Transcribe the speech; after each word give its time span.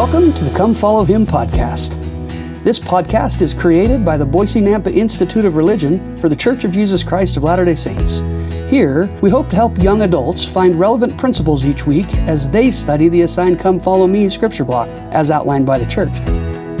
Welcome 0.00 0.32
to 0.32 0.44
the 0.44 0.56
Come 0.56 0.72
Follow 0.72 1.04
Him 1.04 1.26
podcast. 1.26 1.94
This 2.64 2.80
podcast 2.80 3.42
is 3.42 3.52
created 3.52 4.02
by 4.02 4.16
the 4.16 4.24
Boise 4.24 4.62
Nampa 4.62 4.90
Institute 4.90 5.44
of 5.44 5.56
Religion 5.56 6.16
for 6.16 6.30
the 6.30 6.34
Church 6.34 6.64
of 6.64 6.72
Jesus 6.72 7.04
Christ 7.04 7.36
of 7.36 7.42
Latter 7.42 7.66
day 7.66 7.74
Saints. 7.74 8.20
Here, 8.70 9.14
we 9.20 9.28
hope 9.28 9.50
to 9.50 9.56
help 9.56 9.76
young 9.76 10.00
adults 10.00 10.46
find 10.46 10.74
relevant 10.74 11.18
principles 11.18 11.66
each 11.66 11.86
week 11.86 12.06
as 12.20 12.50
they 12.50 12.70
study 12.70 13.10
the 13.10 13.20
assigned 13.20 13.60
Come 13.60 13.78
Follow 13.78 14.06
Me 14.06 14.30
scripture 14.30 14.64
block 14.64 14.88
as 15.12 15.30
outlined 15.30 15.66
by 15.66 15.78
the 15.78 15.84
church. 15.84 16.14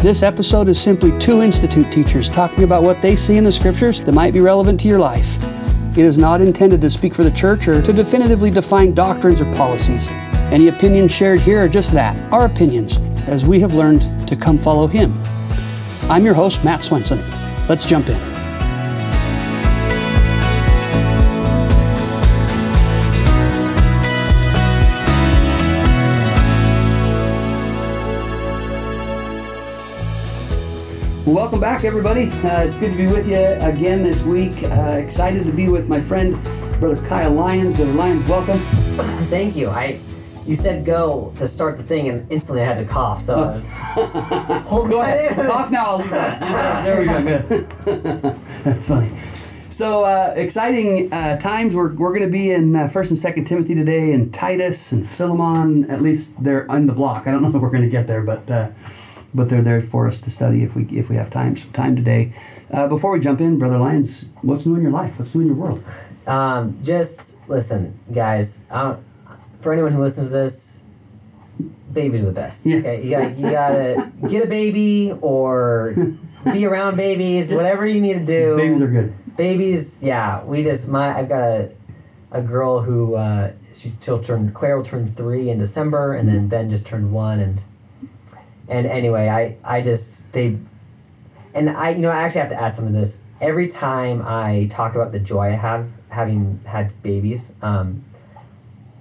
This 0.02 0.22
episode 0.22 0.68
is 0.68 0.80
simply 0.80 1.16
two 1.18 1.42
Institute 1.42 1.92
teachers 1.92 2.30
talking 2.30 2.64
about 2.64 2.82
what 2.82 3.02
they 3.02 3.16
see 3.16 3.36
in 3.36 3.44
the 3.44 3.52
scriptures 3.52 4.00
that 4.00 4.14
might 4.14 4.32
be 4.32 4.40
relevant 4.40 4.80
to 4.80 4.88
your 4.88 4.98
life. 4.98 5.36
It 5.90 6.06
is 6.06 6.16
not 6.16 6.40
intended 6.40 6.80
to 6.80 6.88
speak 6.88 7.12
for 7.12 7.24
the 7.24 7.30
church 7.30 7.68
or 7.68 7.82
to 7.82 7.92
definitively 7.92 8.50
define 8.50 8.94
doctrines 8.94 9.42
or 9.42 9.52
policies. 9.52 10.08
Any 10.50 10.66
opinions 10.68 11.12
shared 11.12 11.38
here 11.38 11.62
are 11.62 11.68
just 11.68 11.92
that, 11.92 12.16
our 12.32 12.46
opinions, 12.46 12.98
as 13.30 13.46
we 13.46 13.60
have 13.60 13.74
learned 13.74 14.02
to 14.26 14.34
come 14.34 14.58
follow 14.58 14.88
Him. 14.88 15.12
I'm 16.10 16.24
your 16.24 16.34
host, 16.34 16.64
Matt 16.64 16.82
Swenson. 16.82 17.20
Let's 17.68 17.86
jump 17.86 18.08
in. 18.08 18.18
Welcome 31.24 31.60
back, 31.60 31.84
everybody. 31.84 32.24
Uh, 32.24 32.64
it's 32.64 32.74
good 32.74 32.90
to 32.90 32.96
be 32.96 33.06
with 33.06 33.28
you 33.28 33.38
again 33.38 34.02
this 34.02 34.24
week. 34.24 34.64
Uh, 34.64 34.98
excited 35.00 35.44
to 35.44 35.52
be 35.52 35.68
with 35.68 35.88
my 35.88 36.00
friend, 36.00 36.34
Brother 36.80 37.06
Kyle 37.06 37.30
Lyons. 37.30 37.76
Brother 37.76 37.92
Lyons, 37.92 38.28
welcome. 38.28 38.58
Thank 39.28 39.54
you. 39.54 39.70
I 39.70 40.00
you 40.50 40.56
said 40.56 40.84
go 40.84 41.32
to 41.36 41.46
start 41.46 41.76
the 41.76 41.84
thing, 41.84 42.08
and 42.08 42.30
instantly 42.30 42.60
I 42.62 42.64
had 42.64 42.78
to 42.78 42.84
cough. 42.84 43.22
So 43.22 43.36
I 43.36 43.54
was 43.54 43.72
holding 44.66 44.90
Go 44.90 45.00
that 45.00 45.30
ahead. 45.30 45.46
Cough 45.46 45.70
now. 45.70 45.84
I'll 45.84 45.98
leave 45.98 46.10
that. 46.10 46.84
There 46.84 47.00
we 47.00 47.06
go. 47.06 48.30
That's 48.64 48.88
funny. 48.88 49.10
So 49.70 50.02
uh, 50.02 50.34
exciting 50.34 51.12
uh, 51.12 51.38
times. 51.38 51.76
We're, 51.76 51.94
we're 51.94 52.10
going 52.10 52.28
to 52.28 52.32
be 52.32 52.50
in 52.50 52.74
uh, 52.74 52.88
First 52.88 53.10
and 53.10 53.18
Second 53.18 53.44
Timothy 53.44 53.76
today, 53.76 54.12
and 54.12 54.34
Titus 54.34 54.90
and 54.90 55.08
Philemon. 55.08 55.88
At 55.88 56.02
least 56.02 56.42
they're 56.42 56.68
on 56.68 56.88
the 56.88 56.94
block. 56.94 57.28
I 57.28 57.30
don't 57.30 57.42
know 57.42 57.48
if 57.48 57.54
we're 57.54 57.70
going 57.70 57.84
to 57.84 57.88
get 57.88 58.08
there, 58.08 58.22
but 58.22 58.50
uh, 58.50 58.70
but 59.32 59.50
they're 59.50 59.62
there 59.62 59.80
for 59.80 60.08
us 60.08 60.20
to 60.22 60.30
study 60.32 60.64
if 60.64 60.74
we 60.74 60.82
if 60.86 61.08
we 61.08 61.14
have 61.14 61.30
time 61.30 61.56
some 61.56 61.70
time 61.70 61.94
today. 61.94 62.34
Uh, 62.72 62.88
before 62.88 63.12
we 63.12 63.20
jump 63.20 63.40
in, 63.40 63.56
Brother 63.56 63.78
Lyons, 63.78 64.28
what's 64.42 64.66
new 64.66 64.74
in 64.74 64.82
your 64.82 64.90
life? 64.90 65.16
What's 65.16 65.32
new 65.32 65.42
in 65.42 65.46
your 65.46 65.56
world? 65.56 65.84
Um, 66.26 66.76
just 66.82 67.36
listen, 67.48 67.96
guys. 68.12 68.64
I 68.68 68.82
don't, 68.82 69.09
for 69.60 69.72
anyone 69.72 69.92
who 69.92 70.02
listens 70.02 70.28
to 70.28 70.32
this, 70.32 70.84
babies 71.92 72.22
are 72.22 72.26
the 72.26 72.32
best. 72.32 72.66
Yeah. 72.66 72.78
Okay, 72.78 73.04
you 73.04 73.10
gotta 73.10 73.30
you 73.32 73.50
gotta 73.50 74.12
get 74.28 74.44
a 74.44 74.48
baby 74.48 75.12
or 75.20 75.94
be 76.52 76.66
around 76.66 76.96
babies, 76.96 77.52
whatever 77.52 77.86
you 77.86 78.00
need 78.00 78.14
to 78.14 78.24
do. 78.24 78.56
Babies 78.56 78.82
are 78.82 78.88
good. 78.88 79.36
Babies, 79.36 80.02
yeah. 80.02 80.42
We 80.44 80.62
just 80.62 80.88
my 80.88 81.16
I've 81.16 81.28
got 81.28 81.42
a 81.42 81.72
a 82.30 82.42
girl 82.42 82.82
who 82.82 83.16
uh, 83.16 83.52
she 83.74 83.92
she'll 84.00 84.22
turn 84.22 84.52
Claire 84.52 84.76
will 84.76 84.84
turn 84.84 85.06
three 85.06 85.50
in 85.50 85.58
December, 85.58 86.14
and 86.14 86.28
then 86.28 86.48
Ben 86.48 86.70
just 86.70 86.86
turned 86.86 87.12
one, 87.12 87.40
and 87.40 87.62
and 88.68 88.86
anyway, 88.86 89.28
I 89.28 89.56
I 89.64 89.82
just 89.82 90.32
they, 90.32 90.58
and 91.54 91.70
I 91.70 91.90
you 91.90 91.98
know 91.98 92.10
I 92.10 92.22
actually 92.22 92.42
have 92.42 92.50
to 92.50 92.60
ask 92.60 92.76
something 92.76 92.94
to 92.94 93.00
this. 93.00 93.22
Every 93.40 93.68
time 93.68 94.22
I 94.24 94.68
talk 94.70 94.94
about 94.94 95.12
the 95.12 95.18
joy 95.18 95.48
I 95.48 95.56
have 95.56 95.88
having 96.10 96.60
had 96.66 97.02
babies, 97.02 97.54
um, 97.62 98.04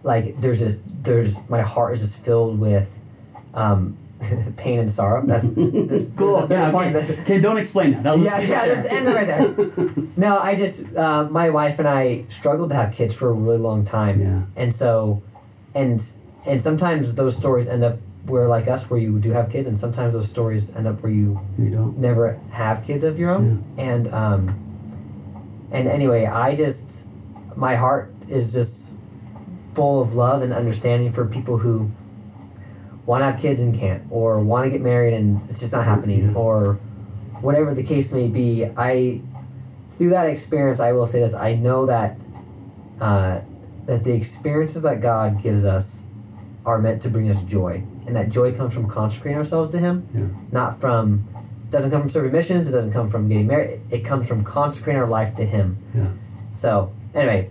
like 0.03 0.39
there's 0.41 0.59
just 0.59 0.81
there's 1.03 1.37
my 1.49 1.61
heart 1.61 1.93
is 1.95 2.01
just 2.01 2.23
filled 2.23 2.59
with. 2.59 2.97
Um, 3.53 3.97
pain 4.57 4.79
and 4.79 4.91
sorrow. 4.91 5.25
That's 5.25 5.43
there's, 5.55 6.11
Cool. 6.17 6.45
There's 6.45 6.45
a, 6.45 6.47
there's 6.47 6.49
Yeah. 6.49 6.67
Okay. 6.77 6.91
that's- 6.93 7.09
okay. 7.21 7.39
Don't 7.39 7.57
explain 7.57 7.91
that. 7.93 8.05
I'll 8.05 8.19
yeah, 8.19 8.37
just- 8.39 8.49
yeah, 8.49 8.65
just 8.67 8.85
end 8.85 9.07
it 9.07 9.15
right 9.15 9.27
there. 9.27 9.89
No, 10.17 10.37
I 10.39 10.55
just 10.55 10.93
uh, 10.95 11.23
my 11.31 11.49
wife 11.49 11.79
and 11.79 11.87
I 11.87 12.25
struggled 12.27 12.69
to 12.69 12.75
have 12.75 12.93
kids 12.93 13.13
for 13.13 13.29
a 13.29 13.33
really 13.33 13.57
long 13.59 13.85
time, 13.85 14.19
Yeah. 14.19 14.41
and 14.57 14.73
so, 14.73 15.23
and 15.73 16.03
and 16.45 16.61
sometimes 16.61 17.15
those 17.15 17.37
stories 17.37 17.69
end 17.69 17.83
up 17.85 17.97
where 18.25 18.47
like 18.49 18.67
us, 18.67 18.89
where 18.89 18.99
you 18.99 19.17
do 19.19 19.31
have 19.31 19.49
kids, 19.49 19.65
and 19.69 19.79
sometimes 19.79 20.13
those 20.13 20.29
stories 20.29 20.75
end 20.75 20.85
up 20.85 21.01
where 21.01 21.11
you 21.13 21.39
You 21.57 21.69
don't. 21.69 21.97
never 21.97 22.37
have 22.51 22.83
kids 22.83 23.05
of 23.05 23.17
your 23.17 23.29
own, 23.31 23.63
Yeah. 23.77 23.83
and 23.85 24.13
um, 24.13 24.49
and 25.71 25.87
anyway, 25.87 26.25
I 26.25 26.55
just 26.55 27.07
my 27.55 27.75
heart 27.77 28.13
is 28.27 28.51
just 28.51 28.97
full 29.73 30.01
of 30.01 30.15
love 30.15 30.41
and 30.41 30.51
understanding 30.53 31.11
for 31.11 31.25
people 31.25 31.57
who 31.59 31.91
want 33.05 33.21
to 33.21 33.25
have 33.31 33.39
kids 33.39 33.59
and 33.59 33.73
can't, 33.77 34.03
or 34.09 34.39
want 34.39 34.65
to 34.65 34.69
get 34.69 34.81
married 34.81 35.13
and 35.13 35.41
it's 35.49 35.59
just 35.59 35.73
not 35.73 35.85
happening, 35.85 36.25
Yeah. 36.29 36.33
or 36.35 36.73
whatever 37.41 37.73
the 37.73 37.83
case 37.83 38.11
may 38.13 38.27
be. 38.27 38.65
I 38.77 39.21
through 39.97 40.09
that 40.11 40.27
experience, 40.27 40.79
I 40.79 40.91
will 40.91 41.05
say 41.05 41.19
this: 41.19 41.33
I 41.33 41.55
know 41.55 41.85
that 41.85 42.17
uh, 43.01 43.41
that 43.85 44.03
the 44.03 44.13
experiences 44.13 44.83
that 44.83 45.01
God 45.01 45.41
gives 45.41 45.65
us 45.65 46.03
are 46.65 46.77
meant 46.79 47.01
to 47.03 47.09
bring 47.09 47.29
us 47.29 47.41
joy, 47.43 47.83
and 48.05 48.15
that 48.15 48.29
joy 48.29 48.51
comes 48.53 48.73
from 48.73 48.87
consecrating 48.87 49.37
ourselves 49.37 49.71
to 49.71 49.79
Him, 49.79 50.07
Yeah. 50.13 50.25
not 50.51 50.79
from 50.79 51.25
doesn't 51.71 51.91
come 51.91 52.01
from 52.01 52.09
serving 52.09 52.31
missions. 52.31 52.67
It 52.67 52.71
doesn't 52.71 52.91
come 52.91 53.09
from 53.09 53.27
getting 53.29 53.47
married. 53.47 53.79
It 53.91 53.99
comes 54.03 54.27
from 54.27 54.43
consecrating 54.43 54.99
our 55.01 55.07
life 55.07 55.33
to 55.35 55.45
Him. 55.45 55.77
Yeah. 55.95 56.09
So 56.55 56.91
anyway, 57.15 57.49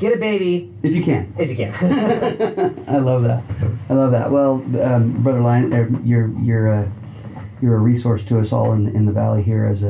get 0.00 0.12
a 0.14 0.18
baby 0.18 0.72
If 0.82 0.96
you 0.96 1.02
can. 1.04 1.32
if 1.38 1.48
you 1.50 1.56
can. 1.56 1.72
I 2.88 2.98
love 2.98 3.22
that. 3.24 3.42
I 3.88 3.94
love 3.94 4.10
that. 4.12 4.30
Well, 4.30 4.54
um, 4.82 5.22
brother 5.22 5.40
Lion, 5.40 5.72
uh, 5.72 5.88
you're 6.02 6.28
you're 6.40 6.66
a 6.68 6.90
you're 7.62 7.76
a 7.76 7.80
resource 7.80 8.24
to 8.24 8.38
us 8.40 8.52
all 8.54 8.72
in, 8.72 8.88
in 8.88 9.04
the 9.04 9.12
valley 9.12 9.42
here 9.42 9.66
as 9.66 9.82
a, 9.82 9.88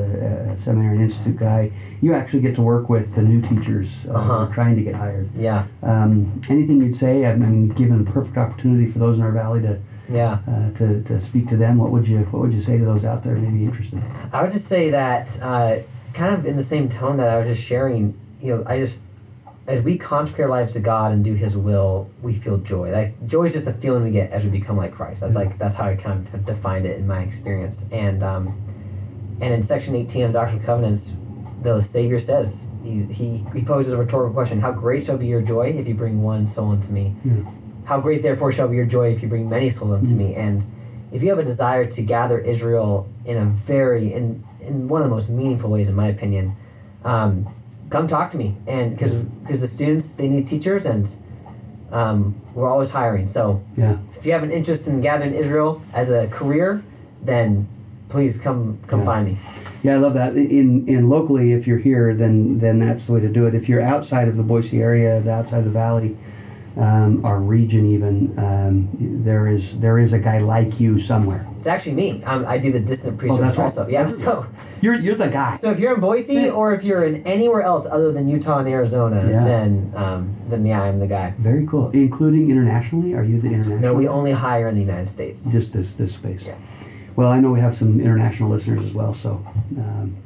a 0.56 0.58
seminary 0.60 0.96
and 0.96 1.04
institute 1.04 1.36
guy. 1.38 1.70
You 2.00 2.14
actually 2.14 2.40
get 2.42 2.56
to 2.56 2.62
work 2.62 2.88
with 2.88 3.14
the 3.14 3.22
new 3.22 3.40
teachers 3.40 4.04
uh, 4.06 4.12
who 4.12 4.18
Uh-huh. 4.18 4.32
are 4.46 4.52
trying 4.52 4.74
to 4.76 4.82
get 4.82 4.96
hired. 4.96 5.28
yeah, 5.36 5.66
Um, 5.82 6.42
anything 6.48 6.82
you'd 6.82 6.96
say? 6.96 7.26
I 7.26 7.36
mean, 7.36 7.68
given 7.68 8.00
a 8.00 8.04
perfect 8.10 8.36
opportunity 8.38 8.86
for 8.90 8.98
those 8.98 9.18
in 9.18 9.22
our 9.24 9.30
valley 9.30 9.62
to 9.62 9.78
yeah. 10.10 10.38
uh, 10.48 10.70
to, 10.78 11.02
to 11.04 11.20
speak 11.20 11.48
to 11.50 11.56
them, 11.56 11.78
what 11.78 11.92
would 11.92 12.08
you 12.08 12.18
what 12.32 12.42
would 12.42 12.52
you 12.52 12.60
say 12.62 12.76
to 12.76 12.84
those 12.84 13.04
out 13.04 13.22
there 13.22 13.36
maybe 13.36 13.64
interested? 13.64 14.00
I 14.32 14.42
would 14.42 14.50
just 14.50 14.66
say 14.66 14.90
that, 14.90 15.38
uh, 15.40 15.76
kind 16.12 16.34
of 16.34 16.44
in 16.46 16.56
the 16.56 16.64
same 16.64 16.88
tone 16.88 17.18
that 17.18 17.28
I 17.28 17.38
was 17.38 17.46
just 17.46 17.62
sharing. 17.62 18.18
You 18.42 18.56
know, 18.56 18.62
I 18.66 18.78
just 18.80 18.98
as 19.66 19.84
we 19.84 19.98
consecrate 19.98 20.44
our 20.44 20.50
lives 20.50 20.72
to 20.72 20.80
God 20.80 21.12
and 21.12 21.22
do 21.22 21.34
His 21.34 21.56
will, 21.56 22.10
we 22.22 22.34
feel 22.34 22.58
joy. 22.58 22.90
Like 22.90 23.26
joy 23.26 23.44
is 23.44 23.52
just 23.52 23.64
the 23.64 23.72
feeling 23.72 24.02
we 24.02 24.10
get 24.10 24.30
as 24.32 24.44
we 24.44 24.50
become 24.50 24.76
like 24.76 24.92
Christ. 24.92 25.20
That's 25.20 25.34
like 25.34 25.58
that's 25.58 25.76
how 25.76 25.84
I 25.84 25.96
kind 25.96 26.26
of 26.26 26.32
have 26.32 26.44
defined 26.44 26.86
it 26.86 26.98
in 26.98 27.06
my 27.06 27.22
experience. 27.22 27.88
And 27.92 28.22
um, 28.22 28.60
and 29.40 29.54
in 29.54 29.62
section 29.62 29.94
eighteen 29.94 30.24
of 30.24 30.32
the 30.32 30.38
Doctrine 30.38 30.58
and 30.58 30.66
Covenants, 30.66 31.14
the 31.62 31.82
Savior 31.82 32.18
says 32.18 32.70
he, 32.82 33.04
he 33.04 33.44
he 33.52 33.62
poses 33.62 33.92
a 33.92 33.96
rhetorical 33.96 34.32
question: 34.32 34.60
How 34.60 34.72
great 34.72 35.04
shall 35.04 35.18
be 35.18 35.26
your 35.26 35.42
joy 35.42 35.68
if 35.68 35.86
you 35.86 35.94
bring 35.94 36.22
one 36.22 36.46
soul 36.46 36.70
unto 36.70 36.92
me? 36.92 37.14
Yeah. 37.24 37.42
How 37.84 38.00
great 38.00 38.22
therefore 38.22 38.52
shall 38.52 38.68
be 38.68 38.76
your 38.76 38.86
joy 38.86 39.12
if 39.12 39.22
you 39.22 39.28
bring 39.28 39.48
many 39.48 39.68
souls 39.68 39.90
unto 39.90 40.14
me? 40.14 40.34
And 40.34 40.64
if 41.12 41.22
you 41.22 41.28
have 41.30 41.38
a 41.38 41.44
desire 41.44 41.86
to 41.86 42.02
gather 42.02 42.38
Israel 42.38 43.08
in 43.24 43.36
a 43.36 43.44
very 43.44 44.12
in 44.12 44.44
in 44.60 44.88
one 44.88 45.02
of 45.02 45.08
the 45.08 45.14
most 45.14 45.28
meaningful 45.28 45.70
ways, 45.70 45.88
in 45.88 45.94
my 45.94 46.06
opinion, 46.06 46.56
um, 47.04 47.52
come 47.90 48.06
talk 48.06 48.30
to 48.30 48.36
me. 48.38 48.56
And 48.66 48.92
because 48.92 49.14
because 49.42 49.60
the 49.60 49.66
students 49.66 50.12
they 50.14 50.28
need 50.28 50.46
teachers, 50.46 50.86
and 50.86 51.08
um, 51.92 52.40
we're 52.54 52.68
always 52.70 52.90
hiring. 52.90 53.26
So 53.26 53.62
Yeah. 53.76 53.98
if 54.16 54.24
you 54.24 54.32
have 54.32 54.42
an 54.42 54.50
interest 54.50 54.86
in 54.88 55.00
gathering 55.00 55.34
Israel 55.34 55.82
as 55.92 56.10
a 56.10 56.28
career, 56.28 56.82
then 57.22 57.66
please 58.08 58.38
come 58.40 58.78
come 58.86 59.00
Yeah. 59.00 59.04
find 59.06 59.26
me. 59.26 59.38
Yeah, 59.82 59.94
I 59.94 59.96
love 59.98 60.14
that. 60.14 60.36
In 60.36 60.86
in 60.86 61.08
locally, 61.08 61.52
if 61.52 61.66
you're 61.66 61.78
here, 61.78 62.14
then 62.14 62.58
then 62.60 62.78
that's 62.78 63.06
the 63.06 63.12
way 63.14 63.20
to 63.20 63.28
do 63.28 63.46
it. 63.46 63.54
If 63.54 63.68
you're 63.68 63.82
outside 63.82 64.28
of 64.28 64.36
the 64.36 64.42
Boise 64.42 64.80
area, 64.82 65.20
the 65.20 65.32
outside 65.32 65.58
of 65.58 65.64
the 65.64 65.70
valley, 65.70 66.16
um, 66.76 67.24
our 67.24 67.40
region, 67.40 67.86
even 67.86 68.34
um, 68.38 68.88
there 69.24 69.48
is 69.48 69.80
there 69.80 69.98
is 69.98 70.12
a 70.12 70.18
guy 70.18 70.38
like 70.38 70.78
you 70.80 71.00
somewhere. 71.00 71.46
It's 71.56 71.66
actually 71.66 71.94
me. 71.96 72.22
Um, 72.24 72.44
I 72.46 72.58
do 72.58 72.70
the 72.70 72.80
distant 72.80 73.14
Oh, 73.14 73.18
preachers 73.20 73.40
right. 73.56 73.58
also. 73.58 73.88
Yeah. 73.88 74.06
So 74.24 74.46
You're 74.80 74.94
you're 74.94 75.14
the 75.14 75.28
guy. 75.28 75.54
so 75.54 75.70
if 75.70 75.78
you're 75.80 75.94
in 75.94 76.00
Boise 76.00 76.48
or 76.48 76.74
if 76.74 76.84
you're 76.84 77.04
in 77.04 77.22
anywhere 77.26 77.62
else 77.62 77.86
other 77.90 78.12
than 78.12 78.28
Utah 78.28 78.58
and 78.58 78.68
Arizona, 78.68 79.26
Yeah. 79.28 79.44
then 79.44 79.92
um, 79.94 80.34
then 80.48 80.64
yeah, 80.66 80.82
I'm 80.82 80.98
the 81.00 81.06
guy. 81.06 81.34
Very 81.38 81.66
cool. 81.66 81.90
Including 81.90 82.50
internationally, 82.50 83.14
are 83.14 83.24
you 83.24 83.40
the 83.40 83.48
international? 83.48 83.80
No, 83.80 83.94
we 83.94 84.08
only 84.08 84.32
hire 84.32 84.68
in 84.68 84.74
the 84.74 84.80
United 84.80 85.06
States. 85.08 85.44
just 85.44 85.72
this 85.72 85.96
this 85.96 86.14
space. 86.14 86.46
Yeah. 86.46 86.54
Well, 87.16 87.28
I 87.28 87.40
know 87.40 87.50
we 87.52 87.60
have 87.60 87.74
some 87.74 88.00
international 88.00 88.48
listeners 88.50 88.84
as 88.84 88.94
well. 88.94 89.12
So, 89.14 89.44
um, 89.76 90.16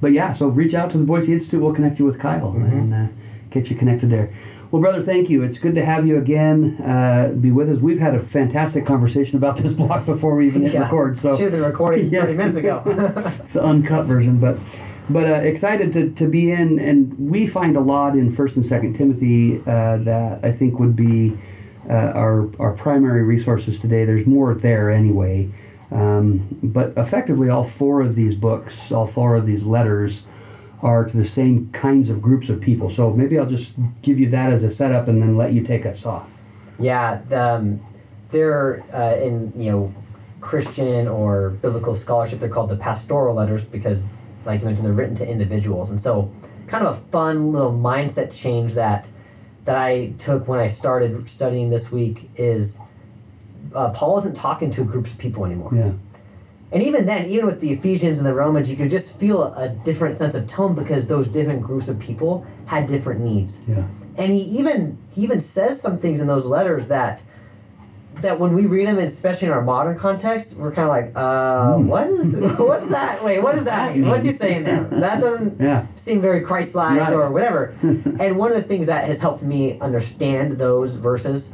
but 0.00 0.12
yeah, 0.12 0.32
so 0.32 0.46
reach 0.48 0.74
out 0.74 0.90
to 0.92 0.98
the 0.98 1.04
Boise 1.04 1.32
Institute. 1.32 1.60
We'll 1.62 1.74
connect 1.74 1.98
you 1.98 2.04
with 2.04 2.18
Kyle 2.20 2.52
Mhm. 2.52 2.72
and 2.72 2.94
uh, 2.94 3.06
get 3.50 3.70
you 3.70 3.76
connected 3.76 4.10
there. 4.10 4.30
Well, 4.74 4.80
brother, 4.80 5.02
thank 5.04 5.30
you. 5.30 5.44
It's 5.44 5.60
good 5.60 5.76
to 5.76 5.84
have 5.84 6.04
you 6.04 6.18
again. 6.18 6.82
Uh, 6.82 7.32
be 7.40 7.52
with 7.52 7.70
us. 7.70 7.78
We've 7.78 8.00
had 8.00 8.16
a 8.16 8.18
fantastic 8.18 8.84
conversation 8.84 9.36
about 9.36 9.56
this 9.56 9.72
block 9.76 10.04
before 10.04 10.34
we 10.34 10.48
even 10.48 10.62
hit 10.62 10.72
Yeah. 10.72 10.80
record. 10.80 11.16
So 11.16 11.36
Should 11.36 11.44
have 11.44 11.52
been 11.52 11.62
recording 11.62 12.06
Yeah. 12.10 12.22
30 12.22 12.34
minutes 12.34 12.56
ago. 12.56 12.82
it's 12.84 13.52
the 13.52 13.62
uncut 13.62 14.06
version, 14.06 14.40
but 14.40 14.58
but 15.08 15.28
uh, 15.30 15.34
excited 15.34 15.92
to, 15.92 16.10
to 16.10 16.28
be 16.28 16.50
in, 16.50 16.80
and 16.80 17.16
we 17.30 17.46
find 17.46 17.76
a 17.76 17.80
lot 17.80 18.16
in 18.16 18.32
First 18.32 18.56
and 18.56 18.66
Second 18.66 18.94
Timothy 18.96 19.60
uh, 19.60 19.98
that 19.98 20.44
I 20.44 20.50
think 20.50 20.80
would 20.80 20.96
be 20.96 21.38
uh, 21.88 21.92
our 21.92 22.50
our 22.58 22.72
primary 22.72 23.22
resources 23.22 23.78
today. 23.78 24.04
There's 24.04 24.26
more 24.26 24.56
there 24.56 24.90
anyway, 24.90 25.50
um, 25.92 26.48
but 26.64 26.94
effectively, 26.96 27.48
all 27.48 27.62
four 27.62 28.02
of 28.02 28.16
these 28.16 28.34
books, 28.34 28.90
all 28.90 29.06
four 29.06 29.36
of 29.36 29.46
these 29.46 29.64
letters, 29.66 30.24
are 30.84 31.06
to 31.06 31.16
the 31.16 31.26
same 31.26 31.70
kinds 31.72 32.10
of 32.10 32.20
groups 32.20 32.50
of 32.50 32.60
people. 32.60 32.90
So 32.90 33.10
maybe 33.14 33.38
I'll 33.38 33.46
just 33.46 33.72
give 34.02 34.20
you 34.20 34.28
that 34.28 34.52
as 34.52 34.62
a 34.62 34.70
setup, 34.70 35.08
and 35.08 35.20
then 35.20 35.36
let 35.36 35.54
you 35.54 35.64
take 35.64 35.86
us 35.86 36.04
off. 36.04 36.30
Yeah, 36.78 37.22
the, 37.26 37.42
um, 37.42 37.80
they're 38.30 38.84
uh, 38.92 39.16
in 39.16 39.52
you 39.56 39.72
know 39.72 39.94
Christian 40.40 41.08
or 41.08 41.50
biblical 41.50 41.94
scholarship. 41.94 42.38
They're 42.38 42.50
called 42.50 42.68
the 42.68 42.76
pastoral 42.76 43.34
letters 43.34 43.64
because, 43.64 44.06
like 44.44 44.60
you 44.60 44.66
mentioned, 44.66 44.86
they're 44.86 44.92
written 44.92 45.16
to 45.16 45.28
individuals, 45.28 45.88
and 45.88 45.98
so 45.98 46.30
kind 46.66 46.86
of 46.86 46.96
a 46.96 47.00
fun 47.00 47.52
little 47.52 47.72
mindset 47.72 48.34
change 48.34 48.74
that 48.74 49.08
that 49.64 49.76
I 49.76 50.12
took 50.18 50.46
when 50.46 50.60
I 50.60 50.66
started 50.66 51.26
studying 51.30 51.70
this 51.70 51.90
week 51.90 52.28
is 52.36 52.78
uh, 53.74 53.88
Paul 53.90 54.18
isn't 54.18 54.36
talking 54.36 54.68
to 54.70 54.84
groups 54.84 55.12
of 55.12 55.18
people 55.18 55.46
anymore. 55.46 55.70
Yeah. 55.74 55.92
And 56.74 56.82
even 56.82 57.06
then, 57.06 57.26
even 57.26 57.46
with 57.46 57.60
the 57.60 57.70
Ephesians 57.70 58.18
and 58.18 58.26
the 58.26 58.34
Romans, 58.34 58.68
you 58.68 58.76
could 58.76 58.90
just 58.90 59.18
feel 59.18 59.54
a 59.54 59.68
different 59.68 60.18
sense 60.18 60.34
of 60.34 60.48
tone 60.48 60.74
because 60.74 61.06
those 61.06 61.28
different 61.28 61.62
groups 61.62 61.88
of 61.88 62.00
people 62.00 62.44
had 62.66 62.88
different 62.88 63.20
needs. 63.20 63.62
Yeah. 63.68 63.86
And 64.18 64.32
he 64.32 64.40
even 64.58 64.98
he 65.12 65.22
even 65.22 65.38
says 65.40 65.80
some 65.80 65.98
things 65.98 66.20
in 66.20 66.26
those 66.26 66.44
letters 66.46 66.88
that 66.88 67.22
that 68.20 68.38
when 68.40 68.54
we 68.54 68.64
read 68.66 68.86
them, 68.88 68.98
especially 68.98 69.48
in 69.48 69.52
our 69.52 69.62
modern 69.62 69.98
context, 69.98 70.56
we're 70.56 70.70
kind 70.72 70.88
of 70.88 70.94
like, 70.98 71.12
uh, 71.16 71.74
Hmm. 71.76 71.86
what 71.88 72.06
is 72.08 72.36
what's 72.58 72.86
that? 72.88 73.22
Wait, 73.24 73.40
what 73.40 73.54
does 73.54 73.64
that 73.64 73.96
mean? 73.96 74.06
What's 74.08 74.24
he 74.24 74.32
saying 74.32 74.64
there? 74.64 74.82
That 74.90 75.20
doesn't 75.20 75.60
Yeah. 75.60 75.86
seem 75.94 76.20
very 76.20 76.40
Christ-like 76.40 76.98
Right. 77.00 77.12
or 77.12 77.30
whatever. 77.30 77.74
and 77.82 78.36
one 78.36 78.50
of 78.50 78.56
the 78.56 78.62
things 78.62 78.86
that 78.88 79.04
has 79.04 79.20
helped 79.20 79.42
me 79.42 79.78
understand 79.80 80.58
those 80.58 80.94
verses, 80.96 81.52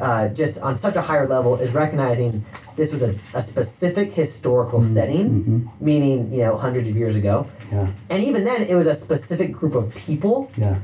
uh, 0.00 0.28
just 0.28 0.60
on 0.60 0.74
such 0.76 0.94
a 0.96 1.02
higher 1.02 1.26
level, 1.26 1.56
is 1.56 1.72
recognizing 1.74 2.44
this 2.76 2.92
was 2.92 3.02
a, 3.02 3.10
a 3.36 3.42
specific 3.42 4.12
historical 4.12 4.80
setting, 4.80 5.26
mhm. 5.44 5.68
meaning 5.80 6.32
you 6.32 6.40
know 6.44 6.56
hundreds 6.56 6.88
of 6.88 6.96
years 6.96 7.14
ago, 7.16 7.46
Yeah. 7.70 7.88
and 8.10 8.22
even 8.22 8.44
then 8.44 8.62
it 8.62 8.74
was 8.74 8.86
a 8.86 8.94
specific 8.94 9.52
group 9.52 9.74
of 9.74 9.94
people 9.94 10.50
Yeah. 10.56 10.78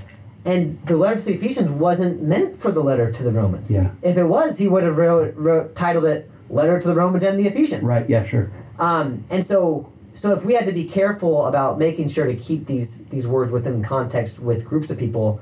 and 0.44 0.79
the 0.87 0.96
letter 0.96 1.17
to 1.17 1.25
the 1.25 1.35
Ephesians 1.35 1.69
wasn't 1.70 2.23
meant 2.23 2.58
for 2.58 2.70
the 2.73 2.81
letter 2.82 3.11
to 3.11 3.23
the 3.23 3.32
Romans. 3.32 3.70
Yeah. 3.70 3.90
If 4.02 4.17
it 4.17 4.25
was, 4.25 4.58
he 4.58 4.69
would 4.69 4.85
have 4.85 4.96
wrote, 4.96 5.35
wrote 5.37 5.75
titled 5.75 6.05
it 6.05 6.31
"Letter 6.50 6.81
to 6.81 6.88
the 6.88 6.94
Romans 6.94 7.23
and 7.23 7.38
the 7.38 7.46
Ephesians." 7.46 7.85
Right. 7.85 8.08
Yeah. 8.08 8.25
Sure. 8.25 8.50
Um, 8.79 9.25
and 9.31 9.44
so, 9.44 9.90
so 10.14 10.32
if 10.37 10.44
we 10.44 10.55
had 10.55 10.67
to 10.67 10.73
be 10.73 10.85
careful 10.85 11.46
about 11.46 11.79
making 11.79 12.08
sure 12.08 12.26
to 12.26 12.35
keep 12.35 12.67
these 12.67 13.05
these 13.06 13.26
words 13.26 13.50
within 13.52 13.82
context 13.82 14.38
with 14.38 14.64
groups 14.64 14.88
of 14.90 14.99
people, 14.99 15.40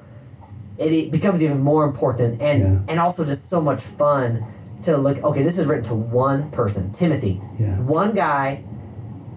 it, 0.78 0.92
it 0.92 1.10
becomes 1.12 1.42
even 1.42 1.60
more 1.60 1.84
important 1.84 2.40
and 2.40 2.62
Yeah. 2.64 2.80
and 2.90 3.00
also 3.00 3.24
just 3.24 3.48
so 3.48 3.60
much 3.60 3.80
fun 3.80 4.44
to 4.82 4.96
look. 4.96 5.18
Okay, 5.22 5.42
this 5.42 5.58
is 5.58 5.66
written 5.66 5.84
to 5.84 5.94
one 5.94 6.50
person, 6.50 6.92
Timothy. 6.92 7.40
Yeah. 7.58 7.78
One 7.80 8.14
guy. 8.14 8.62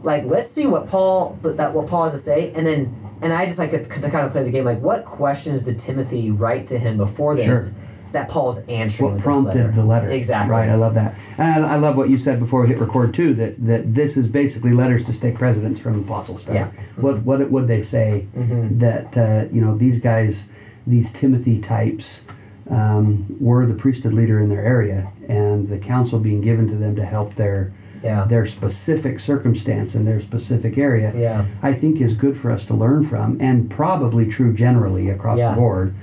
Like, 0.02 0.24
let's 0.26 0.50
see 0.50 0.66
what 0.66 0.88
Paul 0.88 1.38
that 1.44 1.74
what 1.74 1.88
Paul 1.88 2.06
has 2.06 2.14
to 2.14 2.20
say, 2.20 2.54
and 2.54 2.66
then 2.66 2.96
and 3.22 3.34
I 3.34 3.46
just 3.46 3.60
like 3.60 3.72
to, 3.72 3.84
to 3.84 4.10
kind 4.10 4.26
of 4.26 4.32
play 4.32 4.44
the 4.44 4.52
game. 4.52 4.64
Like, 4.64 4.80
what 4.82 5.04
questions 5.06 5.64
did 5.64 5.78
Timothy 5.78 6.32
write 6.32 6.68
to 6.68 6.80
him 6.80 6.96
before 6.98 7.36
this 7.36 7.46
Sure. 7.46 7.66
that 8.14 8.30
Paul's 8.30 8.60
answering? 8.70 9.16
What 9.16 9.22
prompted 9.22 9.58
letter? 9.58 9.72
the 9.74 9.84
letter? 9.84 10.10
Exactly. 10.10 10.52
Right. 10.56 10.70
I 10.70 10.76
love 10.76 10.94
that, 10.94 11.16
and 11.38 11.66
I, 11.66 11.74
I 11.74 11.76
love 11.76 11.98
what 11.98 12.10
you 12.10 12.18
said 12.18 12.40
before 12.40 12.62
we 12.62 12.70
hit 12.70 12.80
record 12.80 13.14
too. 13.14 13.34
That 13.34 13.66
that 13.68 13.94
this 13.94 14.16
is 14.16 14.30
basically 14.30 14.72
letters 14.72 15.04
to 15.08 15.12
stake 15.14 15.36
presidents 15.36 15.82
from 15.82 16.00
apostles. 16.00 16.48
Right? 16.48 16.56
Yeah. 16.56 16.68
What 16.96 17.24
what 17.24 17.52
would 17.52 17.68
they 17.68 17.84
say 17.84 18.28
Mhm. 18.38 18.80
that 18.80 19.18
uh, 19.18 19.50
you 19.54 19.60
know 19.60 19.78
these 19.78 20.00
guys, 20.00 20.48
these 20.88 21.12
Timothy 21.12 21.60
types, 21.60 22.22
um, 22.70 23.26
were 23.40 23.66
the 23.66 23.74
priesthood 23.74 24.14
leader 24.14 24.40
in 24.40 24.50
their 24.50 24.64
area, 24.64 25.12
and 25.28 25.70
the 25.70 25.80
counsel 25.80 26.20
being 26.20 26.42
given 26.42 26.68
to 26.68 26.76
them 26.76 26.96
to 26.96 27.06
help 27.06 27.36
their 27.36 27.72
Yeah. 28.04 28.24
their 28.26 28.48
specific 28.48 29.20
circumstance 29.20 29.94
in 29.94 30.06
their 30.06 30.22
specific 30.22 30.78
area. 30.78 31.12
Yeah. 31.16 31.46
I 31.62 31.74
think 31.74 32.00
is 32.00 32.14
good 32.14 32.38
for 32.38 32.50
us 32.50 32.66
to 32.68 32.74
learn 32.74 33.04
from, 33.04 33.38
and 33.42 33.70
probably 33.70 34.26
true 34.28 34.54
generally 34.54 35.10
across 35.10 35.38
Yeah. 35.38 35.50
the 35.50 35.56
board. 35.58 35.94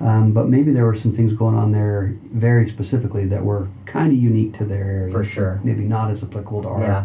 Um, 0.00 0.32
but 0.32 0.48
maybe 0.48 0.72
there 0.72 0.86
were 0.86 0.96
some 0.96 1.12
things 1.12 1.34
going 1.34 1.54
on 1.54 1.72
there 1.72 2.14
very 2.32 2.66
specifically 2.68 3.26
that 3.26 3.44
were 3.44 3.68
kind 3.84 4.12
of 4.12 4.18
unique 4.18 4.54
to 4.58 4.64
their 4.64 4.82
area. 4.84 5.12
For 5.12 5.22
sure. 5.22 5.60
Maybe 5.62 5.84
not 5.84 6.10
as 6.10 6.22
applicable 6.24 6.62
to 6.62 6.68
our 6.68 6.80
Yeah. 6.80 7.04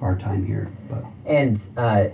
our 0.00 0.16
time 0.16 0.44
here. 0.44 0.68
But 0.88 1.04
And 1.26 1.60
uh, 1.76 2.04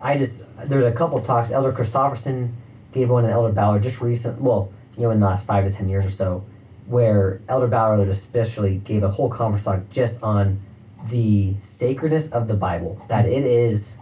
I 0.00 0.16
just 0.16 0.44
there's 0.68 0.84
a 0.84 0.92
couple 0.92 1.18
talks. 1.20 1.50
Elder 1.50 1.72
Christofferson 1.72 2.50
gave 2.92 3.10
one, 3.10 3.24
and 3.24 3.32
Elder 3.32 3.52
Ballard 3.52 3.82
just 3.82 4.00
recent. 4.00 4.40
Well, 4.40 4.68
you 4.96 5.04
know, 5.04 5.10
in 5.10 5.20
the 5.20 5.26
last 5.26 5.46
five 5.46 5.64
to 5.64 5.72
ten 5.72 5.88
years 5.88 6.04
or 6.04 6.10
so, 6.10 6.44
where 6.86 7.40
Elder 7.48 7.66
Ballard 7.68 8.08
especially 8.08 8.76
gave 8.76 9.02
a 9.02 9.10
whole 9.10 9.30
conference 9.30 9.64
talk 9.64 9.88
just 9.90 10.22
on 10.22 10.60
the 11.08 11.54
sacredness 11.58 12.30
of 12.30 12.48
the 12.48 12.54
Bible. 12.54 13.04
That 13.08 13.26
it 13.26 13.44
is, 13.44 13.96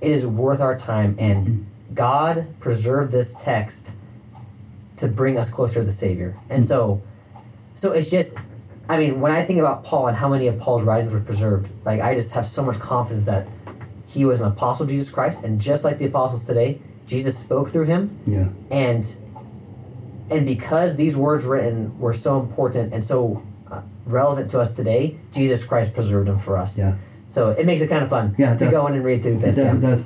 it 0.00 0.10
is 0.10 0.26
worth 0.26 0.60
our 0.60 0.76
time, 0.76 1.16
and 1.18 1.66
God 1.94 2.46
preserved 2.60 3.12
this 3.12 3.34
text 3.34 3.92
to 4.96 5.08
bring 5.08 5.38
us 5.38 5.50
closer 5.50 5.80
to 5.80 5.84
the 5.84 5.92
Savior. 5.92 6.36
And 6.48 6.64
so, 6.64 7.02
so 7.74 7.92
it's 7.92 8.10
just. 8.10 8.38
I 8.88 8.98
mean, 8.98 9.20
when 9.20 9.30
I 9.30 9.44
think 9.44 9.60
about 9.60 9.84
Paul 9.84 10.08
and 10.08 10.16
how 10.16 10.28
many 10.28 10.48
of 10.48 10.58
Paul's 10.58 10.82
writings 10.82 11.12
were 11.12 11.20
preserved, 11.20 11.70
like 11.84 12.00
I 12.00 12.12
just 12.12 12.34
have 12.34 12.44
so 12.44 12.64
much 12.64 12.80
confidence 12.80 13.24
that 13.26 13.46
he 14.08 14.24
was 14.24 14.40
an 14.40 14.48
apostle 14.48 14.82
of 14.82 14.90
Jesus 14.90 15.12
Christ, 15.12 15.44
and 15.44 15.60
just 15.60 15.84
like 15.84 15.98
the 15.98 16.06
apostles 16.06 16.44
today, 16.44 16.80
Jesus 17.06 17.38
spoke 17.38 17.68
through 17.68 17.84
him, 17.84 18.18
yeah, 18.26 18.48
and 18.68 19.14
and 20.30 20.46
because 20.46 20.96
these 20.96 21.16
words 21.16 21.44
written 21.44 21.98
were 21.98 22.12
so 22.12 22.40
important 22.40 22.92
and 22.94 23.02
so 23.04 23.42
uh, 23.70 23.82
relevant 24.06 24.50
to 24.50 24.60
us 24.60 24.74
today, 24.74 25.16
Jesus 25.32 25.64
Christ 25.64 25.94
preserved 25.94 26.28
them 26.28 26.38
for 26.38 26.56
us. 26.56 26.78
yeah, 26.78 26.96
So 27.28 27.50
it 27.50 27.66
makes 27.66 27.80
it 27.80 27.88
kind 27.88 28.02
of 28.02 28.10
fun 28.10 28.34
Yeah, 28.38 28.54
to 28.54 28.64
does. 28.64 28.70
go 28.70 28.86
in 28.86 28.94
and 28.94 29.04
read 29.04 29.22
through 29.22 29.36
it 29.36 29.40
this. 29.40 29.56
does. 29.56 29.64
yeah. 29.64 29.74
It 29.76 29.80
does. 29.80 30.04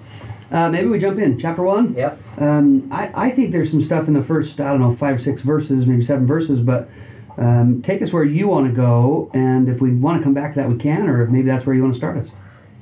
Uh, 0.52 0.68
maybe 0.70 0.88
we 0.88 0.98
jump 0.98 1.18
in 1.18 1.38
chapter 1.38 1.62
one. 1.62 1.94
Yep. 1.94 2.20
Um, 2.40 2.88
I, 2.92 3.10
I 3.26 3.30
think 3.30 3.50
there's 3.52 3.70
some 3.70 3.82
stuff 3.82 4.06
in 4.08 4.14
the 4.14 4.22
first, 4.22 4.60
I 4.60 4.70
don't 4.70 4.80
know, 4.80 4.92
five, 4.94 5.20
six 5.22 5.42
verses, 5.42 5.86
maybe 5.86 6.04
seven 6.04 6.26
verses, 6.26 6.60
but 6.60 6.88
um, 7.36 7.82
take 7.82 8.02
us 8.02 8.12
where 8.12 8.22
you 8.24 8.46
want 8.48 8.68
to 8.68 8.72
go, 8.72 9.30
and 9.34 9.68
if 9.68 9.80
we 9.80 9.92
want 9.92 10.18
to 10.18 10.22
come 10.24 10.34
back 10.34 10.54
to 10.54 10.60
that, 10.60 10.68
we 10.68 10.76
can, 10.76 11.08
or 11.08 11.26
maybe 11.26 11.48
that's 11.48 11.66
where 11.66 11.74
you 11.74 11.82
want 11.82 11.94
to 11.94 11.98
start 11.98 12.16
us. 12.18 12.28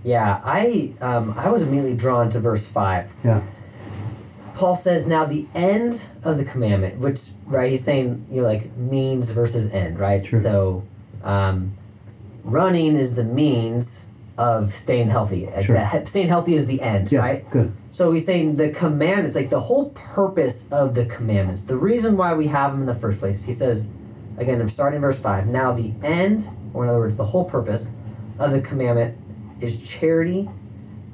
Yeah, 0.05 0.41
I 0.45 0.93
um, 1.01 1.33
I 1.39 1.49
was 1.49 1.63
immediately 1.63 1.97
drawn 1.97 2.29
to 2.31 2.41
verse 2.41 2.69
five. 2.69 3.11
Yeah, 3.25 3.41
Paul 4.63 4.77
says, 4.77 5.09
"Now 5.09 5.25
the 5.25 5.49
end 5.57 6.05
of 6.23 6.39
the 6.39 6.45
commandment, 6.45 7.01
which 7.01 7.31
right, 7.47 7.69
he's 7.69 7.83
saying 7.83 8.27
you 8.31 8.43
know 8.43 8.47
like 8.47 8.77
means 8.77 9.29
versus 9.31 9.69
end, 9.73 9.99
right? 9.99 10.25
Sure. 10.25 10.41
So, 10.41 10.85
um, 11.25 11.73
running 12.45 12.95
is 12.95 13.17
the 13.17 13.25
means 13.25 14.07
of 14.39 14.73
staying 14.73 15.09
healthy. 15.09 15.47
Like, 15.47 15.65
Sure. 15.65 15.75
the 15.75 16.07
staying 16.07 16.29
healthy 16.29 16.55
is 16.55 16.67
the 16.67 16.81
end, 16.81 17.11
yeah, 17.11 17.19
right? 17.19 17.51
good. 17.51 17.73
So 17.91 18.13
he's 18.13 18.25
saying 18.25 18.55
the 18.55 18.69
commandments, 18.69 19.35
like 19.35 19.51
the 19.51 19.63
whole 19.63 19.87
purpose 19.97 20.69
of 20.71 20.95
the 20.95 21.07
commandments, 21.07 21.63
the 21.63 21.77
reason 21.77 22.17
why 22.17 22.33
we 22.33 22.47
have 22.47 22.71
them 22.71 22.83
in 22.83 22.87
the 22.87 22.95
first 22.95 23.19
place. 23.19 23.43
He 23.43 23.53
says, 23.53 23.89
again, 24.39 24.61
I'm 24.61 24.69
starting 24.69 24.99
in 24.99 25.03
verse 25.03 25.19
five. 25.19 25.49
Now 25.49 25.73
the 25.73 25.93
end, 26.05 26.47
or 26.73 26.85
in 26.85 26.89
other 26.89 27.01
words, 27.01 27.17
the 27.17 27.27
whole 27.27 27.47
purpose 27.47 27.91
of 28.39 28.53
the 28.53 28.61
commandment 28.61 29.19
is 29.61 29.77
charity 29.83 30.49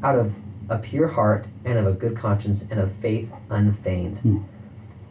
out 0.02 0.18
of 0.18 0.36
a 0.68 0.78
pure 0.78 1.08
heart 1.08 1.46
and 1.64 1.78
of 1.78 1.86
a 1.86 1.92
good 1.92 2.16
conscience 2.16 2.64
and 2.70 2.78
of 2.78 2.92
faith 2.92 3.32
unfeigned. 3.50 4.18
Hmm. 4.18 4.38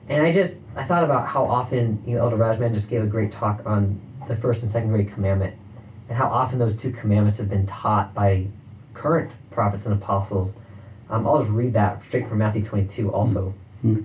And 0.10 0.26
I 0.26 0.32
just 0.32 0.62
I 0.76 0.84
thought 0.84 1.04
about 1.04 1.28
how 1.28 1.46
often 1.46 2.02
you 2.06 2.16
know 2.16 2.22
Elder 2.22 2.38
Rasband 2.38 2.74
just 2.74 2.90
gave 2.90 3.04
a 3.04 3.08
great 3.08 3.32
talk 3.32 3.62
on 3.66 4.00
the 4.28 4.36
first 4.36 4.64
and 4.64 4.72
second 4.72 4.90
great 4.90 5.12
commandment, 5.12 5.56
and 6.08 6.18
how 6.18 6.28
often 6.28 6.60
those 6.60 6.76
two 6.76 6.92
commandments 6.92 7.38
have 7.38 7.50
been 7.50 7.66
taught 7.66 8.14
by 8.14 8.48
current 8.94 9.32
prophets 9.52 9.86
and 9.86 10.02
apostles. 10.02 10.54
Um, 11.10 11.26
I'll 11.26 11.40
just 11.40 11.52
read 11.52 11.74
that 11.74 12.04
straight 12.04 12.28
from 12.28 12.38
Matthew 12.40 12.64
twenty 12.64 12.88
two 12.88 13.12
also. 13.12 13.54
Hmm. 13.82 14.02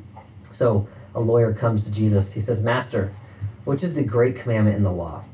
So 0.50 0.88
a 1.14 1.20
lawyer 1.20 1.52
comes 1.52 1.84
to 1.84 1.92
Jesus. 1.92 2.32
He 2.34 2.40
says, 2.40 2.62
Master, 2.62 3.12
which 3.64 3.82
is 3.82 3.94
the 3.94 4.02
great 4.02 4.36
commandment 4.36 4.76
in 4.76 4.82
the 4.82 4.92
law? 4.92 5.24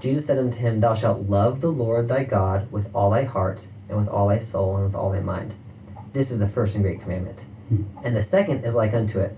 Jesus 0.00 0.26
said 0.26 0.38
unto 0.38 0.58
him, 0.58 0.80
Thou 0.80 0.94
shalt 0.94 1.28
love 1.28 1.60
the 1.60 1.70
Lord 1.70 2.08
thy 2.08 2.24
God 2.24 2.70
with 2.72 2.90
all 2.94 3.10
thy 3.10 3.24
heart, 3.24 3.66
and 3.92 4.00
with 4.00 4.08
all 4.08 4.28
thy 4.28 4.38
soul, 4.38 4.76
and 4.76 4.84
with 4.84 4.94
all 4.94 5.10
thy 5.10 5.20
mind. 5.20 5.54
This 6.12 6.30
is 6.30 6.38
the 6.38 6.48
first 6.48 6.74
and 6.74 6.82
great 6.82 7.00
commandment. 7.00 7.44
Hmm. 7.68 7.84
And 8.04 8.16
the 8.16 8.22
second 8.22 8.64
is 8.64 8.74
like 8.74 8.92
unto 8.92 9.20
it 9.20 9.36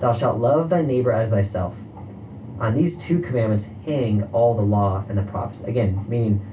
Thou 0.00 0.12
shalt 0.12 0.38
love 0.38 0.70
thy 0.70 0.82
neighbor 0.82 1.12
as 1.12 1.30
thyself. 1.30 1.78
On 2.58 2.74
these 2.74 2.98
two 2.98 3.20
commandments 3.20 3.68
hang 3.84 4.24
all 4.32 4.54
the 4.54 4.62
law 4.62 5.04
and 5.08 5.16
the 5.16 5.22
prophets. 5.22 5.62
Again, 5.64 6.04
meaning 6.08 6.44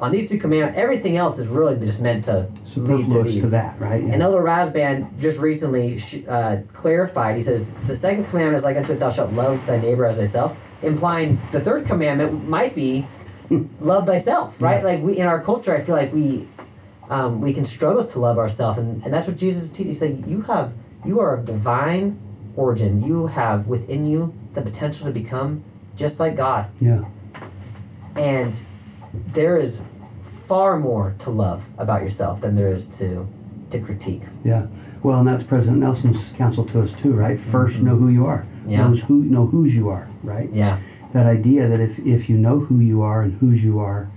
on 0.00 0.12
these 0.12 0.28
two 0.28 0.38
commandments, 0.38 0.78
everything 0.78 1.16
else 1.16 1.38
is 1.38 1.48
really 1.48 1.76
just 1.84 2.00
meant 2.00 2.24
to 2.24 2.48
lead 2.76 3.10
to 3.10 3.22
these. 3.22 3.42
to 3.42 3.48
that, 3.50 3.80
right? 3.80 4.02
Yeah. 4.02 4.12
And 4.12 4.22
Elder 4.22 4.42
Rasband 4.42 5.18
just 5.20 5.40
recently 5.40 5.98
uh, 6.28 6.58
clarified. 6.72 7.36
He 7.36 7.42
says 7.42 7.66
the 7.86 7.96
second 7.96 8.24
commandment 8.26 8.58
is 8.58 8.64
like 8.64 8.76
unto 8.76 8.92
it, 8.92 9.00
thou 9.00 9.10
shalt 9.10 9.32
love 9.32 9.64
thy 9.66 9.80
neighbor 9.80 10.04
as 10.04 10.16
thyself, 10.16 10.56
implying 10.82 11.38
the 11.50 11.60
third 11.60 11.86
commandment 11.86 12.48
might 12.48 12.74
be 12.74 13.06
love 13.80 14.06
thyself, 14.06 14.60
right? 14.62 14.78
Yeah. 14.78 14.84
Like 14.84 15.02
we 15.02 15.18
in 15.18 15.26
our 15.26 15.42
culture, 15.42 15.74
I 15.74 15.80
feel 15.80 15.96
like 15.96 16.12
we 16.12 16.46
um, 17.08 17.40
we 17.40 17.52
can 17.52 17.64
struggle 17.64 18.04
to 18.04 18.18
love 18.18 18.38
ourselves, 18.38 18.78
and, 18.78 19.02
and 19.02 19.12
that's 19.12 19.26
what 19.26 19.36
Jesus 19.36 19.64
is 19.64 19.72
teaching. 19.72 19.86
He's 19.86 19.98
saying 19.98 20.28
you 20.28 20.42
have 20.42 20.72
you 21.04 21.20
are 21.20 21.34
of 21.34 21.46
divine 21.46 22.18
origin. 22.56 23.02
You 23.02 23.28
have 23.28 23.66
within 23.68 24.04
you 24.06 24.34
the 24.54 24.62
potential 24.62 25.06
to 25.06 25.12
become 25.12 25.64
just 25.96 26.20
like 26.20 26.36
God. 26.36 26.70
Yeah. 26.80 27.04
And 28.16 28.60
there 29.12 29.56
is 29.56 29.80
far 30.22 30.78
more 30.78 31.14
to 31.20 31.30
love 31.30 31.68
about 31.78 32.02
yourself 32.02 32.40
than 32.40 32.56
there 32.56 32.68
is 32.68 32.86
to 32.98 33.28
to 33.70 33.80
critique. 33.80 34.22
Yeah. 34.44 34.66
Well, 35.02 35.20
and 35.20 35.28
that's 35.28 35.44
President 35.44 35.78
Nelson's 35.78 36.32
counsel 36.32 36.64
to 36.66 36.80
us 36.82 36.94
too, 36.94 37.12
right? 37.14 37.38
1st 37.38 37.82
know 37.82 37.96
who 37.96 38.08
you 38.08 38.26
are. 38.26 38.42
Mm-hmm. 38.42 38.70
Yeah. 38.70 38.88
Knows 38.88 39.02
who 39.02 39.24
know 39.24 39.46
whose 39.46 39.74
you 39.74 39.88
are, 39.88 40.08
right? 40.22 40.50
Yeah. 40.52 40.80
That 41.12 41.26
idea 41.26 41.68
that 41.68 41.80
if, 41.80 41.98
if 42.00 42.28
you 42.28 42.36
know 42.36 42.60
who 42.60 42.80
you 42.80 43.02
are 43.02 43.22
and 43.22 43.38
whose 43.38 43.62
you 43.62 43.78
are, 43.78 44.10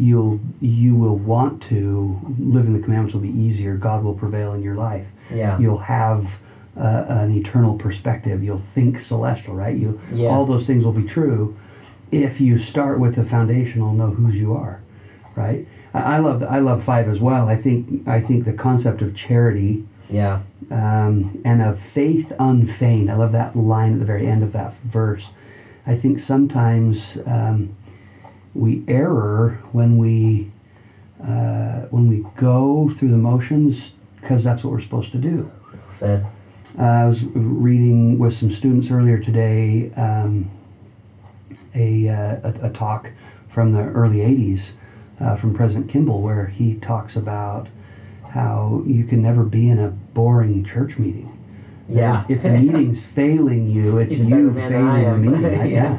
you'll 0.00 0.40
you 0.60 0.96
will 0.96 1.18
want 1.18 1.62
to 1.64 2.18
living 2.38 2.72
the 2.72 2.80
commandments 2.82 3.14
will 3.14 3.20
be 3.22 3.28
easier. 3.46 3.76
God 3.76 4.02
will 4.02 4.14
prevail 4.14 4.52
in 4.54 4.62
your 4.62 4.74
life. 4.76 5.08
Yeah. 5.30 5.58
You'll 5.58 5.78
have 6.00 6.40
uh, 6.76 7.04
an 7.08 7.30
eternal 7.30 7.76
perspective. 7.76 8.42
You'll 8.42 8.58
think 8.76 8.98
celestial, 8.98 9.54
right? 9.54 9.76
You 9.76 10.00
Yes. 10.12 10.30
all 10.32 10.46
those 10.46 10.66
things 10.66 10.84
will 10.84 10.92
be 11.04 11.04
true 11.06 11.56
if 12.10 12.40
you 12.40 12.58
start 12.58 12.98
with 12.98 13.14
the 13.16 13.24
foundational 13.24 13.92
know 13.92 14.10
whose 14.12 14.36
you 14.36 14.54
are, 14.54 14.80
right? 15.36 15.66
I, 15.92 16.00
I 16.14 16.18
love 16.18 16.42
I 16.42 16.58
love 16.60 16.82
five 16.82 17.06
as 17.08 17.20
well. 17.20 17.48
I 17.48 17.56
think 17.56 18.08
I 18.08 18.20
think 18.20 18.44
the 18.46 18.54
concept 18.68 19.02
of 19.02 19.14
charity 19.14 19.84
Yeah. 20.08 20.40
um, 20.70 21.40
and 21.44 21.60
of 21.62 21.78
faith 21.78 22.32
unfeigned. 22.38 23.10
I 23.10 23.16
love 23.16 23.32
that 23.32 23.54
line 23.54 23.92
at 23.94 23.98
the 24.00 24.06
very 24.06 24.26
end 24.26 24.42
of 24.42 24.52
that 24.52 24.72
verse. 24.76 25.28
I 25.86 25.94
think 25.96 26.18
sometimes 26.20 27.18
um, 27.26 27.76
we 28.54 28.84
error 28.88 29.60
when 29.72 29.98
we 29.98 30.50
uh, 31.22 31.82
when 31.90 32.08
we 32.08 32.24
go 32.36 32.88
through 32.88 33.10
the 33.10 33.16
motions 33.16 33.94
because 34.20 34.44
that's 34.44 34.64
what 34.64 34.72
we're 34.72 34.80
supposed 34.80 35.12
to 35.12 35.18
do. 35.18 35.50
Said. 35.88 36.26
Uh, 36.78 36.82
I 36.82 37.06
was 37.06 37.24
reading 37.24 38.18
with 38.18 38.34
some 38.34 38.50
students 38.50 38.90
earlier 38.90 39.18
today 39.18 39.92
um, 39.96 40.50
a, 41.74 42.08
uh, 42.08 42.40
a, 42.44 42.66
a 42.68 42.70
talk 42.70 43.12
from 43.48 43.72
the 43.72 43.80
early 43.80 44.18
80s 44.18 44.74
uh, 45.18 45.36
from 45.36 45.52
President 45.52 45.90
Kimball 45.90 46.22
where 46.22 46.46
he 46.46 46.78
talks 46.78 47.16
about 47.16 47.68
how 48.30 48.82
you 48.86 49.04
can 49.04 49.22
never 49.22 49.44
be 49.44 49.68
in 49.68 49.78
a 49.78 49.90
boring 49.90 50.64
church 50.64 50.98
meeting. 50.98 51.36
Yeah. 51.88 52.24
If, 52.28 52.30
if 52.30 52.42
the 52.42 52.50
meeting's 52.60 53.04
failing 53.04 53.68
you, 53.68 53.98
it's 53.98 54.10
He's 54.10 54.24
you 54.24 54.52
man 54.52 54.54
than 54.54 54.88
I 54.88 55.02
failing 55.02 55.22
the 55.22 55.30
meeting. 55.30 55.58
right? 55.58 55.70
Yeah. 55.70 55.98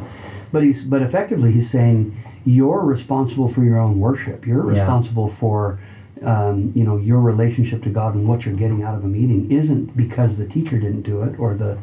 But 0.54 0.64
he's 0.64 0.84
but 0.84 1.02
effectively 1.02 1.52
he's 1.52 1.70
saying 1.70 2.18
you're 2.46 2.84
responsible 2.86 3.48
for 3.50 3.64
your 3.64 3.78
own 3.80 4.00
worship. 4.00 4.46
You're 4.48 4.66
Yeah. 4.74 4.82
responsible 4.82 5.30
for 5.30 5.80
um, 6.24 6.72
you 6.76 6.84
know 6.84 6.98
your 6.98 7.20
relationship 7.20 7.82
to 7.84 7.90
God 7.90 8.14
and 8.14 8.28
what 8.28 8.46
you're 8.46 8.56
getting 8.56 8.84
out 8.84 8.96
of 8.96 9.04
a 9.04 9.08
meeting 9.08 9.50
isn't 9.52 9.98
because 9.98 10.38
the 10.38 10.48
teacher 10.48 10.78
didn't 10.80 11.02
do 11.02 11.24
it 11.24 11.40
or 11.40 11.56
the 11.56 11.78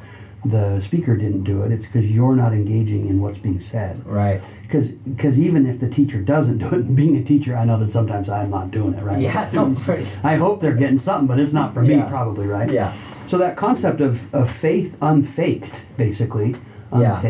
the 0.45 0.81
speaker 0.81 1.17
didn't 1.17 1.43
do 1.43 1.63
it. 1.65 1.73
It's 1.73 1.87
because 1.87 2.09
you're 2.09 2.37
not 2.37 2.53
engaging 2.53 3.09
in 3.09 3.21
what's 3.21 3.41
being 3.41 3.61
said. 3.61 4.07
Right. 4.07 4.41
Because 4.63 4.93
because 4.93 5.41
even 5.41 5.67
if 5.67 5.81
the 5.81 5.91
teacher 5.91 6.23
doesn't 6.23 6.59
do 6.65 6.69
it, 6.77 6.95
being 6.95 7.17
a 7.17 7.25
teacher, 7.25 7.57
I 7.57 7.65
know 7.65 7.79
that 7.81 7.91
sometimes 7.91 8.29
I'm 8.31 8.51
not 8.51 8.71
doing 8.71 8.95
it 8.95 9.03
right. 9.03 9.21
Yeah, 9.21 9.49
no, 9.53 9.75
I 10.23 10.37
hope 10.37 10.61
they're 10.61 10.77
getting 10.77 10.99
something, 11.01 11.27
but 11.27 11.41
it's 11.41 11.53
not 11.53 11.75
for 11.75 11.83
me, 11.83 12.01
probably, 12.09 12.47
right? 12.47 12.71
Yeah. 12.71 12.93
So 13.27 13.37
that 13.39 13.57
concept 13.57 14.01
of, 14.01 14.33
of 14.33 14.49
faith 14.51 14.97
unfaked, 15.03 15.85
basically, 15.97 16.55
Yeah. 16.97 17.21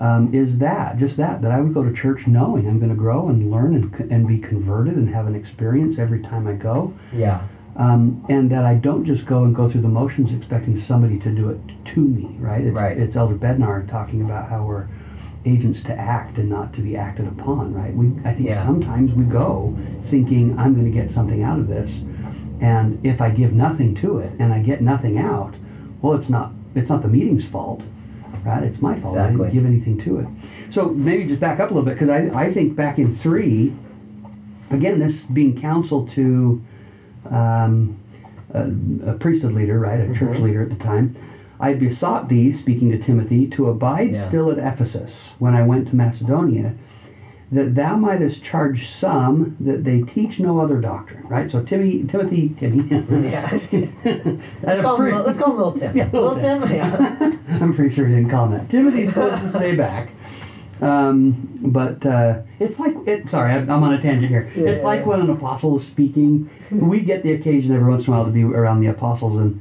Um, 0.00 0.32
is 0.34 0.58
that 0.58 0.96
just 0.98 1.16
that 1.18 1.42
that 1.42 1.52
I 1.52 1.60
would 1.60 1.74
go 1.74 1.84
to 1.84 1.92
church 1.92 2.26
knowing 2.26 2.66
I'm 2.66 2.78
going 2.78 2.90
to 2.90 2.96
grow 2.96 3.28
and 3.28 3.50
learn 3.50 3.74
and, 3.74 4.12
and 4.12 4.26
be 4.26 4.38
converted 4.38 4.96
and 4.96 5.10
have 5.10 5.26
an 5.26 5.34
experience 5.34 5.98
every 5.98 6.20
time 6.22 6.46
I 6.48 6.54
go, 6.54 6.94
Yeah. 7.12 7.42
um, 7.76 8.24
and 8.28 8.50
that 8.50 8.64
I 8.64 8.76
don't 8.76 9.04
just 9.04 9.26
go 9.26 9.44
and 9.44 9.54
go 9.54 9.68
through 9.68 9.82
the 9.82 9.88
motions 9.88 10.32
expecting 10.32 10.76
somebody 10.78 11.18
to 11.20 11.30
do 11.34 11.50
it 11.50 11.60
to 11.92 12.00
me. 12.00 12.34
Right? 12.38 12.62
It's, 12.64 12.74
Right. 12.76 12.96
It's 12.96 13.14
Elder 13.16 13.36
Bednar 13.36 13.86
talking 13.88 14.22
about 14.22 14.48
how 14.48 14.64
we're 14.64 14.86
agents 15.44 15.82
to 15.82 15.94
act 15.98 16.36
and 16.38 16.50
not 16.50 16.72
to 16.74 16.80
be 16.82 16.96
acted 16.96 17.26
upon. 17.26 17.74
Right? 17.74 17.94
We 17.94 18.06
I 18.24 18.32
think 18.32 18.48
Yeah. 18.48 18.64
sometimes 18.64 19.12
we 19.14 19.24
go 19.24 19.76
thinking 20.02 20.58
I'm 20.58 20.72
going 20.74 20.86
to 20.86 20.92
get 20.92 21.10
something 21.10 21.42
out 21.42 21.58
of 21.58 21.66
this, 21.68 22.02
and 22.60 22.98
if 23.04 23.20
I 23.20 23.30
give 23.30 23.52
nothing 23.52 23.94
to 23.96 24.18
it 24.18 24.32
and 24.38 24.52
I 24.52 24.62
get 24.62 24.80
nothing 24.82 25.18
out, 25.18 25.54
well, 26.00 26.14
it's 26.14 26.30
not 26.30 26.52
it's 26.74 26.88
not 26.88 27.02
the 27.02 27.08
meeting's 27.08 27.44
fault, 27.46 27.84
right? 28.44 28.62
It's 28.62 28.80
my 28.82 28.98
fault. 28.98 29.18
I 29.18 29.30
didn't 29.30 29.50
give 29.50 29.64
anything 29.64 29.98
to 30.02 30.18
it. 30.20 30.28
So 30.70 30.90
maybe 30.90 31.26
just 31.26 31.40
back 31.40 31.60
up 31.60 31.70
a 31.70 31.74
little 31.74 31.84
bit 31.88 31.94
because 31.94 32.08
I, 32.08 32.44
I 32.46 32.52
think 32.52 32.76
back 32.76 32.98
in 32.98 33.14
three, 33.14 33.72
again, 34.70 34.98
this 35.00 35.26
being 35.26 35.60
counsel 35.60 36.06
to 36.08 36.62
um, 37.28 37.96
a, 38.52 38.70
a 39.10 39.14
priesthood 39.18 39.52
leader, 39.52 39.78
right, 39.78 40.00
a 40.00 40.14
church 40.14 40.38
Mhm. 40.38 40.42
leader 40.42 40.62
at 40.62 40.70
the 40.70 40.76
time. 40.82 41.14
I 41.58 41.74
besought 41.74 42.28
thee, 42.28 42.50
speaking 42.52 42.90
to 42.90 42.98
Timothy, 42.98 43.46
to 43.48 43.68
abide 43.68 44.12
Yeah. 44.14 44.22
still 44.22 44.50
at 44.50 44.58
Ephesus 44.58 45.34
when 45.38 45.54
I 45.54 45.64
went 45.66 45.88
to 45.88 45.96
Macedonia, 45.96 46.74
that 47.52 47.74
thou 47.74 47.96
mightest 47.96 48.44
charge 48.44 48.86
some 48.86 49.56
that 49.60 49.84
they 49.84 50.02
teach 50.02 50.38
no 50.38 50.60
other 50.60 50.80
doctrine. 50.80 51.26
Right. 51.26 51.50
So 51.50 51.64
Timmy, 51.64 52.04
Timothy, 52.04 52.50
Timmy. 52.50 52.88
Yeah. 53.30 53.48
Let's 53.50 54.80
call, 54.82 54.96
pretty- 54.96 55.16
him, 55.16 55.24
let's 55.24 55.38
call 55.38 55.50
him 55.50 55.56
Little 55.56 55.72
Tim. 55.80 55.96
Yeah, 55.96 56.04
Little 56.12 56.34
Little 56.34 56.60
Tim. 56.68 56.76
Yeah. 56.76 57.36
I'm 57.60 57.74
pretty 57.74 57.94
sure 57.94 58.06
he 58.06 58.14
didn't 58.14 58.30
call 58.30 58.46
him 58.46 58.52
that. 58.52 58.68
Timothy's 58.70 59.08
supposed 59.08 59.42
to 59.42 59.48
stay 59.48 59.76
back. 59.76 60.10
Um, 60.80 61.50
but 61.66 62.06
uh, 62.06 62.42
it's 62.58 62.80
like 62.80 62.96
it. 63.06 63.28
Sorry, 63.30 63.52
I'm 63.52 63.70
I'm 63.70 63.82
on 63.82 63.92
a 63.92 64.00
tangent 64.00 64.30
here. 64.30 64.50
Yeah, 64.56 64.70
it's 64.70 64.80
yeah, 64.80 64.86
like 64.86 65.00
yeah. 65.00 65.06
when 65.08 65.20
an 65.20 65.28
apostle 65.28 65.76
is 65.76 65.86
speaking. 65.86 66.48
We 66.70 67.02
get 67.02 67.22
the 67.22 67.32
occasion 67.34 67.74
every 67.74 67.86
once 67.90 68.06
in 68.06 68.14
a 68.14 68.16
while 68.16 68.24
to 68.24 68.30
be 68.30 68.44
around 68.44 68.80
the 68.80 68.86
apostles, 68.86 69.38
and 69.38 69.60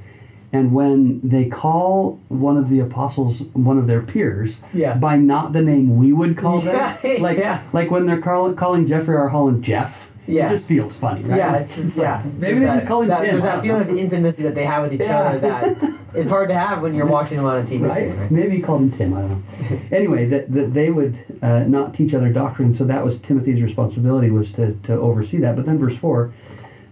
and 0.52 0.74
when 0.74 1.22
they 1.28 1.48
call 1.48 2.20
one 2.28 2.58
of 2.58 2.70
the 2.70 2.80
apostles 2.80 3.42
one 3.54 3.78
of 3.78 3.88
their 3.88 4.02
peers 4.02 4.62
Yeah. 4.74 4.96
by 4.96 5.18
not 5.18 5.54
the 5.54 5.62
name 5.62 5.98
we 5.98 6.12
would 6.14 6.38
call 6.38 6.60
them, 6.60 6.76
Yeah, 6.76 7.18
like 7.20 7.38
yeah. 7.38 7.62
like 7.74 7.92
when 7.92 8.06
they're 8.06 8.22
calling 8.22 8.56
calling 8.56 8.88
Jeffrey 8.88 9.16
R. 9.16 9.30
Holland 9.30 9.64
Jeff. 9.64 10.08
Yeah. 10.28 10.46
it 10.46 10.50
just 10.50 10.68
feels 10.68 10.96
funny, 10.96 11.24
right? 11.24 11.38
Yeah, 11.38 11.56
it's, 11.56 11.78
it's, 11.80 11.98
yeah. 11.98 12.24
Maybe 12.38 12.60
they 12.60 12.66
just 12.68 12.86
call 12.86 13.02
him 13.02 13.08
that, 13.08 13.22
Tim. 13.22 13.32
There's 13.32 13.44
that 13.44 13.64
feeling 13.64 13.82
of 13.82 13.90
intimacy 13.90 14.44
that 14.44 14.54
they 14.54 14.64
have 14.66 14.84
with 14.84 14.94
each 14.94 15.00
Yeah. 15.00 15.18
other 15.22 15.40
that 15.40 15.98
is 16.16 16.30
hard 16.30 16.50
to 16.50 16.54
have 16.54 16.84
when 16.84 16.94
you're 16.94 17.08
watching 17.08 17.38
them 17.38 17.48
on 17.48 17.58
a 17.58 17.64
TV 17.64 17.82
right? 17.82 17.92
screen. 17.92 18.16
Right? 18.16 18.30
Maybe 18.30 18.58
he 18.58 18.62
called 18.62 18.82
him 18.82 18.92
Tim. 18.92 19.14
I 19.16 19.22
don't 19.22 19.30
know. 19.32 19.80
anyway, 19.92 20.28
that, 20.28 20.52
that 20.54 20.74
they 20.76 20.92
would 20.92 21.18
uh, 21.42 21.64
not 21.64 21.96
teach 21.96 22.14
other 22.14 22.32
doctrine, 22.32 22.76
so 22.76 22.84
that 22.84 23.04
was 23.04 23.18
Timothy's 23.20 23.64
responsibility 23.64 24.30
was 24.30 24.52
to, 24.54 24.76
to 24.84 24.94
oversee 24.94 25.38
that. 25.40 25.56
But 25.56 25.66
then 25.66 25.80
verse 25.80 25.98
four, 25.98 26.32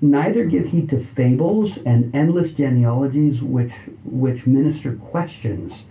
neither 0.02 0.46
give 0.46 0.68
heed 0.68 0.90
to 0.92 1.00
fables 1.00 1.78
and 1.80 2.14
endless 2.16 2.54
genealogies 2.54 3.42
which 3.42 3.74
which 4.04 4.46
minister 4.48 4.94
questions, 4.94 5.84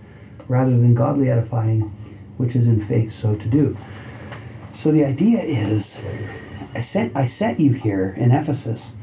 rather 0.47 0.71
than 0.71 0.93
godly 0.95 1.29
edifying, 1.29 1.81
which 2.37 2.55
is 2.55 2.67
in 2.67 2.81
faith 2.81 3.11
so 3.11 3.35
to 3.35 3.47
do. 3.47 3.77
So 4.73 4.91
the 4.91 5.03
idea 5.03 5.39
is, 5.41 6.01
I 6.75 6.81
sent 6.81 7.15
I 7.15 7.25
sent 7.27 7.59
you 7.59 7.73
here 7.73 8.13
in 8.17 8.31
Ephesus 8.31 8.95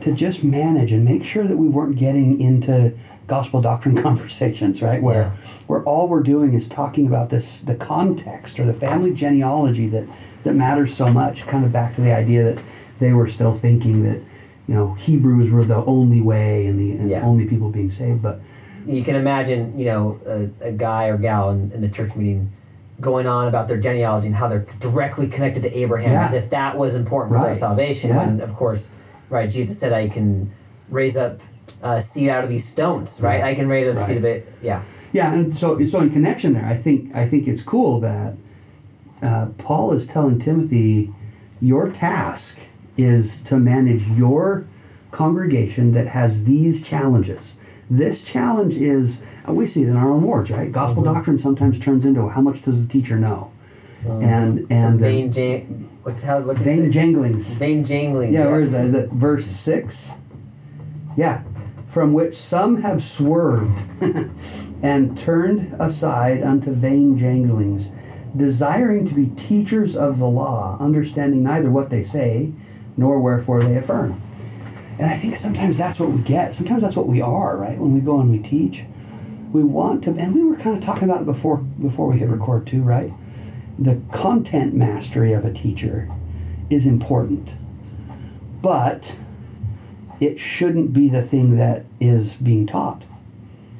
to 0.00 0.12
just 0.12 0.44
manage 0.44 0.92
and 0.92 1.04
make 1.04 1.24
sure 1.24 1.44
that 1.44 1.56
we 1.56 1.68
weren't 1.68 1.96
getting 1.96 2.38
into 2.40 2.92
gospel 3.26 3.60
doctrine 3.60 4.00
conversations, 4.02 4.82
right? 4.82 5.02
Where 5.02 5.22
Yeah. 5.22 5.30
where 5.66 5.82
all 5.84 6.08
we're 6.08 6.22
doing 6.22 6.52
is 6.54 6.68
talking 6.68 7.06
about 7.06 7.30
this 7.30 7.60
the 7.62 7.74
context 7.76 8.60
or 8.60 8.64
the 8.66 8.74
family 8.74 9.14
genealogy 9.14 9.88
that 9.88 10.04
that 10.44 10.54
matters 10.54 10.94
so 10.94 11.10
much. 11.12 11.46
Kind 11.46 11.64
of 11.64 11.72
back 11.72 11.94
to 11.94 12.00
the 12.02 12.12
idea 12.14 12.42
that 12.54 12.62
they 12.98 13.12
were 13.12 13.28
still 13.28 13.54
thinking 13.54 14.02
that 14.04 14.20
you 14.68 14.74
know 14.74 14.94
Hebrews 14.94 15.50
were 15.50 15.64
the 15.64 15.84
only 15.84 16.20
way 16.20 16.66
and 16.66 16.78
the 16.78 16.92
and 16.92 17.10
Yeah. 17.10 17.22
only 17.22 17.46
people 17.46 17.70
being 17.70 17.90
saved, 17.90 18.22
but 18.22 18.40
You 18.86 19.02
can 19.02 19.16
imagine, 19.16 19.76
you 19.76 19.84
know, 19.86 20.20
a, 20.26 20.68
a 20.68 20.72
guy 20.72 21.06
or 21.08 21.16
gal 21.18 21.50
in, 21.50 21.72
in 21.72 21.80
the 21.80 21.88
church 21.88 22.14
meeting 22.14 22.50
going 23.00 23.26
on 23.26 23.48
about 23.48 23.66
their 23.68 23.78
genealogy 23.78 24.28
and 24.28 24.36
how 24.36 24.46
they're 24.48 24.64
directly 24.80 25.26
connected 25.26 25.62
to 25.64 25.76
Abraham 25.76 26.12
Yeah. 26.12 26.24
as 26.24 26.32
if 26.34 26.50
that 26.50 26.76
was 26.78 26.94
important 26.94 27.34
for 27.36 27.42
their 27.44 27.54
salvation. 27.56 28.10
Yeah. 28.10 28.18
When, 28.18 28.40
of 28.40 28.54
course, 28.54 28.90
right, 29.28 29.50
Jesus 29.50 29.76
said, 29.78 29.92
I 29.92 30.08
can 30.08 30.50
raise 30.88 31.16
up 31.16 31.40
uh, 31.82 31.98
seed 32.00 32.28
out 32.28 32.44
of 32.44 32.48
these 32.48 32.64
stones, 32.66 33.20
right? 33.20 33.42
I 33.42 33.54
can 33.56 33.68
raise 33.68 33.88
up 33.90 33.96
Right. 33.96 34.06
seed 34.06 34.16
of 34.18 34.24
it. 34.24 34.48
Yeah. 34.62 34.82
Yeah, 35.12 35.32
and 35.34 35.56
so 35.58 35.84
so 35.84 36.00
in 36.00 36.10
connection 36.10 36.52
there, 36.54 36.64
I 36.64 36.76
think 36.76 37.14
I 37.14 37.26
think 37.28 37.48
it's 37.48 37.62
cool 37.64 37.98
that 38.00 38.34
uh, 39.22 39.46
Paul 39.58 39.92
is 39.94 40.06
telling 40.06 40.38
Timothy, 40.38 41.12
your 41.60 41.90
task 41.90 42.58
is 42.96 43.42
to 43.44 43.58
manage 43.58 44.06
your 44.08 44.64
congregation 45.10 45.92
that 45.92 46.08
has 46.08 46.44
these 46.44 46.82
challenges. 46.82 47.56
This 47.88 48.22
challenge 48.24 48.76
is 48.76 49.22
we 49.46 49.66
see 49.66 49.82
it 49.84 49.88
in 49.88 49.96
our 49.96 50.10
own 50.10 50.22
wards, 50.22 50.50
right? 50.50 50.70
Gospel 50.72 51.02
Mhm. 51.02 51.14
doctrine 51.14 51.38
sometimes 51.38 51.78
turns 51.78 52.04
into 52.04 52.28
how 52.28 52.40
much 52.40 52.62
does 52.64 52.82
the 52.84 52.88
teacher 52.92 53.18
know, 53.18 53.48
and 54.04 54.58
Some 54.58 54.66
and 54.70 54.94
the 54.98 55.02
vain, 55.04 55.30
jang- 55.32 55.88
what's 56.02 56.22
how 56.22 56.40
what's 56.40 56.62
say? 56.62 56.88
janglings. 56.90 57.44
vain 57.58 57.84
jangling. 57.84 58.32
Yeah, 58.32 58.46
where 58.46 58.60
is 58.60 58.72
that? 58.72 58.86
Is 58.86 58.92
that 58.92 59.12
verse 59.12 59.46
six? 59.46 60.12
Yeah, 61.16 61.40
from 61.88 62.12
which 62.12 62.36
some 62.36 62.82
have 62.82 63.02
swerved 63.02 63.78
and 64.82 65.16
turned 65.16 65.74
aside 65.78 66.42
unto 66.42 66.72
vain 66.72 67.18
janglings, 67.18 67.88
desiring 68.36 69.06
to 69.08 69.14
be 69.14 69.26
teachers 69.28 69.96
of 69.96 70.18
the 70.18 70.28
law, 70.28 70.76
understanding 70.80 71.42
neither 71.44 71.70
what 71.70 71.90
they 71.90 72.02
say 72.02 72.52
nor 72.96 73.20
wherefore 73.20 73.62
they 73.62 73.76
affirm. 73.76 74.20
And 74.98 75.10
I 75.10 75.16
think 75.16 75.36
sometimes 75.36 75.76
that's 75.76 76.00
what 76.00 76.10
we 76.10 76.22
get. 76.22 76.54
Sometimes 76.54 76.82
that's 76.82 76.96
what 76.96 77.06
we 77.06 77.20
are, 77.20 77.56
right? 77.56 77.78
When 77.78 77.92
we 77.92 78.00
go 78.00 78.20
and 78.20 78.30
we 78.30 78.38
teach, 78.38 78.84
we 79.52 79.62
want 79.62 80.04
to, 80.04 80.10
and 80.10 80.34
we 80.34 80.42
were 80.42 80.56
kind 80.56 80.76
of 80.76 80.82
talking 80.84 81.04
about 81.04 81.22
it 81.22 81.26
before 81.26 81.58
before 81.58 82.08
we 82.10 82.18
hit 82.18 82.28
record 82.28 82.66
too, 82.66 82.82
right? 82.82 83.12
The 83.78 84.00
content 84.12 84.74
mastery 84.74 85.32
of 85.34 85.44
a 85.44 85.52
teacher 85.52 86.08
is 86.70 86.86
important, 86.86 87.52
but 88.62 89.14
it 90.18 90.38
shouldn't 90.38 90.92
be 90.94 91.08
the 91.10 91.22
thing 91.22 91.56
that 91.58 91.84
is 92.00 92.34
being 92.36 92.66
taught, 92.66 93.02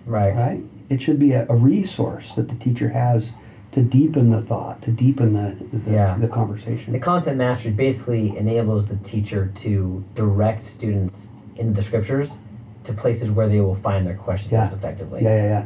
Right. 0.04 0.34
right? 0.34 0.60
It 0.90 1.00
should 1.00 1.18
be 1.18 1.32
a, 1.32 1.46
a 1.48 1.56
resource 1.56 2.34
that 2.34 2.48
the 2.50 2.54
teacher 2.54 2.90
has 2.90 3.32
to 3.76 3.82
deepen 3.82 4.30
the 4.30 4.40
thought, 4.40 4.80
to 4.80 4.90
deepen 4.90 5.34
the 5.34 5.54
the, 5.70 5.90
Yeah. 5.92 6.16
the 6.18 6.28
conversation. 6.28 6.94
The 6.94 6.98
content 6.98 7.36
mastery 7.36 7.72
basically 7.72 8.34
enables 8.36 8.86
the 8.86 8.96
teacher 8.96 9.50
to 9.56 10.02
direct 10.14 10.64
students 10.64 11.28
into 11.58 11.72
the 11.74 11.82
scriptures 11.82 12.38
to 12.84 12.94
places 12.94 13.30
where 13.30 13.48
they 13.48 13.60
will 13.60 13.74
find 13.74 14.06
their 14.06 14.14
questions 14.26 14.52
Yeah. 14.52 14.60
most 14.60 14.72
effectively. 14.78 15.20
Yeah, 15.22 15.36
yeah, 15.36 15.48
yeah. 15.54 15.64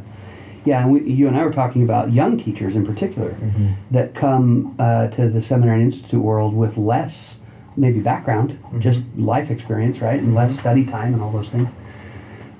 Yeah, 0.65 0.81
and 0.83 0.91
we, 0.91 0.97
you 1.09 1.29
and 1.29 1.37
I 1.37 1.45
were 1.45 1.53
talking 1.53 1.83
about 1.83 2.11
young 2.11 2.37
teachers 2.37 2.75
in 2.75 2.85
particular 2.85 3.29
Mhm. 3.31 3.75
that 3.91 4.13
come 4.13 4.75
uh, 4.77 5.07
to 5.15 5.29
the 5.29 5.41
seminary 5.41 5.77
and 5.81 5.85
institute 5.85 6.21
world 6.21 6.53
with 6.53 6.77
less, 6.77 7.39
maybe 7.77 7.99
background, 8.01 8.57
Mhm. 8.73 8.79
just 8.81 8.99
life 9.17 9.49
experience, 9.49 10.01
right, 10.01 10.19
and 10.21 10.35
less 10.35 10.59
study 10.59 10.83
time 10.85 11.13
and 11.13 11.21
all 11.23 11.31
those 11.31 11.47
things. 11.49 11.69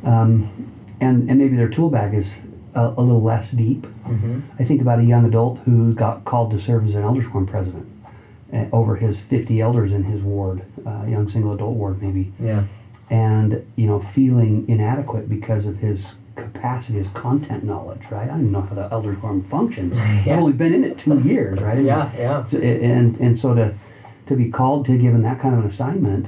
Um, 0.06 0.48
and 1.02 1.30
and 1.30 1.38
maybe 1.38 1.56
their 1.58 1.70
tool 1.70 1.90
bag 1.90 2.14
is 2.14 2.38
a, 2.76 2.94
a 2.98 3.02
little 3.02 3.22
less 3.24 3.52
deep. 3.52 3.86
Mhm. 4.08 4.42
I 4.60 4.64
think 4.64 4.82
about 4.82 5.00
a 5.00 5.04
young 5.04 5.26
adult 5.26 5.60
who 5.66 5.94
got 5.94 6.26
called 6.26 6.52
to 6.52 6.60
serve 6.60 6.88
as 6.88 6.96
an 6.96 7.04
elders 7.04 7.28
quorum 7.28 7.48
president 7.48 7.88
uh, 8.54 8.66
over 8.72 8.96
his 8.98 9.20
50 9.20 9.60
elders 9.62 9.92
in 9.92 10.04
his 10.04 10.22
ward, 10.22 10.64
uh, 10.86 11.06
young 11.08 11.30
single 11.30 11.54
adult 11.54 11.76
ward 11.76 12.02
maybe 12.02 12.32
Yeah. 12.40 12.64
and 13.10 13.66
you 13.76 13.88
know 13.88 14.00
feeling 14.00 14.66
inadequate 14.68 15.30
because 15.30 15.66
of 15.66 15.78
his 15.80 16.16
capacity, 16.36 16.98
his 16.98 17.10
content 17.10 17.64
knowledge, 17.64 18.04
right? 18.10 18.24
I 18.24 18.28
don't 18.28 18.40
even 18.42 18.52
know 18.54 18.62
how 18.62 18.74
the 18.76 18.88
elder 18.92 19.14
quorum 19.16 19.42
functions. 19.44 19.98
Yeah. 20.26 20.34
I've 20.34 20.40
only 20.40 20.54
been 20.54 20.74
in 20.74 20.84
it 20.84 20.98
two 20.98 21.20
years, 21.20 21.60
right? 21.62 21.84
Yeah, 21.84 22.10
yeah. 22.18 22.44
So, 22.46 22.58
and 22.60 23.18
and 23.20 23.38
so 23.38 23.54
to 23.56 23.74
to 24.28 24.36
be 24.36 24.50
called 24.50 24.86
to 24.86 24.98
given 24.98 25.24
that 25.24 25.40
kind 25.42 25.54
of 25.56 25.62
an 25.64 25.70
assignment, 25.70 26.28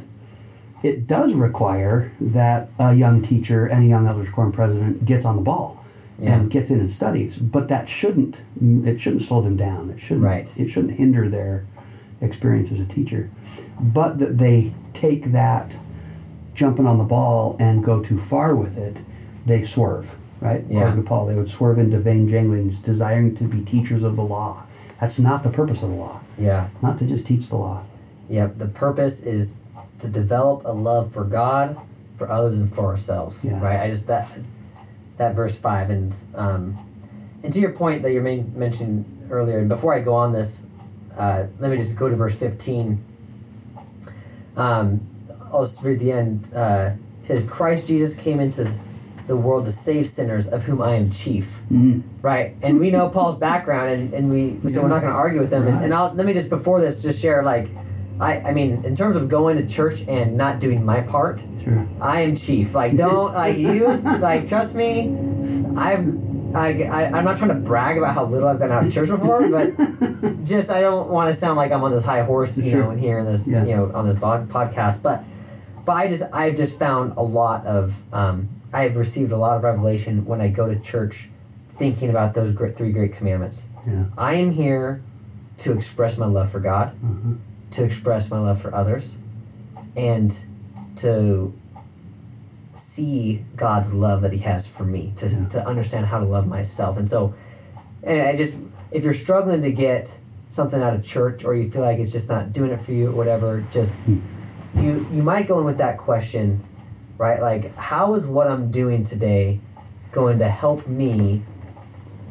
it 0.83 1.07
does 1.07 1.33
require 1.33 2.11
that 2.19 2.69
a 2.77 2.93
young 2.93 3.21
teacher 3.21 3.65
and 3.65 3.85
a 3.85 3.87
young 3.87 4.05
elders 4.07 4.29
quorum 4.29 4.51
president 4.51 5.05
gets 5.05 5.25
on 5.25 5.35
the 5.37 5.41
ball 5.41 5.82
Yeah. 6.19 6.35
and 6.35 6.51
gets 6.51 6.69
in 6.69 6.79
and 6.79 6.89
studies. 6.89 7.37
But 7.37 7.69
that 7.69 7.89
shouldn't 7.89 8.41
it 8.61 9.01
shouldn't 9.01 9.23
slow 9.23 9.41
them 9.41 9.57
down. 9.57 9.89
It 9.89 9.99
shouldn't 9.99 10.25
Right. 10.25 10.51
it 10.55 10.69
shouldn't 10.69 10.93
hinder 10.93 11.27
their 11.29 11.65
experience 12.21 12.71
as 12.71 12.79
a 12.79 12.85
teacher. 12.85 13.29
But 13.79 14.19
that 14.19 14.37
they 14.37 14.73
take 14.93 15.31
that 15.31 15.75
jumping 16.53 16.85
on 16.85 16.97
the 16.99 17.03
ball 17.03 17.55
and 17.59 17.83
go 17.83 18.03
too 18.03 18.19
far 18.19 18.55
with 18.55 18.77
it, 18.77 18.97
they 19.45 19.63
swerve, 19.65 20.15
right? 20.39 20.63
Yeah. 20.69 20.81
According 20.81 21.03
to 21.03 21.09
Paul, 21.09 21.25
they 21.25 21.35
would 21.35 21.49
swerve 21.49 21.79
into 21.79 21.97
vain 21.99 22.29
janglings, 22.29 22.81
desiring 22.83 23.35
to 23.37 23.45
be 23.45 23.61
teachers 23.61 24.03
of 24.03 24.15
the 24.15 24.23
law. 24.23 24.63
That's 25.01 25.17
not 25.19 25.43
the 25.43 25.49
purpose 25.49 25.81
of 25.83 25.89
the 25.89 25.95
law. 25.95 26.21
Yeah. 26.37 26.67
Not 26.81 26.99
to 26.99 27.05
just 27.05 27.25
teach 27.25 27.49
the 27.49 27.57
law. 27.57 27.83
Yeah. 28.29 28.47
The 28.55 28.67
purpose 28.67 29.21
is 29.23 29.57
to 29.99 30.07
develop 30.07 30.63
a 30.65 30.71
love 30.71 31.11
for 31.11 31.23
God, 31.23 31.77
for 32.17 32.29
others, 32.31 32.55
and 32.55 32.71
for 32.73 32.85
ourselves. 32.85 33.43
Yeah. 33.43 33.59
Right. 33.61 33.79
I 33.79 33.89
just 33.89 34.07
that 34.07 34.29
that 35.17 35.35
verse 35.35 35.57
five 35.57 35.89
and 35.89 36.15
um, 36.35 36.77
and 37.43 37.51
to 37.53 37.59
your 37.59 37.71
point 37.71 38.01
that 38.03 38.11
you 38.11 38.21
main, 38.21 38.53
mentioned 38.57 39.27
earlier. 39.29 39.59
And 39.59 39.69
before 39.69 39.93
I 39.93 39.99
go 39.99 40.13
on 40.13 40.31
this, 40.31 40.65
uh, 41.17 41.47
let 41.59 41.71
me 41.71 41.77
just 41.77 41.95
go 41.95 42.09
to 42.09 42.15
verse 42.15 42.35
fifteen. 42.35 43.03
Um, 44.55 45.07
I'll 45.51 45.65
just 45.65 45.83
read 45.83 45.99
the 45.99 46.11
end. 46.11 46.51
Uh, 46.53 46.91
it 47.21 47.27
says, 47.27 47.45
"Christ 47.45 47.87
Jesus 47.87 48.15
came 48.15 48.39
into 48.39 48.71
the 49.27 49.37
world 49.37 49.65
to 49.65 49.71
save 49.71 50.05
sinners, 50.07 50.47
of 50.47 50.65
whom 50.65 50.81
I 50.81 50.95
am 50.95 51.09
chief." 51.09 51.61
Mm-hmm. 51.71 52.01
Right, 52.21 52.55
and 52.61 52.79
we 52.79 52.91
know 52.91 53.09
Paul's 53.09 53.37
background, 53.37 53.89
and, 53.91 54.13
and 54.13 54.31
we 54.31 54.71
so 54.71 54.81
we're 54.81 54.87
not 54.87 55.01
going 55.01 55.13
to 55.13 55.17
argue 55.17 55.39
with 55.39 55.51
him. 55.51 55.67
And, 55.67 55.83
and 55.85 55.93
I'll 55.93 56.13
let 56.13 56.25
me 56.25 56.33
just 56.33 56.49
before 56.49 56.81
this 56.81 57.01
just 57.03 57.21
share 57.21 57.43
like, 57.43 57.67
I 58.19 58.39
I 58.41 58.51
mean 58.53 58.83
in 58.85 58.95
terms 58.95 59.15
of 59.15 59.27
going 59.29 59.57
to 59.57 59.67
church 59.67 60.01
and 60.07 60.37
not 60.37 60.59
doing 60.59 60.85
my 60.85 61.01
part, 61.01 61.41
Sure. 61.63 61.87
I 62.01 62.21
am 62.21 62.35
chief. 62.35 62.73
Like 62.75 62.95
don't 62.95 63.33
like 63.33 63.57
you 63.67 63.87
like 63.97 64.47
trust 64.47 64.75
me. 64.75 65.15
I've 65.77 66.05
I, 66.55 66.83
I 66.83 67.05
I'm 67.17 67.25
not 67.25 67.37
trying 67.37 67.49
to 67.49 67.55
brag 67.55 67.97
about 67.97 68.13
how 68.13 68.25
little 68.25 68.47
I've 68.47 68.59
been 68.59 68.71
out 68.71 68.85
of 68.85 68.93
church 68.93 69.09
before, 69.09 69.47
but 69.49 70.45
just 70.45 70.69
I 70.69 70.81
don't 70.81 71.09
want 71.09 71.33
to 71.33 71.39
sound 71.39 71.57
like 71.57 71.71
I'm 71.71 71.83
on 71.83 71.91
this 71.91 72.05
high 72.05 72.21
horse, 72.23 72.57
you 72.57 72.69
Sure. 72.71 72.83
know, 72.83 72.91
in 72.91 72.99
here 72.99 73.19
in 73.19 73.25
this 73.25 73.47
Yeah. 73.47 73.65
you 73.65 73.75
know 73.75 73.91
on 73.93 74.05
this 74.07 74.17
bod- 74.17 74.49
podcast, 74.49 75.01
but 75.01 75.23
but 75.85 75.93
I 75.93 76.07
just 76.07 76.23
I've 76.31 76.55
just 76.55 76.77
found 76.77 77.13
a 77.17 77.23
lot 77.23 77.65
of 77.65 78.01
um, 78.13 78.49
I 78.71 78.83
have 78.83 78.95
received 78.97 79.31
a 79.31 79.37
lot 79.37 79.57
of 79.57 79.63
revelation 79.63 80.25
when 80.25 80.41
I 80.41 80.47
go 80.49 80.67
to 80.71 80.79
church, 80.79 81.29
thinking 81.75 82.09
about 82.09 82.33
those 82.35 82.55
three 82.77 82.91
great 82.91 83.13
commandments. 83.13 83.67
Yeah. 83.87 84.05
I 84.17 84.35
am 84.35 84.51
here 84.51 85.01
to 85.59 85.73
express 85.73 86.17
my 86.17 86.25
love 86.25 86.49
for 86.51 86.59
God, 86.59 86.89
Uh-huh. 87.03 87.33
To 87.73 87.83
express 87.83 88.29
my 88.29 88.39
love 88.39 88.61
for 88.61 88.73
others, 88.73 89.17
and 89.95 90.35
to 90.97 91.53
see 92.75 93.43
God's 93.55 93.93
love 93.93 94.21
that 94.21 94.31
He 94.31 94.39
has 94.39 94.67
for 94.67 94.83
me, 94.83 95.13
to, 95.17 95.27
Yeah. 95.27 95.47
to 95.47 95.67
understand 95.67 96.07
how 96.07 96.19
to 96.19 96.25
love 96.25 96.47
myself. 96.47 96.97
And 96.97 97.09
so, 97.09 97.33
and 98.03 98.21
I 98.21 98.35
just, 98.35 98.57
if 98.91 99.03
you're 99.03 99.13
struggling 99.13 99.61
to 99.63 99.71
get 99.71 100.17
something 100.49 100.81
out 100.81 100.93
of 100.93 101.03
church 101.03 101.43
or 101.43 101.55
you 101.55 101.69
feel 101.69 101.81
like 101.81 101.97
it's 101.97 102.11
just 102.11 102.29
not 102.29 102.53
doing 102.53 102.71
it 102.71 102.79
for 102.81 102.91
you 102.91 103.09
or 103.09 103.11
whatever, 103.11 103.65
just, 103.71 103.93
hmm. 103.93 104.19
you, 104.75 105.05
you 105.11 105.23
might 105.23 105.47
go 105.47 105.59
in 105.59 105.65
with 105.65 105.79
that 105.79 105.97
question, 105.97 106.63
right? 107.17 107.41
Like, 107.41 107.75
how 107.75 108.13
is 108.13 108.25
what 108.27 108.47
I'm 108.47 108.69
doing 108.69 109.03
today 109.03 109.59
going 110.11 110.37
to 110.39 110.49
help 110.49 110.87
me 110.87 111.41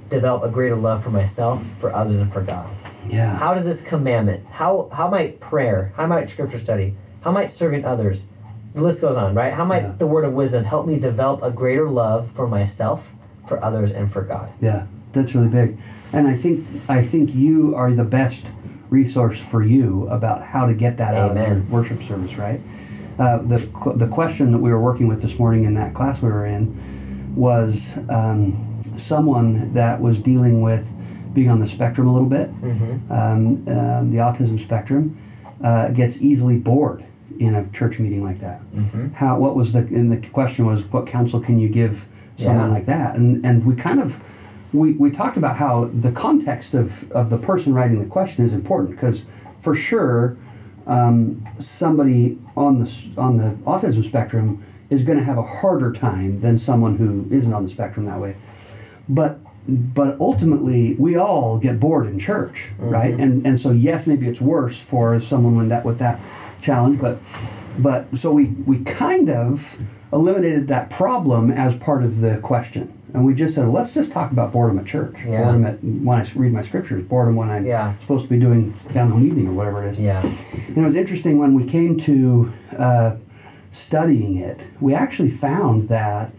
develop 0.08 0.44
a 0.44 0.48
greater 0.48 0.76
love 0.76 1.02
for 1.02 1.10
myself, 1.10 1.66
for 1.78 1.92
others, 1.92 2.20
and 2.20 2.32
for 2.32 2.42
God? 2.42 2.68
Yeah. 3.08 3.36
How 3.36 3.54
does 3.54 3.64
this 3.64 3.82
commandment, 3.82 4.46
how 4.46 4.88
how 4.92 5.08
might 5.08 5.40
prayer, 5.40 5.92
how 5.96 6.06
might 6.06 6.30
scripture 6.30 6.58
study, 6.58 6.94
how 7.22 7.32
might 7.32 7.46
serving 7.50 7.84
others, 7.84 8.26
the 8.74 8.82
list 8.82 9.00
goes 9.00 9.16
on, 9.16 9.34
right? 9.34 9.52
How 9.52 9.64
might 9.64 9.82
Yeah. 9.82 9.92
the 9.98 10.06
word 10.06 10.24
of 10.24 10.32
wisdom 10.34 10.64
help 10.64 10.86
me 10.86 10.98
develop 10.98 11.42
a 11.42 11.50
greater 11.50 11.88
love 11.90 12.30
for 12.30 12.46
myself, 12.46 13.12
for 13.46 13.62
others, 13.62 13.92
and 13.92 14.10
for 14.10 14.22
God? 14.22 14.48
Yeah, 14.60 14.86
that's 15.12 15.34
really 15.34 15.48
big, 15.48 15.76
and 16.12 16.26
I 16.28 16.36
think 16.36 16.64
I 16.88 17.02
think 17.02 17.34
you 17.34 17.74
are 17.74 17.92
the 17.92 18.04
best 18.04 18.46
resource 18.88 19.38
for 19.40 19.62
you 19.62 20.06
about 20.08 20.42
how 20.42 20.66
to 20.66 20.74
get 20.74 20.96
that 20.98 21.14
out 21.14 21.36
of 21.36 21.48
your 21.48 21.62
worship 21.70 22.02
service, 22.02 22.36
right? 22.38 22.60
Uh, 23.18 23.38
the 23.38 23.58
the 23.96 24.08
question 24.08 24.52
that 24.52 24.58
we 24.58 24.70
were 24.70 24.80
working 24.80 25.06
with 25.08 25.22
this 25.22 25.38
morning 25.38 25.64
in 25.64 25.74
that 25.74 25.92
class 25.94 26.22
we 26.22 26.28
were 26.30 26.46
in 26.46 27.34
was 27.34 27.98
um, 28.08 28.80
someone 28.96 29.72
that 29.74 30.00
was 30.00 30.20
dealing 30.20 30.60
with 30.60 30.91
being 31.34 31.50
on 31.50 31.60
the 31.60 31.66
spectrum 31.68 32.06
a 32.06 32.12
little 32.12 32.28
bit, 32.28 32.50
Mm-hmm. 32.60 33.12
um, 33.12 33.46
um, 33.68 34.10
the 34.10 34.18
autism 34.18 34.58
spectrum, 34.60 35.16
uh, 35.62 35.88
gets 35.90 36.20
easily 36.20 36.58
bored 36.58 37.04
in 37.38 37.54
a 37.54 37.68
church 37.70 37.98
meeting 37.98 38.22
like 38.24 38.40
that. 38.40 38.60
Mm-hmm. 38.72 39.08
How? 39.14 39.38
What 39.38 39.54
was 39.56 39.72
the? 39.72 39.80
And 39.80 40.10
the 40.12 40.28
question 40.30 40.66
was, 40.66 40.84
what 40.92 41.06
counsel 41.06 41.40
can 41.40 41.58
you 41.58 41.68
give 41.68 42.06
someone 42.36 42.68
Yeah. 42.68 42.74
like 42.74 42.86
that? 42.86 43.16
And 43.16 43.44
and 43.44 43.64
we 43.64 43.74
kind 43.76 44.00
of 44.00 44.22
we, 44.72 44.92
we 44.92 45.10
talked 45.10 45.36
about 45.36 45.56
how 45.56 45.86
the 45.86 46.12
context 46.12 46.74
of 46.74 47.10
of 47.12 47.30
the 47.30 47.38
person 47.38 47.74
writing 47.74 48.00
the 48.00 48.08
question 48.08 48.44
is 48.44 48.52
important 48.52 48.90
because 48.90 49.24
for 49.60 49.74
sure 49.74 50.36
um, 50.86 51.44
somebody 51.58 52.38
on 52.56 52.78
the 52.80 52.92
on 53.16 53.36
the 53.36 53.50
autism 53.64 54.04
spectrum 54.04 54.62
is 54.90 55.04
going 55.04 55.18
to 55.18 55.24
have 55.24 55.38
a 55.38 55.42
harder 55.42 55.92
time 55.92 56.40
than 56.40 56.58
someone 56.58 56.96
who 56.96 57.26
isn't 57.30 57.54
on 57.54 57.62
the 57.64 57.70
spectrum 57.70 58.04
that 58.06 58.20
way. 58.20 58.36
But 59.08 59.38
but 59.68 60.16
ultimately, 60.20 60.96
we 60.98 61.16
all 61.16 61.58
get 61.58 61.78
bored 61.78 62.06
in 62.06 62.18
church, 62.18 62.70
right? 62.78 63.14
And 63.14 63.46
and 63.46 63.60
so 63.60 63.70
yes, 63.70 64.06
maybe 64.06 64.26
it's 64.28 64.40
worse 64.40 64.80
for 64.80 65.20
someone 65.20 65.56
with 65.56 65.68
that 65.68 65.84
with 65.84 65.98
that 65.98 66.18
challenge, 66.60 67.00
but 67.00 67.18
but 67.78 68.16
so 68.18 68.32
we 68.32 68.46
we 68.66 68.78
kind 68.84 69.30
of 69.30 69.80
eliminated 70.12 70.68
that 70.68 70.90
problem 70.90 71.50
as 71.50 71.76
part 71.76 72.02
of 72.02 72.20
the 72.20 72.38
question, 72.42 72.92
and 73.14 73.24
we 73.24 73.34
just 73.34 73.54
said 73.54 73.68
let's 73.68 73.94
just 73.94 74.12
talk 74.12 74.32
about 74.32 74.52
boredom 74.52 74.78
at 74.80 74.84
church, 74.86 75.14
Yeah. 75.24 75.44
boredom 75.44 75.64
at 75.64 75.78
I 75.82 76.38
read 76.38 76.52
my 76.52 76.62
scriptures, 76.62 77.04
boredom 77.04 77.36
when 77.36 77.48
I'm 77.48 77.64
Yeah. 77.64 77.94
supposed 78.00 78.24
to 78.24 78.30
be 78.30 78.38
doing 78.40 78.74
down 78.92 79.10
home 79.10 79.24
evening 79.24 79.46
or 79.48 79.52
whatever 79.52 79.82
it 79.84 79.90
is. 79.92 79.98
Yeah. 80.00 80.22
And 80.68 80.76
it 80.78 80.82
was 80.84 80.96
interesting 80.96 81.38
when 81.38 81.54
we 81.54 81.64
came 81.64 81.96
to 82.00 82.52
uh, 82.76 83.16
studying 83.70 84.36
it, 84.36 84.66
we 84.80 84.92
actually 84.94 85.30
found 85.30 85.88
that 85.88 86.32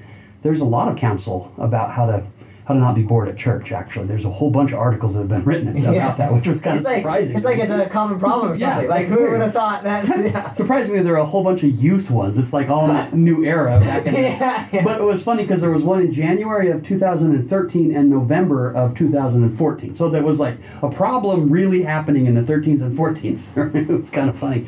there's 0.43 0.59
a 0.59 0.65
lot 0.65 0.89
of 0.89 0.97
counsel 0.97 1.51
about 1.57 1.91
how 1.91 2.05
to 2.05 2.23
how 2.65 2.73
to 2.73 2.80
not 2.80 2.95
be 2.95 3.04
bored 3.04 3.28
at 3.28 3.38
church. 3.38 3.71
Actually, 3.71 4.08
there's 4.08 4.26
a 4.26 4.30
whole 4.32 4.49
bunch 4.52 4.71
of 4.71 4.80
articles 4.80 5.13
that 5.13 5.19
have 5.19 5.30
been 5.30 5.43
written 5.43 5.67
about 5.78 5.93
Yeah. 5.93 6.15
that, 6.15 6.32
which 6.34 6.47
was 6.47 6.62
kind 6.62 6.78
It's 6.78 6.86
of 6.86 6.91
like, 6.91 7.02
surprising. 7.02 7.36
it's 7.36 7.45
like 7.45 7.58
it's 7.58 7.71
a 7.71 7.86
common 7.89 8.19
problem 8.19 8.52
or 8.52 8.56
Yeah, 8.56 8.71
something. 8.76 8.89
like 8.89 9.08
who 9.08 9.30
would 9.32 9.41
have 9.41 9.54
thought 9.54 9.84
that? 9.84 10.08
Yeah. 10.23 10.52
Surprisingly, 10.54 11.02
there 11.02 11.13
are 11.15 11.17
a 11.19 11.26
whole 11.26 11.43
bunch 11.43 11.63
of 11.63 11.69
youth 11.71 12.10
ones. 12.10 12.38
It's 12.39 12.54
like 12.54 12.69
all 12.69 12.88
that 12.88 13.13
new 13.13 13.43
era. 13.43 13.80
Back 13.80 14.06
in 14.08 14.13
the- 14.13 14.19
yeah, 14.21 14.67
yeah. 14.71 14.84
But 14.84 15.02
it 15.02 15.04
was 15.04 15.23
funny 15.23 15.43
because 15.43 15.62
there 15.62 15.71
was 15.71 15.84
one 15.84 15.99
in 16.02 16.13
January 16.13 16.69
of 16.71 16.84
2013 16.86 17.95
and 17.95 18.10
November 18.10 18.71
of 18.71 18.95
2014. 18.95 19.95
So 19.95 20.10
there 20.10 20.23
was 20.23 20.39
like 20.39 20.58
a 20.82 20.89
problem 20.89 21.49
really 21.49 21.84
happening 21.84 22.26
in 22.26 22.36
the 22.36 22.41
13s 22.41 22.82
and 22.82 22.97
14s. 22.97 23.76
it 23.76 23.88
was 23.89 24.10
kind 24.10 24.30
of 24.30 24.38
funny. 24.38 24.65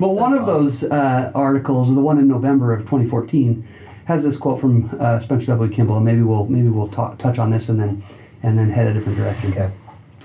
But 0.00 0.10
one 0.10 0.32
of 0.32 0.46
those 0.46 0.84
uh, 0.84 1.30
articles, 1.34 1.94
the 1.94 2.00
one 2.00 2.18
in 2.18 2.28
November 2.28 2.72
of 2.72 2.80
2014, 2.82 3.66
has 4.06 4.24
this 4.24 4.36
quote 4.36 4.60
from 4.60 4.90
uh, 5.00 5.18
Spencer 5.20 5.46
W. 5.46 5.72
Kimball, 5.72 5.96
and 5.96 6.04
maybe 6.04 6.22
we'll 6.22 6.46
maybe 6.46 6.68
we'll 6.68 6.88
talk, 6.88 7.18
touch 7.18 7.38
on 7.38 7.50
this 7.50 7.68
and 7.68 7.80
then 7.80 8.02
and 8.42 8.58
then 8.58 8.70
head 8.70 8.86
a 8.86 8.94
different 8.94 9.18
direction. 9.18 9.52
Okay. 9.52 9.70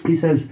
He 0.05 0.15
says, 0.15 0.49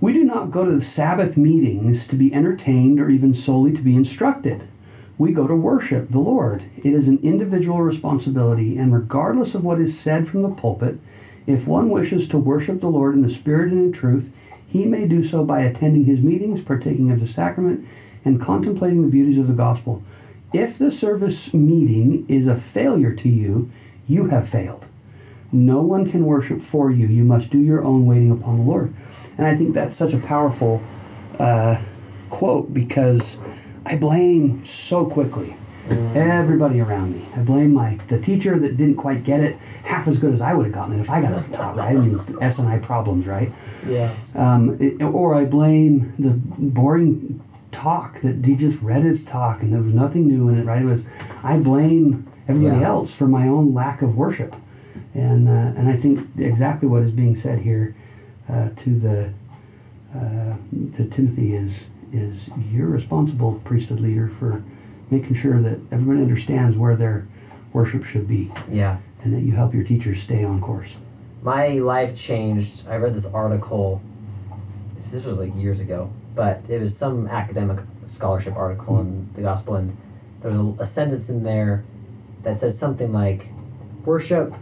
"We 0.00 0.12
do 0.12 0.24
not 0.24 0.50
go 0.50 0.64
to 0.64 0.72
the 0.72 0.84
Sabbath 0.84 1.36
meetings 1.36 2.06
to 2.08 2.16
be 2.16 2.32
entertained 2.32 3.00
or 3.00 3.08
even 3.08 3.34
solely 3.34 3.72
to 3.72 3.82
be 3.82 3.96
instructed. 3.96 4.68
We 5.16 5.32
go 5.32 5.48
to 5.48 5.56
worship 5.56 6.10
the 6.10 6.20
Lord. 6.20 6.62
It 6.76 6.92
is 6.92 7.08
an 7.08 7.18
individual 7.22 7.82
responsibility, 7.82 8.78
and 8.78 8.92
regardless 8.92 9.54
of 9.54 9.64
what 9.64 9.80
is 9.80 9.98
said 9.98 10.28
from 10.28 10.42
the 10.42 10.50
pulpit, 10.50 11.00
if 11.46 11.66
one 11.66 11.90
wishes 11.90 12.28
to 12.28 12.38
worship 12.38 12.80
the 12.80 12.90
Lord 12.90 13.14
in 13.14 13.22
the 13.22 13.30
Spirit 13.30 13.72
and 13.72 13.80
in 13.80 13.92
truth, 13.92 14.32
he 14.68 14.84
may 14.84 15.08
do 15.08 15.24
so 15.24 15.44
by 15.44 15.62
attending 15.62 16.04
his 16.04 16.20
meetings, 16.20 16.62
partaking 16.62 17.10
of 17.10 17.20
the 17.20 17.26
sacrament, 17.26 17.86
and 18.24 18.40
contemplating 18.40 19.02
the 19.02 19.08
beauties 19.08 19.38
of 19.38 19.48
the 19.48 19.54
gospel. 19.54 20.02
If 20.52 20.78
the 20.78 20.90
service 20.90 21.52
meeting 21.52 22.24
is 22.28 22.46
a 22.46 22.56
failure 22.56 23.14
to 23.14 23.28
you, 23.28 23.70
you 24.06 24.28
have 24.28 24.48
failed. 24.48 24.86
No 25.52 25.82
one 25.82 26.10
can 26.10 26.24
worship 26.24 26.60
for 26.60 26.90
you. 26.90 27.06
You 27.06 27.24
must 27.24 27.50
do 27.50 27.58
your 27.58 27.84
own 27.84 28.06
waiting 28.06 28.30
upon 28.30 28.58
the 28.58 28.62
Lord. 28.62 28.94
And 29.36 29.46
I 29.46 29.56
think 29.56 29.74
that's 29.74 29.96
such 29.96 30.12
a 30.12 30.18
powerful 30.18 30.82
uh, 31.38 31.82
quote 32.30 32.72
because 32.72 33.38
I 33.86 33.96
blame 33.96 34.64
so 34.64 35.06
quickly 35.06 35.56
everybody 36.14 36.80
around 36.80 37.14
me. 37.14 37.26
I 37.34 37.42
blame 37.42 37.72
my 37.72 37.96
the 38.08 38.20
teacher 38.20 38.58
that 38.58 38.76
didn't 38.76 38.96
quite 38.96 39.24
get 39.24 39.40
it 39.40 39.56
half 39.84 40.06
as 40.06 40.18
good 40.18 40.34
as 40.34 40.40
I 40.40 40.54
would 40.54 40.66
have 40.66 40.74
gotten 40.74 40.98
it 40.98 41.00
if 41.00 41.08
I 41.08 41.22
got 41.22 41.42
it 41.42 41.54
taught 41.54 41.76
right. 41.76 41.96
I 41.96 42.00
mean 42.00 42.20
S 42.42 42.58
and 42.58 42.68
I 42.68 42.78
problems, 42.78 43.26
right? 43.26 43.52
Yeah. 43.86 44.14
Um, 44.34 44.76
it, 44.80 45.02
or 45.02 45.34
I 45.34 45.44
blame 45.44 46.14
the 46.18 46.34
boring 46.34 47.42
talk 47.72 48.20
that 48.22 48.44
he 48.44 48.56
just 48.56 48.80
read 48.82 49.02
his 49.04 49.24
talk 49.24 49.62
and 49.62 49.72
there 49.72 49.82
was 49.82 49.94
nothing 49.94 50.26
new 50.28 50.48
in 50.48 50.58
it, 50.58 50.64
right? 50.64 50.82
It 50.82 50.86
was 50.86 51.04
I 51.42 51.58
blame 51.58 52.26
everybody 52.48 52.80
Yeah. 52.80 52.88
else 52.88 53.14
for 53.14 53.28
my 53.28 53.46
own 53.46 53.74
lack 53.74 54.00
of 54.02 54.16
worship, 54.16 54.56
and 55.14 55.48
uh, 55.48 55.52
and 55.78 55.88
I 55.88 55.96
think 55.96 56.28
exactly 56.38 56.88
what 56.88 57.02
is 57.02 57.10
being 57.12 57.36
said 57.36 57.60
here 57.60 57.94
uh, 58.48 58.70
to 58.76 58.98
the 58.98 59.32
uh, 60.14 60.56
to 60.96 61.04
Timothy 61.10 61.54
is 61.54 61.86
is 62.12 62.48
you're 62.72 62.88
responsible 62.88 63.60
priesthood 63.64 64.00
leader 64.00 64.28
for 64.28 64.62
making 65.10 65.34
sure 65.34 65.60
that 65.60 65.78
everybody 65.90 66.20
understands 66.22 66.76
where 66.76 66.96
their 66.96 67.26
worship 67.72 68.04
should 68.04 68.26
be, 68.26 68.50
Yeah. 68.70 68.98
and 69.22 69.34
that 69.34 69.40
you 69.42 69.52
help 69.52 69.74
your 69.74 69.84
teachers 69.84 70.22
stay 70.22 70.42
on 70.44 70.60
course. 70.60 70.96
my 71.42 71.68
life 71.78 72.16
changed. 72.16 72.88
I 72.88 72.96
read 72.96 73.14
this 73.14 73.26
article. 73.26 74.00
This 75.10 75.24
was 75.24 75.36
like 75.38 75.54
years 75.56 75.80
ago, 75.80 76.10
but 76.38 76.62
it 76.68 76.80
was 76.80 76.96
some 76.96 77.26
academic 77.26 77.80
scholarship 78.04 78.54
article 78.54 79.00
in 79.00 79.28
the 79.34 79.42
gospel, 79.42 79.74
and 79.74 79.96
there 80.40 80.52
was 80.52 80.78
a, 80.78 80.82
a 80.82 80.86
sentence 80.86 81.28
in 81.28 81.42
there 81.42 81.82
that 82.44 82.60
said 82.60 82.72
something 82.74 83.12
like, 83.12 83.46
"Worship 84.04 84.54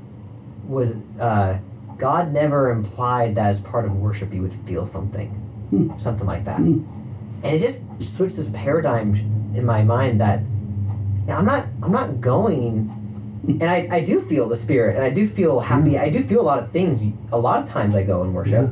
was 0.67 0.97
uh, 1.21 1.59
God 1.99 2.33
never 2.33 2.71
implied 2.71 3.35
that 3.35 3.51
as 3.51 3.61
part 3.61 3.85
of 3.85 3.95
worship 3.95 4.33
you 4.33 4.41
would 4.41 4.55
feel 4.55 4.87
something, 4.87 5.29
Hmm. 5.69 5.99
something 5.99 6.27
like 6.27 6.47
that." 6.47 6.61
Hmm. 6.61 6.81
And 7.43 7.55
it 7.57 7.59
just 7.59 7.79
switched 8.17 8.37
this 8.37 8.49
paradigm 8.49 9.15
in 9.55 9.67
my 9.67 9.83
mind 9.83 10.19
that 10.19 10.41
yeah, 11.29 11.37
I'm 11.37 11.45
not 11.45 11.67
I'm 11.83 11.93
not 11.93 12.23
going 12.23 12.91
and 13.47 13.65
I, 13.65 13.87
I 13.93 14.01
do 14.01 14.19
feel 14.19 14.49
the 14.49 14.57
spirit 14.57 14.97
and 14.97 15.05
I 15.05 15.11
do 15.11 15.27
feel 15.27 15.61
happy. 15.61 15.99
I 15.99 16.09
do 16.09 16.23
feel 16.23 16.41
a 16.41 16.49
lot 16.53 16.59
of 16.59 16.73
things. 16.73 17.03
A 17.31 17.39
lot 17.39 17.62
of 17.62 17.69
times 17.69 17.95
I 17.95 18.03
go 18.03 18.23
and 18.23 18.35
worship. 18.35 18.71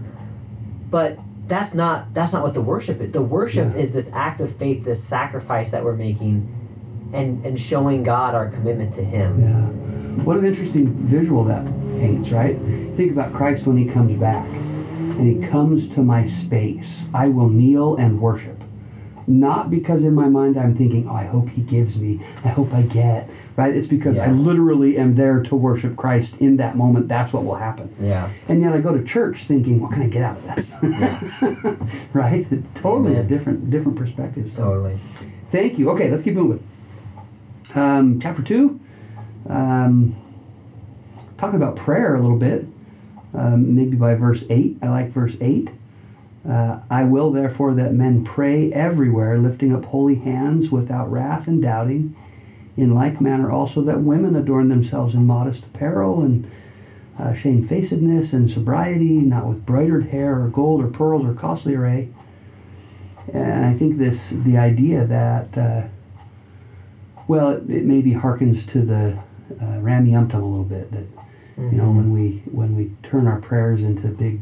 But 0.90 1.18
that's 1.46 1.74
not 1.74 2.12
that's 2.14 2.32
not 2.32 2.42
what 2.42 2.54
the 2.54 2.60
worship 2.62 3.00
is. 3.00 3.12
The 3.12 3.22
worship 3.22 3.72
Yeah. 3.74 3.80
is 3.80 3.92
this 3.92 4.10
act 4.12 4.40
of 4.40 4.54
faith, 4.54 4.84
this 4.84 5.02
sacrifice 5.02 5.70
that 5.70 5.84
we're 5.84 5.96
making 5.96 6.48
and 7.12 7.44
and 7.44 7.58
showing 7.58 8.02
God 8.02 8.34
our 8.34 8.48
commitment 8.48 8.92
to 8.94 9.04
him. 9.04 9.40
Yeah. 9.40 10.22
What 10.24 10.36
an 10.38 10.44
interesting 10.44 10.88
visual 10.88 11.44
that 11.44 11.64
paints, 11.98 12.30
right? 12.30 12.56
Think 12.96 13.12
about 13.12 13.32
Christ 13.32 13.66
when 13.66 13.76
he 13.76 13.86
comes 13.88 14.18
back 14.18 14.46
and 14.48 15.26
he 15.28 15.46
comes 15.48 15.88
to 15.90 16.02
my 16.02 16.26
space. 16.26 17.06
I 17.12 17.28
will 17.28 17.48
kneel 17.48 17.96
and 17.96 18.20
worship. 18.20 18.63
Not 19.26 19.70
because 19.70 20.04
in 20.04 20.14
my 20.14 20.28
mind 20.28 20.58
I'm 20.58 20.76
thinking, 20.76 21.08
oh, 21.08 21.14
I 21.14 21.24
hope 21.24 21.48
he 21.48 21.62
gives 21.62 21.98
me, 21.98 22.20
I 22.44 22.48
hope 22.48 22.72
I 22.72 22.82
get, 22.82 23.30
right? 23.56 23.74
It's 23.74 23.88
because 23.88 24.18
I 24.18 24.28
literally 24.30 24.98
am 24.98 25.14
there 25.14 25.42
to 25.42 25.56
worship 25.56 25.96
Christ 25.96 26.36
in 26.38 26.56
that 26.58 26.76
moment. 26.76 27.08
That's 27.08 27.32
what 27.32 27.44
will 27.44 27.56
happen. 27.56 27.94
Yeah. 28.00 28.30
And 28.48 28.60
yet 28.60 28.72
I 28.72 28.80
go 28.80 28.96
to 28.96 29.02
church 29.02 29.44
thinking, 29.44 29.80
what 29.80 29.92
can 29.92 30.02
I 30.02 30.08
get 30.08 30.22
out 30.22 30.36
of 30.36 30.54
this? 30.54 30.76
Yeah. 30.82 31.76
right? 32.12 32.46
Totally 32.74 33.16
a 33.16 33.22
different 33.22 33.70
different 33.70 33.96
perspective. 33.96 34.52
So. 34.54 34.64
Totally. 34.64 34.98
Thank 35.50 35.78
you. 35.78 35.90
Okay, 35.90 36.10
let's 36.10 36.24
keep 36.24 36.34
moving. 36.34 36.66
Um, 37.74 38.20
chapter 38.20 38.42
2, 38.42 38.80
um, 39.48 40.16
talking 41.38 41.56
about 41.56 41.76
prayer 41.76 42.14
a 42.14 42.20
little 42.20 42.38
bit, 42.38 42.66
um, 43.32 43.74
maybe 43.74 43.96
by 43.96 44.14
verse 44.14 44.44
8. 44.50 44.78
I 44.82 44.88
like 44.88 45.10
verse 45.10 45.36
8. 45.40 45.70
Uh, 46.48 46.80
I 46.90 47.04
will 47.04 47.30
therefore 47.30 47.74
that 47.74 47.94
men 47.94 48.22
pray 48.24 48.70
everywhere, 48.72 49.38
lifting 49.38 49.74
up 49.74 49.86
holy 49.86 50.16
hands 50.16 50.70
without 50.70 51.10
wrath 51.10 51.48
and 51.48 51.62
doubting. 51.62 52.14
In 52.76 52.92
like 52.94 53.20
manner 53.20 53.50
also 53.50 53.82
that 53.82 54.00
women 54.00 54.34
adorn 54.36 54.68
themselves 54.68 55.14
in 55.14 55.26
modest 55.26 55.64
apparel 55.64 56.20
and 56.22 56.50
uh, 57.18 57.32
shamefacedness 57.34 58.32
and 58.32 58.50
sobriety, 58.50 59.18
not 59.20 59.46
with 59.46 59.64
broidered 59.64 60.06
hair 60.08 60.40
or 60.42 60.48
gold 60.48 60.82
or 60.82 60.88
pearls 60.88 61.24
or 61.24 61.34
costly 61.34 61.76
array. 61.76 62.08
And 63.32 63.64
I 63.64 63.72
think 63.74 63.96
this, 63.96 64.30
the 64.30 64.58
idea 64.58 65.06
that, 65.06 65.56
uh, 65.56 65.88
well, 67.26 67.50
it, 67.50 67.70
it 67.70 67.84
maybe 67.84 68.12
harkens 68.12 68.68
to 68.72 68.82
the 68.82 69.18
uh, 69.60 69.64
Rameumptom 69.80 70.34
a 70.34 70.44
little 70.44 70.64
bit. 70.64 70.90
That 70.90 71.06
you 71.56 71.78
know, 71.78 71.84
Mhm. 71.92 71.96
when 71.96 72.12
we 72.12 72.42
when 72.50 72.74
we 72.76 72.90
turn 73.04 73.28
our 73.28 73.40
prayers 73.40 73.84
into 73.84 74.08
big 74.08 74.40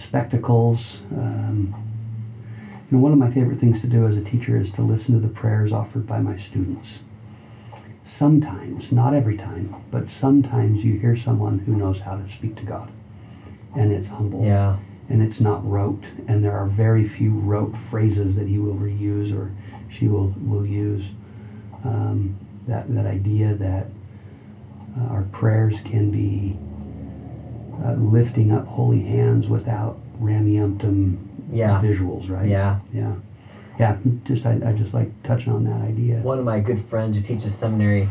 spectacles. 0.00 1.02
Um, 1.12 1.74
you 2.90 2.96
know, 2.96 3.02
one 3.02 3.12
of 3.12 3.18
my 3.18 3.30
favorite 3.30 3.58
things 3.60 3.80
to 3.82 3.86
do 3.86 4.06
as 4.06 4.16
a 4.16 4.24
teacher 4.24 4.56
is 4.56 4.72
to 4.72 4.82
listen 4.82 5.14
to 5.14 5.20
the 5.20 5.32
prayers 5.32 5.72
offered 5.72 6.06
by 6.06 6.20
my 6.20 6.36
students. 6.36 6.98
Sometimes, 8.02 8.90
not 8.90 9.14
every 9.14 9.36
time, 9.36 9.74
but 9.90 10.08
sometimes 10.08 10.82
you 10.84 10.98
hear 10.98 11.16
someone 11.16 11.60
who 11.60 11.76
knows 11.76 12.00
how 12.00 12.16
to 12.16 12.28
speak 12.28 12.56
to 12.56 12.64
God, 12.64 12.90
and 13.76 13.92
it's 13.92 14.08
humble 14.08 14.44
Yeah. 14.44 14.78
and 15.08 15.22
it's 15.22 15.40
not 15.40 15.64
rote 15.64 16.04
and 16.26 16.42
there 16.42 16.56
are 16.56 16.66
very 16.66 17.06
few 17.06 17.38
rote 17.38 17.76
phrases 17.76 18.34
that 18.36 18.48
he 18.48 18.58
will 18.58 18.74
reuse 18.74 19.32
or 19.36 19.52
she 19.88 20.08
will 20.08 20.34
will 20.44 20.66
use 20.66 21.10
um, 21.84 22.36
that 22.66 22.92
that 22.94 23.06
idea 23.06 23.54
that 23.54 23.86
uh, 24.98 25.04
our 25.14 25.22
prayers 25.24 25.80
can 25.84 26.10
be 26.10 26.56
uh, 27.84 27.92
lifting 27.94 28.52
up 28.52 28.66
holy 28.66 29.02
hands 29.04 29.48
without 29.48 29.98
Rameumptom 30.20 31.18
Yeah. 31.52 31.80
visuals 31.82 32.28
right 32.30 32.48
Yeah. 32.48 32.80
yeah 32.92 33.14
yeah 33.78 33.96
just 34.24 34.44
I, 34.46 34.60
I 34.64 34.72
just 34.74 34.92
like 34.92 35.10
touching 35.22 35.52
on 35.52 35.64
that 35.64 35.80
idea 35.80 36.20
One 36.20 36.38
of 36.38 36.44
my 36.44 36.60
good 36.60 36.80
friends 36.80 37.16
who 37.16 37.22
teaches 37.22 37.54
seminary 37.54 38.08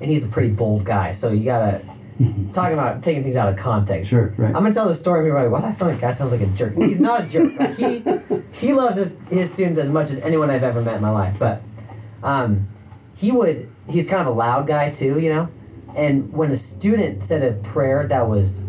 and 0.00 0.10
he's 0.10 0.26
a 0.26 0.28
pretty 0.28 0.50
bold 0.50 0.84
guy, 0.84 1.12
so 1.12 1.30
you 1.32 1.44
gotta 1.44 1.80
talking 2.52 2.72
about 2.74 3.02
taking 3.02 3.22
things 3.22 3.36
out 3.36 3.48
of 3.48 3.56
context. 3.56 4.10
sure 4.10 4.34
right 4.36 4.48
I'm 4.54 4.62
gonna 4.62 4.72
tell 4.72 4.88
the 4.88 4.94
story. 4.94 5.20
and 5.20 5.28
Everybody, 5.28 5.48
well, 5.50 5.62
that 5.62 5.74
sounds 5.74 5.92
like 5.92 6.00
guy 6.00 6.10
sounds 6.10 6.32
like 6.32 6.40
a 6.42 6.46
jerk. 6.48 6.74
He's 6.76 7.00
not 7.00 7.24
a 7.24 7.26
jerk. 7.28 7.58
Like 7.58 7.76
he 7.76 8.02
he 8.66 8.72
loves 8.74 8.96
his 8.96 9.18
his 9.30 9.52
students 9.52 9.78
as 9.78 9.90
much 9.90 10.10
as 10.10 10.20
anyone 10.20 10.50
I've 10.50 10.62
ever 10.62 10.80
met 10.82 10.96
in 10.96 11.02
my 11.02 11.10
life. 11.10 11.38
But 11.38 11.62
um, 12.22 12.68
he 13.16 13.32
would. 13.32 13.68
He's 13.88 14.08
kind 14.08 14.20
of 14.26 14.28
a 14.34 14.36
loud 14.36 14.66
guy 14.66 14.90
too, 14.90 15.18
you 15.18 15.30
know. 15.30 15.48
And 15.96 16.32
when 16.32 16.50
a 16.50 16.56
student 16.56 17.22
said 17.22 17.42
a 17.42 17.54
prayer 17.62 18.06
that 18.06 18.28
was 18.28 18.64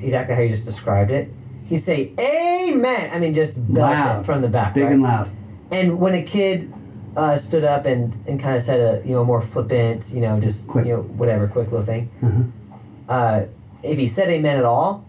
exactly 0.00 0.34
how 0.34 0.40
you 0.40 0.48
just 0.48 0.64
described 0.64 1.10
it, 1.10 1.28
he'd 1.68 1.78
say 1.78 2.12
"Amen." 2.18 3.10
I 3.12 3.18
mean, 3.18 3.34
just 3.34 3.72
belt 3.72 3.90
Loud. 3.90 4.20
it 4.20 4.24
from 4.24 4.40
the 4.42 4.48
back. 4.48 4.74
big 4.74 4.84
right? 4.84 4.92
and 4.92 5.02
loud 5.02 5.30
And 5.70 5.98
when 6.00 6.14
a 6.14 6.22
kid 6.22 6.72
uh, 7.16 7.36
stood 7.36 7.64
up 7.64 7.84
and, 7.86 8.16
and 8.26 8.40
kind 8.40 8.56
of 8.56 8.62
said 8.62 8.80
a 8.80 9.06
you 9.06 9.12
know 9.14 9.24
more 9.24 9.40
flippant, 9.42 10.10
you 10.12 10.20
know, 10.20 10.40
just 10.40 10.66
Quick. 10.68 10.86
you 10.86 10.94
know 10.94 11.02
whatever 11.02 11.46
quick 11.48 11.70
little 11.70 11.84
thing, 11.86 12.10
uh-huh. 12.22 13.12
uh, 13.12 13.46
if 13.82 13.98
he 13.98 14.06
said 14.06 14.28
amen 14.30 14.56
at 14.56 14.64
all, 14.64 15.04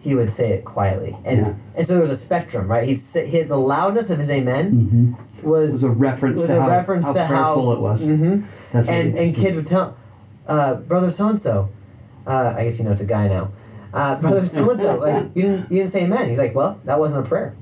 he 0.00 0.14
would 0.14 0.30
say 0.30 0.52
it 0.52 0.64
quietly. 0.64 1.16
And 1.24 1.38
Yeah. 1.38 1.54
and 1.76 1.86
so 1.86 1.92
there 1.94 2.00
was 2.00 2.10
a 2.10 2.16
spectrum, 2.16 2.66
right? 2.68 2.86
He 2.88 2.94
said 2.94 3.28
he, 3.28 3.42
the 3.42 3.58
loudness 3.58 4.08
of 4.10 4.18
his 4.18 4.30
amen 4.30 4.70
hmm 4.70 5.12
was 5.46 5.72
was 5.72 5.82
a 5.84 5.90
reference 5.90 6.40
was 6.40 6.50
to 6.50 6.58
a 6.58 6.60
how, 6.60 6.68
reference 6.68 7.06
how 7.06 7.12
to 7.14 7.24
how 7.26 7.54
prayerful 7.54 7.72
it 7.72 7.80
was 7.80 8.04
hmm 8.04 8.40
That's 8.72 8.88
And 8.88 9.16
and 9.16 9.34
kid 9.34 9.54
would 9.56 9.66
tell, 9.66 9.96
uh, 10.50 10.74
brother 10.74 11.10
so 11.10 11.28
and 11.28 11.38
so, 11.38 11.70
I 12.26 12.64
guess 12.64 12.78
you 12.78 12.84
know 12.84 12.92
it's 12.92 13.00
a 13.00 13.06
guy 13.06 13.28
now, 13.28 13.52
uh, 13.94 14.16
brother 14.20 14.44
so 14.44 14.68
and 14.68 14.80
so, 14.80 14.96
like 14.96 15.30
you 15.34 15.42
didn't 15.42 15.70
you 15.70 15.78
didn't 15.78 15.90
say 15.90 16.04
amen. 16.04 16.28
He's 16.28 16.38
like, 16.38 16.54
well, 16.54 16.80
that 16.84 16.98
wasn't 16.98 17.24
a 17.24 17.28
prayer. 17.28 17.54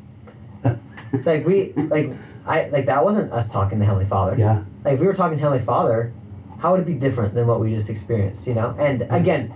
It's 1.13 1.27
like 1.33 1.47
we 1.47 1.73
like 1.75 2.11
I 2.47 2.69
like 2.69 2.87
that 2.87 3.05
wasn't 3.05 3.31
us 3.33 3.53
talking 3.53 3.79
to 3.79 3.85
Heavenly 3.85 4.07
Father. 4.07 4.37
yeah 4.39 4.65
Like 4.85 4.95
if 4.95 5.01
we 5.01 5.07
were 5.07 5.15
talking 5.15 5.37
to 5.37 5.43
Heavenly 5.43 5.65
Father, 5.65 6.13
how 6.61 6.73
would 6.73 6.81
it 6.81 6.87
be 6.87 6.95
different 6.95 7.35
than 7.35 7.47
what 7.47 7.61
we 7.61 7.75
just 7.75 7.91
experienced? 7.91 8.47
You 8.47 8.55
know. 8.55 8.75
And 8.79 9.03
again, 9.11 9.53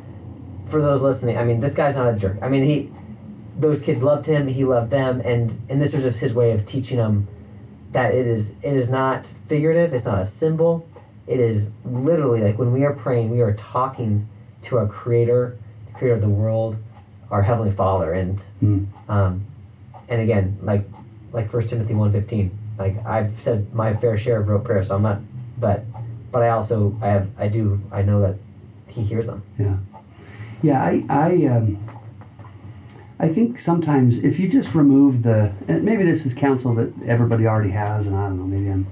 for 0.66 0.80
those 0.80 1.02
listening, 1.02 1.38
I 1.38 1.44
mean, 1.44 1.60
this 1.60 1.74
guy's 1.74 1.96
not 1.96 2.12
a 2.12 2.16
jerk. 2.16 2.38
I 2.42 2.48
mean, 2.48 2.62
he, 2.62 2.90
those 3.58 3.82
kids 3.82 4.02
loved 4.02 4.26
him. 4.26 4.46
He 4.46 4.64
loved 4.64 4.90
them, 4.90 5.20
and 5.24 5.58
and 5.68 5.80
this 5.80 5.94
was 5.94 6.04
just 6.04 6.20
his 6.20 6.34
way 6.34 6.52
of 6.52 6.66
teaching 6.66 6.98
them 6.98 7.28
that 7.92 8.14
it 8.14 8.26
is 8.26 8.56
it 8.62 8.74
is 8.74 8.90
not 8.90 9.26
figurative. 9.26 9.94
It's 9.94 10.06
not 10.06 10.20
a 10.20 10.26
symbol. 10.26 10.86
It 11.26 11.38
is 11.40 11.70
literally 11.84 12.42
like 12.42 12.58
when 12.58 12.72
we 12.72 12.84
are 12.84 12.92
praying, 12.92 13.30
we 13.30 13.40
are 13.40 13.54
talking 13.54 14.28
to 14.62 14.78
our 14.78 14.86
Creator, 14.86 15.56
the 15.86 15.92
Creator 15.92 16.16
of 16.16 16.20
the 16.20 16.28
world, 16.28 16.76
our 17.30 17.42
Heavenly 17.42 17.70
Father, 17.70 18.12
and 18.12 18.42
Mm. 18.62 18.86
um, 19.08 19.44
and 20.08 20.20
again, 20.20 20.58
like 20.62 20.84
like 21.32 21.50
First 21.50 21.70
Timothy 21.70 21.94
one 21.94 22.12
fifteen, 22.12 22.50
like 22.78 23.04
I've 23.06 23.30
said 23.30 23.72
my 23.74 23.94
fair 23.94 24.16
share 24.16 24.40
of 24.40 24.48
rote 24.48 24.64
prayer, 24.64 24.82
so 24.82 24.96
I'm 24.96 25.02
not, 25.02 25.20
but 25.58 25.84
but 26.30 26.42
I 26.42 26.50
also 26.50 26.96
I 27.00 27.08
have 27.08 27.28
I 27.38 27.48
do 27.48 27.80
I 27.90 28.02
know 28.02 28.20
that 28.20 28.36
He 28.88 29.02
hears 29.02 29.26
them. 29.26 29.42
Yeah, 29.58 29.78
yeah. 30.62 30.82
I 30.82 31.02
I 31.08 31.46
um, 31.46 31.78
I 33.18 33.28
think 33.28 33.58
sometimes 33.58 34.18
if 34.18 34.38
you 34.40 34.48
just 34.48 34.74
remove 34.74 35.22
the 35.22 35.52
and 35.68 35.84
maybe 35.84 36.04
this 36.04 36.26
is 36.26 36.34
counsel 36.34 36.74
that 36.74 36.92
everybody 37.06 37.46
already 37.46 37.70
has, 37.70 38.06
and 38.08 38.16
I 38.16 38.28
don't 38.28 38.38
know. 38.38 38.46
Maybe 38.46 38.68
I'm 38.68 38.86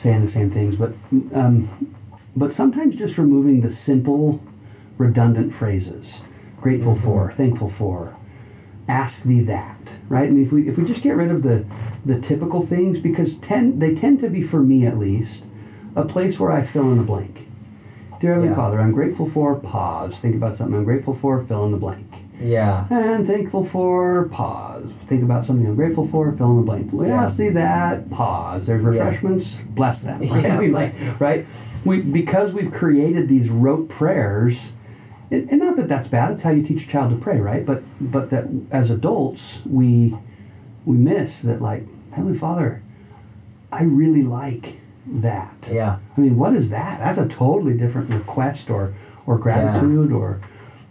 saying 0.00 0.22
the 0.22 0.28
same 0.30 0.50
things, 0.50 0.76
but 0.76 0.94
um, 1.34 1.68
but 2.34 2.52
sometimes 2.52 2.96
just 2.96 3.18
removing 3.18 3.60
the 3.60 3.70
simple, 3.72 4.40
redundant 4.96 5.52
phrases, 5.52 6.22
grateful 6.60 6.94
Mhm. 6.94 6.98
for, 7.04 7.32
thankful 7.32 7.68
for, 7.68 8.14
ask 8.88 9.24
thee 9.24 9.42
that, 9.44 9.96
right? 10.08 10.28
I 10.28 10.32
mean, 10.32 10.44
if 10.46 10.52
we 10.52 10.66
if 10.68 10.78
we 10.78 10.84
just 10.84 11.02
get 11.02 11.16
rid 11.16 11.30
of 11.30 11.42
the 11.42 11.64
the 12.06 12.18
typical 12.18 12.62
things, 12.62 12.98
because 12.98 13.34
tend 13.34 13.80
they 13.82 13.94
tend 13.94 14.20
to 14.20 14.30
be 14.30 14.42
for 14.42 14.62
me 14.62 14.86
at 14.86 14.96
least 14.96 15.44
a 15.94 16.04
place 16.06 16.40
where 16.40 16.50
I 16.50 16.62
fill 16.62 16.90
in 16.92 16.96
the 16.98 17.04
blank. 17.04 17.46
Dear 18.20 18.30
Heavenly 18.34 18.50
Yeah. 18.50 18.56
Father, 18.56 18.80
I'm 18.80 18.92
grateful 18.92 19.28
for 19.28 19.54
pause. 19.56 20.16
Think 20.16 20.34
about 20.34 20.56
something 20.56 20.76
I'm 20.76 20.84
grateful 20.84 21.14
for. 21.14 21.42
Fill 21.42 21.66
in 21.66 21.72
the 21.72 21.78
blank. 21.78 22.09
Yeah. 22.40 22.86
And 22.90 23.26
thankful 23.26 23.64
for 23.64 24.28
pause. 24.28 24.90
Think 25.06 25.22
about 25.22 25.44
something 25.44 25.66
I'm 25.66 25.76
grateful 25.76 26.06
for. 26.06 26.32
Fill 26.32 26.50
in 26.52 26.56
the 26.58 26.62
blank. 26.62 26.92
We 26.92 27.08
Yeah. 27.08 27.24
all 27.24 27.28
see 27.28 27.48
that 27.50 28.10
pause. 28.10 28.66
There's 28.66 28.82
Yeah. 28.82 28.88
refreshments. 28.90 29.56
Bless 29.68 30.02
them. 30.02 30.20
Right? 30.20 30.30
Yeah, 30.44 30.56
I 30.56 30.60
mean, 30.60 30.72
like, 30.72 30.92
them. 30.98 31.16
right? 31.18 31.46
We 31.84 32.00
because 32.00 32.52
we've 32.54 32.72
created 32.72 33.28
these 33.28 33.50
rote 33.50 33.88
prayers. 33.88 34.72
And, 35.30 35.48
and 35.50 35.60
not 35.60 35.76
that 35.76 35.88
that's 35.88 36.08
bad. 36.08 36.32
It's 36.32 36.42
how 36.42 36.50
you 36.50 36.62
teach 36.62 36.84
a 36.84 36.88
child 36.88 37.10
to 37.10 37.16
pray, 37.16 37.40
right? 37.40 37.64
But 37.64 37.82
but 38.00 38.30
that 38.30 38.48
as 38.70 38.90
adults 38.90 39.62
we 39.64 40.16
we 40.84 40.96
miss 40.96 41.42
that 41.42 41.60
like 41.62 41.86
Heavenly 42.12 42.36
Father, 42.38 42.82
I 43.72 43.84
really 43.84 44.22
like 44.24 44.78
that. 45.06 45.68
Yeah. 45.72 45.96
I 46.16 46.20
mean, 46.20 46.36
what 46.36 46.54
is 46.54 46.70
that? 46.70 46.98
That's 46.98 47.18
a 47.18 47.28
totally 47.28 47.76
different 47.76 48.10
request 48.10 48.70
or 48.70 48.92
or 49.26 49.38
gratitude 49.38 50.10
or, 50.10 50.40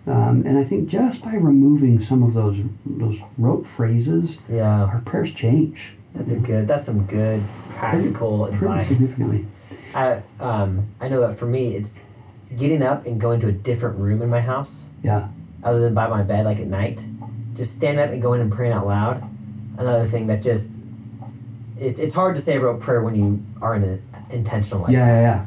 um, 0.09 0.43
and 0.45 0.57
I 0.57 0.63
think 0.63 0.89
just 0.89 1.23
by 1.23 1.35
removing 1.35 2.01
some 2.01 2.23
of 2.23 2.33
those 2.33 2.57
those 2.85 3.19
rote 3.37 3.65
phrases, 3.67 4.39
Yeah. 4.49 4.83
our 4.85 5.01
prayers 5.01 5.33
change. 5.33 5.95
That's 6.13 6.31
a 6.31 6.39
good. 6.39 6.67
That's 6.67 6.85
some 6.85 7.05
good 7.05 7.43
practical 7.69 8.47
pretty 8.47 8.55
advice. 8.65 8.87
significantly. 8.87 9.45
I 9.93 10.21
um 10.39 10.87
I 10.99 11.07
know 11.07 11.21
that 11.21 11.37
for 11.37 11.45
me 11.45 11.75
it's 11.75 12.03
getting 12.57 12.81
up 12.81 13.05
and 13.05 13.19
going 13.21 13.39
to 13.41 13.47
a 13.47 13.51
different 13.51 13.97
room 13.97 14.21
in 14.21 14.29
my 14.29 14.41
house 14.41 14.87
Yeah, 15.03 15.27
other 15.63 15.79
than 15.81 15.93
by 15.93 16.07
my 16.07 16.23
bed 16.23 16.45
like 16.45 16.59
at 16.59 16.67
night. 16.67 17.03
Just 17.55 17.75
standing 17.77 18.03
up 18.03 18.11
and 18.11 18.21
going 18.21 18.41
and 18.41 18.51
praying 18.51 18.73
out 18.73 18.87
loud. 18.87 19.23
Another 19.77 20.05
thing 20.07 20.27
that 20.27 20.41
just 20.41 20.79
it's 21.77 21.99
it's 21.99 22.13
hard 22.13 22.35
to 22.35 22.41
say 22.41 22.55
a 22.57 22.59
rote 22.59 22.79
prayer 22.81 23.01
when 23.03 23.15
you 23.15 23.43
are 23.61 23.75
in 23.75 23.83
an 23.83 24.01
intentional 24.31 24.89
yeah, 24.89 25.05
yeah, 25.05 25.21
yeah. 25.21 25.45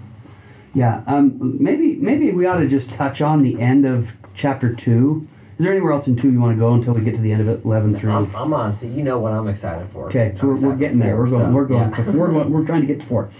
Yeah, 0.74 1.02
um, 1.06 1.62
maybe 1.62 1.96
maybe 1.96 2.32
we 2.32 2.46
ought 2.46 2.58
to 2.58 2.68
just 2.68 2.92
touch 2.92 3.20
on 3.20 3.42
the 3.42 3.60
end 3.60 3.84
of 3.84 4.16
chapter 4.34 4.74
two. 4.74 5.26
Is 5.58 5.64
there 5.64 5.72
anywhere 5.72 5.92
else 5.92 6.06
in 6.06 6.16
two 6.16 6.32
you 6.32 6.40
want 6.40 6.56
to 6.56 6.58
go 6.58 6.72
until 6.72 6.94
we 6.94 7.02
get 7.04 7.14
to 7.14 7.20
the 7.20 7.30
end 7.32 7.42
of 7.42 7.48
it, 7.48 7.64
eleven 7.64 7.94
through? 7.94 8.12
I'm, 8.12 8.34
I'm 8.34 8.54
honestly, 8.54 8.88
you 8.88 9.02
know 9.02 9.18
what 9.18 9.32
I'm 9.32 9.48
excited 9.48 9.88
for. 9.90 10.06
Okay, 10.06 10.34
so 10.36 10.46
we're, 10.46 10.60
we're 10.60 10.76
getting 10.76 10.98
there. 10.98 11.16
We're 11.16 11.28
going. 11.28 11.44
so, 11.44 11.52
we're 11.52 11.66
going. 11.66 11.90
yeah. 11.90 12.10
We're 12.10 12.32
going. 12.32 12.50
We're 12.50 12.66
trying 12.66 12.80
to 12.80 12.86
get 12.86 13.00
to 13.00 13.06
four. 13.06 13.30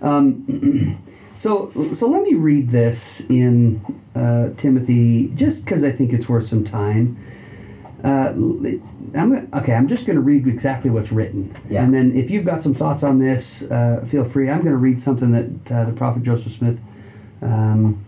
Um, 0.00 1.00
so 1.38 1.70
so 1.70 2.08
let 2.08 2.22
me 2.22 2.34
read 2.34 2.70
this 2.70 3.20
in 3.28 3.80
uh, 4.16 4.50
Timothy, 4.56 5.28
just 5.28 5.64
because 5.64 5.84
I 5.84 5.92
think 5.92 6.12
it's 6.12 6.28
worth 6.28 6.48
some 6.48 6.64
time. 6.64 7.16
Uh, 8.02 8.32
I'm 9.14 9.48
okay. 9.54 9.74
I'm 9.74 9.86
just 9.88 10.06
going 10.06 10.16
to 10.16 10.22
read 10.22 10.46
exactly 10.48 10.90
what's 10.90 11.12
written, 11.12 11.54
Yeah. 11.68 11.84
and 11.84 11.94
then 11.94 12.16
if 12.16 12.30
you've 12.30 12.44
got 12.44 12.62
some 12.62 12.74
thoughts 12.74 13.02
on 13.04 13.18
this, 13.20 13.62
uh, 13.62 14.04
feel 14.08 14.24
free. 14.24 14.50
I'm 14.50 14.60
going 14.60 14.72
to 14.72 14.76
read 14.78 15.00
something 15.00 15.30
that 15.32 15.72
uh, 15.72 15.84
the 15.84 15.92
prophet 15.92 16.22
Joseph 16.22 16.52
Smith. 16.52 16.80
Um, 17.40 18.04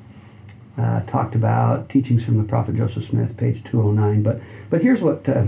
uh, 0.76 1.02
talked 1.02 1.36
about 1.36 1.88
teachings 1.88 2.24
from 2.24 2.36
the 2.36 2.42
prophet 2.42 2.74
Joseph 2.74 3.04
Smith, 3.06 3.36
page 3.36 3.62
209. 3.62 4.24
But 4.24 4.40
but 4.70 4.82
here's 4.82 5.02
what 5.02 5.28
uh, 5.28 5.44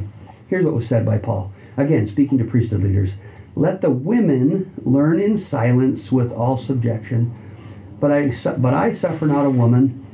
here's 0.48 0.64
what 0.64 0.72
was 0.74 0.87
said 0.87 1.04
by 1.04 1.18
Paul. 1.18 1.52
Again, 1.76 2.06
speaking 2.06 2.38
to 2.38 2.44
priesthood 2.44 2.82
leaders, 2.85 3.14
let 3.56 3.80
the 3.80 3.90
women 3.90 4.72
learn 4.85 5.18
in 5.20 5.37
silence 5.37 6.12
with 6.12 6.32
all 6.32 6.59
subjection. 6.59 7.35
But 7.98 8.12
I 8.12 8.30
su- 8.30 8.54
but 8.56 8.72
I 8.72 8.92
suffer 8.92 9.26
not 9.26 9.46
a 9.46 9.50
woman 9.50 10.05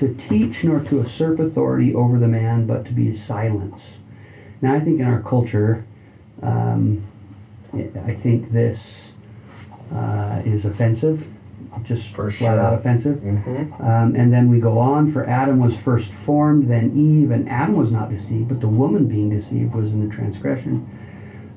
to 0.00 0.14
teach 0.14 0.64
nor 0.64 0.80
to 0.80 0.96
usurp 0.96 1.38
authority 1.38 1.94
over 1.94 2.18
the 2.18 2.28
man, 2.28 2.66
but 2.66 2.84
to 2.86 2.92
be 2.92 3.14
silence. 3.14 4.00
Now 4.60 4.74
I 4.74 4.80
think 4.80 5.00
in 5.00 5.06
our 5.06 5.22
culture, 5.22 5.84
um, 6.42 7.02
I 7.72 8.14
think 8.14 8.50
this 8.50 9.14
uh, 9.92 10.42
is 10.44 10.64
offensive, 10.64 11.28
just 11.84 12.14
For 12.14 12.30
flat 12.30 12.58
out 12.58 12.74
offensive. 12.74 13.18
Mm-hmm. 13.18 13.82
Um, 13.82 14.14
and 14.16 14.32
then 14.32 14.48
we 14.48 14.60
go 14.60 14.78
on, 14.78 15.10
for 15.10 15.24
Adam 15.28 15.60
was 15.60 15.76
first 15.76 16.12
formed, 16.12 16.68
then 16.68 16.90
Eve, 16.94 17.30
and 17.30 17.48
Adam 17.48 17.76
was 17.76 17.92
not 17.92 18.10
deceived, 18.10 18.48
but 18.48 18.60
the 18.60 18.68
woman 18.68 19.06
being 19.06 19.30
deceived 19.30 19.74
was 19.74 19.92
in 19.92 20.06
the 20.06 20.14
transgression. 20.14 20.88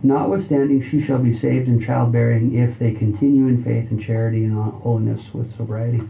Notwithstanding, 0.03 0.82
she 0.82 1.01
shall 1.01 1.19
be 1.19 1.34
saved 1.34 1.67
in 1.69 1.79
childbearing 1.79 2.53
if 2.53 2.77
they 2.77 2.93
continue 2.93 3.47
in 3.47 3.63
faith 3.63 3.89
and 3.89 4.01
charity 4.01 4.43
and 4.43 4.53
holiness 4.53 5.34
with 5.34 5.56
sobriety. 5.56 6.01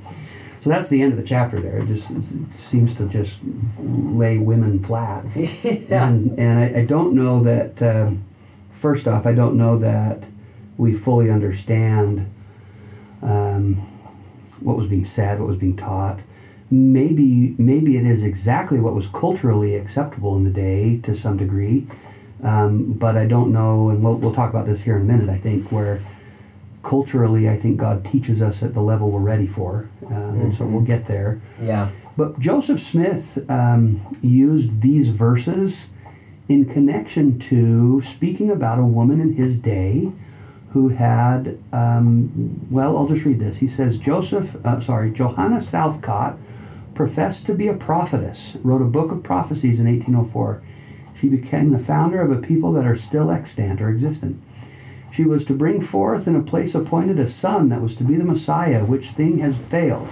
So 0.63 0.69
that's 0.69 0.87
the 0.87 1.01
end 1.01 1.11
of 1.11 1.17
the 1.17 1.25
chapter 1.25 1.59
there. 1.59 1.79
It 1.79 1.87
just 1.87 2.09
it 2.09 2.55
seems 2.55 2.95
to 2.95 3.09
just 3.09 3.41
lay 3.77 4.37
women 4.37 4.81
flat. 4.81 5.25
yeah. 5.35 6.07
And, 6.07 6.39
and 6.39 6.57
I, 6.57 6.79
I 6.79 6.85
don't 6.85 7.13
know 7.13 7.43
that, 7.43 7.81
um, 7.83 8.23
first 8.71 9.05
off, 9.05 9.25
I 9.25 9.33
don't 9.33 9.57
know 9.57 9.77
that 9.79 10.23
we 10.77 10.93
fully 10.93 11.29
understand 11.29 12.31
um, 13.21 13.75
what 14.61 14.77
was 14.77 14.87
being 14.87 15.03
said, 15.03 15.39
what 15.39 15.49
was 15.49 15.57
being 15.57 15.75
taught. 15.75 16.21
Maybe, 16.71 17.55
maybe 17.57 17.97
it 17.97 18.05
is 18.05 18.23
exactly 18.23 18.79
what 18.79 18.95
was 18.95 19.09
culturally 19.09 19.75
acceptable 19.75 20.37
in 20.37 20.45
the 20.45 20.49
day 20.49 21.01
to 21.03 21.13
some 21.13 21.35
degree, 21.35 21.87
um, 22.41 22.93
but 22.93 23.17
I 23.17 23.27
don't 23.27 23.51
know, 23.51 23.89
and 23.89 24.01
we'll, 24.01 24.15
we'll 24.15 24.33
talk 24.33 24.49
about 24.49 24.65
this 24.65 24.83
here 24.83 24.95
in 24.95 25.01
a 25.01 25.05
minute, 25.05 25.29
I 25.29 25.37
think, 25.37 25.73
where 25.73 26.01
culturally 26.83 27.49
I 27.49 27.57
think 27.57 27.77
God 27.77 28.05
teaches 28.05 28.41
us 28.41 28.61
at 28.61 28.73
the 28.73 28.81
level 28.81 29.09
we're 29.09 29.21
ready 29.21 29.47
for, 29.47 29.89
um, 30.07 30.41
and 30.41 30.55
so 30.55 30.65
we'll 30.65 30.81
get 30.81 31.07
there. 31.07 31.41
Yeah. 31.59 31.89
But 32.15 32.39
Joseph 32.39 32.79
Smith 32.79 33.49
um, 33.49 34.01
used 34.21 34.81
these 34.81 35.09
verses 35.09 35.89
in 36.47 36.65
connection 36.65 37.39
to 37.39 38.01
speaking 38.01 38.51
about 38.51 38.77
a 38.79 38.85
woman 38.85 39.19
in 39.19 39.33
his 39.33 39.57
day 39.57 40.11
who 40.71 40.89
had, 40.89 41.57
um, 41.71 42.67
well, 42.69 42.97
I'll 42.97 43.07
just 43.07 43.25
read 43.25 43.39
this. 43.39 43.57
He 43.57 43.67
says, 43.67 43.97
Joseph, 43.97 44.55
uh, 44.65 44.81
sorry, 44.81 45.11
Joanna 45.11 45.61
Southcott 45.61 46.37
professed 46.95 47.45
to 47.47 47.53
be 47.53 47.67
a 47.67 47.75
prophetess, 47.75 48.57
wrote 48.63 48.81
a 48.81 48.85
book 48.85 49.11
of 49.11 49.23
prophecies 49.23 49.79
in 49.79 49.87
1804. 49.87 50.61
She 51.19 51.29
became 51.29 51.71
the 51.71 51.79
founder 51.79 52.21
of 52.21 52.31
a 52.31 52.41
people 52.45 52.71
that 52.73 52.85
are 52.85 52.97
still 52.97 53.31
extant 53.31 53.81
or 53.81 53.89
existent. 53.89 54.41
She 55.13 55.25
was 55.25 55.45
to 55.45 55.53
bring 55.53 55.81
forth 55.81 56.27
in 56.27 56.35
a 56.35 56.41
place 56.41 56.73
appointed 56.73 57.19
a 57.19 57.27
son 57.27 57.69
that 57.69 57.81
was 57.81 57.95
to 57.97 58.03
be 58.03 58.15
the 58.15 58.23
Messiah, 58.23 58.83
which 58.83 59.09
thing 59.09 59.37
has 59.39 59.55
failed. 59.55 60.09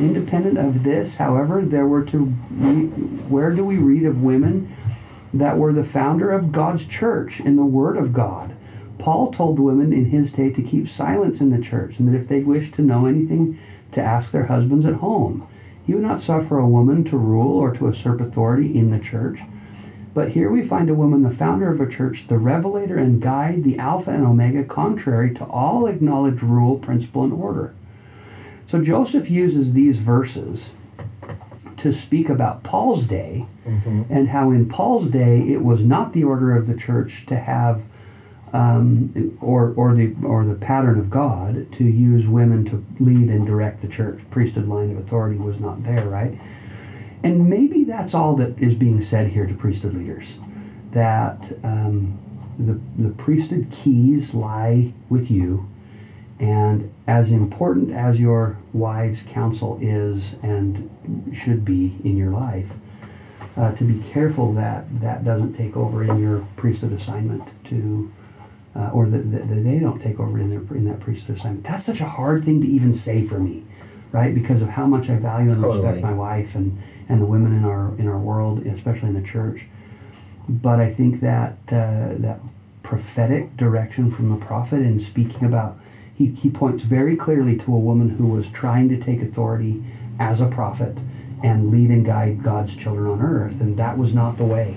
Independent 0.00 0.56
of 0.56 0.84
this, 0.84 1.16
however, 1.16 1.60
there 1.60 1.86
were 1.86 2.04
to 2.06 2.32
re- 2.50 2.86
where 3.28 3.52
do 3.52 3.62
we 3.62 3.76
read 3.76 4.06
of 4.06 4.22
women 4.22 4.74
that 5.34 5.58
were 5.58 5.74
the 5.74 5.84
founder 5.84 6.30
of 6.30 6.50
God's 6.50 6.86
church 6.86 7.40
in 7.40 7.56
the 7.56 7.66
Word 7.66 7.98
of 7.98 8.14
God? 8.14 8.56
Paul 8.98 9.32
told 9.32 9.60
women 9.60 9.92
in 9.92 10.06
his 10.06 10.32
day 10.32 10.50
to 10.50 10.62
keep 10.62 10.88
silence 10.88 11.42
in 11.42 11.50
the 11.50 11.62
church, 11.62 11.98
and 11.98 12.08
that 12.08 12.18
if 12.18 12.26
they 12.26 12.42
wished 12.42 12.74
to 12.76 12.82
know 12.82 13.04
anything, 13.04 13.58
to 13.92 14.02
ask 14.02 14.30
their 14.30 14.46
husbands 14.46 14.86
at 14.86 14.94
home. 14.94 15.46
He 15.86 15.94
would 15.94 16.02
not 16.02 16.20
suffer 16.22 16.58
a 16.58 16.68
woman 16.68 17.04
to 17.04 17.18
rule 17.18 17.58
or 17.58 17.74
to 17.74 17.86
usurp 17.86 18.20
authority 18.20 18.78
in 18.78 18.90
the 18.90 19.00
church. 19.00 19.40
But 20.18 20.30
here 20.30 20.50
we 20.50 20.64
find 20.64 20.90
a 20.90 20.94
woman, 20.94 21.22
the 21.22 21.30
founder 21.30 21.72
of 21.72 21.80
a 21.80 21.88
church, 21.88 22.26
the 22.26 22.38
revelator 22.38 22.98
and 22.98 23.22
guide, 23.22 23.62
the 23.62 23.78
Alpha 23.78 24.10
and 24.10 24.26
Omega, 24.26 24.64
contrary 24.64 25.32
to 25.34 25.44
all 25.44 25.86
acknowledged 25.86 26.42
rule, 26.42 26.76
principle, 26.76 27.22
and 27.22 27.32
order. 27.32 27.72
So 28.66 28.82
Joseph 28.82 29.30
uses 29.30 29.74
these 29.74 30.00
verses 30.00 30.72
to 31.76 31.92
speak 31.92 32.28
about 32.28 32.64
Paul's 32.64 33.06
day 33.06 33.46
Mm-hmm. 33.64 34.12
and 34.12 34.30
how 34.30 34.50
in 34.50 34.68
Paul's 34.68 35.08
day 35.08 35.40
it 35.52 35.62
was 35.62 35.84
not 35.84 36.14
the 36.14 36.24
order 36.24 36.56
of 36.56 36.66
the 36.66 36.76
church 36.76 37.24
to 37.26 37.36
have 37.36 37.84
um, 38.52 39.36
or, 39.40 39.72
or 39.74 39.94
the 39.94 40.16
or 40.24 40.44
the 40.44 40.56
pattern 40.56 40.98
of 40.98 41.10
God 41.10 41.70
to 41.74 41.84
use 41.84 42.26
women 42.26 42.64
to 42.64 42.84
lead 42.98 43.28
and 43.28 43.46
direct 43.46 43.82
the 43.82 43.88
church. 43.88 44.22
Priesthood 44.30 44.66
line 44.66 44.90
of 44.90 44.96
authority 44.96 45.38
was 45.38 45.60
not 45.60 45.84
there, 45.84 46.08
right? 46.08 46.40
And 47.22 47.48
maybe 47.50 47.84
that's 47.84 48.14
all 48.14 48.36
that 48.36 48.58
is 48.58 48.74
being 48.74 49.02
said 49.02 49.28
here 49.28 49.46
to 49.46 49.54
priesthood 49.54 49.94
leaders, 49.94 50.36
that 50.92 51.52
um, 51.64 52.18
the 52.58 52.80
the 52.96 53.10
priesthood 53.10 53.68
keys 53.70 54.34
lie 54.34 54.92
with 55.08 55.30
you, 55.30 55.68
And 56.40 56.92
as 57.06 57.32
important 57.32 57.90
as 57.90 58.20
your 58.20 58.58
wife's 58.72 59.22
counsel 59.22 59.78
is 59.80 60.36
and 60.42 60.88
should 61.34 61.64
be 61.64 61.96
in 62.04 62.16
your 62.16 62.30
life, 62.30 62.78
uh, 63.56 63.74
to 63.74 63.84
be 63.84 64.00
careful 64.08 64.52
that 64.54 65.00
that 65.00 65.24
doesn't 65.24 65.54
take 65.54 65.76
over 65.76 66.04
in 66.04 66.22
your 66.22 66.46
priesthood 66.56 66.92
assignment 66.92 67.42
to, 67.64 68.12
uh, 68.76 68.90
or 68.92 69.08
that, 69.08 69.32
that, 69.32 69.48
they 69.48 69.80
don't 69.80 70.00
take 70.00 70.20
over 70.20 70.38
in 70.38 70.50
their 70.50 70.76
in 70.76 70.84
that 70.84 71.00
priesthood 71.00 71.36
assignment. 71.38 71.64
That's 71.64 71.86
such 71.86 72.00
a 72.00 72.08
hard 72.08 72.44
thing 72.44 72.60
to 72.60 72.68
even 72.68 72.94
say 72.94 73.26
for 73.26 73.40
me, 73.40 73.64
right? 74.12 74.32
Because 74.32 74.62
of 74.62 74.68
how 74.68 74.86
much 74.86 75.10
I 75.10 75.16
value 75.16 75.50
and 75.50 75.60
Totally. 75.60 75.82
respect 75.84 76.02
my 76.02 76.14
wife 76.14 76.54
and, 76.54 76.78
and 77.08 77.20
the 77.20 77.26
women 77.26 77.52
in 77.52 77.64
our 77.64 77.94
in 77.98 78.06
our 78.06 78.18
world, 78.18 78.66
especially 78.66 79.08
in 79.08 79.14
the 79.14 79.26
church. 79.26 79.66
But 80.48 80.80
I 80.80 80.92
think 80.92 81.20
that 81.20 81.52
uh, 81.68 82.14
that 82.18 82.40
prophetic 82.82 83.56
direction 83.56 84.10
from 84.10 84.30
the 84.30 84.44
prophet 84.44 84.80
in 84.80 84.98
speaking 84.98 85.44
about 85.44 85.78
he, 86.14 86.32
he 86.32 86.50
points 86.50 86.82
very 86.82 87.16
clearly 87.16 87.56
to 87.58 87.74
a 87.74 87.78
woman 87.78 88.10
who 88.10 88.28
was 88.28 88.50
trying 88.50 88.88
to 88.88 88.98
take 88.98 89.22
authority 89.22 89.84
as 90.18 90.40
a 90.40 90.48
prophet 90.48 90.98
and 91.44 91.70
lead 91.70 91.90
and 91.90 92.04
guide 92.04 92.42
God's 92.42 92.74
children 92.74 93.06
on 93.06 93.22
earth, 93.22 93.60
and 93.60 93.76
that 93.76 93.96
was 93.96 94.12
not 94.12 94.36
the 94.36 94.44
way. 94.44 94.76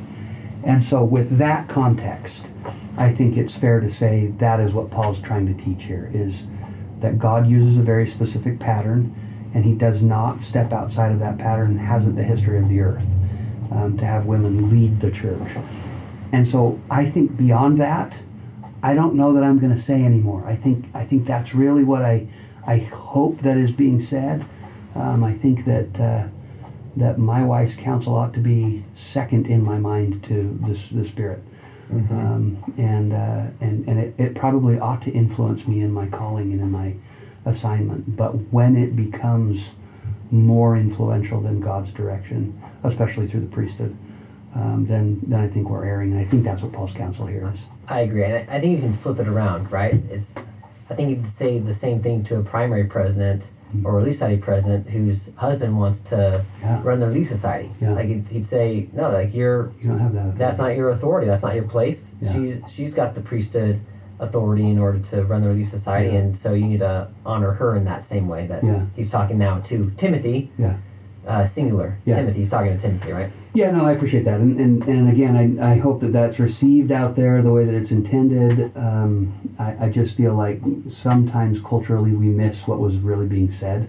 And 0.63 0.83
so, 0.83 1.03
with 1.03 1.39
that 1.39 1.67
context, 1.67 2.45
I 2.95 3.11
think 3.11 3.37
it's 3.37 3.55
fair 3.55 3.79
to 3.79 3.91
say 3.91 4.27
that 4.27 4.59
is 4.59 4.73
what 4.73 4.91
Paul's 4.91 5.19
trying 5.19 5.47
to 5.47 5.63
teach 5.63 5.85
here: 5.85 6.11
is 6.13 6.45
that 6.99 7.17
God 7.17 7.47
uses 7.47 7.77
a 7.77 7.81
very 7.81 8.07
specific 8.07 8.59
pattern, 8.59 9.15
and 9.53 9.65
He 9.65 9.75
does 9.75 10.01
not 10.01 10.41
step 10.41 10.71
outside 10.71 11.11
of 11.11 11.19
that 11.19 11.37
pattern. 11.37 11.77
Hasn't 11.77 12.15
the 12.15 12.23
history 12.23 12.57
of 12.57 12.69
the 12.69 12.79
earth 12.79 13.07
um, 13.71 13.97
to 13.97 14.05
have 14.05 14.25
women 14.25 14.69
lead 14.69 14.99
the 14.99 15.11
church. 15.11 15.57
And 16.31 16.47
so, 16.47 16.79
I 16.89 17.05
think 17.05 17.37
beyond 17.37 17.79
that, 17.81 18.21
I 18.83 18.95
don't 18.95 19.15
know 19.15 19.33
that 19.33 19.43
I'm 19.43 19.59
going 19.59 19.73
to 19.73 19.79
say 19.79 20.03
anymore. 20.03 20.45
I 20.47 20.55
think 20.55 20.85
I 20.93 21.05
think 21.05 21.27
that's 21.27 21.53
really 21.53 21.83
what 21.83 22.03
I 22.03 22.27
I 22.65 22.79
hope 22.79 23.39
that 23.39 23.57
is 23.57 23.71
being 23.71 24.01
said. 24.01 24.45
Um, 24.95 25.23
I 25.23 25.33
think 25.33 25.65
that 25.65 25.99
uh, 25.99 26.27
that 26.97 27.17
my 27.17 27.43
wife's 27.43 27.75
counsel 27.75 28.15
ought 28.15 28.33
to 28.33 28.39
be 28.39 28.83
second 28.95 29.47
in 29.47 29.63
my 29.63 29.79
mind 29.79 30.23
to 30.25 30.57
this 30.61 30.89
the 30.89 31.05
spirit, 31.05 31.41
um, 31.91 32.73
and 32.77 33.13
uh, 33.13 33.47
and 33.59 33.87
and 33.87 33.99
it, 33.99 34.15
it 34.17 34.35
probably 34.35 34.79
ought 34.79 35.01
to 35.03 35.11
influence 35.11 35.67
me 35.67 35.81
in 35.81 35.91
my 35.91 36.07
calling 36.07 36.51
and 36.51 36.61
in 36.61 36.71
my 36.71 36.95
assignment. 37.45 38.15
But 38.15 38.31
when 38.51 38.75
it 38.75 38.95
becomes 38.95 39.71
more 40.29 40.77
influential 40.77 41.41
than 41.41 41.59
God's 41.59 41.91
direction, 41.91 42.61
especially 42.83 43.27
through 43.27 43.41
the 43.41 43.47
priesthood, 43.47 43.95
um, 44.55 44.85
then 44.85 45.19
then 45.27 45.39
I 45.41 45.47
think 45.47 45.69
we're 45.69 45.85
erring. 45.85 46.11
And 46.11 46.19
I 46.19 46.25
think 46.25 46.43
that's 46.43 46.61
what 46.61 46.73
Paul's 46.73 46.93
counsel 46.93 47.25
here 47.27 47.49
is. 47.53 47.65
I 47.87 48.01
agree, 48.01 48.23
and 48.23 48.33
I 48.49 48.55
I 48.55 48.59
think 48.59 48.75
you 48.77 48.81
can 48.83 48.93
flip 48.93 49.19
it 49.19 49.27
around, 49.27 49.71
right? 49.71 49.95
It's, 50.09 50.35
I 50.89 50.93
think 50.95 51.09
you 51.09 51.15
could 51.17 51.29
say 51.31 51.59
the 51.59 51.73
same 51.73 51.99
thing 52.01 52.23
to 52.25 52.37
a 52.37 52.43
primary 52.43 52.85
president 52.85 53.49
or 53.85 53.91
a 53.93 53.95
relief 53.95 54.15
society 54.15 54.41
president 54.41 54.89
whose 54.89 55.33
husband 55.35 55.77
wants 55.79 56.01
to 56.01 56.43
Yeah. 56.61 56.81
run 56.83 56.99
the 56.99 57.07
relief 57.07 57.27
society. 57.27 57.71
Yeah. 57.79 57.93
Like 57.93 58.07
he'd, 58.09 58.27
he'd 58.27 58.45
say, 58.45 58.89
no, 58.91 59.09
like 59.11 59.33
you're, 59.33 59.71
You 59.81 59.91
don't 59.91 59.99
have 59.99 60.11
that. 60.13 60.37
that's 60.37 60.57
not 60.57 60.75
your 60.75 60.89
authority. 60.89 61.27
That's 61.27 61.43
not 61.43 61.55
your 61.55 61.63
place. 61.63 62.13
Yeah. 62.21 62.33
She's 62.33 62.61
she's 62.67 62.93
got 62.93 63.15
the 63.15 63.21
priesthood 63.21 63.79
authority 64.21 64.69
in 64.69 64.77
order 64.79 64.99
to 64.99 65.23
run 65.23 65.41
the 65.41 65.49
relief 65.49 65.67
society, 65.67 66.09
Yeah. 66.13 66.19
and 66.19 66.37
so 66.37 66.53
you 66.53 66.65
need 66.67 66.79
to 66.79 67.07
honor 67.25 67.51
her 67.53 67.75
in 67.75 67.83
that 67.85 68.03
same 68.03 68.27
way 68.27 68.45
that 68.47 68.63
Yeah. 68.63 68.83
he's 68.95 69.09
talking 69.11 69.37
now 69.37 69.59
to 69.63 69.91
Timothy, 69.97 70.51
Yeah. 70.57 70.75
uh, 71.27 71.43
singular. 71.43 71.97
Yeah. 72.05 72.15
Timothy. 72.17 72.37
He's 72.37 72.49
talking 72.49 72.71
to 72.71 72.77
Timothy, 72.77 73.11
right? 73.11 73.29
Yeah, 73.53 73.71
no, 73.71 73.85
I 73.85 73.91
appreciate 73.93 74.23
that, 74.25 74.39
and 74.39 74.57
and, 74.59 74.83
and 74.87 75.09
again, 75.09 75.35
I, 75.59 75.73
I 75.73 75.77
hope 75.79 75.99
that 76.01 76.13
that's 76.13 76.39
received 76.39 76.91
out 76.91 77.15
there 77.17 77.41
the 77.41 77.51
way 77.51 77.65
that 77.65 77.73
it's 77.73 77.91
intended. 77.91 78.71
Um, 78.77 79.33
I, 79.59 79.85
I 79.85 79.89
just 79.89 80.15
feel 80.15 80.35
like 80.35 80.61
sometimes 80.89 81.59
culturally 81.59 82.13
we 82.15 82.27
miss 82.27 82.65
what 82.67 82.79
was 82.79 82.95
really 82.97 83.27
being 83.27 83.51
said, 83.51 83.87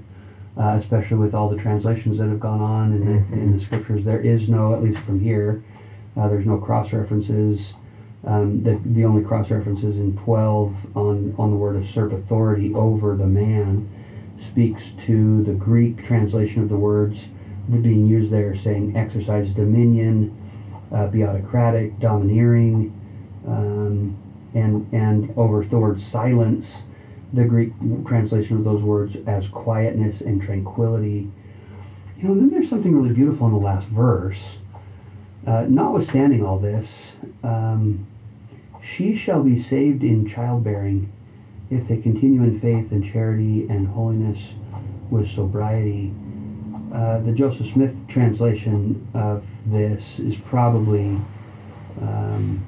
uh, 0.57 0.75
especially 0.79 1.19
with 1.19 1.35
all 1.35 1.49
the 1.49 1.57
translations 1.59 2.19
that 2.19 2.29
have 2.29 2.41
gone 2.41 2.61
on 2.61 2.93
in 2.93 3.05
the 3.07 3.19
in 3.41 3.53
the 3.53 3.61
scriptures. 3.61 4.03
There 4.05 4.21
is 4.21 4.49
no, 4.49 4.75
at 4.75 4.83
least 4.83 4.99
from 4.99 5.21
here, 5.21 5.63
uh, 6.17 6.27
there's 6.29 6.47
no 6.47 6.59
cross 6.59 6.93
references. 6.93 7.75
Um, 8.25 8.63
the 8.63 8.81
the 8.85 9.05
only 9.05 9.25
cross 9.25 9.51
references 9.51 9.97
in 9.97 10.17
twelve 10.17 10.97
on 10.97 11.35
on 11.39 11.51
the 11.51 11.57
word 11.57 11.77
usurp 11.77 12.13
authority 12.13 12.73
over 12.73 13.17
the 13.17 13.27
man 13.27 13.89
speaks 14.39 14.91
to 15.07 15.43
the 15.43 15.55
Greek 15.55 16.05
translation 16.05 16.63
of 16.63 16.69
the 16.69 16.77
words 16.77 17.27
being 17.69 18.07
used 18.07 18.31
there, 18.31 18.55
saying 18.55 18.97
exercise 18.97 19.53
dominion, 19.53 20.37
uh, 20.91 21.09
be 21.09 21.25
autocratic, 21.25 21.99
domineering, 21.99 22.93
um, 23.47 24.17
and 24.55 24.93
and 24.93 25.33
over 25.37 25.65
the 25.65 25.79
word 25.79 26.01
silence, 26.01 26.83
the 27.33 27.45
Greek 27.45 27.73
translation 28.07 28.57
of 28.57 28.65
those 28.65 28.83
words 28.83 29.17
as 29.27 29.49
quietness 29.49 30.21
and 30.21 30.43
tranquility. 30.43 31.31
You 32.19 32.29
know, 32.29 32.33
and 32.35 32.43
then 32.43 32.51
there's 32.51 32.69
something 32.69 32.95
really 32.95 33.15
beautiful 33.15 33.47
in 33.47 33.53
the 33.53 33.59
last 33.59 33.89
verse. 33.89 34.59
Uh, 35.45 35.67
notwithstanding 35.69 36.45
all 36.45 36.59
this, 36.59 37.17
um, 37.43 38.07
she 38.83 39.17
shall 39.17 39.43
be 39.43 39.59
saved 39.59 40.03
in 40.03 40.27
childbearing 40.27 41.13
if 41.71 41.89
they 41.89 42.01
continue 42.01 42.43
in 42.43 42.59
faith 42.61 42.93
and 42.93 43.05
charity 43.05 43.67
and 43.69 43.89
holiness 43.89 44.53
with 45.11 45.31
sobriety. 45.31 46.13
Uh, 46.93 47.21
the 47.21 47.33
Joseph 47.33 47.69
Smith 47.69 48.07
translation 48.09 49.09
of 49.15 49.47
this 49.71 50.19
is 50.19 50.37
probably, 50.37 51.19
um, 52.01 52.63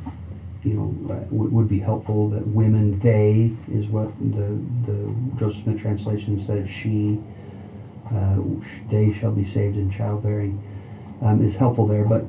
you 0.62 0.74
know, 0.74 1.14
uh, 1.14 1.26
would, 1.30 1.68
be 1.68 1.80
helpful. 1.80 2.30
That 2.30 2.46
women, 2.46 2.98
they 3.00 3.52
is 3.70 3.88
what 3.88 4.16
the 4.18 4.58
the 4.86 5.14
Joseph 5.38 5.64
Smith 5.64 5.80
translation 5.80 6.38
instead 6.38 6.58
of 6.58 6.70
she. 6.70 7.20
Uh, 8.10 8.38
they 8.90 9.12
shall 9.12 9.32
be 9.32 9.44
saved 9.44 9.76
in 9.76 9.90
childbearing 9.90 10.62
um, 11.20 11.42
is 11.42 11.56
helpful 11.56 11.86
there, 11.86 12.04
but 12.04 12.24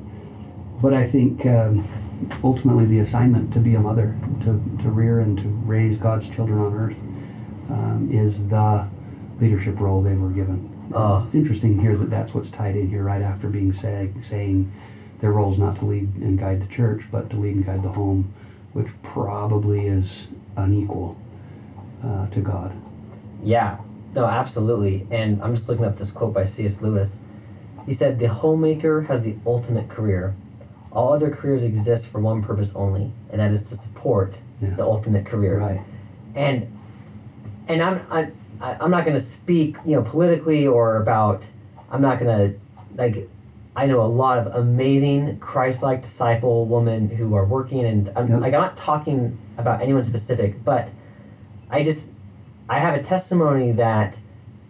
but 0.80 0.92
I 0.92 1.06
think 1.06 1.44
um, 1.46 1.86
ultimately 2.42 2.86
the 2.86 2.98
assignment 3.00 3.52
to 3.54 3.60
be 3.60 3.74
a 3.74 3.80
mother, 3.80 4.16
to, 4.40 4.62
to 4.82 4.90
rear 4.90 5.20
and 5.20 5.38
to 5.38 5.48
raise 5.48 5.98
God's 5.98 6.28
children 6.28 6.58
on 6.58 6.74
earth, 6.74 6.98
um, 7.70 8.08
is 8.10 8.48
the 8.48 8.88
leadership 9.40 9.78
role 9.80 10.02
they 10.02 10.16
were 10.16 10.30
given. 10.30 10.72
Oh. 10.94 11.24
It's 11.26 11.34
interesting 11.34 11.80
here 11.80 11.96
that 11.96 12.10
that's 12.10 12.34
what's 12.34 12.50
tied 12.50 12.76
in 12.76 12.88
here 12.88 13.02
right 13.02 13.22
after 13.22 13.48
being 13.48 13.72
say, 13.72 14.12
saying 14.20 14.72
their 15.20 15.32
role 15.32 15.52
is 15.52 15.58
not 15.58 15.78
to 15.78 15.84
lead 15.84 16.14
and 16.16 16.38
guide 16.38 16.62
the 16.62 16.72
church, 16.72 17.04
but 17.10 17.30
to 17.30 17.36
lead 17.36 17.56
and 17.56 17.66
guide 17.66 17.82
the 17.82 17.92
home, 17.92 18.32
which 18.72 18.88
probably 19.02 19.86
is 19.86 20.28
unequal 20.56 21.18
uh, 22.04 22.28
to 22.28 22.40
God. 22.40 22.76
Yeah, 23.42 23.78
no, 24.14 24.26
absolutely. 24.26 25.06
And 25.10 25.42
I'm 25.42 25.54
just 25.54 25.68
looking 25.68 25.84
up 25.84 25.96
this 25.96 26.10
quote 26.10 26.34
by 26.34 26.44
C.S. 26.44 26.80
Lewis. 26.80 27.20
He 27.84 27.92
said, 27.92 28.18
The 28.18 28.28
homemaker 28.28 29.02
has 29.02 29.22
the 29.22 29.36
ultimate 29.46 29.88
career. 29.88 30.34
All 30.96 31.12
other 31.12 31.30
careers 31.30 31.62
exist 31.62 32.10
for 32.10 32.20
one 32.20 32.42
purpose 32.42 32.72
only, 32.74 33.12
and 33.30 33.40
that 33.40 33.50
is 33.52 33.62
to 33.70 33.76
support 33.76 34.40
Yeah. 34.62 34.70
the 34.80 34.84
ultimate 34.94 35.24
career. 35.32 35.54
Right. 35.60 35.80
And 36.34 36.56
and 37.68 37.82
I'm 37.82 37.96
I, 38.10 38.20
I'm 38.80 38.90
not 38.90 39.04
going 39.04 39.16
to 39.22 39.26
speak 39.36 39.76
you 39.84 39.94
know 39.96 40.02
politically 40.02 40.66
or 40.66 40.96
about 40.96 41.40
I'm 41.92 42.00
not 42.08 42.18
going 42.18 42.32
to 42.38 42.58
like 43.02 43.28
I 43.76 43.84
know 43.90 44.00
a 44.00 44.12
lot 44.24 44.38
of 44.38 44.46
amazing 44.54 45.38
Christ-like 45.38 46.00
disciple 46.00 46.64
women 46.64 47.00
who 47.18 47.34
are 47.34 47.44
working 47.44 47.84
and 47.84 48.10
I'm, 48.16 48.26
Yep. 48.30 48.40
like 48.40 48.54
I'm 48.54 48.62
not 48.62 48.76
talking 48.76 49.36
about 49.58 49.82
anyone 49.82 50.02
specific, 50.02 50.64
but 50.64 50.88
I 51.70 51.82
just 51.82 52.08
I 52.70 52.78
have 52.78 52.94
a 52.94 53.02
testimony 53.02 53.72
that 53.72 54.20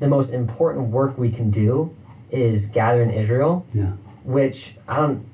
the 0.00 0.08
most 0.08 0.32
important 0.32 0.88
work 0.88 1.16
we 1.16 1.30
can 1.30 1.50
do 1.50 1.94
is 2.30 2.66
gathering 2.66 3.10
Israel, 3.10 3.64
Yeah. 3.72 3.92
which 4.24 4.74
I 4.88 4.96
don't. 4.96 5.24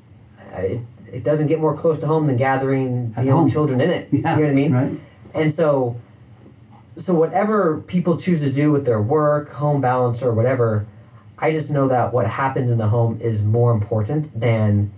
I- 0.54 0.60
It, 0.60 0.80
it 1.12 1.24
doesn't 1.24 1.46
get 1.48 1.60
more 1.60 1.76
close 1.76 1.98
to 2.00 2.06
home 2.06 2.26
than 2.26 2.36
gathering 2.36 3.12
At 3.16 3.24
the 3.26 3.30
own 3.32 3.48
children 3.48 3.80
in 3.80 3.90
it. 3.90 4.09
Yeah. 4.12 4.18
You 4.18 4.22
know 4.22 4.40
what 4.42 4.50
I 4.50 4.55
mean? 4.55 4.72
Right. 4.72 5.00
And 5.34 5.53
so, 5.53 5.96
so 6.96 7.14
whatever 7.14 7.78
people 7.86 8.16
choose 8.16 8.40
to 8.40 8.50
do 8.53 8.70
with 8.72 8.84
their 8.86 9.00
work, 9.00 9.50
home 9.53 9.80
balance, 9.82 10.22
or 10.22 10.32
whatever, 10.32 10.86
I 11.38 11.50
just 11.53 11.70
know 11.70 11.86
that 11.88 12.12
what 12.14 12.26
happens 12.26 12.70
in 12.70 12.78
the 12.78 12.88
home 12.88 13.18
is 13.20 13.44
more 13.44 13.72
important 13.72 14.38
than 14.38 14.90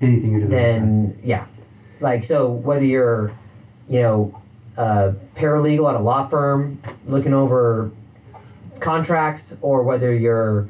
Anything 0.00 0.32
you're 0.32 0.48
doing. 0.48 1.06
outside. 1.12 1.24
yeah 1.24 1.46
like 2.00 2.24
so 2.24 2.50
whether 2.50 2.84
you're 2.84 3.32
you 3.88 4.00
know 4.00 4.40
a 4.76 5.14
paralegal 5.36 5.88
at 5.88 5.94
a 5.94 6.00
law 6.00 6.26
firm 6.26 6.78
looking 7.06 7.32
over 7.32 7.92
contracts 8.80 9.56
or 9.60 9.82
whether 9.84 10.12
you're 10.12 10.66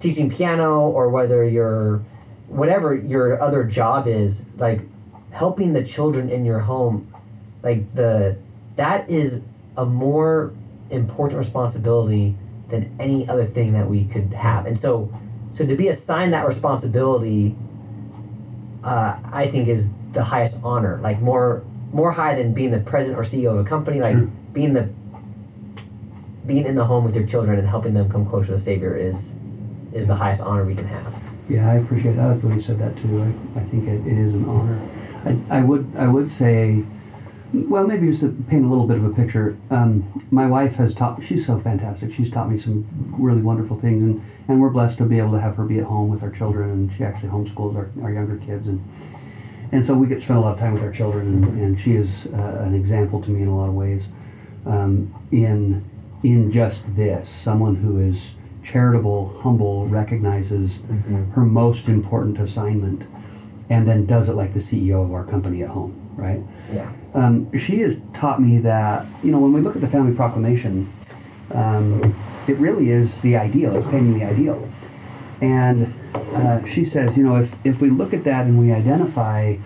teaching 0.00 0.28
piano 0.30 0.80
or 0.80 1.08
whether 1.10 1.44
you're 1.46 2.02
whatever 2.52 2.94
your 2.94 3.40
other 3.40 3.64
job 3.64 4.06
is 4.06 4.46
like 4.56 4.80
helping 5.30 5.72
the 5.72 5.82
children 5.84 6.28
in 6.28 6.44
your 6.44 6.60
home 6.60 7.12
like 7.62 7.94
the 7.94 8.36
that 8.76 9.08
is 9.08 9.44
a 9.76 9.84
more 9.86 10.52
important 10.90 11.38
responsibility 11.38 12.36
than 12.68 12.94
any 13.00 13.26
other 13.28 13.44
thing 13.44 13.72
that 13.72 13.88
we 13.88 14.04
could 14.04 14.32
have 14.32 14.66
and 14.66 14.78
so 14.78 15.12
so 15.50 15.66
to 15.66 15.74
be 15.76 15.88
assigned 15.88 16.32
that 16.32 16.46
responsibility 16.46 17.54
uh, 18.84 19.16
I 19.32 19.46
think 19.46 19.68
is 19.68 19.92
the 20.12 20.24
highest 20.24 20.62
honor, 20.64 20.98
like 21.02 21.20
more 21.20 21.62
more 21.92 22.12
high 22.12 22.34
than 22.34 22.54
being 22.54 22.70
the 22.70 22.80
president 22.80 23.18
or 23.18 23.22
CEO 23.22 23.52
of 23.52 23.58
a 23.58 23.68
company, 23.68 24.00
like 24.00 24.16
Sure. 24.16 24.30
being 24.52 24.72
the 24.72 24.88
being 26.46 26.64
in 26.66 26.74
the 26.74 26.86
home 26.86 27.04
with 27.04 27.14
your 27.14 27.26
children 27.26 27.58
and 27.58 27.68
helping 27.68 27.94
them 27.94 28.10
come 28.10 28.26
closer 28.26 28.46
to 28.46 28.52
the 28.52 28.60
Savior 28.60 28.96
is 28.96 29.38
is 29.92 30.06
the 30.06 30.16
highest 30.16 30.40
honor 30.40 30.64
we 30.64 30.74
can 30.74 30.86
have. 30.86 31.21
Yeah, 31.48 31.70
I 31.70 31.74
appreciate. 31.74 32.18
I 32.18 32.32
like 32.34 32.42
you 32.42 32.60
said 32.60 32.78
that 32.78 32.96
too. 32.96 33.20
I, 33.20 33.60
I 33.60 33.64
think 33.64 33.88
it, 33.88 34.06
it 34.06 34.18
is 34.18 34.34
an 34.34 34.44
honor. 34.46 34.80
I, 35.24 35.58
I 35.58 35.62
would 35.62 35.92
I 35.96 36.08
would 36.08 36.30
say, 36.30 36.84
well, 37.52 37.86
maybe 37.86 38.06
just 38.06 38.20
to 38.20 38.32
paint 38.48 38.64
a 38.64 38.68
little 38.68 38.86
bit 38.86 38.96
of 38.96 39.04
a 39.04 39.10
picture. 39.10 39.56
Um, 39.70 40.12
my 40.30 40.46
wife 40.46 40.76
has 40.76 40.94
taught. 40.94 41.22
She's 41.22 41.46
so 41.46 41.58
fantastic. 41.58 42.12
She's 42.12 42.30
taught 42.30 42.50
me 42.50 42.58
some 42.58 42.86
really 43.18 43.42
wonderful 43.42 43.78
things, 43.78 44.02
and, 44.02 44.22
and 44.48 44.60
we're 44.60 44.70
blessed 44.70 44.98
to 44.98 45.04
be 45.04 45.18
able 45.18 45.32
to 45.32 45.40
have 45.40 45.56
her 45.56 45.64
be 45.66 45.78
at 45.78 45.84
home 45.84 46.08
with 46.10 46.22
our 46.22 46.30
children. 46.30 46.70
And 46.70 46.92
she 46.92 47.04
actually 47.04 47.30
homeschools 47.30 47.76
our, 47.76 47.90
our 48.02 48.12
younger 48.12 48.38
kids, 48.38 48.68
and 48.68 48.82
and 49.72 49.84
so 49.84 49.94
we 49.94 50.06
get 50.06 50.16
to 50.16 50.20
spend 50.22 50.38
a 50.38 50.42
lot 50.42 50.54
of 50.54 50.60
time 50.60 50.74
with 50.74 50.82
our 50.82 50.92
children. 50.92 51.26
And, 51.26 51.44
and 51.60 51.80
she 51.80 51.92
is 51.92 52.26
uh, 52.26 52.62
an 52.64 52.74
example 52.74 53.20
to 53.22 53.30
me 53.30 53.42
in 53.42 53.48
a 53.48 53.56
lot 53.56 53.68
of 53.68 53.74
ways. 53.74 54.08
Um, 54.64 55.12
in 55.32 55.84
in 56.22 56.52
just 56.52 56.82
this, 56.94 57.28
someone 57.28 57.76
who 57.76 57.98
is 57.98 58.32
charitable, 58.62 59.34
humble, 59.42 59.86
recognizes 59.86 60.80
Mhm. 60.90 61.32
her 61.32 61.44
most 61.44 61.88
important 61.88 62.38
assignment, 62.38 63.02
and 63.68 63.86
then 63.86 64.06
does 64.06 64.28
it 64.28 64.34
like 64.36 64.54
the 64.54 64.60
CEO 64.60 65.02
of 65.02 65.12
our 65.12 65.24
company 65.24 65.62
at 65.62 65.70
home, 65.70 65.92
right? 66.16 66.40
Yeah. 66.72 66.86
Um, 67.14 67.46
she 67.58 67.80
has 67.80 68.00
taught 68.14 68.40
me 68.40 68.58
that, 68.58 69.06
you 69.22 69.32
know, 69.32 69.38
when 69.40 69.52
we 69.52 69.60
look 69.60 69.74
at 69.74 69.82
the 69.82 69.88
family 69.88 70.14
proclamation, 70.14 70.88
um, 71.52 72.14
it 72.46 72.56
really 72.58 72.90
is 72.90 73.20
the 73.20 73.36
ideal, 73.36 73.74
it's 73.76 73.86
painting 73.86 74.18
the 74.18 74.24
ideal. 74.24 74.66
And 75.40 75.92
uh, 76.14 76.64
she 76.66 76.84
says, 76.84 77.16
you 77.18 77.24
know, 77.24 77.36
if, 77.36 77.54
if 77.66 77.80
we 77.82 77.90
look 77.90 78.14
at 78.14 78.24
that 78.24 78.46
and 78.46 78.58
we 78.58 78.72
identify 78.72 79.56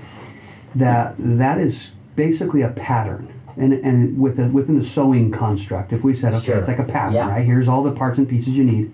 that 0.75 1.15
that 1.19 1.59
is 1.59 1.91
basically 2.17 2.63
a 2.63 2.71
pattern, 2.71 3.29
and, 3.57 3.73
and 3.73 4.19
with 4.21 4.37
the, 4.37 4.49
within 4.51 4.79
the 4.79 4.85
sewing 4.85 5.31
construct, 5.31 5.93
if 5.93 6.05
we 6.05 6.15
said, 6.15 6.35
okay, 6.35 6.45
Sure. 6.45 6.59
it's 6.59 6.69
like 6.69 6.79
a 6.79 6.85
pattern, 6.85 7.15
Yeah. 7.15 7.29
right? 7.29 7.45
Here's 7.45 7.69
all 7.69 7.83
the 7.83 7.93
parts 7.93 8.19
and 8.19 8.29
pieces 8.29 8.49
you 8.49 8.65
need. 8.65 8.93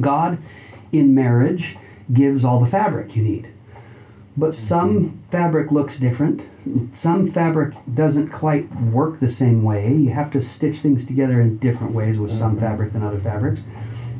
God, 0.00 0.38
in 0.92 1.14
marriage, 1.14 1.76
gives 2.12 2.44
all 2.44 2.60
the 2.60 2.66
fabric 2.66 3.14
you 3.16 3.22
need. 3.22 3.48
But 4.36 4.54
some 4.54 4.90
mm-hmm. 4.90 5.30
fabric 5.30 5.70
looks 5.70 5.98
different. 5.98 6.48
Some 6.94 7.30
fabric 7.30 7.74
doesn't 7.92 8.30
quite 8.30 8.74
work 8.74 9.20
the 9.20 9.30
same 9.30 9.62
way. 9.62 9.94
You 9.94 10.10
have 10.10 10.32
to 10.32 10.42
stitch 10.42 10.78
things 10.78 11.06
together 11.06 11.40
in 11.40 11.58
different 11.58 11.92
ways 11.92 12.18
with 12.18 12.32
some 12.32 12.52
mm-hmm. 12.52 12.60
fabric 12.60 12.92
than 12.92 13.02
other 13.02 13.20
fabrics. 13.20 13.60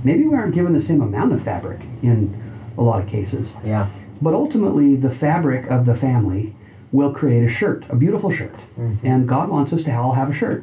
Maybe 0.05 0.27
we 0.27 0.35
aren't 0.35 0.55
given 0.55 0.73
the 0.73 0.83
same 0.83 1.01
amount 1.01 1.33
of 1.33 1.43
fabric 1.43 1.81
in 2.03 2.41
a 2.77 2.83
lot 2.83 3.03
of 3.03 3.09
cases. 3.09 3.55
Yeah. 3.65 3.89
But 4.23 4.35
ultimately, 4.35 4.95
the 4.95 5.11
fabric 5.11 5.69
of 5.71 5.87
the 5.87 5.97
family 5.97 6.55
will 6.95 7.13
create 7.13 7.45
a 7.45 7.49
shirt, 7.49 7.85
a 7.89 7.97
beautiful 7.97 8.31
shirt. 8.31 8.55
Mm-hmm. 8.79 9.05
And 9.05 9.29
God 9.29 9.51
wants 9.51 9.73
us 9.73 9.83
to 9.83 9.93
all 9.93 10.13
have 10.13 10.31
a 10.31 10.33
shirt. 10.33 10.63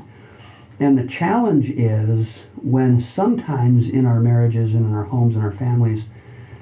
And 0.79 0.97
the 0.97 1.05
challenge 1.05 1.69
is 1.69 2.47
when 2.55 3.01
sometimes 3.01 3.89
in 3.89 4.05
our 4.05 4.21
marriages 4.21 4.73
and 4.73 4.85
in 4.85 4.93
our 4.93 5.03
homes 5.03 5.35
and 5.35 5.43
our 5.43 5.51
families, 5.51 6.05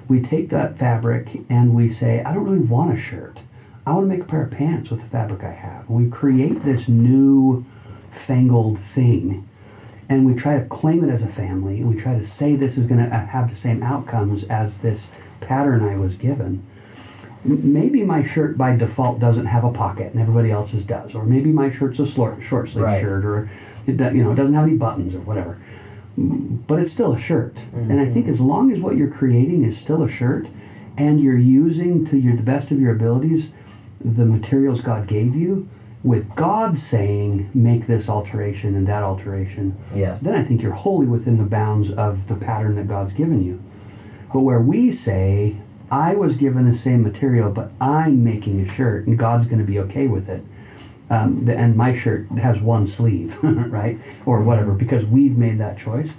we 0.07 0.23
take 0.23 0.49
that 0.49 0.79
fabric 0.79 1.41
and 1.49 1.75
we 1.75 1.91
say, 1.91 2.23
I 2.23 2.33
don't 2.33 2.45
really 2.45 2.65
want 2.65 2.97
a 2.97 2.99
shirt. 2.99 3.41
I 3.85 3.93
want 3.93 4.05
to 4.05 4.17
make 4.17 4.23
a 4.23 4.27
pair 4.27 4.43
of 4.43 4.51
pants 4.51 4.89
with 4.89 5.01
the 5.01 5.07
fabric 5.07 5.43
I 5.43 5.51
have. 5.51 5.87
And 5.87 6.03
we 6.03 6.09
create 6.09 6.63
this 6.63 6.87
new 6.87 7.63
fangled 8.09 8.79
thing 8.79 9.47
and 10.09 10.25
we 10.25 10.33
try 10.33 10.57
to 10.57 10.65
claim 10.65 11.03
it 11.03 11.13
as 11.13 11.21
a 11.21 11.27
family 11.27 11.79
and 11.79 11.87
we 11.87 12.01
try 12.01 12.17
to 12.17 12.25
say 12.25 12.55
this 12.55 12.75
is 12.75 12.87
going 12.87 13.07
to 13.07 13.15
uh, 13.15 13.27
have 13.27 13.51
the 13.51 13.55
same 13.55 13.83
outcomes 13.83 14.45
as 14.45 14.79
this 14.79 15.11
pattern 15.41 15.83
I 15.83 15.95
was 15.95 16.17
given. 16.17 16.65
Maybe 17.45 18.03
my 18.03 18.23
shirt 18.23 18.57
by 18.57 18.75
default 18.75 19.19
doesn't 19.19 19.45
have 19.45 19.63
a 19.63 19.71
pocket 19.71 20.11
and 20.11 20.21
everybody 20.21 20.51
else's 20.51 20.85
does, 20.85 21.15
or 21.15 21.25
maybe 21.25 21.51
my 21.51 21.71
shirt's 21.71 21.99
a 21.99 22.05
slor- 22.05 22.41
short 22.41 22.67
sleeve 22.69 22.83
Right. 22.85 23.01
shirt, 23.01 23.23
or 23.23 23.49
it 23.87 23.97
do, 23.97 24.05
you 24.13 24.23
know 24.23 24.31
it 24.31 24.35
doesn't 24.35 24.55
have 24.55 24.67
any 24.67 24.77
buttons 24.77 25.15
or 25.15 25.19
whatever. 25.21 25.57
But 26.17 26.79
it's 26.79 26.91
still 26.91 27.13
a 27.13 27.19
shirt, 27.19 27.55
and 27.73 27.99
I 27.99 28.05
think 28.05 28.25
mm-hmm. 28.25 28.29
as 28.29 28.41
long 28.41 28.71
as 28.73 28.81
what 28.81 28.97
you're 28.97 29.09
creating 29.09 29.63
is 29.63 29.77
still 29.77 30.03
a 30.03 30.09
shirt, 30.09 30.47
and 30.97 31.21
you're 31.21 31.37
using 31.37 32.05
to 32.07 32.17
your 32.17 32.35
the 32.35 32.43
best 32.43 32.71
of 32.71 32.79
your 32.81 32.93
abilities 32.93 33.51
the 34.03 34.25
materials 34.25 34.81
God 34.81 35.07
gave 35.07 35.33
you, 35.35 35.67
with 36.03 36.33
God 36.35 36.77
saying 36.77 37.49
make 37.53 37.87
this 37.87 38.07
alteration 38.09 38.75
and 38.75 38.87
that 38.87 39.03
alteration, 39.03 39.75
Yes. 39.93 40.21
then 40.21 40.35
I 40.35 40.43
think 40.43 40.61
you're 40.61 40.73
wholly 40.73 41.07
within 41.07 41.37
the 41.37 41.45
bounds 41.45 41.91
of 41.91 42.27
the 42.27 42.35
pattern 42.35 42.75
that 42.75 42.87
God's 42.87 43.13
given 43.13 43.43
you. 43.43 43.61
But 44.33 44.41
where 44.41 44.61
we 44.61 44.91
say, 44.91 45.57
I 45.91 46.15
was 46.15 46.37
given 46.37 46.69
the 46.69 46.77
same 46.77 47.03
material, 47.03 47.51
but 47.51 47.71
I'm 47.81 48.23
making 48.23 48.61
a 48.61 48.71
shirt, 48.71 49.07
and 49.07 49.17
God's 49.17 49.47
going 49.47 49.59
to 49.59 49.65
be 49.65 49.79
okay 49.79 50.07
with 50.07 50.29
it. 50.29 50.43
Um, 51.09 51.49
and 51.49 51.75
my 51.75 51.95
shirt 51.95 52.27
has 52.31 52.61
one 52.61 52.85
sleeve, 52.85 53.37
right? 53.43 53.97
Or 54.25 54.43
whatever, 54.43 54.73
because 54.73 55.05
we've 55.05 55.37
made 55.37 55.57
that 55.57 55.79
choice. 55.79 56.11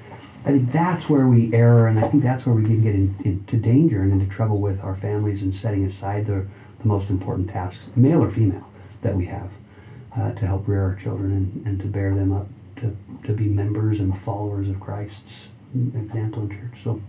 I 0.45 0.53
think 0.53 0.73
that's 0.73 1.09
where 1.09 1.29
we 1.29 1.55
err, 1.55 1.87
and 1.87 1.99
I 1.99 2.09
think 2.09 2.23
that's 2.23 2.47
where 2.47 2.55
we 2.55 2.65
can 2.65 2.83
get 2.83 2.95
in, 2.95 3.15
into 3.25 3.57
danger 3.57 4.03
and 4.03 4.11
into 4.13 4.27
trouble 4.27 4.59
with 4.59 4.83
our 4.83 4.97
families 4.97 5.43
and 5.43 5.55
setting 5.55 5.85
aside 5.85 6.27
the, 6.27 6.47
the 6.81 6.89
most 6.89 7.11
important 7.11 7.51
tasks, 7.51 7.87
male 7.95 8.23
or 8.23 8.31
female, 8.31 8.69
that 9.03 9.15
we 9.15 9.27
have 9.27 9.51
uh, 10.17 10.33
to 10.33 10.47
help 10.47 10.67
rear 10.67 10.83
our 10.83 10.97
children 10.97 11.33
and, 11.33 11.67
and 11.67 11.81
to 11.81 11.87
bear 11.87 12.15
them 12.15 12.33
up 12.33 12.49
to, 12.77 12.97
to 13.25 13.35
be 13.35 13.49
members 13.49 14.01
and 14.01 14.19
followers 14.19 14.69
of 14.69 14.81
Christ's 14.81 15.49
example 15.75 16.43
in 16.45 16.51
church. 16.51 16.83
So, 16.83 17.01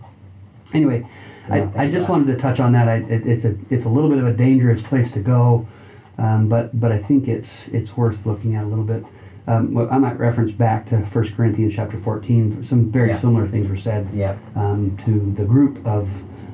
anyway, 0.74 1.06
Yeah, 1.48 1.70
I, 1.76 1.84
I 1.84 1.90
just 1.90 2.08
wanted 2.08 2.26
to 2.34 2.36
touch 2.40 2.60
on 2.60 2.72
that. 2.72 2.88
I, 2.88 2.96
it, 2.96 3.26
it's 3.26 3.44
a 3.44 3.56
it's 3.70 3.84
a 3.86 3.88
little 3.88 4.10
bit 4.10 4.18
of 4.18 4.26
a 4.26 4.32
dangerous 4.34 4.82
place 4.82 5.12
to 5.12 5.20
go, 5.20 5.66
um, 6.18 6.48
but 6.48 6.78
but 6.78 6.92
I 6.92 6.98
think 6.98 7.28
it's 7.28 7.68
it's 7.68 7.96
worth 7.96 8.24
looking 8.26 8.54
at 8.54 8.64
a 8.64 8.66
little 8.68 8.84
bit. 8.84 9.04
Um, 9.44 9.76
I 9.90 9.98
might 9.98 10.18
reference 10.20 10.52
back 10.52 10.88
to 10.90 10.98
1 10.98 11.32
Corinthians 11.34 11.74
chapter 11.74 11.98
14. 11.98 12.62
Some 12.62 12.92
very 12.92 13.08
Yeah. 13.08 13.16
similar 13.16 13.48
things 13.48 13.68
were 13.68 13.76
said 13.76 14.08
Yeah. 14.14 14.36
um, 14.54 14.96
to 15.04 15.32
the 15.32 15.44
group 15.44 15.84
of 15.84 16.06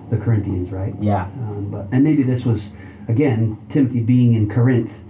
the 0.09 0.17
Corinthians, 0.17 0.73
right? 0.73 0.95
Yeah. 0.99 1.25
Um, 1.25 1.69
but 1.71 1.89
and 1.93 2.03
maybe 2.03 2.23
this 2.23 2.47
was 2.47 2.71
again 3.07 3.59
Timothy 3.69 4.03
being 4.03 4.33
in 4.33 4.49
Corinth 4.49 5.03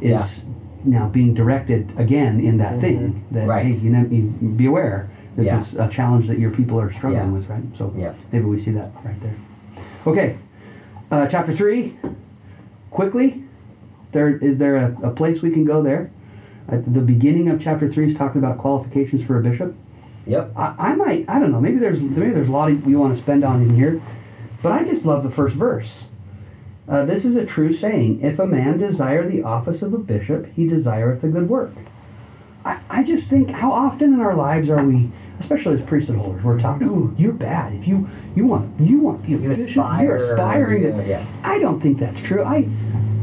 is 0.00 0.44
now 0.84 1.08
being 1.08 1.34
directed 1.34 1.92
again 1.96 2.38
in 2.38 2.58
that 2.58 2.80
thing 2.80 3.24
that 3.32 3.40
Mm-hmm. 3.40 3.48
Right. 3.50 3.66
hey 3.66 3.72
you 3.72 3.90
know 3.90 4.04
be 4.56 4.66
aware 4.66 5.08
this 5.36 5.46
Yeah. 5.46 5.60
is 5.60 5.76
a 5.76 5.88
challenge 5.88 6.28
that 6.28 6.38
your 6.38 6.50
people 6.50 6.80
are 6.80 6.92
struggling 6.92 7.26
Yeah. 7.32 7.38
with 7.38 7.48
right 7.50 7.62
so 7.74 7.92
Yeah. 7.96 8.12
maybe 8.32 8.44
we 8.46 8.60
see 8.60 8.70
that 8.72 8.90
right 9.04 9.20
there 9.20 9.34
okay 10.06 10.36
uh, 11.10 11.26
chapter 11.26 11.52
three 11.52 11.96
quickly 12.90 13.42
there 14.12 14.36
is 14.36 14.58
there 14.58 14.76
a, 14.76 14.96
a 15.02 15.10
place 15.10 15.42
we 15.42 15.50
can 15.50 15.64
go 15.64 15.82
there 15.82 16.10
at 16.68 16.92
the 16.92 17.00
beginning 17.00 17.48
of 17.48 17.60
chapter 17.60 17.88
three 17.90 18.06
is 18.06 18.14
talking 18.14 18.40
about 18.42 18.58
qualifications 18.58 19.22
for 19.24 19.38
a 19.38 19.42
bishop 19.42 19.74
Yep. 20.26 20.52
I, 20.56 20.74
I 20.78 20.94
might 20.94 21.24
I 21.28 21.38
don't 21.38 21.52
know 21.52 21.60
maybe 21.60 21.76
there's 21.78 22.00
maybe 22.00 22.30
there's 22.30 22.48
a 22.48 22.52
lot 22.52 22.68
you 22.86 22.98
want 22.98 23.14
to 23.14 23.22
spend 23.22 23.44
on 23.44 23.60
in 23.60 23.74
here, 23.76 24.00
but 24.62 24.72
I 24.72 24.82
just 24.82 25.04
love 25.04 25.22
the 25.22 25.28
first 25.30 25.54
verse. 25.54 26.06
Uh, 26.88 27.04
this 27.04 27.26
is 27.26 27.36
a 27.36 27.44
true 27.44 27.74
saying: 27.74 28.22
If 28.22 28.38
a 28.38 28.46
man 28.46 28.78
desire 28.78 29.28
the 29.28 29.42
office 29.42 29.82
of 29.82 29.92
a 29.92 29.98
bishop, 29.98 30.46
he 30.56 30.66
desireth 30.66 31.22
a 31.24 31.28
good 31.28 31.50
work. 31.50 31.72
I, 32.64 32.78
I 32.88 33.04
just 33.04 33.28
think 33.28 33.50
how 33.50 33.70
often 33.72 34.14
in 34.14 34.20
our 34.20 34.34
lives 34.34 34.70
are 34.70 34.82
we, 34.82 35.10
especially 35.40 35.74
as 35.74 35.82
priesthood 35.82 36.16
holders, 36.16 36.42
we're 36.44 36.58
talking, 36.60 36.86
"Ooh, 36.88 37.14
you're 37.16 37.32
bad. 37.32 37.72
If 37.74 37.86
you 37.88 38.08
you 38.34 38.46
want 38.46 38.78
you 38.80 39.00
want 39.00 39.22
to 39.24 39.36
be 39.38 39.42
You 39.44 39.50
aspire, 39.50 40.04
you're 40.04 40.16
aspiring." 40.16 40.82
you- 40.82 40.92
to, 40.92 41.06
yeah. 41.08 41.24
I 41.42 41.58
don't 41.58 41.80
think 41.80 41.98
that's 41.98 42.20
true. 42.20 42.42
I 42.42 42.68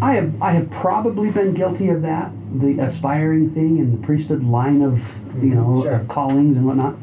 I 0.01 0.14
have 0.16 0.41
I 0.41 0.51
have 0.53 0.70
probably 0.72 1.30
been 1.32 1.53
guilty 1.53 1.89
of 1.89 2.01
that, 2.01 2.32
the 2.53 2.80
aspiring 2.80 3.49
thing 3.51 3.80
and 3.80 3.93
the 3.93 4.05
priesthood 4.05 4.43
line 4.43 4.82
of 4.82 5.20
you 5.43 5.55
know 5.55 5.84
Sure. 5.84 5.99
callings 6.07 6.57
and 6.57 6.66
whatnot. 6.66 6.95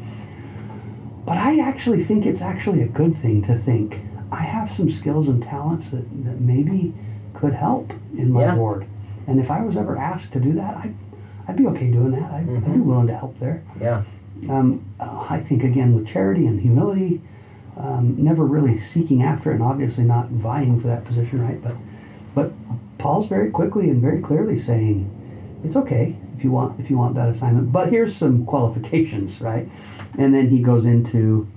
But 1.25 1.37
I 1.37 1.59
actually 1.59 2.03
think 2.03 2.25
it's 2.25 2.41
actually 2.41 2.81
a 2.81 2.87
good 2.87 3.15
thing 3.15 3.41
to 3.43 3.55
think 3.55 4.01
I 4.31 4.43
have 4.43 4.71
some 4.71 4.89
skills 4.91 5.27
and 5.27 5.41
talents 5.43 5.89
that, 5.91 6.05
that 6.25 6.39
maybe 6.39 6.93
could 7.33 7.53
help 7.53 7.93
in 8.17 8.31
my 8.31 8.41
Yeah. 8.41 8.55
ward. 8.55 8.85
And 9.27 9.39
if 9.39 9.49
I 9.51 9.63
was 9.63 9.77
ever 9.77 9.97
asked 9.97 10.33
to 10.33 10.39
do 10.39 10.53
that, 10.53 10.77
I'd, 10.77 10.93
I'd 11.47 11.57
be 11.57 11.67
okay 11.67 11.91
doing 11.91 12.11
that. 12.11 12.31
I'd, 12.31 12.47
I'd 12.49 12.65
be 12.65 12.71
Mhm. 12.79 12.83
willing 12.85 13.07
to 13.07 13.15
help 13.15 13.39
there. 13.39 13.61
Yeah. 13.79 14.01
Um, 14.49 14.85
I 14.99 15.39
think, 15.39 15.63
again, 15.63 15.95
with 15.95 16.07
charity 16.07 16.45
and 16.45 16.61
humility, 16.61 17.21
um, 17.77 18.21
never 18.23 18.45
really 18.45 18.77
seeking 18.77 19.23
after 19.23 19.51
and 19.51 19.63
obviously 19.63 20.03
not 20.03 20.29
vying 20.29 20.79
for 20.79 20.87
that 20.87 21.05
position, 21.05 21.41
right? 21.41 21.61
But, 21.61 21.75
but 22.35 22.51
Paul's 22.97 23.27
very 23.27 23.49
quickly 23.51 23.89
and 23.89 24.01
very 24.01 24.21
clearly 24.21 24.57
saying, 24.57 25.15
it's 25.63 25.75
okay 25.75 26.15
if 26.39 26.45
you 26.45 26.51
want 26.51 26.79
if 26.79 26.89
you 26.89 26.97
want 26.97 27.15
that 27.15 27.27
assignment, 27.27 27.71
but 27.71 27.89
here's 27.89 28.15
some 28.15 28.45
qualifications, 28.45 29.41
right? 29.49 29.67
And 30.17 30.33
then 30.33 30.49
he 30.49 30.61
goes 30.61 30.85
into 30.85 31.47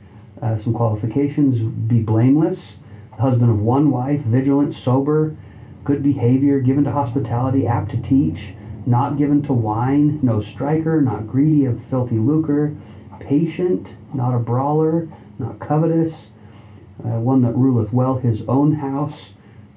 uh, 0.40 0.58
some 0.58 0.74
qualifications: 0.74 1.60
be 1.62 2.02
blameless, 2.02 2.78
husband 3.18 3.50
of 3.50 3.60
one 3.60 3.90
wife, 3.90 4.20
vigilant, 4.22 4.74
sober, 4.74 5.36
good 5.84 6.02
behavior, 6.02 6.60
given 6.60 6.84
to 6.84 6.92
hospitality, 6.92 7.66
apt 7.66 7.92
to 7.92 8.02
teach, 8.02 8.54
not 8.86 9.16
given 9.16 9.42
to 9.42 9.52
wine, 9.52 10.18
no 10.22 10.40
striker, 10.40 11.00
not 11.00 11.26
greedy 11.26 11.64
of 11.64 11.82
filthy 11.82 12.18
lucre, 12.18 12.74
patient, 13.20 13.94
not 14.14 14.34
a 14.34 14.38
brawler, 14.38 15.08
not 15.38 15.58
covetous, 15.58 16.28
uh, 17.04 17.20
one 17.20 17.42
that 17.42 17.54
ruleth 17.54 17.92
well 17.92 18.18
his 18.18 18.42
own 18.48 18.74
house. 18.74 19.34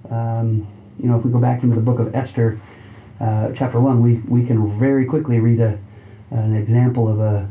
Um, 0.10 0.68
you 1.00 1.08
know, 1.10 1.18
if 1.18 1.26
we 1.26 1.32
go 1.32 1.40
back 1.40 1.64
into 1.64 1.76
the 1.76 1.82
book 1.82 2.00
of 2.00 2.14
Esther, 2.16 2.60
uh, 3.20 3.52
chapter 3.54 3.80
one, 3.80 4.02
we, 4.02 4.16
we 4.28 4.46
can 4.46 4.78
very 4.80 5.06
quickly 5.06 5.40
read 5.40 5.60
a, 5.60 5.80
an 6.32 6.56
example 6.56 7.08
of 7.08 7.20
a 7.20 7.50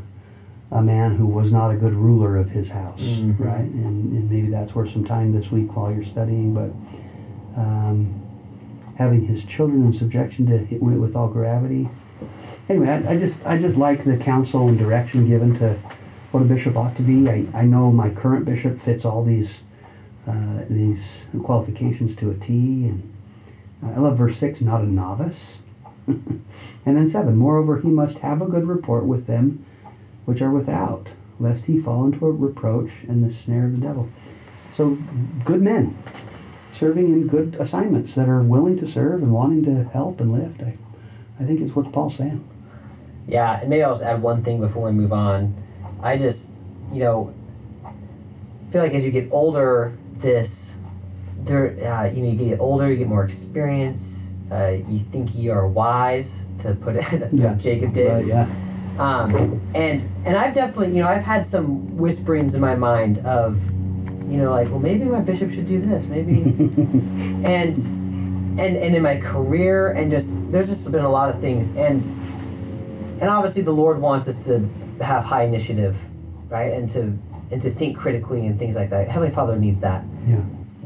a 0.71 0.81
man 0.81 1.15
who 1.15 1.27
was 1.27 1.51
not 1.51 1.69
a 1.69 1.77
good 1.77 1.93
ruler 1.93 2.35
of 2.35 2.49
his 2.49 2.71
house, 2.71 2.99
Mhm. 2.99 3.39
right? 3.39 3.59
And, 3.61 4.11
and 4.11 4.29
maybe 4.29 4.49
that's 4.49 4.73
worth 4.75 4.91
some 4.91 5.05
time 5.05 5.31
this 5.31 5.49
week 5.51 5.73
while 5.75 5.91
you're 5.93 6.03
studying, 6.03 6.53
but 6.55 6.71
um, 7.55 8.21
having 8.97 9.25
his 9.27 9.45
children 9.45 9.83
in 9.85 9.93
subjection 9.93 10.45
to 10.47 10.65
hi- 10.65 10.77
with, 10.79 10.97
with 10.97 11.15
all 11.15 11.27
gravity. 11.27 11.89
Anyway, 12.67 12.89
I, 12.89 13.13
I 13.13 13.17
just 13.19 13.45
I 13.45 13.57
just 13.59 13.77
like 13.77 14.03
the 14.03 14.17
counsel 14.17 14.67
and 14.67 14.77
direction 14.77 15.27
given 15.27 15.57
to 15.59 15.73
what 16.31 16.41
a 16.41 16.45
bishop 16.45 16.75
ought 16.75 16.95
to 16.97 17.03
be. 17.03 17.29
I, 17.29 17.45
I 17.53 17.65
know 17.65 17.91
my 17.91 18.09
current 18.09 18.45
bishop 18.45 18.79
fits 18.79 19.05
all 19.05 19.23
these 19.23 19.63
uh, 20.27 20.63
these 20.69 21.27
qualifications 21.43 22.15
to 22.17 22.31
a 22.31 22.35
T, 22.35 22.87
and 22.87 23.13
I 23.83 23.97
love 23.97 24.17
verse 24.17 24.37
six. 24.37 24.61
Not 24.61 24.81
a 24.81 24.87
novice. 24.87 25.61
and 26.07 26.43
then 26.85 27.07
seven. 27.07 27.35
Moreover, 27.35 27.81
he 27.81 27.89
must 27.89 28.19
have 28.19 28.41
a 28.41 28.45
good 28.45 28.65
report 28.65 29.05
with 29.05 29.27
them 29.27 29.65
which 30.25 30.41
are 30.41 30.51
without, 30.51 31.09
lest 31.39 31.65
he 31.65 31.79
fall 31.79 32.05
into 32.05 32.25
a 32.25 32.31
reproach 32.31 32.91
and 33.07 33.23
the 33.23 33.31
snare 33.33 33.65
of 33.65 33.73
the 33.73 33.87
devil. 33.87 34.09
So, 34.73 34.97
good 35.45 35.61
men 35.61 35.95
serving 36.75 37.07
in 37.07 37.27
good 37.27 37.55
assignments 37.55 38.15
that 38.15 38.27
are 38.27 38.43
willing 38.43 38.77
to 38.77 38.85
serve 38.85 39.23
and 39.23 39.31
wanting 39.31 39.63
to 39.63 39.85
help 39.93 40.19
and 40.19 40.31
lift. 40.33 40.61
I, 40.61 40.77
I 41.39 41.43
think 41.43 41.61
it's 41.61 41.75
what 41.75 41.91
Paul's 41.91 42.17
saying. 42.17 42.43
Yeah, 43.27 43.59
and 43.61 43.69
maybe 43.69 43.81
I'll 43.83 43.93
just 43.93 44.03
add 44.03 44.21
one 44.21 44.43
thing 44.43 44.59
before 44.59 44.85
we 44.85 44.91
move 44.91 45.13
on. 45.13 45.55
I 46.01 46.17
just, 46.17 46.63
you 46.91 46.99
know, 46.99 47.33
feel 48.71 48.81
like 48.83 48.93
as 48.93 49.05
you 49.05 49.11
get 49.11 49.29
older, 49.31 49.93
this, 50.17 50.79
there, 51.39 51.69
uh, 51.91 52.05
you 52.11 52.21
know, 52.21 52.29
you 52.29 52.37
get 52.37 52.59
older, 52.59 52.89
you 52.89 52.97
get 52.97 53.07
more 53.07 53.23
experience. 53.23 54.31
Uh, 54.51 54.77
you 54.87 54.99
think 54.99 55.33
you 55.33 55.51
are 55.51 55.67
wise, 55.67 56.45
to 56.59 56.75
put 56.75 56.97
it, 56.97 57.29
Yeah. 57.33 57.55
Jacob 57.55 57.93
did. 57.93 58.11
Right, 58.11 58.25
yeah. 58.27 58.47
Um, 58.99 59.59
and 59.73 60.05
and 60.25 60.37
I've 60.37 60.53
definitely, 60.53 60.95
you 60.95 61.01
know, 61.01 61.09
I've 61.09 61.23
had 61.23 61.45
some 61.45 61.97
whisperings 61.97 62.53
in 62.53 62.61
my 62.61 62.75
mind 62.75 63.17
of, 63.19 63.69
you 64.27 64.37
know, 64.37 64.51
like, 64.51 64.69
well, 64.69 64.79
maybe 64.79 65.05
my 65.05 65.21
bishop 65.21 65.51
should 65.51 65.67
do 65.67 65.79
this, 65.79 66.07
maybe, 66.07 66.41
and 67.45 67.77
and 68.57 68.77
and 68.77 68.95
in 68.95 69.01
my 69.03 69.17
career, 69.17 69.91
and 69.91 70.09
just 70.09 70.51
there's 70.51 70.67
just 70.67 70.91
been 70.91 71.05
a 71.05 71.09
lot 71.09 71.29
of 71.29 71.39
things, 71.39 71.75
and 71.75 72.03
and 73.21 73.29
obviously 73.29 73.61
the 73.61 73.71
Lord 73.71 73.99
wants 73.99 74.27
us 74.27 74.45
to 74.45 74.67
have 75.03 75.25
high 75.25 75.43
initiative, 75.43 76.05
right, 76.49 76.73
and 76.73 76.89
to 76.89 77.17
and 77.51 77.61
to 77.61 77.69
think 77.69 77.97
critically 77.97 78.45
and 78.47 78.57
things 78.57 78.75
like 78.75 78.89
that. 78.89 79.07
Heavenly 79.07 79.33
Father 79.33 79.57
needs 79.57 79.79
that. 79.81 80.03
Yeah. 80.25 80.41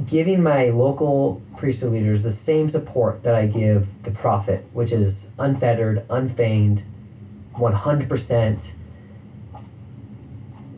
Giving 0.05 0.43
my 0.43 0.69
local 0.69 1.41
priesthood 1.57 1.91
leaders 1.93 2.23
the 2.23 2.31
same 2.31 2.67
support 2.67 3.23
that 3.23 3.35
I 3.35 3.47
give 3.47 4.03
the 4.03 4.11
prophet, 4.11 4.65
which 4.73 4.91
is 4.91 5.31
unfettered, 5.37 6.05
unfeigned, 6.09 6.83
one 7.53 7.73
hundred 7.73 8.09
percent. 8.09 8.73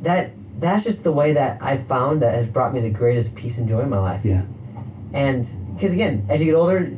That 0.02 0.32
that's 0.62 0.84
just 0.86 1.04
the 1.04 1.12
way 1.12 1.34
that 1.34 1.62
I've 1.62 1.86
found 1.88 2.22
that 2.22 2.34
has 2.34 2.48
brought 2.48 2.74
me 2.74 2.80
the 2.80 2.90
greatest 2.90 3.36
peace 3.36 3.58
and 3.58 3.68
joy 3.68 3.82
in 3.82 3.90
my 3.90 4.00
life. 4.00 4.24
Yeah. 4.24 4.44
And 5.14 5.46
because 5.76 5.92
again, 5.92 6.26
as 6.30 6.40
you 6.40 6.46
get 6.46 6.56
older, 6.56 6.90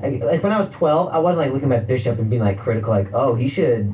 like, 0.00 0.22
like 0.22 0.42
when 0.42 0.52
I 0.52 0.58
was 0.58 0.70
twelve, 0.70 1.12
I 1.12 1.18
wasn't 1.18 1.46
like 1.46 1.52
looking 1.52 1.72
at 1.72 1.80
my 1.80 1.84
bishop 1.84 2.18
and 2.18 2.30
being 2.30 2.42
like 2.42 2.58
critical, 2.58 2.90
like, 2.92 3.12
oh, 3.12 3.34
he 3.34 3.48
should 3.48 3.92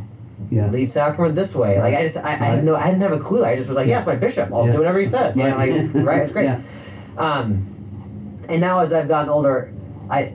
Yeah. 0.51 0.69
lead 0.71 0.91
sacrament 0.91 1.35
this 1.37 1.55
way. 1.55 1.81
Like 1.81 1.95
I 1.95 2.03
just, 2.03 2.17
I, 2.19 2.33
I 2.33 2.35
had 2.35 2.65
no, 2.65 2.75
I 2.77 2.87
didn't 2.87 3.03
have 3.03 3.13
a 3.13 3.19
clue. 3.21 3.45
I 3.45 3.55
just 3.57 3.69
was 3.69 3.77
like, 3.77 3.87
Yeah. 3.87 3.99
yes, 3.99 4.07
my 4.07 4.17
bishop. 4.17 4.53
I'll 4.53 4.67
Yeah. 4.67 4.73
do 4.73 4.79
whatever 4.79 4.99
he 4.99 5.07
says. 5.07 5.37
Know, 5.37 5.49
like, 5.57 5.71
it's, 5.71 5.89
right? 5.95 6.23
It's 6.23 6.33
great. 6.33 6.45
Yeah. 6.47 6.61
Um, 7.17 7.67
and 8.49 8.61
now 8.61 8.81
as 8.81 8.93
I've 8.93 9.09
gotten 9.09 9.31
older, 9.31 9.73
I, 10.11 10.33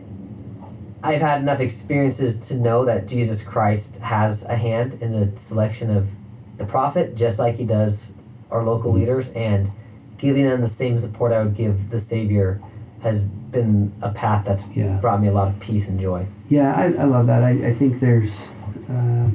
I've 1.03 1.21
had 1.21 1.41
enough 1.41 1.59
experiences 1.59 2.39
to 2.47 2.55
know 2.55 2.85
that 2.85 3.07
Jesus 3.07 3.43
Christ 3.43 3.97
has 3.99 4.43
a 4.45 4.55
hand 4.55 4.97
in 5.01 5.11
the 5.11 5.37
selection 5.37 5.95
of 5.95 6.09
the 6.57 6.65
prophet, 6.65 7.15
just 7.15 7.37
like 7.37 7.55
he 7.57 7.65
does 7.65 8.13
our 8.51 8.63
local 8.63 8.91
Mm-hmm. 8.91 8.99
leaders, 9.01 9.29
and 9.31 9.69
giving 10.17 10.45
them 10.45 10.61
the 10.61 10.67
same 10.67 10.97
support 10.97 11.31
I 11.31 11.43
would 11.43 11.55
give 11.55 11.89
the 11.89 11.99
Savior 11.99 12.59
has 13.01 13.21
been 13.23 13.93
a 14.01 14.09
path 14.11 14.45
that's 14.45 14.65
Yeah. 14.75 14.97
brought 14.99 15.21
me 15.21 15.27
a 15.27 15.31
lot 15.31 15.47
of 15.47 15.59
peace 15.59 15.87
and 15.87 15.99
joy. 15.99 16.25
Yeah, 16.49 16.73
I, 16.73 16.85
I 17.01 17.05
love 17.05 17.27
that. 17.27 17.43
I, 17.43 17.51
I 17.67 17.73
think 17.73 17.99
there's 17.99 18.49
uh, 18.89 19.29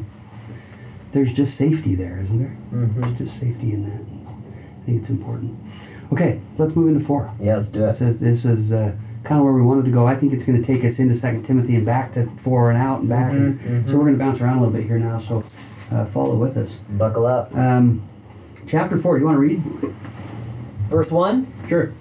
there's 1.13 1.33
just 1.33 1.57
safety 1.57 1.95
there, 1.95 2.19
isn't 2.19 2.39
there? 2.39 2.57
Mm-hmm. 2.73 3.01
There's 3.03 3.19
just 3.19 3.39
safety 3.41 3.73
in 3.73 3.85
that. 3.89 4.01
I 4.01 4.85
think 4.87 5.03
it's 5.03 5.11
important. 5.11 5.59
Okay, 6.13 6.41
let's 6.59 6.75
move 6.75 6.89
into 6.89 7.01
four. 7.05 7.33
Yeah, 7.41 7.57
let's 7.57 7.69
do 7.69 7.85
it. 7.85 7.95
So 7.97 8.13
this 8.13 8.45
is 8.45 8.73
uh, 8.73 8.95
kind 9.25 9.39
of 9.39 9.45
where 9.45 9.53
we 9.55 9.63
wanted 9.63 9.85
to 9.85 9.91
go. 9.93 10.07
I 10.07 10.15
think 10.17 10.33
it's 10.33 10.45
going 10.45 10.61
to 10.61 10.67
take 10.67 10.85
us 10.85 10.99
into 10.99 11.15
Second 11.15 11.45
Timothy 11.45 11.77
and 11.77 11.87
back 11.87 12.15
to 12.15 12.27
four 12.39 12.71
and 12.71 12.79
out 12.81 13.01
and 13.01 13.09
back. 13.09 13.33
Mhm, 13.33 13.37
and 13.67 13.85
mhm. 13.85 13.91
So 13.91 13.97
we're 13.99 14.05
going 14.05 14.19
to 14.19 14.25
bounce 14.25 14.41
around 14.41 14.59
a 14.59 14.61
little 14.63 14.75
bit 14.75 14.87
here 14.87 14.99
now. 14.99 15.19
So 15.19 15.39
uh, 15.93 16.05
follow 16.07 16.37
with 16.37 16.57
us. 16.57 16.77
Buckle 16.91 17.27
up. 17.27 17.55
Um, 17.57 18.03
chapter 18.67 18.97
four. 18.97 19.19
You 19.19 19.25
want 19.25 19.37
to 19.37 19.41
read? 19.41 19.63
Verse 20.89 21.11
1 21.11 21.47
Sure. 21.69 21.93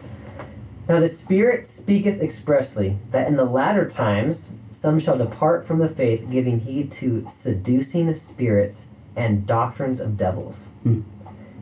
Now 0.89 0.99
the 0.99 1.07
Spirit 1.07 1.65
speaketh 1.65 2.21
expressly 2.21 2.97
that 3.11 3.27
in 3.27 3.37
the 3.37 3.45
latter 3.45 3.89
times 3.89 4.53
some 4.69 4.99
shall 4.99 5.17
depart 5.17 5.65
from 5.65 5.79
the 5.79 5.87
faith, 5.87 6.27
giving 6.29 6.59
heed 6.59 6.91
to 6.93 7.25
seducing 7.27 8.13
spirits 8.13 8.89
and 9.15 9.45
doctrines 9.45 9.99
of 9.99 10.17
devils. 10.17 10.69
Hmm. 10.83 11.01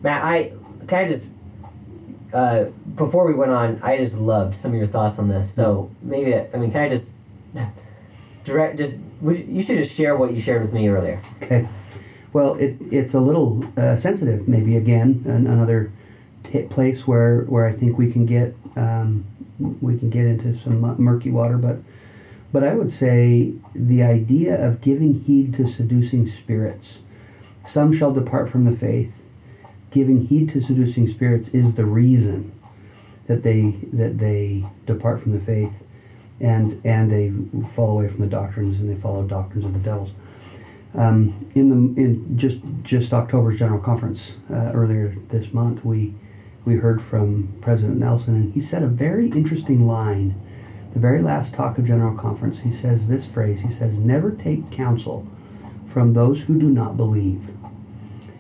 Matt, 0.02 0.24
I 0.24 0.54
can 0.88 1.00
I 1.00 1.08
just 1.08 1.32
uh, 2.34 2.66
before 2.96 3.28
we 3.28 3.34
went 3.34 3.52
on, 3.52 3.80
I 3.84 3.98
just 3.98 4.20
loved 4.20 4.56
some 4.56 4.72
of 4.72 4.78
your 4.78 4.88
thoughts 4.88 5.20
on 5.20 5.30
this. 5.30 5.54
So 5.54 5.92
maybe 6.02 6.36
I 6.36 6.58
mean, 6.58 6.72
can 6.72 6.82
I 6.82 6.90
just 6.90 7.16
direct? 8.44 8.78
Just 8.78 9.00
would 9.22 9.38
you, 9.38 9.46
you 9.46 9.62
should 9.62 9.78
just 9.78 9.94
share 9.94 10.16
what 10.16 10.34
you 10.34 10.40
shared 10.40 10.62
with 10.62 10.74
me 10.74 10.88
earlier. 10.88 11.20
Okay. 11.44 11.68
Well, 12.32 12.56
it, 12.56 12.78
it's 12.92 13.14
a 13.14 13.20
little 13.20 13.66
uh, 13.76 13.98
sensitive, 13.98 14.48
maybe 14.48 14.78
again, 14.78 15.24
an, 15.26 15.48
another 15.48 15.92
t- 16.44 16.64
place 16.64 17.08
where, 17.08 17.42
where 17.42 17.66
I 17.66 17.74
think 17.74 17.98
we 17.98 18.12
can 18.12 18.26
get 18.26 18.56
um, 18.76 19.26
we 19.60 19.98
can 19.98 20.10
get 20.10 20.26
into 20.26 20.58
some 20.58 20.80
murky 21.02 21.32
water, 21.32 21.58
but 21.58 21.80
but 22.52 22.64
I 22.64 22.74
would 22.74 22.92
say 22.92 23.54
the 23.76 24.02
idea 24.02 24.56
of 24.56 24.82
giving 24.82 25.22
heed 25.22 25.54
to 25.56 25.68
seducing 25.68 26.28
spirits. 26.28 27.00
Some 27.68 27.94
shall 27.94 28.14
depart 28.14 28.50
from 28.50 28.66
the 28.66 28.76
faith. 28.76 29.26
Giving 29.92 30.26
heed 30.28 30.50
to 30.52 30.62
seducing 30.62 31.08
spirits 31.08 31.50
is 31.50 31.76
the 31.76 31.86
reason 31.86 32.52
that 33.28 33.44
they 33.44 33.72
that 33.94 34.20
they 34.20 34.66
depart 34.86 35.22
from 35.22 35.34
the 35.34 35.40
faith, 35.40 35.84
and 36.40 36.82
and 36.86 37.12
they 37.12 37.32
fall 37.70 37.98
away 37.98 38.08
from 38.08 38.22
the 38.22 38.28
doctrines 38.28 38.80
and 38.80 38.90
they 38.90 39.00
follow 39.00 39.24
doctrines 39.24 39.66
of 39.66 39.74
the 39.74 39.80
devils. 39.80 40.12
Um, 40.96 41.50
in 41.54 41.70
the 41.70 42.02
in 42.02 42.38
just 42.38 42.60
just 42.84 43.14
October's 43.14 43.60
general 43.60 43.80
conference 43.80 44.38
uh, 44.50 44.72
earlier 44.74 45.16
this 45.30 45.54
month, 45.54 45.86
we 45.86 46.16
we 46.66 46.78
heard 46.78 47.02
from 47.02 47.54
President 47.62 48.00
Nelson, 48.00 48.36
and 48.36 48.54
he 48.54 48.62
said 48.62 48.84
a 48.84 48.88
very 48.88 49.28
interesting 49.28 49.88
line. 49.88 50.36
The 50.94 51.00
very 51.00 51.22
last 51.22 51.54
talk 51.54 51.78
of 51.78 51.86
general 51.86 52.18
conference, 52.18 52.62
he 52.62 52.72
says 52.72 53.08
this 53.08 53.30
phrase. 53.30 53.62
He 53.62 53.72
says, 53.72 54.00
"Never 54.00 54.32
take 54.32 54.72
counsel 54.72 55.28
from 55.88 56.14
those 56.14 56.44
who 56.44 56.60
do 56.60 56.70
not 56.70 56.98
believe." 56.98 57.52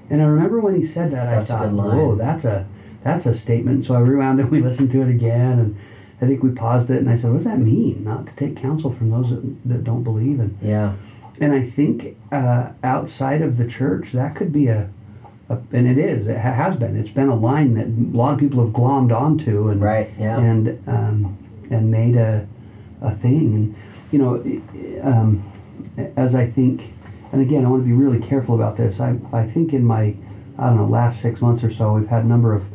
And 0.10 0.22
I 0.22 0.26
remember 0.26 0.60
when 0.60 0.76
he 0.76 0.88
said 0.88 1.12
that, 1.12 1.28
I 1.38 1.44
Such 1.44 1.50
a 1.56 1.70
thought, 1.70 1.74
"Whoa, 1.74 2.16
that's 2.16 2.46
a 2.46 2.68
that's 3.04 3.28
a 3.28 3.36
statement." 3.36 3.86
So 3.86 3.94
I 3.94 4.00
rewound 4.00 4.40
it. 4.40 4.50
We 4.50 4.60
listened 4.70 4.92
to 4.92 5.02
it 5.04 5.10
again, 5.10 5.60
and 5.60 5.78
I 6.20 6.26
think 6.26 6.42
we 6.42 6.50
paused 6.50 6.90
it, 6.90 6.98
and 6.98 7.10
I 7.12 7.16
said, 7.16 7.30
"What 7.30 7.38
does 7.38 7.46
that 7.46 7.60
mean? 7.60 8.04
Not 8.04 8.26
to 8.26 8.36
take 8.36 8.58
counsel 8.58 8.92
from 8.92 9.12
those 9.12 9.30
that, 9.30 9.58
that 9.66 9.84
don't 9.84 10.04
believe?" 10.04 10.40
And 10.40 10.58
Yeah. 10.64 10.94
And 11.40 11.54
I 11.54 11.62
think 11.62 12.18
uh, 12.32 12.72
outside 12.84 13.42
of 13.42 13.58
the 13.58 13.68
church, 13.68 14.12
that 14.12 14.36
could 14.36 14.52
be 14.52 14.68
a, 14.68 14.90
a 15.50 15.60
and 15.72 15.88
it 15.88 15.98
is, 15.98 16.28
it 16.28 16.38
ha- 16.40 16.54
has 16.54 16.78
been. 16.78 16.96
It's 16.98 17.12
been 17.12 17.30
a 17.30 17.36
line 17.36 17.74
that 17.76 17.88
a 17.88 18.18
lot 18.18 18.34
of 18.34 18.40
people 18.40 18.64
have 18.66 18.74
glommed 18.74 19.16
onto 19.16 19.70
and 19.70 19.82
Right. 19.82 20.10
Yeah. 20.20 20.40
and 20.40 20.88
um, 20.88 21.38
and 21.72 21.90
made 21.92 22.16
a 22.16 22.48
a 23.02 23.12
thing. 23.12 23.54
And 23.56 23.76
you 24.12 24.20
know, 24.20 24.44
um, 25.04 25.52
as 26.16 26.36
I 26.36 26.48
think, 26.48 26.92
and 27.32 27.42
again, 27.42 27.66
I 27.66 27.70
want 27.70 27.84
to 27.84 27.88
be 27.88 27.94
really 27.94 28.20
careful 28.20 28.56
about 28.56 28.78
this. 28.78 29.00
I 29.00 29.18
I 29.32 29.46
think 29.46 29.74
in 29.74 29.84
my 29.86 30.16
I 30.58 30.68
don't 30.68 30.76
know 30.78 30.88
last 30.88 31.22
six 31.22 31.42
months 31.42 31.64
or 31.64 31.72
so, 31.72 31.94
we've 31.94 32.08
had 32.10 32.24
a 32.26 32.28
number 32.28 32.54
of 32.54 32.66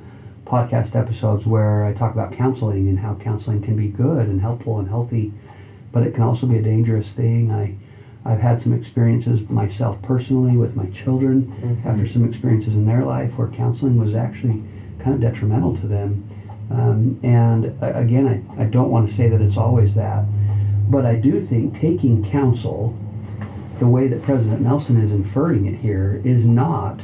podcast 0.47 0.95
episodes 0.95 1.47
where 1.47 1.85
I 1.85 1.93
talk 1.95 2.13
about 2.13 2.33
counseling 2.33 2.89
and 2.89 2.99
how 3.01 3.15
counseling 3.17 3.63
can 3.63 3.77
be 3.77 3.89
good 3.89 4.27
and 4.29 4.41
helpful 4.41 4.79
and 4.79 4.89
healthy, 4.89 5.33
but 5.93 6.03
it 6.07 6.13
can 6.15 6.23
also 6.23 6.47
be 6.47 6.59
a 6.59 6.63
dangerous 6.63 7.11
thing. 7.13 7.51
I 7.51 7.77
I've 8.25 8.41
had 8.41 8.61
some 8.61 8.73
experiences 8.73 9.49
myself 9.51 10.01
personally 10.03 10.57
with 10.57 10.77
my 10.77 10.87
children 10.87 11.53
Mhm. 11.63 11.85
after 11.87 12.07
some 12.09 12.25
experiences 12.25 12.75
in 12.75 12.87
their 12.87 13.05
life 13.05 13.37
where 13.39 13.49
counseling 13.49 13.99
was 13.99 14.15
actually 14.15 14.63
kind 14.99 15.15
of 15.15 15.21
detrimental 15.21 15.77
to 15.77 15.87
them. 15.87 16.25
Um, 16.71 17.19
and 17.23 17.73
again, 17.83 18.27
I, 18.59 18.63
I 18.63 18.65
don't 18.67 18.91
want 18.91 19.09
to 19.09 19.15
say 19.15 19.29
that 19.29 19.41
it's 19.43 19.59
always 19.59 19.95
that, 19.95 20.25
but 20.91 21.05
I 21.05 21.17
do 21.17 21.41
think 21.41 21.79
taking 21.79 22.25
counsel, 22.25 22.95
the 23.79 23.89
way 23.89 24.09
that 24.09 24.23
President 24.23 24.63
Nelson 24.63 24.97
is 24.97 25.13
inferring 25.13 25.67
it 25.67 25.77
here, 25.77 26.21
is 26.25 26.47
not 26.47 27.01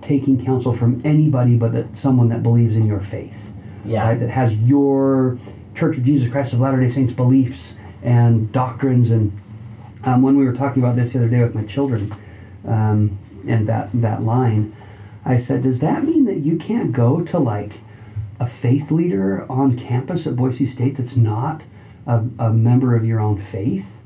taking 0.00 0.42
counsel 0.42 0.72
from 0.72 1.02
anybody 1.04 1.58
but 1.58 1.72
that 1.72 1.96
someone 1.96 2.28
that 2.30 2.42
believes 2.42 2.76
in 2.76 2.86
your 2.86 3.00
faith 3.00 3.52
yeah. 3.84 4.08
right? 4.08 4.20
That 4.20 4.30
has 4.30 4.56
your 4.68 5.38
Church 5.74 5.98
of 5.98 6.04
Jesus 6.04 6.30
Christ 6.30 6.52
of 6.54 6.60
Latter 6.60 6.80
Day 6.80 6.88
Saints 6.88 7.12
beliefs 7.12 7.76
and 8.02 8.50
doctrines. 8.52 9.10
And 9.10 9.32
um, 10.06 10.22
when 10.22 10.36
we 10.36 10.44
were 10.44 10.54
talking 10.54 10.82
about 10.82 10.96
this 10.96 11.12
the 11.12 11.18
other 11.18 11.28
day 11.28 11.42
with 11.42 11.54
my 11.54 11.64
children, 11.64 12.10
um, 12.66 13.18
and 13.46 13.68
that 13.68 13.90
that 13.92 14.22
line, 14.22 14.74
I 15.24 15.38
said, 15.38 15.64
does 15.64 15.80
that 15.80 16.04
mean 16.04 16.24
that 16.24 16.38
you 16.38 16.56
can't 16.56 16.92
go 16.92 17.24
to 17.24 17.38
like 17.38 17.80
a 18.38 18.46
faith 18.46 18.90
leader 18.90 19.50
on 19.50 19.76
campus 19.76 20.26
at 20.26 20.36
Boise 20.36 20.66
State 20.66 20.96
that's 20.96 21.16
not 21.16 21.62
a, 22.06 22.24
a 22.38 22.52
member 22.52 22.94
of 22.94 23.04
your 23.04 23.20
own 23.20 23.38
faith? 23.38 24.02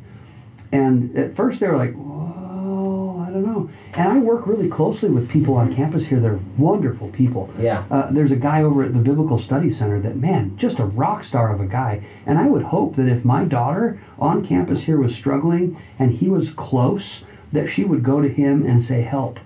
And 0.73 1.17
at 1.17 1.35
first 1.35 1.61
they 1.61 1.69
were 1.69 1.77
like, 1.77 1.95
whoa, 1.95 3.25
I 3.27 3.31
don't 3.31 3.45
know. 3.45 3.71
And 3.95 4.09
I 4.09 4.19
work 4.19 4.47
really 4.47 4.69
closely 4.69 5.11
with 5.11 5.29
people 5.29 5.55
on 5.57 5.75
campus 5.75 6.07
here. 6.07 6.21
They're 6.21 6.39
wonderful 6.57 7.09
people. 7.09 7.51
Yeah. 7.59 7.85
Uh, 7.91 8.11
there's 8.11 8.31
a 8.33 8.37
guy 8.37 8.63
over 8.63 8.83
at 8.85 8.95
the 8.95 9.01
Biblical 9.01 9.39
Study 9.39 9.71
Center 9.71 10.01
that, 10.01 10.17
man, 10.17 10.57
just 10.57 10.79
a 10.79 10.85
rock 10.85 11.25
star 11.25 11.53
of 11.53 11.61
a 11.61 11.67
guy. 11.67 12.05
And 12.25 12.39
I 12.39 12.49
would 12.49 12.65
hope 12.65 12.97
that 12.97 13.09
if 13.09 13.25
my 13.25 13.45
daughter 13.45 14.01
on 14.19 14.47
campus 14.47 14.85
here 14.85 14.99
was 14.99 15.15
struggling 15.15 15.77
and 15.99 16.13
he 16.13 16.29
was 16.29 16.53
close, 16.53 17.25
that 17.53 17.69
she 17.69 17.85
would 17.85 18.05
go 18.05 18.23
to 18.23 18.29
him 18.29 18.65
and 18.65 18.83
say, 18.83 19.03
help. 19.03 19.41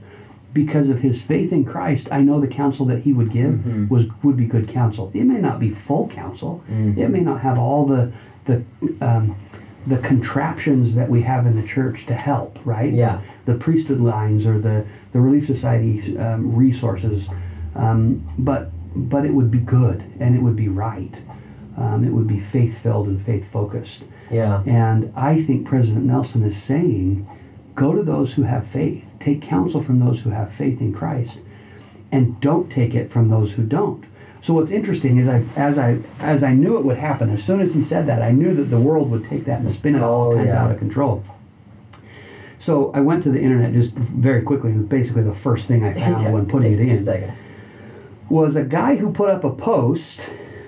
Because 0.52 0.88
of 0.90 1.00
his 1.00 1.20
faith 1.22 1.50
in 1.52 1.64
Christ, 1.64 2.06
I 2.12 2.20
know 2.20 2.38
the 2.40 2.46
counsel 2.46 2.86
that 2.86 3.02
he 3.02 3.12
would 3.12 3.32
give 3.32 3.54
Mhm. 3.54 3.88
was 3.90 4.06
would 4.22 4.36
be 4.36 4.46
good 4.46 4.68
counsel. 4.68 5.10
It 5.12 5.24
may 5.24 5.40
not 5.40 5.58
be 5.58 5.68
full 5.70 6.06
counsel. 6.06 6.62
Mhm. 6.70 6.96
It 6.96 7.08
may 7.08 7.22
not 7.22 7.40
have 7.40 7.58
all 7.58 7.86
the 7.86 8.12
the 8.44 8.62
um, 9.00 9.34
the 9.84 9.98
contraptions 9.98 10.94
that 10.94 11.10
we 11.10 11.22
have 11.22 11.44
in 11.44 11.56
the 11.56 11.66
church 11.66 12.06
to 12.06 12.14
help, 12.14 12.58
right? 12.64 12.92
Yeah. 12.92 13.18
The 13.46 13.54
priesthood 13.56 14.00
lines 14.00 14.46
or 14.46 14.58
the 14.58 14.86
the 15.12 15.20
Relief 15.20 15.46
Society 15.46 16.16
um, 16.18 16.54
resources, 16.56 17.28
um, 17.74 18.26
but 18.38 18.70
but 18.96 19.24
it 19.26 19.34
would 19.34 19.50
be 19.50 19.58
good 19.58 20.02
and 20.20 20.34
it 20.36 20.42
would 20.42 20.56
be 20.56 20.68
right. 20.68 21.20
Um, 21.76 22.04
it 22.04 22.10
would 22.12 22.28
be 22.28 22.38
faith 22.40 22.78
filled 22.82 23.08
and 23.08 23.20
faith 23.20 23.50
focused. 23.50 24.04
Yeah. 24.30 24.62
And 24.64 25.12
I 25.16 25.42
think 25.42 25.66
President 25.66 26.04
Nelson 26.06 26.44
is 26.44 26.56
saying, 26.62 27.26
go 27.74 27.94
to 27.94 28.02
those 28.04 28.34
who 28.34 28.44
have 28.44 28.66
faith, 28.66 29.04
take 29.18 29.42
counsel 29.42 29.82
from 29.82 29.98
those 29.98 30.20
who 30.20 30.30
have 30.30 30.52
faith 30.52 30.80
in 30.80 30.92
Christ, 30.94 31.40
and 32.12 32.40
don't 32.40 32.70
take 32.70 32.94
it 32.94 33.10
from 33.10 33.28
those 33.28 33.54
who 33.54 33.66
don't. 33.66 34.04
So 34.40 34.54
what's 34.54 34.70
interesting 34.70 35.16
is, 35.18 35.26
I, 35.26 35.42
as 35.56 35.78
I 35.78 35.98
as 36.20 36.42
I 36.44 36.54
knew 36.54 36.78
it 36.78 36.84
would 36.84 36.98
happen, 36.98 37.30
as 37.30 37.42
soon 37.42 37.60
as 37.60 37.74
he 37.74 37.82
said 37.82 38.06
that, 38.06 38.22
I 38.22 38.30
knew 38.30 38.54
that 38.54 38.64
the 38.64 38.80
world 38.80 39.10
would 39.10 39.24
take 39.24 39.44
that 39.46 39.60
and 39.60 39.70
spin 39.70 39.96
it 39.96 40.02
all 40.02 40.32
Oh, 40.32 40.36
kinds 40.36 40.48
yeah. 40.48 40.62
out 40.64 40.70
of 40.70 40.78
control. 40.78 41.24
So 42.64 42.90
I 42.94 43.00
went 43.02 43.22
to 43.24 43.30
the 43.30 43.42
internet 43.42 43.74
just 43.74 43.94
very 43.94 44.40
quickly, 44.40 44.70
and 44.72 44.88
basically 44.88 45.22
the 45.22 45.34
first 45.34 45.66
thing 45.66 45.84
I 45.84 45.92
found 46.00 46.22
Yeah, 46.22 46.30
when 46.30 46.46
putting 46.46 46.72
it 46.72 46.80
in 46.80 46.98
seconds. 46.98 47.38
was 48.30 48.56
a 48.56 48.64
guy 48.64 48.96
who 48.96 49.12
put 49.12 49.28
up 49.28 49.44
a 49.44 49.50
post 49.52 50.20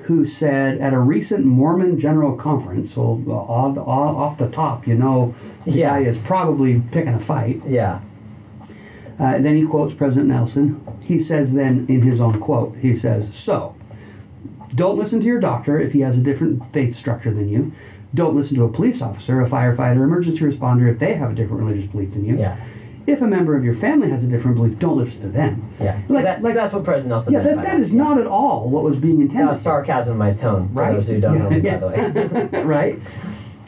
who 0.03 0.27
said 0.27 0.77
at 0.79 0.93
a 0.93 0.99
recent 1.01 1.47
Mormon 1.47 1.99
General 1.99 2.37
Conference, 2.37 2.93
so 2.93 3.25
uh, 3.27 3.33
off, 3.33 3.79
off 3.79 4.39
the 4.39 4.51
top, 4.51 4.87
you 4.87 4.95
know, 4.95 5.35
the 5.65 5.71
Yeah. 5.73 5.89
guy 5.89 6.01
is 6.01 6.19
probably 6.19 6.83
picking 6.93 7.15
a 7.15 7.19
fight. 7.19 7.63
Yeah. 7.67 8.01
Uh, 9.19 9.39
then 9.39 9.57
he 9.57 9.65
quotes 9.65 9.95
President 9.95 10.29
Nelson. 10.29 10.79
He 11.01 11.19
says, 11.19 11.55
then 11.55 11.87
in 11.89 12.03
his 12.03 12.21
own 12.21 12.39
quote, 12.41 12.77
he 12.77 12.95
says, 12.95 13.35
So, 13.35 13.75
don't 14.75 14.99
listen 14.99 15.21
to 15.21 15.25
your 15.27 15.41
doctor 15.41 15.81
if 15.81 15.95
he 15.95 16.01
has 16.01 16.19
a 16.19 16.23
different 16.23 16.63
faith 16.75 16.95
structure 16.95 17.33
than 17.33 17.49
you. 17.49 17.73
Don't 18.15 18.35
listen 18.37 18.57
to 18.57 18.65
a 18.65 18.73
police 18.73 19.03
officer, 19.03 19.41
a 19.41 19.49
firefighter, 19.49 19.97
emergency 20.05 20.41
responder 20.41 20.91
if 20.91 20.99
they 20.99 21.15
have 21.15 21.33
a 21.33 21.35
different 21.35 21.63
religious 21.65 21.87
belief 21.91 22.13
than 22.15 22.25
you. 22.25 22.39
Yeah. 22.39 22.57
If 23.07 23.21
a 23.23 23.27
member 23.27 23.57
of 23.57 23.63
your 23.65 23.75
family 23.75 24.11
has 24.11 24.25
a 24.25 24.27
different 24.27 24.57
belief, 24.57 24.79
don't 24.79 24.97
listen 24.97 25.23
to 25.23 25.29
them. 25.29 25.63
Yeah. 25.79 26.01
Like- 26.09 26.25
that, 26.25 26.43
like- 26.43 26.55
that's 26.55 26.73
what 26.73 26.83
President 26.85 27.11
Nelson 27.11 27.35
Yeah, 27.35 27.41
that, 27.43 27.57
that 27.63 27.79
is 27.79 27.95
not 27.95 28.19
at 28.19 28.27
all 28.27 28.69
what 28.69 28.83
was 28.85 28.97
being 28.99 29.21
intended. 29.21 29.47
That 29.47 29.51
was 29.51 29.61
sarcasm 29.61 30.13
in 30.15 30.19
my 30.19 30.33
tone, 30.33 30.69
for 30.69 30.81
Right. 30.81 30.95
those 30.95 31.09
who 31.09 31.21
don't 31.21 31.39
know 31.39 31.51
me, 31.51 31.61
by 31.61 31.77
the 31.77 32.49
way. 32.53 32.63
right? 32.65 32.99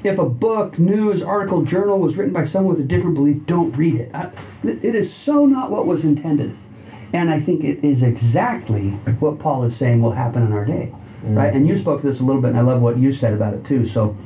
If 0.03 0.19
a 0.19 0.29
book, 0.29 0.79
news, 0.79 1.23
article, 1.23 1.63
journal 1.63 1.99
was 2.01 2.17
written 2.17 2.33
by 2.33 2.47
someone 2.47 2.75
with 2.75 2.85
a 2.85 2.89
different 2.89 3.15
belief, 3.17 3.47
don't 3.47 3.77
read 3.77 3.97
it. 3.97 4.11
I, 4.15 4.31
it 4.65 4.95
is 4.95 5.13
so 5.13 5.45
not 5.47 5.71
what 5.71 5.87
was 5.87 6.05
intended. 6.05 6.57
And 7.13 7.31
I 7.31 7.41
think 7.41 7.65
it 7.65 7.83
is 7.85 8.03
exactly 8.03 8.91
what 9.21 9.39
Paul 9.39 9.65
is 9.65 9.77
saying 9.77 10.03
will 10.03 10.13
happen 10.13 10.43
in 10.43 10.53
our 10.53 10.65
day. 10.65 10.93
Right? 11.23 11.53
And 11.53 11.67
you 11.67 11.77
spoke 11.77 12.03
to 12.03 12.07
this 12.07 12.21
a 12.21 12.25
little 12.25 12.41
bit, 12.41 12.51
and 12.51 12.59
I 12.59 12.63
love 12.63 12.81
what 12.81 12.99
you 12.99 13.13
said 13.13 13.35
about 13.35 13.55
it 13.55 13.65
too. 13.65 13.87
So 13.87 14.17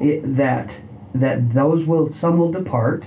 it, 0.00 0.22
that 0.36 0.80
that 1.14 1.54
those 1.54 1.86
will 1.86 2.12
some 2.12 2.38
will 2.38 2.52
depart 2.52 3.04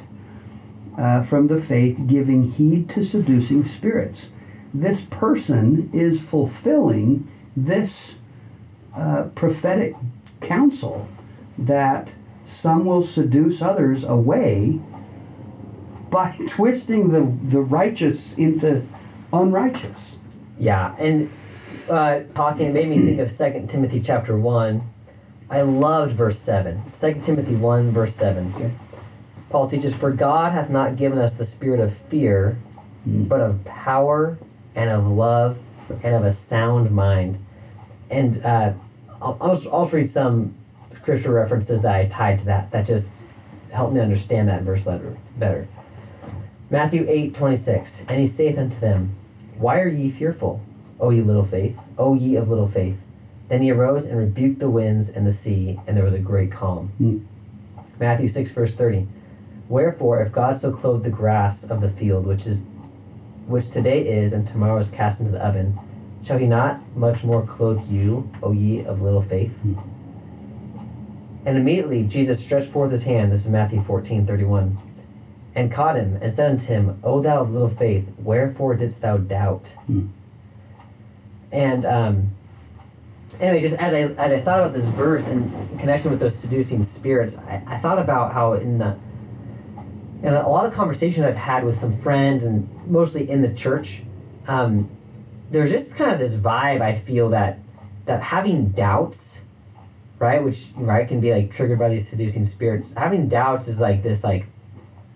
uh, 0.97 1.23
from 1.23 1.47
the 1.47 1.61
faith, 1.61 2.07
giving 2.07 2.51
heed 2.51 2.89
to 2.91 3.03
seducing 3.03 3.63
spirits. 3.65 4.31
This 4.73 5.05
person 5.05 5.89
is 5.93 6.21
fulfilling 6.21 7.27
this 7.55 8.19
uh, 8.95 9.29
prophetic 9.35 9.95
counsel 10.41 11.07
that 11.57 12.13
some 12.45 12.85
will 12.85 13.03
seduce 13.03 13.61
others 13.61 14.03
away 14.03 14.79
by 16.09 16.37
twisting 16.49 17.11
the, 17.11 17.21
the 17.21 17.61
righteous 17.61 18.37
into 18.37 18.85
unrighteous. 19.31 20.17
Yeah, 20.57 20.95
and 20.99 21.29
uh, 21.89 22.23
talking 22.33 22.67
it 22.67 22.73
made 22.73 22.87
me 22.87 22.99
think 22.99 23.19
of 23.19 23.31
Second 23.31 23.69
Timothy 23.69 23.99
chapter 23.99 24.37
one. 24.37 24.83
I 25.49 25.61
loved 25.61 26.13
verse 26.15 26.37
seven. 26.39 26.91
Second 26.93 27.23
Timothy 27.23 27.55
one 27.55 27.91
verse 27.91 28.15
seven. 28.15 28.53
Okay. 28.55 28.71
Paul 29.49 29.67
teaches, 29.67 29.95
"For 29.95 30.11
God 30.11 30.51
hath 30.51 30.69
not 30.69 30.95
given 30.95 31.17
us 31.17 31.35
the 31.35 31.45
spirit 31.45 31.79
of 31.79 31.93
fear, 31.93 32.57
but 33.05 33.41
of 33.41 33.65
power 33.65 34.37
and 34.75 34.89
of 34.89 35.07
love 35.07 35.59
and 36.03 36.13
of 36.15 36.23
a 36.23 36.31
sound 36.31 36.91
mind." 36.91 37.39
And 38.11 38.43
uh, 38.43 38.73
I'll, 39.21 39.37
I'll, 39.41 39.55
just, 39.55 39.67
I'll 39.67 39.83
just 39.83 39.93
read 39.93 40.09
some 40.09 40.55
scripture 40.93 41.31
references 41.31 41.81
that 41.81 41.95
I 41.95 42.05
tied 42.05 42.39
to 42.39 42.45
that. 42.45 42.71
That 42.71 42.85
just 42.85 43.11
helped 43.71 43.93
me 43.93 43.99
understand 43.99 44.49
that 44.49 44.63
verse 44.63 44.83
better. 44.83 45.17
better. 45.37 45.67
Matthew 46.69 47.05
eight 47.07 47.33
twenty 47.33 47.55
six, 47.55 48.05
and 48.07 48.19
he 48.19 48.27
saith 48.27 48.57
unto 48.57 48.79
them, 48.79 49.15
Why 49.57 49.79
are 49.79 49.87
ye 49.87 50.09
fearful, 50.11 50.61
O 50.99 51.09
ye 51.11 51.21
little 51.21 51.45
faith, 51.45 51.79
O 51.97 52.13
ye 52.13 52.35
of 52.35 52.49
little 52.49 52.67
faith? 52.67 53.05
Then 53.47 53.61
he 53.61 53.71
arose 53.71 54.05
and 54.05 54.17
rebuked 54.17 54.59
the 54.59 54.69
winds 54.69 55.09
and 55.09 55.25
the 55.25 55.31
sea, 55.31 55.79
and 55.87 55.97
there 55.97 56.03
was 56.03 56.13
a 56.13 56.19
great 56.19 56.51
calm. 56.51 56.91
Mm. 57.01 57.25
Matthew 57.99 58.27
six 58.27 58.51
verse 58.51 58.75
thirty. 58.75 59.07
Wherefore, 59.67 60.21
if 60.21 60.31
God 60.31 60.57
so 60.57 60.71
clothe 60.71 61.03
the 61.03 61.09
grass 61.09 61.63
of 61.63 61.81
the 61.81 61.89
field, 61.89 62.25
which 62.25 62.45
is 62.45 62.67
which 63.47 63.71
today 63.71 64.07
is 64.07 64.33
and 64.33 64.45
tomorrow 64.45 64.77
is 64.77 64.91
cast 64.91 65.19
into 65.19 65.31
the 65.31 65.45
oven, 65.45 65.79
shall 66.23 66.37
he 66.37 66.45
not 66.45 66.79
much 66.95 67.23
more 67.23 67.43
clothe 67.43 67.89
you, 67.89 68.31
O 68.43 68.51
ye 68.51 68.83
of 68.83 69.01
little 69.01 69.21
faith? 69.21 69.59
And 71.45 71.57
immediately 71.57 72.03
Jesus 72.03 72.43
stretched 72.43 72.69
forth 72.69 72.91
his 72.91 73.03
hand, 73.03 73.31
this 73.31 73.45
is 73.45 73.51
Matthew 73.51 73.81
fourteen 73.81 74.25
thirty 74.25 74.43
one, 74.43 74.77
and 75.55 75.71
caught 75.71 75.95
him, 75.95 76.19
and 76.21 76.31
said 76.31 76.51
unto 76.51 76.67
him, 76.67 76.99
O 77.03 77.21
thou 77.21 77.41
of 77.41 77.51
little 77.51 77.69
faith, 77.69 78.13
wherefore 78.19 78.75
didst 78.75 79.01
thou 79.01 79.17
doubt? 79.17 79.69
Hmm. 79.87 80.07
And 81.51 81.85
um, 81.85 82.31
anyway, 83.39 83.61
just 83.61 83.75
as 83.75 83.93
I 83.93 84.01
as 84.01 84.31
I 84.31 84.39
thought 84.39 84.59
about 84.59 84.73
this 84.73 84.87
verse 84.87 85.27
in 85.27 85.51
connection 85.77 86.11
with 86.11 86.19
those 86.19 86.35
seducing 86.35 86.83
spirits, 86.83 87.37
I, 87.37 87.63
I 87.65 87.77
thought 87.77 87.99
about 87.99 88.33
how 88.33 88.53
in 88.53 88.77
the 88.77 88.97
in 90.21 90.33
a 90.33 90.49
lot 90.49 90.65
of 90.65 90.73
conversations 90.73 91.25
I've 91.25 91.37
had 91.37 91.63
with 91.63 91.77
some 91.77 91.91
friends 91.91 92.43
and 92.43 92.69
mostly 92.85 93.29
in 93.29 93.41
the 93.41 93.53
church, 93.53 94.01
um, 94.47 94.89
there's 95.49 95.71
just 95.71 95.95
kind 95.95 96.11
of 96.11 96.19
this 96.19 96.35
vibe 96.35 96.81
I 96.81 96.93
feel 96.93 97.29
that 97.29 97.59
that 98.05 98.23
having 98.23 98.69
doubts, 98.69 99.43
right, 100.17 100.43
which 100.43 100.69
right 100.75 101.07
can 101.07 101.19
be 101.19 101.33
like 101.33 101.51
triggered 101.51 101.79
by 101.79 101.89
these 101.89 102.07
seducing 102.07 102.45
spirits. 102.45 102.93
Having 102.93 103.29
doubts 103.29 103.67
is 103.67 103.79
like 103.79 104.03
this 104.03 104.23
like 104.23 104.45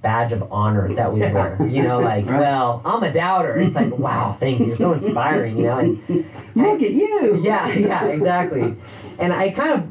badge 0.04 0.32
of 0.34 0.51
honor 0.51 0.93
that 0.93 1.12
we 1.12 1.22
wear. 1.22 1.58
You 1.68 1.82
know, 1.82 1.99
like 2.12 2.28
Right. 2.28 2.39
well, 2.39 2.82
I'm 2.86 3.01
a 3.01 3.12
doubter. 3.12 3.58
It's 3.58 3.74
like 3.74 3.97
wow, 3.97 4.34
thank 4.34 4.60
you. 4.60 4.68
You're 4.68 4.76
so 4.76 4.93
inspiring. 4.93 5.58
You 5.58 5.64
know, 5.64 5.78
and 5.80 6.26
Look 6.56 6.82
at 6.84 6.91
you! 6.91 7.39
yeah, 7.41 7.68
yeah, 7.74 8.06
exactly. 8.06 8.76
And 9.18 9.34
I 9.34 9.49
kind 9.49 9.72
of 9.74 9.89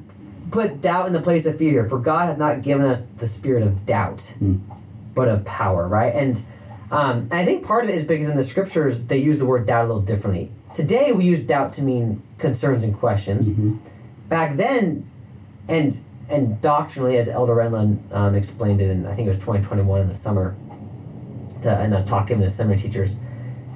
put 0.53 0.81
doubt 0.81 1.07
in 1.09 1.13
the 1.13 1.21
place 1.21 1.47
of 1.47 1.57
fear. 1.59 1.89
For 1.89 1.99
God 1.99 2.27
hath 2.27 2.39
not 2.39 2.63
given 2.63 2.87
us 2.87 3.05
the 3.17 3.27
spirit 3.27 3.63
of 3.65 3.85
doubt, 3.87 4.35
Hmm. 4.39 4.57
but 5.15 5.27
of 5.29 5.45
power, 5.45 5.89
right? 5.89 6.15
And, 6.15 6.41
um, 6.91 7.17
and 7.31 7.35
I 7.35 7.45
think 7.47 7.65
part 7.67 7.85
of 7.85 7.91
it 7.91 7.95
is 7.97 8.05
because 8.05 8.29
in 8.29 8.37
the 8.37 8.45
scriptures 8.45 9.07
they 9.07 9.17
use 9.19 9.39
the 9.39 9.47
word 9.47 9.67
doubt 9.67 9.87
a 9.87 9.89
little 9.89 10.03
differently. 10.03 10.51
Today 10.75 11.11
we 11.13 11.25
use 11.25 11.43
doubt 11.43 11.73
to 11.75 11.83
mean 11.83 12.23
concerns 12.39 12.85
and 12.85 12.95
questions. 12.97 13.51
Mhm. 13.51 13.79
Back 14.29 14.57
then, 14.57 15.05
and 15.69 15.99
and 16.29 16.61
doctrinally, 16.61 17.17
as 17.19 17.29
Elder 17.29 17.55
Renlund 17.55 18.13
um, 18.13 18.35
explained 18.35 18.81
it 18.81 18.91
in 18.91 19.07
I 19.07 19.15
think 19.15 19.27
it 19.27 19.31
was 19.31 19.39
2021 19.39 20.01
in 20.01 20.09
the 20.09 20.15
summer, 20.15 20.57
to, 21.63 21.85
in 21.85 21.93
a 21.93 21.99
uh, 21.99 22.05
talk 22.05 22.29
given 22.29 22.43
to 22.43 22.49
seminary 22.49 22.81
teachers, 22.81 23.19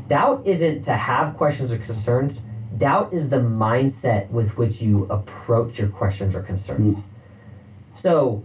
doubt 0.09 0.47
isn't 0.47 0.83
to 0.83 0.95
have 0.95 1.37
questions 1.37 1.73
or 1.73 1.79
concerns. 1.79 2.43
Doubt 2.77 3.13
is 3.13 3.31
the 3.31 3.39
mindset 3.39 4.29
with 4.31 4.59
which 4.59 4.83
you 4.83 5.05
approach 5.05 5.79
your 5.79 5.89
questions 5.89 6.35
or 6.35 6.43
concerns. 6.43 7.01
Hmm. 7.01 7.09
So, 7.95 8.45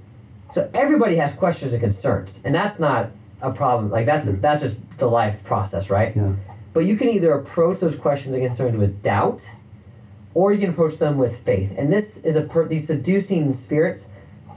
so 0.51 0.69
everybody 0.73 1.17
has 1.17 1.35
questions 1.35 1.73
and 1.73 1.81
concerns, 1.81 2.41
and 2.45 2.55
that's 2.55 2.79
not 2.79 3.11
a 3.41 3.51
problem. 3.51 3.91
Like 3.91 4.05
that's 4.05 4.27
hmm. 4.27 4.39
that's 4.39 4.61
just 4.61 4.97
the 4.97 5.07
life 5.07 5.43
process, 5.43 5.89
right? 5.89 6.15
Yeah. 6.15 6.35
But 6.73 6.81
you 6.81 6.95
can 6.95 7.09
either 7.09 7.33
approach 7.33 7.79
those 7.79 7.97
questions 7.97 8.33
and 8.33 8.45
concerns 8.45 8.77
with 8.77 9.03
doubt, 9.03 9.49
or 10.33 10.53
you 10.53 10.59
can 10.59 10.69
approach 10.69 10.97
them 10.97 11.17
with 11.17 11.37
faith. 11.39 11.73
And 11.77 11.91
this 11.91 12.23
is 12.23 12.35
a 12.35 12.41
per- 12.41 12.67
these 12.67 12.87
seducing 12.87 13.53
spirits 13.53 14.09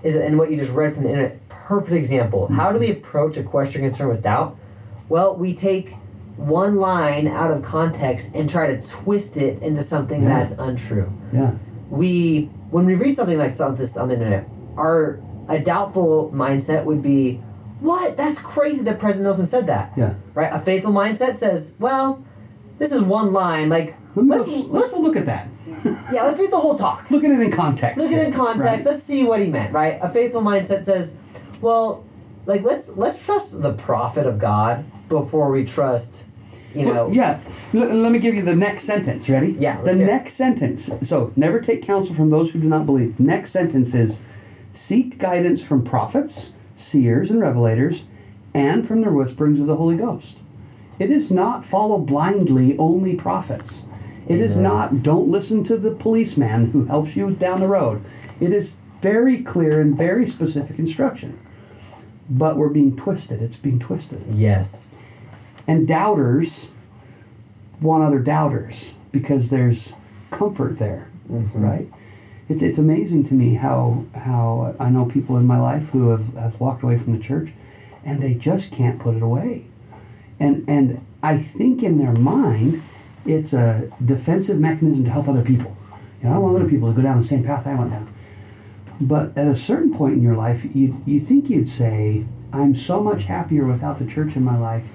is 0.02 0.16
and 0.16 0.38
what 0.38 0.50
you 0.50 0.56
just 0.56 0.72
read 0.72 0.94
from 0.94 1.04
the 1.04 1.10
internet. 1.10 1.48
Perfect 1.48 1.92
example. 1.96 2.48
How 2.48 2.72
do 2.72 2.78
we 2.78 2.90
approach 2.90 3.36
a 3.38 3.42
question 3.42 3.82
or 3.82 3.88
concern 3.88 4.08
with 4.08 4.22
doubt? 4.22 4.56
Well, 5.08 5.34
we 5.34 5.54
take 5.54 5.94
one 6.36 6.76
line 6.76 7.26
out 7.26 7.50
of 7.50 7.62
context 7.62 8.30
and 8.34 8.48
try 8.50 8.66
to 8.74 8.82
twist 8.82 9.36
it 9.36 9.62
into 9.62 9.82
something 9.82 10.22
Yeah. 10.22 10.28
that's 10.40 10.52
untrue. 10.58 11.10
Yeah. 11.32 11.52
We 11.90 12.50
when 12.70 12.86
we 12.86 12.94
read 12.94 13.14
something 13.14 13.38
like 13.38 13.56
this 13.56 13.96
on 13.96 14.08
the 14.08 14.14
internet, 14.14 14.48
our 14.76 15.20
a 15.48 15.58
doubtful 15.60 16.30
mindset 16.34 16.84
would 16.84 17.02
be, 17.02 17.40
"What? 17.80 18.16
That's 18.16 18.38
crazy 18.38 18.82
that 18.82 18.98
President 18.98 19.24
Nelson 19.24 19.46
said 19.46 19.66
that." 19.68 19.92
Yeah. 19.96 20.14
Right? 20.34 20.50
A 20.52 20.58
faithful 20.58 20.92
mindset 20.92 21.36
says, 21.36 21.74
"Well, 21.78 22.22
this 22.78 22.90
is 22.92 23.02
one 23.02 23.32
line. 23.32 23.68
Like 23.68 23.94
Let's, 24.16 24.46
let's 24.48 24.68
let's 24.68 24.92
look 24.94 25.16
at 25.16 25.26
that. 25.26 25.48
yeah, 26.12 26.22
let's 26.24 26.38
read 26.38 26.50
the 26.50 26.58
whole 26.60 26.76
talk. 26.76 27.10
Look 27.10 27.24
at 27.24 27.30
it 27.30 27.40
in 27.40 27.50
context. 27.50 27.98
Look 27.98 28.12
at 28.12 28.18
it 28.18 28.26
in 28.28 28.32
context. 28.32 28.84
Right. 28.86 28.92
Let's 28.92 29.02
see 29.02 29.24
what 29.24 29.40
he 29.40 29.48
meant, 29.48 29.72
right? 29.72 29.98
A 30.02 30.08
faithful 30.08 30.42
mindset 30.42 30.82
says, 30.82 31.16
well, 31.60 32.04
like 32.46 32.62
let's 32.62 32.96
let's 32.96 33.24
trust 33.24 33.62
the 33.62 33.72
prophet 33.72 34.26
of 34.26 34.38
God 34.38 34.84
before 35.08 35.50
we 35.50 35.64
trust, 35.64 36.26
you 36.74 36.84
know. 36.84 37.06
Well, 37.06 37.14
yeah. 37.14 37.40
L- 37.72 37.94
let 37.94 38.12
me 38.12 38.18
give 38.18 38.34
you 38.34 38.42
the 38.42 38.54
next 38.56 38.84
sentence. 38.84 39.28
Ready? 39.28 39.52
Yeah, 39.52 39.80
The 39.80 39.94
hear 39.94 40.02
it. 40.04 40.06
next 40.06 40.34
sentence. 40.34 40.90
So, 41.02 41.32
never 41.36 41.60
take 41.60 41.82
counsel 41.82 42.14
from 42.14 42.30
those 42.30 42.50
who 42.50 42.60
do 42.60 42.68
not 42.68 42.84
believe. 42.84 43.18
Next 43.18 43.50
sentence 43.52 43.94
is 43.94 44.22
seek 44.74 45.18
guidance 45.18 45.62
from 45.64 45.84
prophets, 45.84 46.52
seers, 46.76 47.30
and 47.30 47.40
revelators, 47.40 48.02
and 48.52 48.86
from 48.86 49.00
the 49.00 49.10
whisperings 49.10 49.60
of 49.60 49.66
the 49.66 49.76
Holy 49.76 49.96
Ghost. 49.96 50.36
It 50.98 51.10
is 51.10 51.30
not 51.30 51.64
follow 51.64 51.98
blindly 51.98 52.76
only 52.78 53.16
prophets. 53.16 53.86
It 54.26 54.40
is 54.40 54.52
Amen. 54.56 54.62
not 54.62 55.02
don't 55.02 55.28
listen 55.28 55.64
to 55.64 55.76
the 55.76 55.90
policeman 55.90 56.70
who 56.70 56.86
helps 56.86 57.14
you 57.16 57.30
down 57.32 57.60
the 57.60 57.68
road. 57.68 58.02
It 58.40 58.52
is 58.52 58.76
very 59.02 59.42
clear 59.42 59.80
and 59.80 59.96
very 59.96 60.26
specific 60.28 60.78
instruction. 60.78 61.38
But 62.30 62.56
we're 62.56 62.70
being 62.70 62.96
twisted. 62.96 63.42
It's 63.42 63.56
being 63.56 63.78
twisted. 63.78 64.22
Yes. 64.28 64.94
And 65.66 65.86
doubters 65.86 66.72
want 67.82 68.02
other 68.04 68.18
doubters 68.20 68.94
because 69.12 69.50
there's 69.50 69.92
comfort 70.30 70.78
there, 70.78 71.08
Mhm. 71.30 71.48
right? 71.54 71.88
It's, 72.48 72.62
it's 72.62 72.78
amazing 72.78 73.26
to 73.28 73.34
me 73.34 73.54
how 73.54 74.04
how 74.14 74.74
I 74.80 74.88
know 74.90 75.04
people 75.06 75.36
in 75.36 75.46
my 75.46 75.60
life 75.60 75.90
who 75.90 76.08
have, 76.10 76.34
have 76.34 76.60
walked 76.60 76.82
away 76.82 76.98
from 76.98 77.12
the 77.12 77.18
church 77.22 77.52
and 78.04 78.22
they 78.22 78.34
just 78.34 78.70
can't 78.70 78.98
put 78.98 79.16
it 79.16 79.22
away. 79.22 79.64
And 80.40 80.64
and 80.66 81.00
I 81.22 81.38
think 81.38 81.82
in 81.82 81.98
their 81.98 82.12
mind 82.12 82.82
it's 83.26 83.52
a 83.52 83.90
defensive 84.04 84.58
mechanism 84.58 85.04
to 85.04 85.10
help 85.10 85.28
other 85.28 85.44
people. 85.44 85.76
You 86.22 86.28
know, 86.28 86.36
I 86.36 86.38
want 86.38 86.56
other 86.56 86.68
people 86.68 86.90
to 86.90 86.96
go 86.96 87.02
down 87.02 87.18
the 87.18 87.26
same 87.26 87.44
path 87.44 87.66
I 87.66 87.74
went 87.74 87.90
down. 87.90 88.12
But 89.00 89.36
at 89.36 89.46
a 89.46 89.56
certain 89.56 89.94
point 89.94 90.14
in 90.14 90.22
your 90.22 90.36
life, 90.36 90.64
you 90.74 91.02
you 91.04 91.20
think 91.20 91.50
you'd 91.50 91.68
say, 91.68 92.26
"I'm 92.52 92.74
so 92.74 93.02
much 93.02 93.24
happier 93.24 93.66
without 93.66 93.98
the 93.98 94.06
church 94.06 94.36
in 94.36 94.44
my 94.44 94.56
life, 94.56 94.94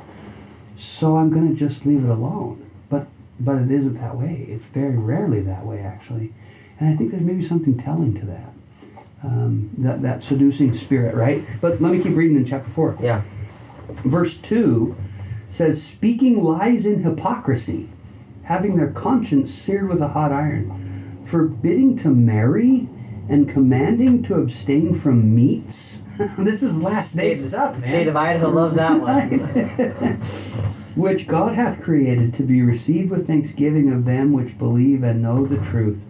so 0.77 1.17
I'm 1.17 1.29
going 1.29 1.49
to 1.49 1.55
just 1.55 1.85
leave 1.85 2.03
it 2.03 2.09
alone." 2.09 2.65
But 2.89 3.07
but 3.39 3.57
it 3.57 3.71
isn't 3.71 3.95
that 3.95 4.15
way. 4.15 4.45
It's 4.47 4.65
very 4.65 4.97
rarely 4.97 5.41
that 5.41 5.65
way, 5.65 5.79
actually. 5.81 6.33
And 6.79 6.89
I 6.89 6.95
think 6.95 7.11
there's 7.11 7.23
maybe 7.23 7.43
something 7.43 7.77
telling 7.77 8.13
to 8.19 8.25
that. 8.25 8.53
Um, 9.21 9.71
that 9.79 10.01
that 10.01 10.23
seducing 10.23 10.73
spirit, 10.73 11.13
right? 11.13 11.43
But 11.59 11.81
let 11.81 11.91
me 11.91 12.01
keep 12.01 12.15
reading 12.15 12.37
in 12.37 12.45
chapter 12.45 12.69
four. 12.69 12.95
Yeah. 13.01 13.21
Verse 13.89 14.37
2 14.39 14.95
says, 15.49 15.83
Speaking 15.83 16.43
lies 16.43 16.85
in 16.85 17.03
hypocrisy, 17.03 17.89
having 18.49 18.75
their 18.75 18.91
conscience 18.91 19.53
seared 19.53 19.87
with 19.87 20.01
a 20.01 20.07
hot 20.07 20.31
iron, 20.31 21.21
forbidding 21.23 21.95
to 21.95 22.09
marry, 22.09 22.89
and 23.29 23.47
commanding 23.47 24.23
to 24.23 24.33
abstain 24.33 24.95
from 24.95 25.35
meats. 25.35 26.03
this 26.39 26.63
is 26.63 26.81
last 26.81 27.15
day 27.15 27.35
State, 27.35 27.47
stuff, 27.49 27.71
man. 27.73 27.79
State 27.79 28.07
of 28.07 28.15
Idaho 28.17 28.49
loves 28.49 28.73
that 28.73 28.99
one. 28.99 29.29
which 30.95 31.27
God 31.27 31.53
hath 31.53 31.83
created 31.83 32.33
to 32.33 32.43
be 32.43 32.63
received 32.63 33.11
with 33.11 33.27
thanksgiving 33.27 33.93
of 33.93 34.05
them 34.05 34.33
which 34.33 34.57
believe 34.57 35.03
and 35.03 35.21
know 35.21 35.45
the 35.45 35.63
truth. 35.63 36.01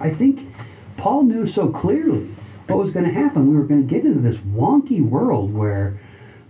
I 0.00 0.10
think 0.10 0.48
Paul 0.96 1.24
knew 1.24 1.48
so 1.48 1.68
clearly 1.68 2.28
what 2.68 2.78
was 2.78 2.92
going 2.92 3.06
to 3.06 3.12
happen. 3.12 3.50
We 3.50 3.56
were 3.56 3.66
going 3.66 3.86
to 3.86 3.92
get 3.92 4.04
into 4.04 4.20
this 4.20 4.38
wonky 4.38 5.02
world 5.02 5.52
where 5.52 5.98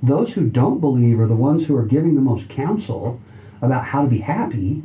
those 0.03 0.35
who 0.35 0.51
don't 0.51 0.79
believe 0.79 1.19
are 1.19 1.27
the 1.27 1.35
ones 1.35 1.67
who 1.67 1.77
are 1.77 1.87
giving 1.87 2.17
the 2.17 2.21
most 2.21 2.51
counsel 2.51 3.19
about 3.63 3.87
how 3.87 4.03
to 4.05 4.09
be 4.09 4.19
happy, 4.19 4.83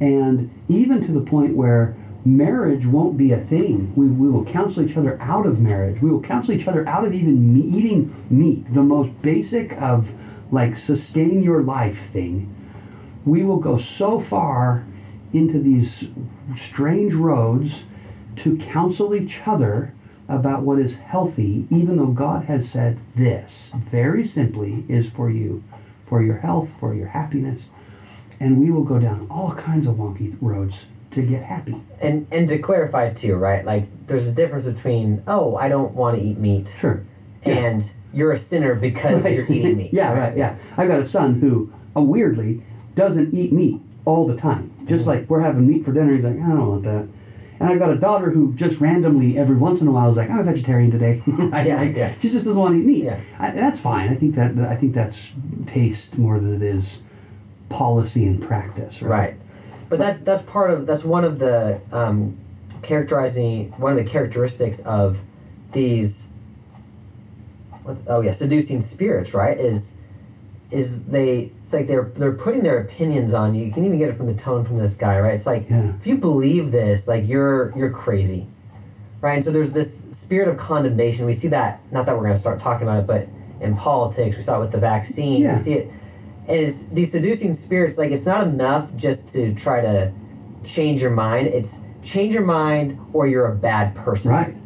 and 0.00 0.50
even 0.68 1.04
to 1.04 1.12
the 1.12 1.20
point 1.20 1.56
where 1.56 1.96
marriage 2.24 2.86
won't 2.86 3.16
be 3.16 3.32
a 3.32 3.38
thing. 3.38 3.94
We, 3.94 4.08
we 4.08 4.30
will 4.30 4.44
counsel 4.44 4.88
each 4.88 4.96
other 4.96 5.20
out 5.20 5.46
of 5.46 5.60
marriage. 5.60 6.00
We 6.00 6.10
will 6.10 6.22
counsel 6.22 6.54
each 6.54 6.68
other 6.68 6.86
out 6.88 7.04
of 7.04 7.12
even 7.12 7.52
me- 7.52 7.60
eating 7.60 8.14
meat, 8.30 8.72
the 8.72 8.82
most 8.82 9.20
basic 9.22 9.72
of 9.72 10.14
like 10.52 10.76
sustain 10.76 11.42
your 11.42 11.62
life 11.62 11.98
thing. 11.98 12.54
We 13.24 13.42
will 13.42 13.58
go 13.58 13.78
so 13.78 14.20
far 14.20 14.84
into 15.32 15.58
these 15.60 16.10
strange 16.54 17.14
roads 17.14 17.84
to 18.36 18.56
counsel 18.58 19.14
each 19.14 19.40
other 19.46 19.94
about 20.28 20.62
what 20.62 20.78
is 20.78 20.98
healthy, 20.98 21.66
even 21.70 21.96
though 21.96 22.12
God 22.12 22.44
has 22.44 22.68
said 22.68 22.98
this 23.14 23.72
very 23.74 24.24
simply 24.24 24.84
is 24.88 25.10
for 25.10 25.30
you, 25.30 25.62
for 26.06 26.22
your 26.22 26.38
health, 26.38 26.70
for 26.78 26.94
your 26.94 27.08
happiness. 27.08 27.68
And 28.42 28.58
we 28.58 28.70
will 28.70 28.84
go 28.84 28.98
down 28.98 29.26
all 29.30 29.54
kinds 29.54 29.86
of 29.86 29.94
wonky 29.96 30.36
roads 30.40 30.84
to 31.12 31.24
get 31.24 31.44
happy. 31.44 31.80
And 32.00 32.26
and 32.32 32.48
to 32.48 32.58
clarify 32.58 33.12
too, 33.12 33.36
right? 33.36 33.64
Like 33.64 33.84
there's 34.08 34.26
a 34.26 34.32
difference 34.32 34.66
between 34.66 35.22
oh 35.28 35.56
I 35.56 35.68
don't 35.68 35.92
want 35.94 36.18
to 36.18 36.22
eat 36.22 36.38
meat 36.38 36.74
Sure. 36.78 37.04
Yeah. 37.46 37.54
and 37.54 37.92
you're 38.12 38.32
a 38.32 38.36
sinner 38.36 38.74
because 38.74 39.22
Right. 39.22 39.36
you're 39.36 39.46
eating 39.50 39.76
meat. 39.76 39.90
yeah, 40.00 40.12
right, 40.12 40.36
yeah. 40.36 40.56
I've 40.76 40.88
got 40.88 41.00
a 41.00 41.06
son 41.06 41.40
who, 41.40 41.72
uh, 41.96 42.02
weirdly, 42.02 42.62
doesn't 42.94 43.32
eat 43.32 43.52
meat 43.52 43.80
all 44.04 44.26
the 44.26 44.36
time. 44.36 44.70
Just 44.86 45.06
like 45.06 45.30
we're 45.30 45.40
having 45.40 45.66
meat 45.68 45.84
for 45.84 45.92
dinner, 45.92 46.12
he's 46.12 46.24
like, 46.24 46.34
I 46.36 46.48
don't 46.48 46.68
want 46.68 46.82
that. 46.84 47.08
And 47.60 47.70
I've 47.70 47.78
got 47.78 47.90
a 47.92 47.96
daughter 47.98 48.30
who 48.32 48.54
just 48.54 48.80
randomly, 48.80 49.38
every 49.38 49.56
once 49.56 49.80
in 49.80 49.86
a 49.86 49.92
while, 49.92 50.10
is 50.10 50.16
like, 50.16 50.28
I'm 50.30 50.40
a 50.40 50.44
vegetarian 50.44 50.90
today. 50.90 51.22
I- 51.52 51.66
Yeah, 51.66 51.80
I- 51.80 51.94
yeah. 51.96 52.12
She 52.20 52.28
just 52.28 52.44
doesn't 52.46 52.60
want 52.60 52.74
to 52.74 52.80
eat 52.80 52.86
meat. 52.86 53.04
Yeah. 53.04 53.20
I, 53.38 53.50
that's 53.52 53.78
fine. 53.80 54.08
I 54.08 54.14
think 54.14 54.34
that 54.34 54.58
I 54.58 54.74
think 54.76 54.94
that's 54.94 55.32
taste 55.66 56.18
more 56.18 56.38
than 56.40 56.52
it 56.54 56.62
is 56.62 57.02
policy 57.72 58.26
and 58.26 58.42
practice. 58.42 59.02
Right. 59.02 59.18
Right. 59.18 59.36
But 59.88 59.98
that's 59.98 60.18
that's 60.20 60.42
part 60.42 60.70
of 60.70 60.86
that's 60.86 61.04
one 61.04 61.24
of 61.24 61.38
the 61.38 61.80
um, 61.92 62.38
characterizing 62.82 63.72
one 63.72 63.92
of 63.92 63.98
the 63.98 64.10
characteristics 64.10 64.80
of 64.80 65.20
these. 65.72 66.30
Oh 68.06 68.20
yeah, 68.20 68.32
seducing 68.32 68.80
spirits. 68.80 69.34
Right 69.34 69.58
is 69.58 69.96
is 70.70 71.04
they 71.04 71.52
it's 71.62 71.72
like 71.72 71.86
they're 71.88 72.04
they're 72.16 72.32
putting 72.32 72.62
their 72.62 72.78
opinions 72.78 73.34
on 73.34 73.54
you. 73.54 73.64
You 73.66 73.72
can 73.72 73.84
even 73.84 73.98
get 73.98 74.08
it 74.08 74.16
from 74.16 74.26
the 74.26 74.34
tone 74.34 74.64
from 74.64 74.78
this 74.78 74.96
guy. 74.96 75.18
Right. 75.20 75.34
It's 75.34 75.46
like 75.46 75.68
Yeah. 75.68 75.94
if 75.98 76.06
you 76.06 76.16
believe 76.16 76.70
this, 76.70 77.06
like 77.08 77.26
you're 77.26 77.72
you're 77.76 77.90
crazy. 77.90 78.46
Right. 79.20 79.34
And 79.34 79.44
so 79.44 79.50
there's 79.52 79.72
this 79.72 80.04
spirit 80.12 80.48
of 80.48 80.56
condemnation. 80.56 81.26
We 81.26 81.32
see 81.32 81.48
that 81.48 81.80
not 81.92 82.06
that 82.06 82.14
we're 82.16 82.22
going 82.22 82.34
to 82.34 82.40
start 82.40 82.60
talking 82.60 82.86
about 82.88 83.00
it, 83.00 83.06
but 83.06 83.28
in 83.60 83.76
politics 83.76 84.36
we 84.36 84.42
saw 84.42 84.56
it 84.56 84.60
with 84.60 84.72
the 84.72 84.78
vaccine. 84.78 85.42
Yeah. 85.42 85.52
We 85.54 85.58
see 85.58 85.74
it 85.74 85.90
and 86.48 86.56
it's 86.60 86.82
these 86.84 87.10
seducing 87.12 87.52
spirits 87.52 87.98
like 87.98 88.10
it's 88.10 88.26
not 88.26 88.46
enough 88.46 88.94
just 88.96 89.28
to 89.30 89.54
try 89.54 89.80
to 89.80 90.12
change 90.64 91.00
your 91.00 91.10
mind 91.10 91.46
it's 91.46 91.80
change 92.02 92.34
your 92.34 92.44
mind 92.44 92.98
or 93.12 93.26
you're 93.26 93.46
a 93.46 93.54
bad 93.54 93.94
person 93.94 94.30
Right. 94.32 94.56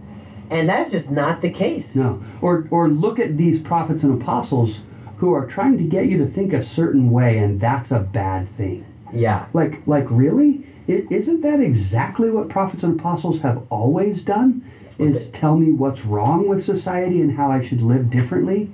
and 0.51 0.69
that 0.69 0.87
is 0.87 0.93
just 0.93 1.11
not 1.13 1.41
the 1.41 1.51
case 1.51 1.95
No. 1.97 2.23
Or 2.41 2.67
or 2.71 2.89
look 2.89 3.19
at 3.19 3.37
these 3.37 3.61
prophets 3.61 4.03
and 4.03 4.21
apostles 4.21 4.81
who 5.19 5.33
are 5.33 5.47
trying 5.47 5.79
to 5.79 5.85
get 5.85 6.07
you 6.07 6.19
to 6.19 6.27
think 6.27 6.53
a 6.53 6.63
certain 6.63 7.11
way, 7.11 7.39
and 7.39 7.59
that's 7.59 7.91
a 7.91 8.01
bad 8.01 8.47
thing. 8.49 8.85
yeah 9.13 9.47
Like, 9.55 9.87
like 9.87 10.07
really? 10.11 10.67
is 10.87 11.07
isn't 11.11 11.41
that 11.43 11.61
exactly 11.61 12.31
what 12.31 12.49
prophets 12.49 12.83
and 12.85 12.99
apostles 13.01 13.41
have 13.41 13.63
always 13.71 14.23
done? 14.23 14.63
Is 14.99 15.31
tell 15.31 15.57
me 15.59 15.73
what's 15.73 16.05
wrong 16.07 16.49
with 16.49 16.65
society 16.65 17.21
and 17.21 17.33
how 17.37 17.51
I 17.51 17.63
should 17.63 17.83
live 17.83 18.09
differently? 18.11 18.71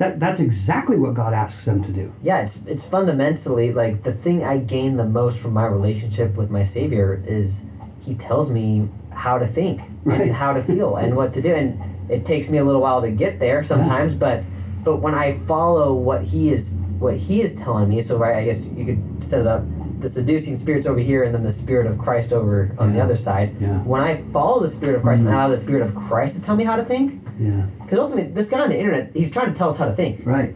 That, 0.00 0.18
that's 0.18 0.40
exactly 0.40 0.96
what 0.98 1.12
God 1.14 1.34
asks 1.34 1.64
them 1.66 1.84
to 1.84 1.92
do. 1.92 2.06
yeah 2.22 2.40
it's 2.40 2.64
it's 2.66 2.86
fundamentally 2.96 3.68
like 3.82 4.02
the 4.02 4.12
thing 4.24 4.42
i 4.42 4.56
gain 4.58 4.96
the 4.96 5.04
most 5.20 5.38
from 5.42 5.52
my 5.52 5.66
relationship 5.66 6.34
with 6.40 6.50
my 6.50 6.64
savior 6.64 7.22
is 7.26 7.66
he 8.06 8.14
tells 8.14 8.50
me 8.50 8.88
how 9.12 9.36
to 9.38 9.46
think 9.46 9.76
Right. 10.04 10.22
and 10.22 10.32
how 10.32 10.54
to 10.54 10.62
feel 10.62 10.96
and 10.96 11.14
what 11.18 11.34
to 11.34 11.42
do 11.42 11.52
and 11.54 11.68
it 12.08 12.24
takes 12.24 12.48
me 12.48 12.56
a 12.58 12.64
little 12.64 12.80
while 12.80 13.02
to 13.02 13.10
get 13.24 13.38
there 13.40 13.62
sometimes 13.62 14.14
but 14.14 14.42
but 14.82 14.96
when 15.04 15.14
i 15.14 15.26
follow 15.52 15.92
what 15.92 16.24
he 16.32 16.48
is 16.50 16.62
what 16.98 17.16
he 17.18 17.42
is 17.42 17.54
telling 17.54 17.86
me 17.92 18.00
so 18.00 18.16
right 18.16 18.36
i 18.36 18.44
guess 18.46 18.60
you 18.78 18.84
could 18.86 19.02
set 19.22 19.40
it 19.42 19.46
up 19.46 19.62
the 20.00 20.08
seducing 20.08 20.56
spirits 20.56 20.86
over 20.86 20.98
here 21.10 21.24
and 21.24 21.34
then 21.34 21.42
the 21.42 21.52
spirit 21.52 21.86
of 21.86 21.98
christ 21.98 22.32
over 22.32 22.74
on 22.78 22.94
the 22.94 23.00
other 23.06 23.16
side 23.16 23.54
Yeah. 23.60 23.78
when 23.92 24.00
i 24.00 24.22
follow 24.32 24.60
the 24.60 24.68
spirit 24.68 24.94
of 24.96 25.02
christ 25.02 25.20
Mhm. 25.22 25.26
and 25.26 25.34
allow 25.34 25.48
the 25.48 25.58
spirit 25.66 25.82
of 25.82 25.94
christ 25.94 26.36
to 26.36 26.42
tell 26.42 26.56
me 26.56 26.64
how 26.64 26.76
to 26.76 26.84
think 26.84 27.20
Yeah. 27.40 27.66
because 27.82 27.98
ultimately 27.98 28.30
this 28.32 28.48
guy 28.50 28.60
on 28.60 28.68
the 28.68 28.78
internet 28.78 29.10
he's 29.14 29.30
trying 29.30 29.50
to 29.52 29.58
tell 29.58 29.70
us 29.70 29.78
how 29.78 29.86
to 29.86 29.92
think 29.92 30.20
Right. 30.26 30.54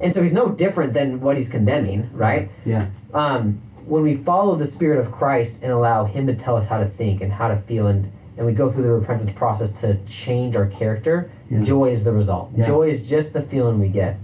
and 0.00 0.12
so 0.12 0.20
he's 0.22 0.32
no 0.32 0.48
different 0.50 0.92
than 0.92 1.20
what 1.20 1.36
he's 1.36 1.48
condemning 1.48 2.10
right 2.12 2.50
Yeah. 2.66 2.88
um, 3.14 3.60
when 3.86 4.02
we 4.02 4.16
follow 4.16 4.54
the 4.56 4.66
Spirit 4.66 4.98
of 4.98 5.12
Christ 5.12 5.62
and 5.62 5.70
allow 5.70 6.06
Him 6.06 6.26
to 6.26 6.34
tell 6.34 6.56
us 6.56 6.66
how 6.68 6.78
to 6.78 6.86
think 6.86 7.20
and 7.20 7.34
how 7.34 7.48
to 7.48 7.56
feel, 7.56 7.86
and, 7.86 8.10
and 8.34 8.46
we 8.46 8.54
go 8.54 8.70
through 8.70 8.82
the 8.82 8.88
repentance 8.90 9.32
process 9.32 9.78
to 9.82 9.98
change 10.06 10.56
our 10.56 10.64
character, 10.64 11.30
Yeah. 11.50 11.62
joy 11.62 11.90
is 11.90 12.02
the 12.02 12.12
result. 12.12 12.48
Yeah. 12.56 12.64
Joy 12.66 12.88
is 12.88 13.06
just 13.06 13.34
the 13.34 13.42
feeling 13.42 13.78
we 13.80 13.88
get 13.88 14.16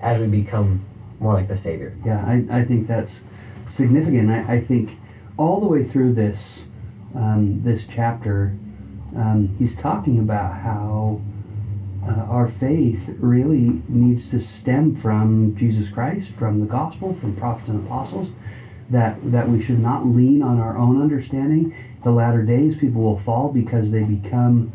as 0.00 0.18
we 0.18 0.28
become 0.28 0.80
more 1.20 1.34
like 1.34 1.46
the 1.46 1.56
Savior. 1.58 1.92
Yeah, 2.02 2.24
I, 2.24 2.60
I 2.60 2.64
think 2.64 2.86
that's 2.86 3.22
significant. 3.68 4.30
I, 4.30 4.54
I 4.54 4.60
think 4.60 4.96
all 5.36 5.60
the 5.60 5.68
way 5.68 5.84
through 5.84 6.14
this 6.14 6.68
um, 7.14 7.62
this 7.62 7.86
chapter, 7.86 8.56
um, 9.14 9.48
he's 9.58 9.76
talking 9.76 10.18
about 10.18 10.60
how 10.62 11.20
uh, 12.06 12.26
our 12.28 12.48
faith 12.48 13.14
really 13.20 13.82
needs 13.88 14.30
to 14.30 14.40
stem 14.40 14.94
from 14.94 15.54
Jesus 15.54 15.88
Christ, 15.88 16.30
from 16.32 16.60
the 16.60 16.66
gospel, 16.66 17.14
from 17.14 17.36
prophets 17.36 17.68
and 17.68 17.84
apostles. 17.86 18.28
That 18.90 19.30
that 19.32 19.48
we 19.48 19.62
should 19.62 19.78
not 19.78 20.06
lean 20.06 20.42
on 20.42 20.58
our 20.58 20.76
own 20.76 21.00
understanding. 21.00 21.74
The 22.02 22.10
latter 22.10 22.42
days, 22.44 22.76
people 22.76 23.00
will 23.02 23.18
fall 23.18 23.52
because 23.52 23.90
they 23.90 24.04
become 24.04 24.72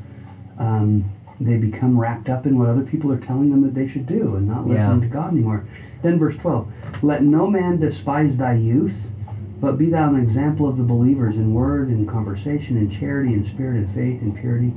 um, 0.57 1.11
they 1.39 1.59
become 1.59 1.99
wrapped 1.99 2.29
up 2.29 2.45
in 2.45 2.57
what 2.57 2.69
other 2.69 2.83
people 2.83 3.11
are 3.11 3.19
telling 3.19 3.51
them 3.51 3.61
that 3.61 3.75
they 3.75 3.87
should 3.87 4.07
do, 4.07 4.35
and 4.35 4.47
not 4.47 4.65
listening 4.65 5.01
Yeah. 5.01 5.07
to 5.07 5.13
God 5.13 5.33
anymore. 5.33 5.65
Then 6.01 6.17
verse 6.17 6.37
twelve: 6.37 6.71
Let 7.03 7.23
no 7.23 7.47
man 7.47 7.79
despise 7.79 8.37
thy 8.37 8.53
youth, 8.53 9.11
but 9.59 9.77
be 9.77 9.89
thou 9.89 10.13
an 10.15 10.19
example 10.21 10.67
of 10.67 10.77
the 10.77 10.83
believers 10.83 11.35
in 11.35 11.53
word, 11.53 11.89
in 11.89 12.07
conversation, 12.07 12.77
in 12.77 12.89
charity, 12.89 13.33
in 13.33 13.43
spirit, 13.43 13.75
in 13.75 13.87
faith, 13.87 14.21
in 14.21 14.33
purity. 14.33 14.73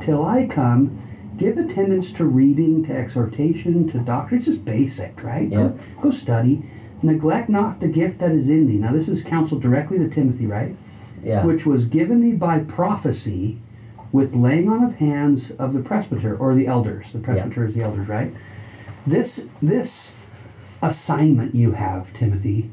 Till 0.00 0.24
I 0.24 0.46
come, 0.46 0.96
give 1.38 1.56
attendance 1.56 2.12
to 2.14 2.24
reading, 2.24 2.84
to 2.84 2.92
exhortation, 2.92 3.88
to 3.90 3.98
doctrine. 3.98 4.38
It's 4.38 4.46
just 4.46 4.64
basic, 4.64 5.22
right? 5.22 5.48
Yeah. 5.48 5.56
Go, 5.56 5.78
go 6.02 6.10
study. 6.10 6.62
Neglect 7.02 7.48
not 7.48 7.80
the 7.80 7.88
gift 7.88 8.18
that 8.18 8.32
is 8.32 8.48
in 8.48 8.66
thee. 8.66 8.76
Now, 8.76 8.92
this 8.92 9.08
is 9.08 9.22
counsel 9.22 9.58
directly 9.58 9.98
to 9.98 10.08
Timothy, 10.08 10.46
right? 10.46 10.74
Yeah. 11.22 11.44
Which 11.44 11.64
was 11.64 11.84
given 11.84 12.20
thee 12.20 12.34
by 12.34 12.60
prophecy 12.60 13.60
with 14.10 14.34
laying 14.34 14.68
on 14.68 14.82
of 14.82 14.96
hands 14.96 15.50
of 15.52 15.72
the 15.74 15.80
presbyter 15.80 16.36
or 16.36 16.54
the 16.54 16.66
elders. 16.66 17.12
The 17.12 17.18
presbyter 17.18 17.66
is 17.66 17.74
the 17.74 17.82
elders, 17.82 18.08
right? 18.08 18.34
This 19.06 19.48
this 19.62 20.14
assignment 20.82 21.54
you 21.54 21.72
have, 21.72 22.12
Timothy, 22.14 22.70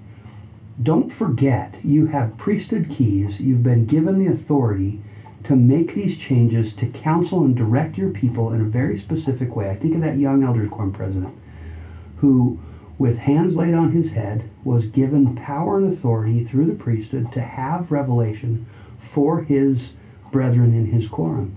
don't 0.81 1.11
forget 1.11 1.79
you 1.83 2.07
have 2.07 2.37
priesthood 2.37 2.89
keys. 2.89 3.39
You've 3.39 3.63
been 3.63 3.85
given 3.85 4.19
the 4.19 4.31
authority 4.31 5.01
to 5.45 5.55
make 5.55 5.93
these 5.93 6.17
changes, 6.17 6.73
to 6.73 6.87
counsel 6.87 7.43
and 7.43 7.55
direct 7.55 7.97
your 7.97 8.09
people 8.09 8.51
in 8.51 8.61
a 8.61 8.65
very 8.65 8.97
specific 8.97 9.55
way. 9.55 9.69
I 9.69 9.75
think 9.75 9.95
of 9.95 10.01
that 10.01 10.17
young 10.17 10.43
elders 10.43 10.69
quorum 10.69 10.93
president 10.93 11.35
who, 12.17 12.59
with 12.97 13.19
hands 13.19 13.55
laid 13.55 13.73
on 13.73 13.91
his 13.91 14.13
head, 14.13 14.49
was 14.63 14.87
given 14.87 15.35
power 15.35 15.77
and 15.77 15.91
authority 15.91 16.43
through 16.43 16.65
the 16.65 16.73
priesthood 16.73 17.31
to 17.33 17.41
have 17.41 17.91
revelation 17.91 18.65
for 18.97 19.43
his 19.43 19.93
brethren 20.31 20.73
in 20.73 20.87
his 20.87 21.07
quorum. 21.07 21.55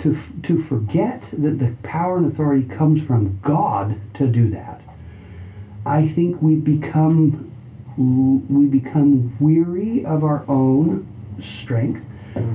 To, 0.00 0.16
to 0.42 0.60
forget 0.60 1.22
that 1.32 1.58
the 1.58 1.76
power 1.82 2.18
and 2.18 2.26
authority 2.30 2.68
comes 2.68 3.02
from 3.02 3.40
God 3.42 4.00
to 4.14 4.30
do 4.30 4.48
that, 4.50 4.80
I 5.84 6.06
think 6.06 6.42
we 6.42 6.56
become 6.56 7.46
we 7.98 8.66
become 8.66 9.36
weary 9.40 10.04
of 10.04 10.22
our 10.22 10.44
own 10.46 11.04
strength. 11.40 12.06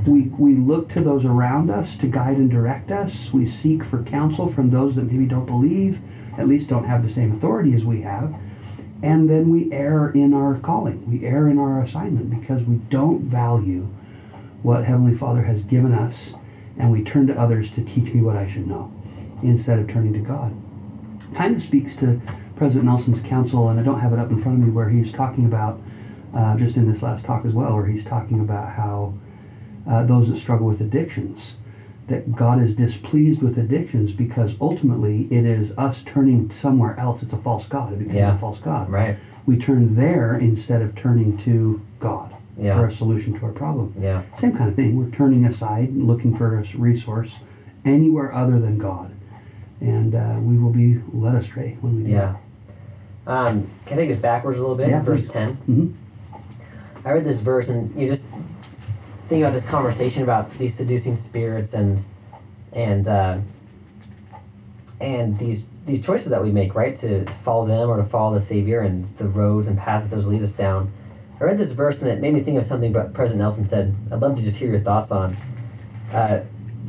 We, 0.05 0.23
we 0.37 0.55
look 0.55 0.89
to 0.91 1.01
those 1.01 1.25
around 1.25 1.69
us 1.69 1.97
to 1.97 2.07
guide 2.07 2.37
and 2.37 2.49
direct 2.49 2.91
us. 2.91 3.31
We 3.33 3.45
seek 3.45 3.83
for 3.83 4.03
counsel 4.03 4.47
from 4.47 4.69
those 4.69 4.95
that 4.95 5.03
maybe 5.03 5.25
don't 5.25 5.45
believe, 5.45 6.01
at 6.37 6.47
least 6.47 6.69
don't 6.69 6.85
have 6.85 7.03
the 7.03 7.09
same 7.09 7.31
authority 7.31 7.73
as 7.73 7.85
we 7.85 8.01
have. 8.01 8.35
And 9.01 9.29
then 9.29 9.49
we 9.49 9.71
err 9.71 10.09
in 10.09 10.33
our 10.33 10.57
calling. 10.59 11.09
We 11.11 11.25
err 11.25 11.49
in 11.49 11.59
our 11.59 11.81
assignment 11.81 12.29
because 12.29 12.63
we 12.63 12.77
don't 12.77 13.23
value 13.23 13.89
what 14.61 14.85
Heavenly 14.85 15.15
Father 15.15 15.43
has 15.43 15.63
given 15.63 15.91
us 15.91 16.33
and 16.77 16.91
we 16.91 17.03
turn 17.03 17.27
to 17.27 17.39
others 17.39 17.71
to 17.71 17.83
teach 17.83 18.13
me 18.13 18.21
what 18.21 18.37
I 18.37 18.47
should 18.47 18.67
know 18.67 18.91
instead 19.41 19.79
of 19.79 19.89
turning 19.89 20.13
to 20.13 20.19
God. 20.19 20.55
Kind 21.35 21.55
of 21.55 21.61
speaks 21.61 21.95
to 21.97 22.21
President 22.55 22.85
Nelson's 22.85 23.21
counsel, 23.21 23.69
and 23.69 23.79
I 23.79 23.83
don't 23.83 23.99
have 23.99 24.13
it 24.13 24.19
up 24.19 24.29
in 24.29 24.41
front 24.41 24.59
of 24.59 24.67
me, 24.67 24.71
where 24.71 24.89
he's 24.89 25.11
talking 25.11 25.45
about, 25.45 25.81
uh, 26.33 26.57
just 26.57 26.77
in 26.77 26.89
this 26.89 27.01
last 27.01 27.25
talk 27.25 27.45
as 27.45 27.53
well, 27.53 27.75
where 27.75 27.87
he's 27.87 28.05
talking 28.05 28.39
about 28.39 28.73
how 28.73 29.15
uh, 29.87 30.03
those 30.05 30.29
that 30.29 30.37
struggle 30.37 30.67
with 30.67 30.81
addictions, 30.81 31.57
that 32.07 32.35
God 32.35 32.59
is 32.61 32.75
displeased 32.75 33.41
with 33.41 33.57
addictions 33.57 34.11
because 34.13 34.55
ultimately 34.59 35.23
it 35.31 35.45
is 35.45 35.77
us 35.77 36.03
turning 36.03 36.51
somewhere 36.51 36.99
else. 36.99 37.23
It's 37.23 37.33
a 37.33 37.37
false 37.37 37.65
God. 37.67 37.93
It 37.93 37.99
becomes 37.99 38.15
Yeah. 38.17 38.33
a 38.35 38.37
false 38.37 38.59
God. 38.59 38.89
Right. 38.89 39.17
We 39.45 39.57
turn 39.57 39.95
there 39.95 40.35
instead 40.35 40.81
of 40.81 40.95
turning 40.95 41.37
to 41.39 41.81
God 41.99 42.33
Yeah. 42.57 42.75
for 42.77 42.87
a 42.87 42.91
solution 42.91 43.33
to 43.39 43.45
our 43.45 43.51
problem. 43.51 43.93
Yeah. 43.97 44.23
Same 44.37 44.55
kind 44.55 44.69
of 44.69 44.75
thing. 44.75 44.97
We're 44.97 45.09
turning 45.09 45.45
aside, 45.45 45.89
and 45.89 46.05
looking 46.07 46.35
for 46.35 46.57
a 46.57 46.65
resource 46.77 47.35
anywhere 47.85 48.33
other 48.33 48.59
than 48.59 48.77
God, 48.77 49.11
and 49.81 50.13
uh, 50.15 50.39
we 50.41 50.57
will 50.57 50.71
be 50.71 51.01
led 51.11 51.35
astray 51.35 51.77
when 51.81 51.97
we 51.97 52.03
do. 52.03 52.09
Yeah. 52.11 52.35
Um, 53.25 53.69
can 53.85 53.97
I 53.97 54.01
take 54.01 54.11
us 54.11 54.17
backwards 54.17 54.59
a 54.59 54.61
little 54.61 54.75
bit? 54.77 54.89
Yeah, 54.89 55.01
Verse 55.01 55.23
please. 55.25 55.31
10. 55.33 55.49
hmm 55.55 55.87
I 57.05 57.11
read 57.11 57.23
this 57.25 57.39
verse 57.41 57.67
and 57.69 57.93
you 57.99 58.07
just 58.07 58.29
think 59.27 59.41
about 59.43 59.53
this 59.53 59.67
conversation 59.69 60.23
about 60.23 60.51
these 60.53 60.73
seducing 60.73 61.15
spirits 61.15 61.73
and 61.73 62.03
and 62.71 63.07
uh, 63.07 63.39
and 64.99 65.37
these 65.39 65.67
these 65.85 66.05
choices 66.05 66.29
that 66.29 66.41
we 66.43 66.51
make, 66.51 66.75
right? 66.75 66.95
To, 66.95 67.25
to 67.25 67.31
follow 67.31 67.65
them 67.67 67.89
or 67.89 67.97
to 67.97 68.03
follow 68.03 68.33
the 68.33 68.39
Savior 68.39 68.79
and 68.79 69.15
the 69.17 69.27
roads 69.27 69.67
and 69.67 69.77
paths 69.77 70.05
that 70.05 70.15
those 70.15 70.25
lead 70.27 70.41
us 70.41 70.53
down. 70.53 70.91
I 71.41 71.45
read 71.45 71.57
this 71.57 71.73
verse 71.73 72.01
and 72.01 72.09
it 72.09 72.21
made 72.21 72.33
me 72.33 72.39
think 72.39 72.57
of 72.57 72.63
something 72.63 72.93
that 72.93 73.13
President 73.13 73.41
Nelson 73.41 73.65
said. 73.65 73.95
I'd 74.11 74.19
love 74.21 74.35
to 74.37 74.41
just 74.41 74.57
hear 74.57 74.69
your 74.69 74.79
thoughts 74.79 75.11
on. 75.11 75.35
Uh, 76.13 76.41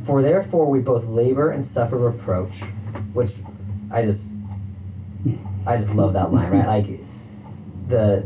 For 0.05 0.21
therefore 0.21 0.67
we 0.69 0.79
both 0.79 1.05
labor 1.05 1.49
and 1.51 1.65
suffer 1.65 1.97
reproach, 1.97 2.61
which 3.13 3.31
I 3.91 4.03
just 4.03 4.31
I 5.65 5.77
just 5.77 5.93
love 5.95 6.13
that 6.13 6.31
line, 6.31 6.51
right? 6.51 6.67
Like 6.67 6.99
the 7.87 8.25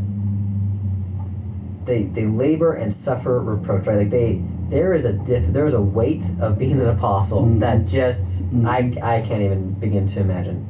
they 1.89 2.03
they 2.03 2.25
labor 2.25 2.73
and 2.73 2.93
suffer 2.93 3.41
reproach, 3.41 3.87
right? 3.87 3.97
Like 3.97 4.11
they 4.11 4.41
there 4.69 4.93
is 4.93 5.03
a 5.03 5.11
diff 5.11 5.47
there 5.47 5.65
is 5.65 5.73
a 5.73 5.81
weight 5.81 6.23
of 6.39 6.57
being 6.59 6.79
an 6.79 6.87
apostle 6.87 7.41
Mhm. 7.41 7.59
that 7.61 7.85
just 7.87 8.43
Mhm. 8.53 8.67
I 8.67 9.15
I 9.17 9.21
can't 9.21 9.41
even 9.41 9.73
begin 9.73 10.05
to 10.05 10.21
imagine. 10.21 10.65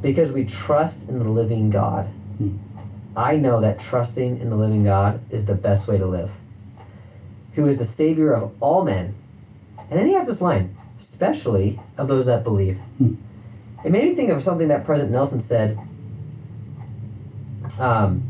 Because 0.00 0.32
we 0.32 0.44
trust 0.44 1.08
in 1.08 1.18
the 1.18 1.28
living 1.28 1.68
God. 1.70 2.06
Mhm. 2.42 2.56
I 3.14 3.36
know 3.36 3.60
that 3.60 3.78
trusting 3.78 4.38
in 4.40 4.48
the 4.48 4.56
living 4.56 4.84
God 4.84 5.20
is 5.30 5.44
the 5.44 5.54
best 5.54 5.86
way 5.86 5.98
to 5.98 6.06
live. 6.06 6.30
Who 7.54 7.66
is 7.66 7.76
the 7.76 7.84
savior 7.84 8.32
of 8.32 8.52
all 8.60 8.84
men. 8.84 9.14
And 9.90 9.98
then 9.98 10.08
you 10.08 10.14
have 10.14 10.26
this 10.26 10.40
line, 10.40 10.70
especially 10.98 11.80
of 11.98 12.08
those 12.08 12.26
that 12.26 12.42
believe. 12.44 12.78
Hmm. 12.98 13.14
It 13.84 13.90
made 13.92 14.04
me 14.04 14.14
think 14.14 14.30
of 14.30 14.42
something 14.42 14.68
that 14.68 14.84
President 14.84 15.12
Nelson 15.12 15.40
said. 15.40 15.78
Um, 17.80 18.22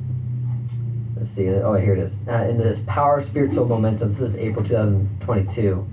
let's 1.18 1.30
see. 1.30 1.48
Oh, 1.48 1.74
here 1.74 1.94
it 1.94 1.98
is. 1.98 2.20
Uh, 2.28 2.46
in 2.48 2.58
this 2.58 2.80
Power 2.86 3.18
of 3.18 3.24
Spiritual 3.24 3.66
Momentum, 3.66 4.08
this 4.08 4.20
is 4.20 4.36
April 4.36 4.64
2022. 4.64 5.86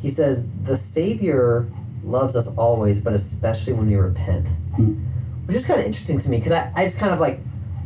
He 0.00 0.10
says, 0.10 0.46
The 0.64 0.76
Savior 0.76 1.66
loves 2.04 2.36
us 2.36 2.54
always, 2.56 3.00
but 3.00 3.14
especially 3.14 3.72
when 3.72 3.88
we 3.88 3.96
repent. 3.96 4.48
Hmm. 4.76 5.02
Which 5.46 5.56
is 5.56 5.66
kind 5.66 5.80
of 5.80 5.86
interesting 5.86 6.18
to 6.18 6.28
me 6.28 6.38
because 6.38 6.52
I, 6.52 6.70
I 6.74 6.84
just 6.84 6.98
kind 6.98 7.12
of 7.12 7.20
like 7.20 7.40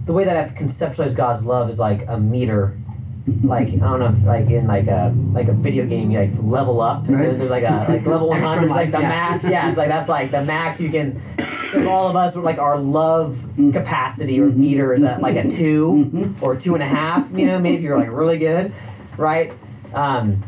the 0.04 0.12
way 0.12 0.24
that 0.24 0.36
I've 0.36 0.54
conceptualized 0.54 1.16
God's 1.16 1.44
love 1.44 1.68
is 1.68 1.78
like 1.78 2.06
a 2.08 2.18
meter. 2.18 2.76
Like 3.42 3.68
I 3.68 3.76
don't 3.76 3.98
know, 4.00 4.06
if, 4.08 4.24
like 4.24 4.46
in 4.50 4.66
like 4.66 4.86
a 4.86 5.14
like 5.32 5.48
a 5.48 5.52
video 5.52 5.86
game, 5.86 6.10
you 6.10 6.18
like 6.18 6.32
level 6.40 6.80
up, 6.80 7.06
and 7.06 7.16
Right. 7.16 7.26
then 7.30 7.38
there's 7.38 7.50
like 7.50 7.64
a 7.64 7.86
like 7.88 8.06
level 8.06 8.32
hundred 8.40 8.64
is 8.64 8.70
like 8.70 8.90
the 8.90 9.00
yeah. 9.00 9.08
max. 9.08 9.44
Yeah, 9.44 9.68
it's 9.68 9.78
like 9.78 9.88
that's 9.88 10.08
like 10.08 10.30
the 10.30 10.44
max 10.44 10.80
you 10.80 10.90
can. 10.90 11.20
If 11.38 11.86
all 11.86 12.08
of 12.08 12.16
us 12.16 12.34
were 12.34 12.42
like 12.42 12.58
our 12.58 12.78
love 12.78 13.36
Mm. 13.58 13.72
capacity 13.72 14.40
or 14.40 14.46
meter 14.50 14.92
is 14.94 15.02
at 15.02 15.20
like 15.20 15.34
a 15.36 15.48
2 15.48 16.10
Mhm. 16.12 16.42
or 16.42 16.54
two 16.56 16.74
and 16.74 16.82
a 16.82 16.86
half. 16.86 17.30
You 17.32 17.46
know, 17.46 17.58
maybe 17.58 17.76
if 17.76 17.82
you're 17.82 17.98
like 17.98 18.12
really 18.12 18.38
good, 18.38 18.72
right? 19.16 19.52
Um, 19.92 20.42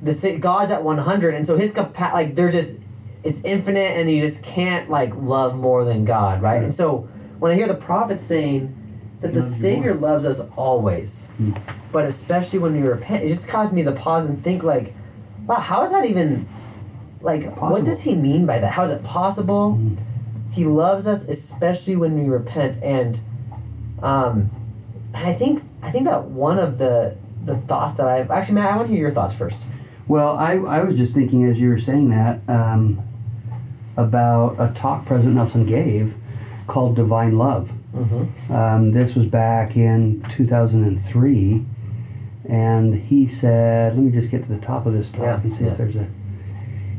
the 0.00 0.36
God's 0.40 0.70
at 0.72 0.82
one 0.82 0.98
hundred, 0.98 1.34
and 1.34 1.46
so 1.46 1.56
his 1.56 1.72
capa- 1.72 2.10
like 2.14 2.34
they're 2.34 2.50
just 2.50 2.78
it's 3.24 3.40
infinite, 3.44 3.96
and 3.96 4.10
you 4.10 4.20
just 4.20 4.44
can't 4.44 4.90
like 4.90 5.12
love 5.16 5.56
more 5.56 5.84
than 5.84 6.04
God? 6.04 6.42
Right. 6.42 6.62
And 6.62 6.72
so 6.74 7.08
when 7.38 7.52
I 7.52 7.54
hear 7.54 7.68
the 7.68 7.74
prophet 7.74 8.18
saying 8.20 8.74
that 9.22 9.32
the 9.32 9.40
Savior 9.42 9.94
loves 9.94 10.24
us 10.24 10.40
always, 10.56 11.28
Mm. 11.40 11.56
but 11.92 12.04
especially 12.04 12.58
when 12.58 12.74
we 12.74 12.82
repent, 12.86 13.24
it 13.24 13.28
just 13.28 13.48
caused 13.48 13.72
me 13.72 13.82
to 13.84 13.92
pause 13.92 14.24
and 14.26 14.42
think 14.42 14.62
like, 14.62 14.92
wow, 15.46 15.56
how 15.60 15.82
is 15.84 15.90
that 15.90 16.04
even 16.04 16.46
like 17.20 17.56
what 17.60 17.84
does 17.84 18.02
he 18.02 18.16
mean 18.16 18.46
by 18.46 18.58
that? 18.58 18.72
How 18.72 18.82
is 18.82 18.90
it 18.90 19.02
possible? 19.04 19.78
Mhm. 19.80 19.96
He 20.50 20.64
loves 20.64 21.06
us 21.06 21.24
especially 21.28 21.96
when 21.96 22.18
we 22.22 22.28
repent 22.28 22.76
and 22.82 23.18
um 24.02 24.50
and 25.14 25.26
I 25.26 25.32
think 25.32 25.62
I 25.82 25.90
think 25.90 26.04
that 26.06 26.24
one 26.24 26.58
of 26.58 26.78
the 26.78 27.16
the 27.44 27.56
thoughts 27.56 27.94
that 27.98 28.06
I've 28.08 28.30
actually 28.30 28.56
Matt, 28.56 28.72
I 28.72 28.76
want 28.76 28.88
to 28.88 28.92
hear 28.94 29.02
your 29.02 29.10
thoughts 29.12 29.34
first. 29.34 29.60
Well, 30.08 30.36
I, 30.36 30.54
I 30.54 30.82
was 30.82 30.96
just 30.96 31.14
thinking 31.14 31.44
as 31.44 31.60
you 31.60 31.68
were 31.68 31.78
saying 31.78 32.10
that 32.10 32.40
um, 32.48 32.98
about 33.96 34.56
a 34.58 34.72
talk 34.74 35.06
President 35.06 35.36
Nelson 35.36 35.64
gave 35.64 36.16
called 36.66 36.96
Divine 36.96 37.38
Love. 37.38 37.72
Mm-hmm. 37.94 38.52
Um, 38.52 38.92
this 38.92 39.14
was 39.14 39.26
back 39.26 39.76
in 39.76 40.22
2003, 40.30 41.64
and 42.48 42.94
he 42.94 43.26
said, 43.28 43.94
let 43.94 44.02
me 44.02 44.10
just 44.10 44.30
get 44.30 44.44
to 44.44 44.48
the 44.48 44.58
top 44.60 44.86
of 44.86 44.92
this 44.92 45.10
talk 45.10 45.20
Yeah, 45.22 45.40
and 45.42 45.54
see 45.54 45.64
yeah. 45.64 45.72
if 45.72 45.78
there's 45.78 45.96
a. 45.96 46.08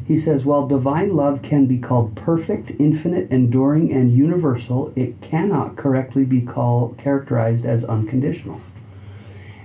He 0.06 0.20
says, 0.20 0.44
while 0.44 0.68
divine 0.68 1.16
love 1.16 1.41
can 1.41 1.66
be 1.66 1.78
called 1.80 2.16
perfect, 2.16 2.72
infinite, 2.78 3.32
enduring, 3.32 3.91
and 3.91 4.14
universal, 4.14 4.91
it 4.98 5.22
cannot 5.22 5.78
correctly 5.78 6.26
be 6.26 6.41
called 6.41 6.98
characterized 6.98 7.66
as 7.66 7.86
unconditional. 7.86 8.60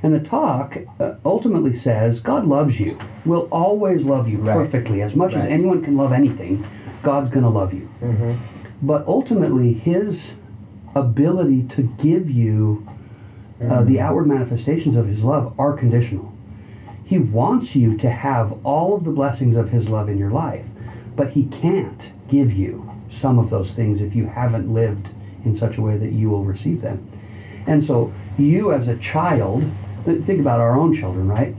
And 0.00 0.14
the 0.14 0.20
talk 0.20 0.76
uh, 1.00 1.14
ultimately 1.24 1.74
says 1.74 2.20
God 2.20 2.46
loves 2.46 2.78
you, 2.78 2.96
will 3.24 3.48
always 3.50 4.04
love 4.04 4.28
you 4.28 4.38
Right. 4.38 4.54
perfectly. 4.54 5.02
As 5.02 5.16
much 5.16 5.34
as 5.34 5.44
anyone 5.44 5.82
can 5.82 5.96
love 5.96 6.12
anything, 6.12 6.64
God's 7.02 7.30
going 7.30 7.42
to 7.42 7.50
love 7.50 7.74
you. 7.74 7.90
Mm-hmm. 8.00 8.86
But 8.86 9.04
ultimately, 9.08 9.72
His 9.72 10.34
ability 10.98 11.66
to 11.68 11.82
give 11.98 12.30
you 12.30 12.86
uh, 13.60 13.82
the 13.82 14.00
outward 14.00 14.26
manifestations 14.26 14.96
of 14.96 15.06
His 15.06 15.24
love 15.24 15.58
are 15.58 15.76
conditional. 15.76 16.32
He 17.04 17.18
wants 17.18 17.74
you 17.74 17.96
to 17.98 18.10
have 18.10 18.64
all 18.64 18.94
of 18.94 19.04
the 19.04 19.12
blessings 19.12 19.56
of 19.56 19.70
His 19.70 19.88
love 19.88 20.08
in 20.08 20.18
your 20.18 20.30
life, 20.30 20.66
but 21.16 21.30
He 21.30 21.46
can't 21.46 22.12
give 22.28 22.52
you 22.52 22.90
some 23.10 23.38
of 23.38 23.50
those 23.50 23.72
things 23.72 24.00
if 24.00 24.14
you 24.14 24.26
haven't 24.26 24.72
lived 24.72 25.08
in 25.44 25.54
such 25.54 25.78
a 25.78 25.82
way 25.82 25.96
that 25.96 26.12
you 26.12 26.30
will 26.30 26.44
receive 26.44 26.82
them. 26.82 27.10
And 27.66 27.84
so, 27.84 28.12
you 28.38 28.72
as 28.72 28.88
a 28.88 28.96
child, 28.98 29.64
think 30.04 30.40
about 30.40 30.60
our 30.60 30.78
own 30.78 30.94
children, 30.94 31.28
right? 31.28 31.54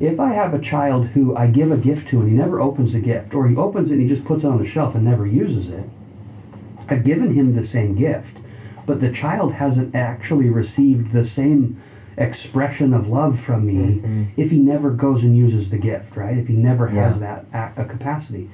If 0.00 0.20
I 0.20 0.32
have 0.32 0.54
a 0.54 0.60
child 0.60 1.08
who 1.08 1.34
I 1.34 1.50
give 1.50 1.72
a 1.72 1.76
gift 1.76 2.08
to 2.08 2.20
and 2.20 2.28
he 2.30 2.36
never 2.36 2.60
opens 2.60 2.92
the 2.92 3.00
gift, 3.00 3.34
or 3.34 3.48
he 3.48 3.56
opens 3.56 3.90
it 3.90 3.94
and 3.94 4.02
he 4.02 4.08
just 4.08 4.24
puts 4.24 4.44
it 4.44 4.48
on 4.48 4.58
the 4.58 4.66
shelf 4.66 4.94
and 4.94 5.04
never 5.04 5.26
uses 5.26 5.70
it, 5.70 5.88
I've 6.88 7.04
given 7.04 7.34
him 7.34 7.54
the 7.54 7.64
same 7.64 7.96
gift, 7.96 8.38
but 8.88 9.00
the 9.00 9.12
child 9.12 9.52
hasn't 9.54 9.94
actually 9.94 10.48
received 10.48 11.12
the 11.12 11.26
same 11.26 11.76
expression 12.16 12.92
of 12.92 13.06
love 13.08 13.38
from 13.38 13.64
me 13.66 14.00
Mhm. 14.04 14.26
if 14.36 14.50
he 14.50 14.58
never 14.58 14.90
goes 14.90 15.22
and 15.22 15.36
uses 15.36 15.70
the 15.70 15.78
gift, 15.78 16.16
right? 16.16 16.36
If 16.36 16.48
he 16.48 16.56
never 16.56 16.88
has 16.88 17.20
that 17.20 17.44
a, 17.52 17.82
a 17.82 17.84
capacity. 17.84 18.48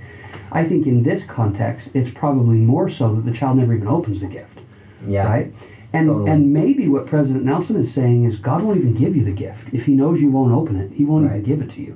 I 0.53 0.65
think 0.65 0.87
in 0.87 1.03
this 1.05 1.25
context, 1.25 1.91
it's 1.95 2.11
probably 2.11 2.59
more 2.59 2.91
so 2.91 3.15
that 3.15 3.25
the 3.25 3.33
child 3.33 3.57
never 3.57 3.73
even 3.75 3.89
opens 3.89 4.21
the 4.21 4.27
gift, 4.27 4.59
Yeah. 5.07 5.25
right? 5.25 5.53
And 5.95 6.09
Totally. 6.09 6.31
and 6.31 6.53
maybe 6.53 6.89
what 6.89 7.07
President 7.07 7.45
Nelson 7.45 7.77
is 7.77 7.91
saying 7.93 8.25
is 8.25 8.37
God 8.39 8.63
won't 8.65 8.79
even 8.79 8.95
give 8.95 9.15
you 9.17 9.25
the 9.25 9.33
gift 9.33 9.73
if 9.73 9.87
He 9.87 9.95
knows 9.95 10.21
you 10.21 10.31
won't 10.31 10.53
open 10.53 10.77
it. 10.77 10.91
He 10.93 11.05
won't 11.05 11.25
even 11.27 11.43
give 11.43 11.63
it 11.63 11.71
to 11.77 11.81
you. 11.81 11.95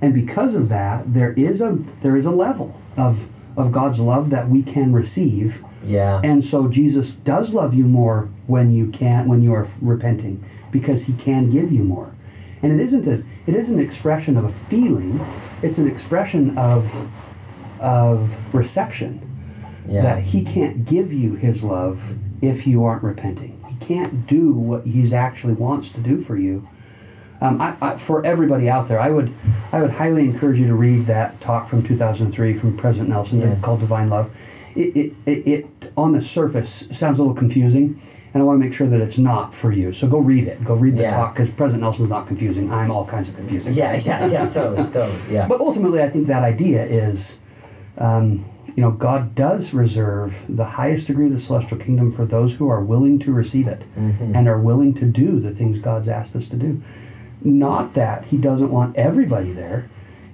And 0.00 0.14
because 0.14 0.54
of 0.54 0.68
that, 0.68 1.12
there 1.12 1.32
is 1.32 1.60
a 1.60 1.76
there 2.02 2.16
is 2.16 2.24
a 2.26 2.30
level 2.30 2.76
of 2.96 3.26
of 3.56 3.72
God's 3.72 4.00
love 4.00 4.30
that 4.30 4.48
we 4.48 4.62
can 4.62 4.92
receive. 4.92 5.62
Yeah. 5.86 6.20
And 6.22 6.44
so 6.44 6.68
Jesus 6.68 7.12
does 7.12 7.52
love 7.52 7.74
you 7.74 7.86
more 7.86 8.28
when 8.46 8.72
you 8.72 8.90
can't 8.90 9.28
when 9.28 9.42
you 9.42 9.52
are 9.52 9.68
repenting 9.80 10.44
because 10.70 11.04
he 11.04 11.12
can 11.14 11.50
give 11.50 11.70
you 11.70 11.84
more. 11.84 12.14
And 12.62 12.72
it 12.72 12.82
isn't 12.82 13.06
a 13.06 13.24
it 13.46 13.54
is 13.54 13.68
an 13.68 13.78
expression 13.78 14.36
of 14.36 14.44
a 14.44 14.52
feeling, 14.52 15.20
it's 15.62 15.78
an 15.78 15.88
expression 15.88 16.56
of 16.56 17.10
of 17.80 18.54
reception 18.54 19.20
yeah. 19.86 20.02
that 20.02 20.22
he 20.22 20.44
can't 20.44 20.86
give 20.86 21.12
you 21.12 21.34
his 21.34 21.62
love 21.62 22.16
if 22.42 22.66
you 22.66 22.84
aren't 22.84 23.02
repenting. 23.02 23.62
He 23.68 23.76
can't 23.84 24.26
do 24.26 24.54
what 24.54 24.84
he's 24.84 25.12
actually 25.12 25.54
wants 25.54 25.90
to 25.90 26.00
do 26.00 26.20
for 26.20 26.36
you. 26.36 26.68
Um, 27.40 27.60
I, 27.60 27.76
I, 27.80 27.96
for 27.98 28.24
everybody 28.24 28.70
out 28.70 28.88
there, 28.88 29.00
I 29.00 29.10
would 29.10 29.32
I 29.72 29.82
would 29.82 29.92
highly 29.92 30.24
encourage 30.24 30.58
you 30.58 30.66
to 30.66 30.74
read 30.74 31.06
that 31.06 31.40
talk 31.40 31.68
from 31.68 31.82
2003 31.82 32.54
from 32.54 32.76
President 32.76 33.10
Nelson 33.10 33.40
Yeah. 33.40 33.56
called 33.60 33.80
Divine 33.80 34.08
Love. 34.08 34.34
It, 34.76 34.96
it, 34.96 35.12
it, 35.26 35.46
it 35.46 35.92
on 35.96 36.12
the 36.12 36.22
surface 36.22 36.86
sounds 36.92 37.18
a 37.18 37.22
little 37.22 37.36
confusing, 37.36 38.00
and 38.32 38.42
I 38.42 38.44
want 38.46 38.60
to 38.60 38.64
make 38.64 38.74
sure 38.74 38.86
that 38.88 39.00
it's 39.00 39.18
not 39.18 39.54
for 39.54 39.70
you. 39.72 39.92
So 39.92 40.08
go 40.08 40.18
read 40.18 40.48
it. 40.48 40.64
Go 40.64 40.74
read 40.74 40.96
the 40.96 41.02
Yeah. 41.02 41.16
talk 41.16 41.34
because 41.34 41.50
President 41.50 41.82
Nelson's 41.82 42.10
not 42.10 42.26
confusing. 42.26 42.72
I'm 42.72 42.90
all 42.90 43.06
kinds 43.06 43.28
of 43.28 43.36
confusing. 43.36 43.72
yeah. 43.74 43.94
Yeah. 43.94 44.26
Yeah. 44.26 44.48
Totally. 44.48 44.90
Totally. 44.92 45.32
Yeah. 45.32 45.46
But 45.48 45.60
ultimately, 45.60 46.02
I 46.02 46.08
think 46.10 46.26
that 46.26 46.42
idea 46.42 46.82
is, 46.84 47.38
um, 47.98 48.44
you 48.74 48.80
know, 48.82 48.90
God 48.90 49.36
does 49.36 49.72
reserve 49.72 50.44
the 50.48 50.64
highest 50.64 51.06
degree 51.06 51.26
of 51.26 51.32
the 51.32 51.38
celestial 51.38 51.78
kingdom 51.78 52.10
for 52.10 52.26
those 52.26 52.54
who 52.54 52.68
are 52.68 52.82
willing 52.82 53.20
to 53.20 53.32
receive 53.32 53.68
it 53.68 53.82
Mhm. 53.96 54.34
and 54.36 54.48
are 54.48 54.60
willing 54.60 54.94
to 54.94 55.04
do 55.06 55.38
the 55.38 55.52
things 55.52 55.78
God's 55.78 56.08
asked 56.08 56.34
us 56.34 56.48
to 56.48 56.56
do. 56.56 56.80
Not 57.44 57.94
that 57.94 58.24
He 58.26 58.36
doesn't 58.38 58.72
want 58.72 58.96
everybody 58.96 59.52
there, 59.52 59.86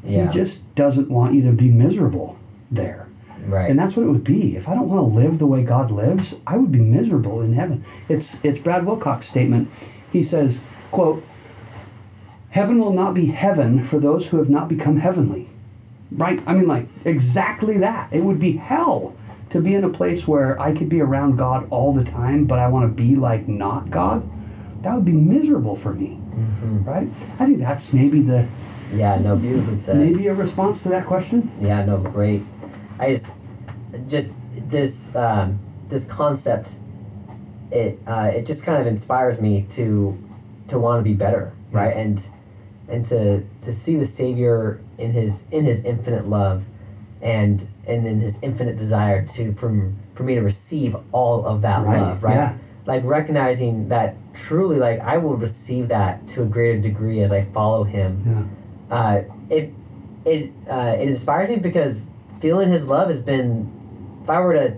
Yeah. 0.02 0.26
He 0.28 0.32
just 0.32 0.74
doesn't 0.74 1.10
want 1.10 1.34
you 1.34 1.42
to 1.42 1.52
be 1.52 1.70
miserable 1.70 2.36
there. 2.70 3.06
Right. 3.50 3.68
And 3.70 3.78
that's 3.78 3.96
what 3.96 4.04
it 4.04 4.08
would 4.08 4.24
be. 4.24 4.56
If 4.56 4.68
I 4.68 4.74
don't 4.74 4.88
want 4.88 5.00
to 5.00 5.14
live 5.14 5.38
the 5.38 5.46
way 5.46 5.64
God 5.64 5.90
lives, 5.90 6.36
I 6.46 6.56
would 6.56 6.72
be 6.72 6.80
miserable 6.80 7.40
in 7.42 7.54
heaven. 7.54 7.84
It's 8.08 8.42
it's 8.44 8.58
Brad 8.60 8.86
Wilcox's 8.86 9.28
statement. 9.30 9.68
He 10.12 10.22
says, 10.22 10.64
quote, 10.90 11.24
Heaven 12.50 12.78
will 12.80 12.92
not 12.92 13.14
be 13.14 13.26
heaven 13.26 13.84
for 13.84 13.98
those 14.00 14.28
who 14.28 14.38
have 14.38 14.50
not 14.50 14.68
become 14.68 14.98
heavenly. 14.98 15.48
Right? 16.10 16.40
I 16.46 16.54
mean 16.54 16.66
like 16.66 16.86
exactly 17.04 17.78
that. 17.78 18.12
It 18.12 18.22
would 18.24 18.40
be 18.40 18.52
hell 18.56 19.14
to 19.50 19.60
be 19.60 19.74
in 19.74 19.84
a 19.84 19.88
place 19.90 20.26
where 20.28 20.60
I 20.60 20.74
could 20.74 20.88
be 20.88 21.00
around 21.00 21.36
God 21.36 21.66
all 21.70 21.92
the 21.92 22.04
time, 22.04 22.44
but 22.46 22.58
I 22.58 22.68
want 22.68 22.84
to 22.90 23.02
be 23.02 23.14
like 23.16 23.46
not 23.48 23.90
God. 23.90 24.28
That 24.82 24.94
would 24.94 25.04
be 25.04 25.12
miserable 25.12 25.76
for 25.76 25.92
me. 25.92 26.18
Mhm. 26.36 26.86
Right? 26.86 27.08
I 27.38 27.46
think 27.46 27.58
that's 27.58 27.92
maybe 27.92 28.22
the 28.22 28.48
Yeah. 28.94 29.18
No. 29.22 29.36
Beautifully 29.36 29.78
said. 29.78 29.96
maybe 29.98 30.26
a 30.26 30.34
response 30.34 30.82
to 30.82 30.88
that 30.88 31.06
question. 31.06 31.50
Yeah, 31.60 31.84
no, 31.84 31.98
great. 31.98 32.42
I 32.98 33.12
just, 33.12 33.32
just 34.10 34.34
this 34.52 35.14
um, 35.14 35.58
this 35.88 36.06
concept, 36.06 36.72
it 37.70 37.98
uh, 38.06 38.30
it 38.34 38.46
just 38.46 38.64
kind 38.64 38.80
of 38.80 38.86
inspires 38.86 39.40
me 39.40 39.66
to 39.70 40.18
to 40.68 40.78
want 40.78 41.00
to 41.00 41.04
be 41.04 41.14
better, 41.14 41.52
right? 41.70 41.96
And 41.96 42.26
and 42.88 43.04
to 43.06 43.44
to 43.62 43.72
see 43.72 43.96
the 43.96 44.06
Savior 44.06 44.80
in 44.98 45.12
his 45.12 45.46
in 45.50 45.64
his 45.64 45.84
infinite 45.84 46.28
love, 46.28 46.64
and 47.22 47.66
and 47.86 48.06
in 48.06 48.20
his 48.20 48.42
infinite 48.42 48.76
desire 48.76 49.24
to 49.26 49.52
from 49.52 49.96
for 50.14 50.22
me 50.24 50.34
to 50.34 50.42
receive 50.42 50.96
all 51.12 51.46
of 51.46 51.62
that 51.62 51.84
Right, 51.84 52.00
love, 52.00 52.22
right? 52.22 52.34
yeah. 52.34 52.58
Like 52.86 53.04
recognizing 53.04 53.88
that 53.88 54.16
truly, 54.34 54.78
like 54.78 55.00
I 55.00 55.18
will 55.18 55.36
receive 55.36 55.88
that 55.88 56.26
to 56.28 56.42
a 56.42 56.46
greater 56.46 56.80
degree 56.80 57.20
as 57.20 57.30
I 57.32 57.42
follow 57.42 57.84
Him 57.84 58.22
Yeah. 58.90 58.96
uh, 58.96 59.22
it 59.48 59.72
it 60.24 60.50
uh, 60.70 60.96
it 60.98 61.06
inspires 61.08 61.48
me 61.50 61.56
because 61.56 62.06
feeling 62.40 62.68
his 62.70 62.86
love 62.88 63.08
has 63.08 63.20
been 63.22 63.70
if 64.22 64.30
I 64.30 64.40
were 64.40 64.52
to 64.54 64.74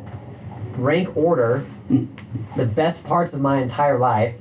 rank 0.77 1.17
order 1.17 1.65
the 2.57 2.65
best 2.67 3.05
parts 3.05 3.35
of 3.35 3.41
my 3.41 3.61
entire 3.61 3.99
life 3.99 4.41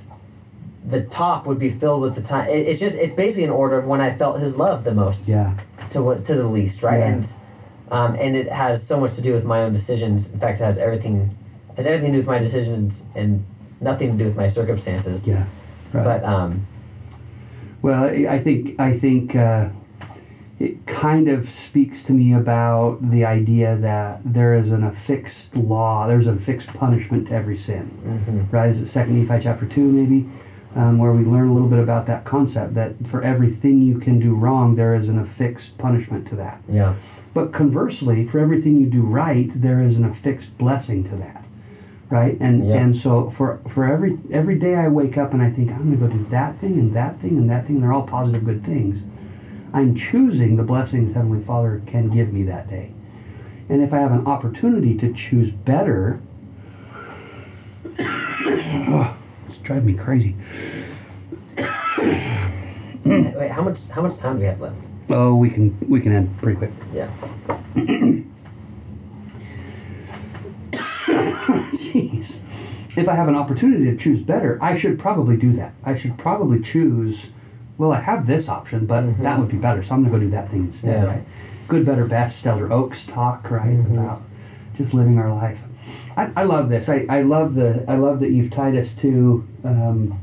the 0.85 1.03
top 1.03 1.45
would 1.45 1.59
be 1.59 1.69
filled 1.69 2.01
with 2.01 2.15
the 2.15 2.21
time 2.21 2.47
it, 2.47 2.67
it's 2.67 2.79
just 2.79 2.95
it's 2.95 3.13
basically 3.13 3.43
an 3.43 3.49
order 3.49 3.77
of 3.77 3.85
when 3.85 4.01
I 4.01 4.13
felt 4.13 4.39
his 4.39 4.57
love 4.57 4.83
the 4.83 4.93
most 4.93 5.27
Yeah. 5.27 5.57
to 5.89 6.01
what 6.01 6.23
to 6.25 6.35
the 6.35 6.47
least 6.47 6.81
right 6.83 6.99
Yeah. 6.99 7.07
and 7.13 7.33
um, 7.91 8.15
and 8.15 8.35
it 8.37 8.49
has 8.49 8.85
so 8.87 8.99
much 8.99 9.13
to 9.15 9.21
do 9.21 9.33
with 9.33 9.43
my 9.45 9.61
own 9.63 9.73
decisions 9.73 10.29
in 10.31 10.39
fact 10.39 10.61
it 10.61 10.63
has 10.63 10.77
everything 10.77 11.35
has 11.75 11.85
everything 11.85 12.11
to 12.11 12.13
do 12.13 12.17
with 12.19 12.27
my 12.27 12.39
decisions 12.39 13.03
and 13.15 13.45
nothing 13.81 14.11
to 14.13 14.17
do 14.17 14.25
with 14.25 14.37
my 14.37 14.47
circumstances 14.47 15.27
Yeah. 15.27 15.45
Right. 15.93 16.05
but 16.05 16.23
um, 16.23 16.65
Well, 17.81 18.05
I 18.05 18.35
I 18.35 18.39
think 18.39 18.79
I 18.79 18.97
think 18.97 19.35
uh, 19.35 19.69
it 20.61 20.85
kind 20.85 21.27
of 21.27 21.49
speaks 21.49 22.03
to 22.03 22.13
me 22.13 22.33
about 22.33 22.99
the 23.09 23.25
idea 23.25 23.75
that 23.77 24.21
there 24.23 24.53
is 24.53 24.71
an 24.71 24.83
affixed 24.83 25.55
law, 25.55 26.05
there's 26.07 26.27
a 26.27 26.35
fixed 26.35 26.71
punishment 26.73 27.27
to 27.29 27.33
every 27.33 27.57
sin. 27.57 27.89
mhm. 28.05 28.45
Right? 28.51 28.69
Is 28.69 28.81
it 28.81 28.87
Second 28.87 29.17
Nephi 29.17 29.43
chapter 29.43 29.65
two, 29.65 29.91
maybe, 29.91 30.29
um, 30.75 30.99
where 30.99 31.11
we 31.13 31.23
learn 31.25 31.47
a 31.47 31.53
little 31.53 31.67
bit 31.67 31.79
about 31.79 32.05
that 32.07 32.25
concept 32.25 32.75
that 32.75 33.07
for 33.07 33.21
everything 33.23 33.81
you 33.81 33.97
can 33.97 34.19
do 34.19 34.35
wrong, 34.35 34.75
there 34.75 34.93
is 34.93 35.09
an 35.09 35.17
affixed 35.17 35.77
punishment 35.79 36.27
to 36.29 36.35
that. 36.35 36.61
yeah 36.69 36.93
But 37.33 37.51
conversely, 37.53 38.25
for 38.25 38.37
everything 38.39 38.77
you 38.77 38.87
do 38.87 39.01
right, 39.01 39.49
there 39.55 39.79
is 39.81 39.97
an 39.97 40.05
affixed 40.05 40.57
blessing 40.59 41.03
to 41.09 41.15
that. 41.15 41.43
Right? 42.09 42.37
And 42.41 42.67
Yeah. 42.67 42.75
and 42.81 42.95
so 42.95 43.29
for 43.31 43.59
for 43.73 43.85
every 43.85 44.17
every 44.31 44.59
day 44.59 44.75
I 44.75 44.89
wake 44.89 45.17
up 45.17 45.33
and 45.33 45.41
I 45.41 45.49
think 45.49 45.71
I'm 45.71 45.83
gonna 45.85 45.95
go 45.95 46.09
do 46.19 46.25
that 46.29 46.57
thing 46.61 46.73
and 46.81 46.93
that 46.93 47.13
thing 47.21 47.37
and 47.39 47.49
that 47.49 47.65
thing, 47.65 47.79
they're 47.79 47.93
all 47.93 48.03
positive 48.17 48.43
good 48.45 48.63
things. 48.65 48.99
I'm 49.73 49.95
choosing 49.95 50.57
the 50.57 50.63
blessings 50.63 51.13
Heavenly 51.13 51.41
Father 51.43 51.81
can 51.85 52.09
give 52.09 52.33
me 52.33 52.43
that 52.43 52.69
day. 52.69 52.91
And 53.69 53.81
if 53.81 53.93
I 53.93 53.99
have 53.99 54.11
an 54.11 54.27
opportunity 54.27 54.97
to 54.97 55.13
choose 55.13 55.51
better, 55.51 56.21
it's 57.85 59.57
driving 59.63 59.85
me 59.85 59.93
crazy. 59.93 60.35
Wait, 63.05 63.51
how 63.51 63.61
much 63.61 63.87
how 63.87 64.01
much 64.01 64.17
time 64.17 64.35
do 64.35 64.41
we 64.41 64.45
have 64.45 64.59
left? 64.59 64.85
Oh, 65.09 65.35
we 65.35 65.49
can 65.49 65.77
we 65.87 66.01
can 66.01 66.11
end 66.11 66.37
pretty 66.39 66.57
quick. 66.57 66.71
Yeah. 66.93 67.09
Jeez. 71.73 72.39
If 72.97 73.07
I 73.07 73.15
have 73.15 73.29
an 73.29 73.35
opportunity 73.35 73.85
to 73.85 73.95
choose 73.95 74.21
better, 74.21 74.61
I 74.61 74.77
should 74.77 74.99
probably 74.99 75.37
do 75.37 75.53
that. 75.53 75.73
I 75.85 75.95
should 75.95 76.17
probably 76.17 76.61
choose. 76.61 77.29
Well, 77.81 77.93
I 77.93 78.01
have 78.01 78.27
this 78.27 78.47
option, 78.47 78.85
but 78.85 79.03
Mhm. 79.03 79.23
that 79.23 79.39
would 79.39 79.49
be 79.49 79.57
better, 79.57 79.81
so 79.81 79.95
I'm 79.95 80.03
gonna 80.03 80.13
go 80.13 80.19
do 80.19 80.29
that 80.29 80.49
thing 80.51 80.65
instead, 80.65 81.01
Yeah. 81.03 81.09
right? 81.09 81.23
Good, 81.67 81.83
better, 81.83 82.05
best. 82.05 82.45
Elder 82.45 82.71
Oaks 82.71 83.07
talk, 83.07 83.49
right, 83.49 83.75
Mhm. 83.75 83.93
about 83.93 84.21
just 84.77 84.93
living 84.93 85.17
our 85.17 85.33
life. 85.33 85.63
I, 86.15 86.29
I 86.37 86.43
love 86.43 86.69
this. 86.69 86.87
I, 86.89 87.07
I 87.09 87.23
love 87.23 87.55
the. 87.55 87.83
I 87.87 87.95
love 87.95 88.19
that 88.19 88.29
you've 88.29 88.51
tied 88.51 88.75
us 88.75 88.93
to. 88.97 89.43
Um, 89.63 90.13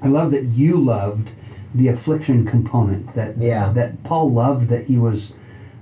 I 0.00 0.06
love 0.06 0.30
that 0.30 0.44
you 0.44 0.78
loved 0.78 1.30
the 1.74 1.88
affliction 1.88 2.44
component. 2.46 3.12
That 3.16 3.36
Yeah. 3.38 3.72
that 3.72 4.04
Paul 4.04 4.30
loved 4.30 4.68
that 4.68 4.84
he 4.84 4.98
was 4.98 5.32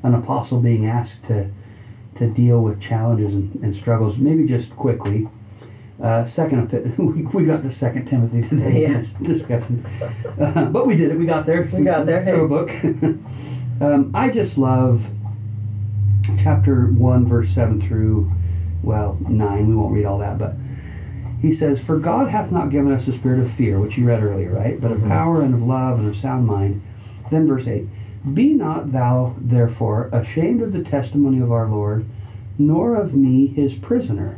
an 0.03 0.15
apostle 0.15 0.61
being 0.63 0.87
asked 0.87 1.27
to 1.27 1.49
to 2.15 2.27
deal 2.31 2.63
with 2.65 2.81
challenges 2.81 3.35
and, 3.35 3.51
and 3.63 3.75
struggles. 3.75 4.17
Maybe 4.17 4.47
just 4.47 4.75
quickly. 4.75 5.29
Uh, 6.01 6.25
second, 6.25 6.71
we, 6.99 7.23
we 7.23 7.47
got 7.47 7.63
to 7.63 7.71
Second 7.71 8.07
Timothy 8.07 8.47
today 8.47 8.83
Yeah. 8.83 9.03
discussion, 9.27 9.85
uh, 10.39 10.67
but 10.71 10.87
we 10.87 10.97
did 10.97 11.11
it. 11.13 11.19
We 11.19 11.25
got 11.27 11.47
there. 11.47 11.69
We 11.73 11.85
got 11.85 12.05
there, 12.05 12.25
Through 12.25 12.45
a 12.45 12.49
book. 12.49 12.71
um, 13.81 14.11
I 14.15 14.31
just 14.31 14.59
love 14.59 15.11
chapter 16.39 16.87
one, 16.87 17.27
verse 17.27 17.51
seven 17.51 17.81
through 17.81 18.31
well 18.83 19.19
nine. 19.27 19.69
We 19.69 19.75
won't 19.75 19.95
read 19.95 20.05
all 20.05 20.19
that, 20.19 20.39
but 20.39 20.55
he 21.41 21.53
says, 21.53 21.83
"For 21.83 21.99
God 21.99 22.29
hath 22.29 22.53
not 22.53 22.71
given 22.71 22.93
us 22.93 23.09
a 23.09 23.13
spirit 23.13 23.41
of 23.41 23.51
fear, 23.51 23.81
which 23.81 23.97
you 23.97 24.07
read 24.07 24.23
earlier, 24.23 24.53
right? 24.55 24.79
But 24.81 24.93
of 24.93 24.99
Mhm. 24.99 25.09
power 25.09 25.41
and 25.41 25.55
of 25.55 25.63
love 25.63 25.99
and 25.99 26.09
of 26.09 26.17
sound 26.17 26.47
mind." 26.47 26.83
Then 27.31 27.47
verse 27.47 27.67
eight: 27.67 27.87
Be 28.35 28.53
not 28.53 28.93
thou 28.93 29.35
therefore 29.41 30.11
ashamed 30.13 30.61
of 30.61 30.73
the 30.75 30.83
testimony 30.85 31.41
of 31.41 31.51
our 31.51 31.69
Lord, 31.69 32.05
nor 32.59 32.97
of 32.97 33.15
me 33.15 33.47
his 33.47 33.75
prisoner, 33.77 34.37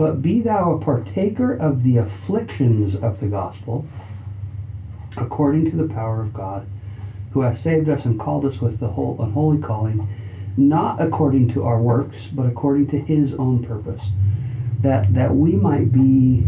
but 0.00 0.22
be 0.22 0.40
thou 0.40 0.72
a 0.72 0.80
partaker 0.80 1.52
of 1.52 1.82
the 1.82 1.98
afflictions 1.98 2.96
of 2.96 3.20
the 3.20 3.28
gospel, 3.28 3.84
according 5.14 5.70
to 5.70 5.76
the 5.76 5.92
power 5.92 6.22
of 6.22 6.32
God, 6.32 6.66
who 7.32 7.42
hath 7.42 7.58
saved 7.58 7.86
us 7.86 8.06
and 8.06 8.18
called 8.18 8.46
us 8.46 8.62
with 8.62 8.80
the 8.80 8.92
whole 8.92 9.20
unholy 9.20 9.60
calling, 9.60 10.08
not 10.56 11.02
according 11.02 11.50
to 11.50 11.64
our 11.64 11.78
works, 11.78 12.28
but 12.28 12.46
according 12.46 12.86
to 12.86 12.98
his 12.98 13.34
own 13.34 13.62
purpose, 13.62 14.06
that 14.80 15.12
that 15.12 15.36
we 15.36 15.52
might 15.52 15.92
be 15.92 16.46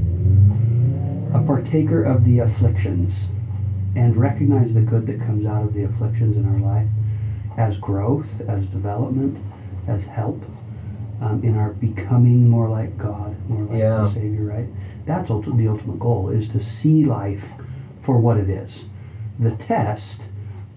a 1.34 1.42
partaker 1.46 2.02
of 2.02 2.24
the 2.24 2.38
afflictions 2.38 3.28
and 3.94 4.16
recognize 4.16 4.72
the 4.72 4.80
good 4.80 5.06
that 5.06 5.20
comes 5.20 5.44
out 5.44 5.62
of 5.62 5.74
the 5.74 5.84
afflictions 5.84 6.38
in 6.38 6.46
our 6.46 6.58
life 6.58 6.88
as 7.58 7.76
growth, 7.76 8.40
as 8.48 8.66
development, 8.68 9.36
as 9.86 10.06
help 10.06 10.42
um, 11.22 11.42
in 11.42 11.56
our 11.56 11.72
becoming 11.72 12.48
more 12.48 12.68
like 12.68 12.98
God, 12.98 13.36
more 13.48 13.62
like 13.64 13.78
Yeah. 13.78 13.98
the 13.98 14.08
Savior, 14.08 14.44
right? 14.44 14.66
That's 15.06 15.30
ulti- 15.30 15.56
the 15.56 15.68
ultimate 15.68 15.98
goal, 15.98 16.28
is 16.28 16.48
to 16.48 16.60
see 16.62 17.04
life 17.04 17.54
for 18.00 18.18
what 18.18 18.36
it 18.38 18.48
is. 18.50 18.84
The 19.38 19.52
test, 19.52 20.22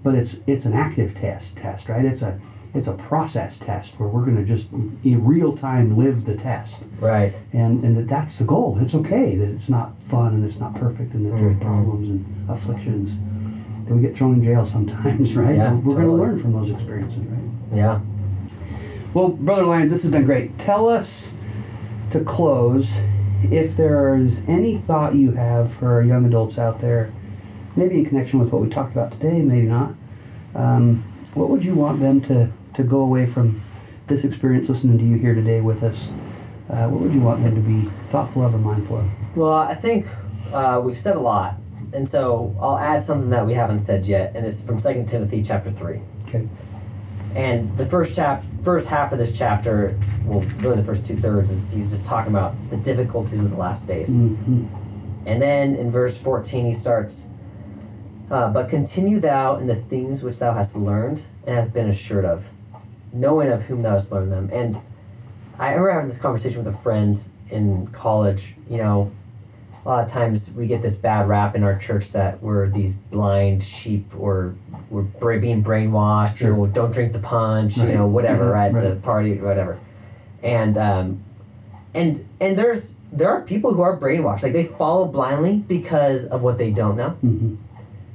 but 0.04 0.16
it's 0.16 0.36
it's 0.48 0.66
an 0.66 0.74
active 0.74 1.16
test, 1.16 1.58
test, 1.58 1.90
right? 1.90 2.06
It's 2.06 2.22
a 2.22 2.40
it's 2.74 2.88
a 2.88 2.94
process 2.94 3.58
test 3.58 3.98
where 4.00 4.10
we're 4.10 4.26
going 4.26 4.36
to 4.36 4.44
just 4.44 4.68
in 5.04 5.24
real 5.26 5.56
time 5.56 5.96
live 5.98 6.26
the 6.26 6.36
test 6.36 6.84
Right. 7.00 7.34
and 7.54 7.84
and 7.86 7.96
that 7.98 8.08
that's 8.08 8.36
the 8.38 8.44
goal. 8.46 8.78
It's 8.82 8.94
okay 8.96 9.36
that 9.38 9.50
it's 9.50 9.70
not 9.70 9.94
fun 10.04 10.34
and 10.36 10.44
it's 10.46 10.60
not 10.60 10.76
perfect 10.76 11.14
and 11.14 11.26
that 11.26 11.38
there's 11.40 11.56
Mhm. 11.58 11.62
problems 11.62 12.10
and 12.10 12.26
afflictions. 12.50 13.16
That 13.88 13.96
we 13.96 14.02
get 14.02 14.16
thrown 14.18 14.36
in 14.36 14.44
jail 14.44 14.66
sometimes, 14.66 15.36
right? 15.42 15.56
Yeah, 15.58 15.74
we're 15.76 15.94
going 15.96 16.08
to 16.08 16.14
learn 16.14 16.38
from 16.40 16.54
those 16.54 16.72
experiences, 16.72 17.20
right? 17.20 17.50
Yeah. 17.78 18.00
Well, 19.16 19.30
brother 19.30 19.66
Lyons, 19.66 19.92
this 19.92 20.04
has 20.04 20.12
been 20.12 20.26
great. 20.26 20.60
Tell 20.60 20.90
us 20.90 21.34
to 22.12 22.22
close 22.22 23.00
if 23.44 23.78
there 23.78 24.14
is 24.18 24.44
any 24.46 24.78
thought 24.78 25.16
you 25.16 25.32
have 25.32 25.74
for 25.74 26.02
young 26.02 26.26
adults 26.26 26.58
out 26.58 26.82
there, 26.82 27.14
maybe 27.78 27.96
in 27.96 28.06
connection 28.06 28.40
with 28.40 28.52
what 28.52 28.62
we 28.62 28.68
talked 28.68 28.92
about 28.92 29.14
today, 29.14 29.42
maybe 29.42 29.68
not. 29.68 29.94
Um, 30.54 30.98
what 31.34 31.50
would 31.50 31.64
you 31.64 31.76
want 31.76 32.02
them 32.02 32.20
to, 32.24 32.52
to 32.74 32.84
go 32.84 33.00
away 33.00 33.26
from 33.26 33.62
this 34.08 34.26
experience 34.26 34.68
listening 34.68 34.98
to 34.98 35.06
you 35.06 35.18
here 35.18 35.34
today 35.34 35.62
with 35.62 35.82
us? 35.82 36.10
Uh, 36.70 36.90
what 36.90 37.00
would 37.00 37.14
you 37.14 37.22
want 37.22 37.42
them 37.42 37.56
to 37.56 37.62
be 37.62 37.84
thoughtful 38.10 38.44
of 38.44 38.54
or 38.54 38.58
mindful 38.58 38.98
of? 38.98 39.38
Well, 39.38 39.54
I 39.54 39.76
think 39.76 40.08
uh, 40.52 40.82
we've 40.84 40.94
said 40.94 41.16
a 41.16 41.22
lot, 41.22 41.56
and 41.94 42.06
so 42.06 42.54
I'll 42.60 42.78
add 42.78 43.02
something 43.02 43.30
that 43.30 43.46
we 43.46 43.54
haven't 43.54 43.80
said 43.80 44.08
yet, 44.08 44.36
and 44.36 44.46
it's 44.46 44.62
from 44.62 44.78
Second 44.78 45.08
Timothy 45.08 45.42
chapter 45.42 45.72
three. 45.72 46.02
Okay. 46.28 46.50
And 47.36 47.78
the 47.78 47.86
first 47.86 48.16
chap, 48.16 48.44
first 48.64 48.88
half 48.88 49.12
of 49.12 49.18
this 49.18 49.38
chapter, 49.38 50.00
well, 50.24 50.40
really 50.60 50.78
the 50.78 50.84
first 50.84 51.06
two 51.06 51.18
thirds, 51.18 51.52
is 51.52 51.72
he's 51.72 51.92
just 51.92 52.06
talking 52.06 52.32
about 52.32 52.56
the 52.70 52.78
difficulties 52.78 53.44
of 53.44 53.52
the 53.52 53.58
last 53.58 53.88
days. 53.88 54.08
hmm 54.10 54.66
And 55.26 55.42
then 55.42 55.76
in 55.76 55.92
verse 55.92 56.18
14, 56.18 56.66
he 56.66 56.74
starts, 56.74 57.28
uh, 58.32 58.52
But 58.54 58.70
continue 58.70 59.20
thou 59.20 59.58
in 59.58 59.68
the 59.68 59.76
things 59.76 60.24
which 60.24 60.40
thou 60.40 60.54
hast 60.54 60.76
learned 60.78 61.26
and 61.46 61.56
hast 61.56 61.74
been 61.74 61.90
assured 61.90 62.26
of, 62.26 62.48
knowing 63.12 63.52
of 63.52 63.64
whom 63.64 63.82
thou 63.82 63.92
hast 63.92 64.12
learned 64.12 64.32
them. 64.32 64.50
And 64.54 64.80
I 65.60 65.70
remember 65.70 65.92
having 65.92 66.08
this 66.08 66.20
conversation 66.20 66.64
with 66.64 66.74
a 66.74 66.78
friend 66.78 67.22
in 67.50 67.88
college. 67.88 68.56
You 68.70 68.78
know, 68.78 69.12
a 69.86 69.90
lot 69.90 70.06
of 70.06 70.12
times 70.12 70.52
we 70.56 70.68
get 70.68 70.82
this 70.82 70.96
bad 70.96 71.28
rap 71.28 71.56
in 71.56 71.64
our 71.64 71.78
church 71.78 72.12
that 72.12 72.42
we're 72.42 72.70
these 72.70 72.94
blind 72.94 73.62
sheep 73.64 74.08
or 74.18 74.56
we're 74.90 75.40
being 75.40 75.64
brainwashed, 75.64 76.38
Sure. 76.38 76.68
don't 76.68 76.94
drink 76.94 77.14
the 77.14 77.20
punch, 77.20 77.78
Right. 77.78 77.90
you 77.90 77.96
know, 77.96 78.08
whatever, 78.08 78.46
Mhm, 78.46 78.54
right? 78.54 78.74
The 78.74 78.80
right. 78.92 79.02
party, 79.02 79.38
whatever. 79.40 79.78
And, 80.44 80.78
um, 80.78 81.20
and 81.94 82.24
and 82.42 82.58
there's 82.58 82.96
there 83.14 83.30
are 83.30 83.40
people 83.42 83.74
who 83.74 83.82
are 83.82 83.98
brainwashed 83.98 84.44
like 84.44 84.52
they 84.52 84.64
follow 84.66 85.06
blindly 85.06 85.64
because 85.68 86.26
of 86.26 86.44
what 86.44 86.58
they 86.58 86.70
don't 86.70 86.98
know 86.98 87.12
hmm 87.22 87.56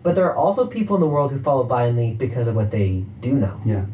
but 0.03 0.15
there 0.15 0.25
are 0.27 0.35
also 0.37 0.67
people 0.67 0.97
in 0.97 1.01
the 1.01 1.07
world 1.07 1.31
who 1.33 1.39
follow 1.39 1.65
blindly 1.65 2.15
because 2.19 2.47
of 2.47 2.55
what 2.55 2.71
they 2.71 3.05
do 3.23 3.33
know 3.35 3.55
Yeah. 3.65 3.87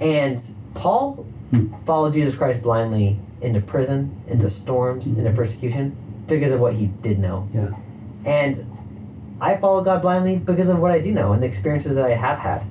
and 0.00 0.40
paul 0.74 1.26
Hmm. 1.50 1.66
followed 1.84 2.12
jesus 2.12 2.36
christ 2.36 2.62
blindly 2.62 3.18
into 3.40 3.60
prison 3.60 4.12
into 4.28 4.48
storms 4.48 5.08
into 5.08 5.30
persecution 5.32 5.96
because 6.28 6.52
of 6.52 6.60
what 6.60 6.74
he 6.74 6.86
did 7.02 7.18
know 7.18 7.48
Yeah. 7.52 7.70
and 8.24 8.64
i 9.44 9.56
follow 9.58 9.82
god 9.82 10.00
blindly 10.00 10.38
because 10.38 10.68
of 10.68 10.78
what 10.78 10.90
i 10.90 10.98
do 10.98 11.12
know 11.12 11.32
and 11.32 11.42
the 11.42 11.46
experiences 11.46 11.94
that 11.94 12.06
i 12.06 12.14
have 12.14 12.38
had. 12.38 12.62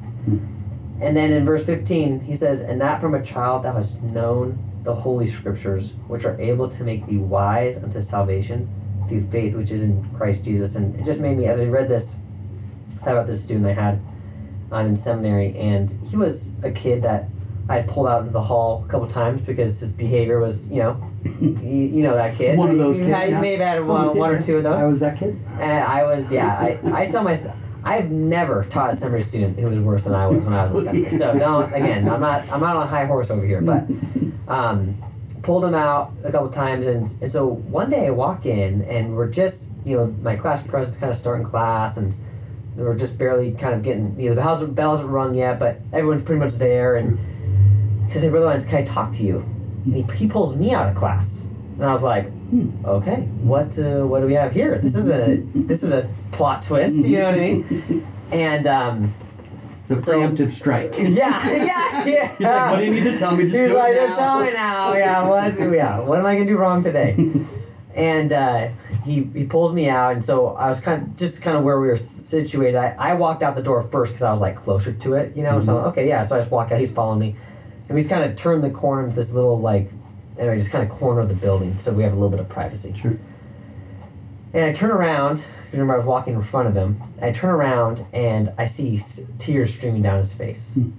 And 1.01 1.17
then 1.17 1.33
in 1.33 1.43
verse 1.43 1.65
15 1.65 2.21
he 2.21 2.35
says 2.35 2.61
and 2.61 2.79
that 2.81 3.01
from 3.01 3.13
a 3.13 3.23
child 3.23 3.63
thou 3.63 3.73
hast 3.73 4.01
known 4.03 4.57
the 4.83 4.95
holy 4.95 5.25
scriptures 5.25 5.93
which 6.07 6.25
are 6.25 6.39
able 6.39 6.67
to 6.69 6.83
make 6.83 7.05
thee 7.07 7.17
wise 7.17 7.77
unto 7.77 8.01
salvation 8.01 8.69
through 9.07 9.27
faith 9.27 9.53
which 9.55 9.69
is 9.69 9.83
in 9.83 10.09
christ 10.15 10.43
jesus. 10.45 10.75
And 10.75 10.97
it 10.99 11.05
just 11.05 11.19
made 11.19 11.37
me 11.37 11.45
as 11.45 11.59
i 11.59 11.65
read 11.65 11.89
this 11.89 12.17
I 12.87 13.05
thought 13.05 13.11
about 13.13 13.27
this 13.27 13.43
student 13.43 13.67
i 13.67 13.73
had 13.73 14.01
um, 14.71 14.87
in 14.87 14.95
seminary 14.95 15.55
and 15.57 15.91
he 16.09 16.15
was 16.15 16.53
a 16.63 16.71
kid 16.71 17.03
that 17.03 17.27
i 17.69 17.81
pulled 17.81 18.07
out 18.07 18.21
into 18.21 18.33
the 18.33 18.43
hall 18.43 18.83
a 18.85 18.87
couple 18.87 19.07
times 19.07 19.41
because 19.41 19.79
his 19.79 19.91
behavior 19.91 20.39
was 20.39 20.67
you 20.69 20.77
know 20.77 21.12
you, 21.23 21.57
you 21.61 22.03
know 22.03 22.15
that 22.15 22.35
kid 22.37 22.57
One 22.57 22.69
of 22.71 22.77
those 22.77 22.97
you, 22.99 23.05
kids. 23.05 23.15
had- 23.15 23.29
you 23.29 23.37
may 23.39 23.51
have 23.57 23.61
had 23.61 23.85
one, 23.85 24.07
you 24.07 24.13
did, 24.13 24.19
one 24.19 24.31
or 24.31 24.41
two 24.41 24.57
of 24.57 24.63
those 24.63 24.81
I 24.81 24.85
was 24.87 24.99
that 25.01 25.17
kid. 25.17 25.39
and 25.59 25.83
I 25.83 26.03
was, 26.03 26.31
yeah, 26.31 26.47
I, 26.47 26.79
I 27.03 27.07
tell 27.07 27.23
myself, 27.23 27.55
I've 27.83 28.09
never 28.11 28.63
taught 28.63 28.93
a 28.93 28.95
seminary 28.95 29.23
student 29.23 29.59
who 29.59 29.67
was 29.67 29.79
worse 29.79 30.03
than 30.03 30.13
I 30.15 30.27
was 30.27 30.43
when 30.45 30.53
I 30.53 30.71
was 30.71 30.85
in 30.87 31.09
seminary. 31.09 31.17
So 31.17 31.37
don't, 31.39 31.73
again, 31.73 32.07
I'm 32.09 32.21
not, 32.21 32.49
I'm 32.49 32.59
not 32.61 32.75
on 32.77 32.83
a 32.83 32.87
high 32.87 33.05
horse 33.05 33.29
over 33.29 33.45
here, 33.45 33.61
but, 33.61 33.85
um, 34.47 34.95
pulled 35.41 35.65
him 35.65 35.75
out 35.75 36.13
a 36.23 36.31
couple 36.31 36.49
times, 36.49 36.87
and, 36.87 37.05
and 37.21 37.29
so 37.29 37.45
one 37.45 37.89
day 37.89 38.07
I 38.07 38.11
walk 38.11 38.45
in, 38.45 38.81
and 38.83 39.15
we're 39.17 39.29
just, 39.29 39.73
you 39.83 39.97
know, 39.97 40.07
my 40.21 40.37
class 40.37 40.61
president's 40.65 40.97
kind 40.97 41.09
of 41.09 41.17
starting 41.17 41.45
class, 41.45 41.97
and 41.97 42.13
we're 42.77 42.97
just 42.97 43.17
barely 43.17 43.51
kind 43.51 43.73
of 43.75 43.83
getting, 43.83 44.17
you 44.17 44.29
know, 44.29 44.35
the 44.35 44.41
bells, 44.41 44.63
bells 44.69 44.99
haven't 44.99 45.13
rung 45.13 45.35
yet, 45.35 45.59
but 45.59 45.79
everyone's 45.91 46.23
pretty 46.23 46.39
much 46.39 46.53
there, 46.53 46.95
and 46.95 47.19
he 48.05 48.11
says, 48.13 48.21
hey, 48.21 48.29
Brother 48.29 48.45
Lyons, 48.45 48.63
can 48.63 48.75
I 48.77 48.83
talk 48.83 49.11
to 49.13 49.23
you? 49.23 49.45
And 49.85 49.95
he, 49.95 50.01
he 50.17 50.27
pulls 50.27 50.55
me 50.55 50.73
out 50.73 50.87
of 50.89 50.95
class. 50.95 51.45
And 51.77 51.85
I 51.85 51.91
was 51.91 52.03
like, 52.03 52.25
okay, 52.85 53.21
what 53.41 53.77
uh, 53.79 54.05
what 54.05 54.19
do 54.21 54.27
we 54.27 54.33
have 54.35 54.53
here? 54.53 54.77
This 54.77 54.95
is 54.95 55.09
a 55.09 55.37
this 55.53 55.81
is 55.83 55.91
a 55.91 56.07
plot 56.31 56.61
twist. 56.63 56.95
You 56.95 57.17
know 57.19 57.25
what 57.25 57.35
I 57.35 57.39
mean? 57.39 58.07
And 58.31 58.67
um, 58.67 59.13
So- 59.87 59.95
preemptive 59.95 60.51
strike. 60.51 60.93
yeah, 60.97 61.51
yeah, 61.51 62.05
yeah. 62.05 62.27
He's 62.37 62.39
like, 62.41 62.71
what 62.71 62.77
do 62.77 62.85
you 62.85 62.91
need 62.91 63.03
to 63.03 63.17
tell 63.17 63.35
me? 63.35 63.43
Just 63.45 63.55
He's 63.55 63.69
do 63.71 63.77
like, 63.77 63.93
it 63.93 64.05
just 64.07 64.17
tell 64.19 64.39
me 64.39 64.51
now. 64.53 64.93
Yeah, 64.93 65.27
what? 65.27 65.59
Yeah, 65.59 65.99
what 66.01 66.19
am 66.19 66.25
I 66.25 66.35
gonna 66.35 66.45
do 66.45 66.57
wrong 66.57 66.83
today? 66.83 67.15
and 67.95 68.31
uh, 68.31 68.69
he 69.03 69.23
he 69.33 69.45
pulls 69.45 69.73
me 69.73 69.89
out, 69.89 70.13
and 70.13 70.23
so 70.23 70.49
I 70.55 70.69
was 70.69 70.79
kind 70.79 71.01
of 71.01 71.15
just 71.17 71.41
kind 71.41 71.57
of 71.57 71.63
where 71.63 71.79
we 71.81 71.87
were 71.87 71.97
situated. 71.97 72.77
I, 72.77 72.95
I 72.97 73.13
walked 73.15 73.41
out 73.43 73.55
the 73.55 73.63
door 73.63 73.81
first 73.83 74.13
because 74.13 74.23
I 74.23 74.31
was 74.31 74.41
like 74.41 74.55
closer 74.55 74.93
to 74.93 75.13
it, 75.15 75.35
you 75.35 75.41
know. 75.43 75.59
So 75.59 75.73
Mhm. 75.75 75.87
okay, 75.87 76.07
yeah. 76.07 76.25
So 76.27 76.35
I 76.35 76.39
just 76.39 76.51
walk 76.51 76.71
out. 76.71 76.79
He's 76.79 76.91
following 76.91 77.19
me, 77.19 77.35
and 77.87 77.95
we 77.95 78.01
just 78.01 78.09
kind 78.09 78.23
of 78.23 78.35
turned 78.35 78.63
the 78.63 78.69
corner 78.69 79.05
of 79.05 79.15
this 79.15 79.33
little 79.33 79.59
like, 79.59 79.89
anyway, 80.37 80.57
just 80.57 80.71
kind 80.71 80.83
of 80.83 80.89
corner 80.89 81.21
of 81.21 81.29
the 81.29 81.35
building, 81.35 81.77
so 81.77 81.91
we 81.93 82.03
have 82.03 82.11
a 82.13 82.15
little 82.15 82.29
bit 82.29 82.39
of 82.39 82.49
privacy. 82.49 82.93
Sure. 82.95 83.17
And 84.53 84.65
I 84.65 84.71
turn 84.71 84.91
around, 84.91 85.37
'cause 85.37 85.47
remember 85.73 85.93
I 85.93 85.97
was 85.97 86.05
walking 86.05 86.35
in 86.35 86.41
front 86.41 86.67
of 86.67 86.75
him. 86.75 87.01
I 87.21 87.31
turn 87.31 87.49
around 87.49 88.05
and 88.13 88.51
I 88.57 88.65
see 88.65 88.95
s- 88.95 89.21
tears 89.39 89.73
streaming 89.73 90.01
down 90.03 90.19
his 90.19 90.33
face. 90.33 90.73
Hmm. 90.75 90.89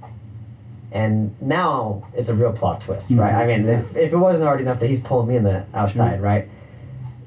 And 0.93 1.35
now 1.40 2.05
it's 2.15 2.28
a 2.28 2.35
real 2.35 2.52
plot 2.52 2.81
twist, 2.81 3.11
Mhm. 3.11 3.19
right? 3.20 3.35
I 3.35 3.47
mean, 3.47 3.66
if, 3.69 3.97
if 3.97 4.12
it 4.12 4.16
wasn't 4.16 4.47
already 4.47 4.62
enough 4.65 4.78
that 4.81 4.89
he's 4.89 5.01
pulling 5.01 5.28
me 5.28 5.36
in 5.36 5.43
the 5.44 5.65
outside, 5.74 6.20
right? 6.20 6.48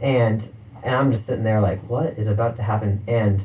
And 0.02 0.46
and 0.84 0.96
I'm 0.96 1.12
just 1.12 1.26
sitting 1.26 1.44
there 1.44 1.60
like, 1.60 1.82
what 1.90 2.06
is 2.18 2.28
about 2.28 2.56
to 2.58 2.62
happen? 2.64 3.02
And 3.08 3.44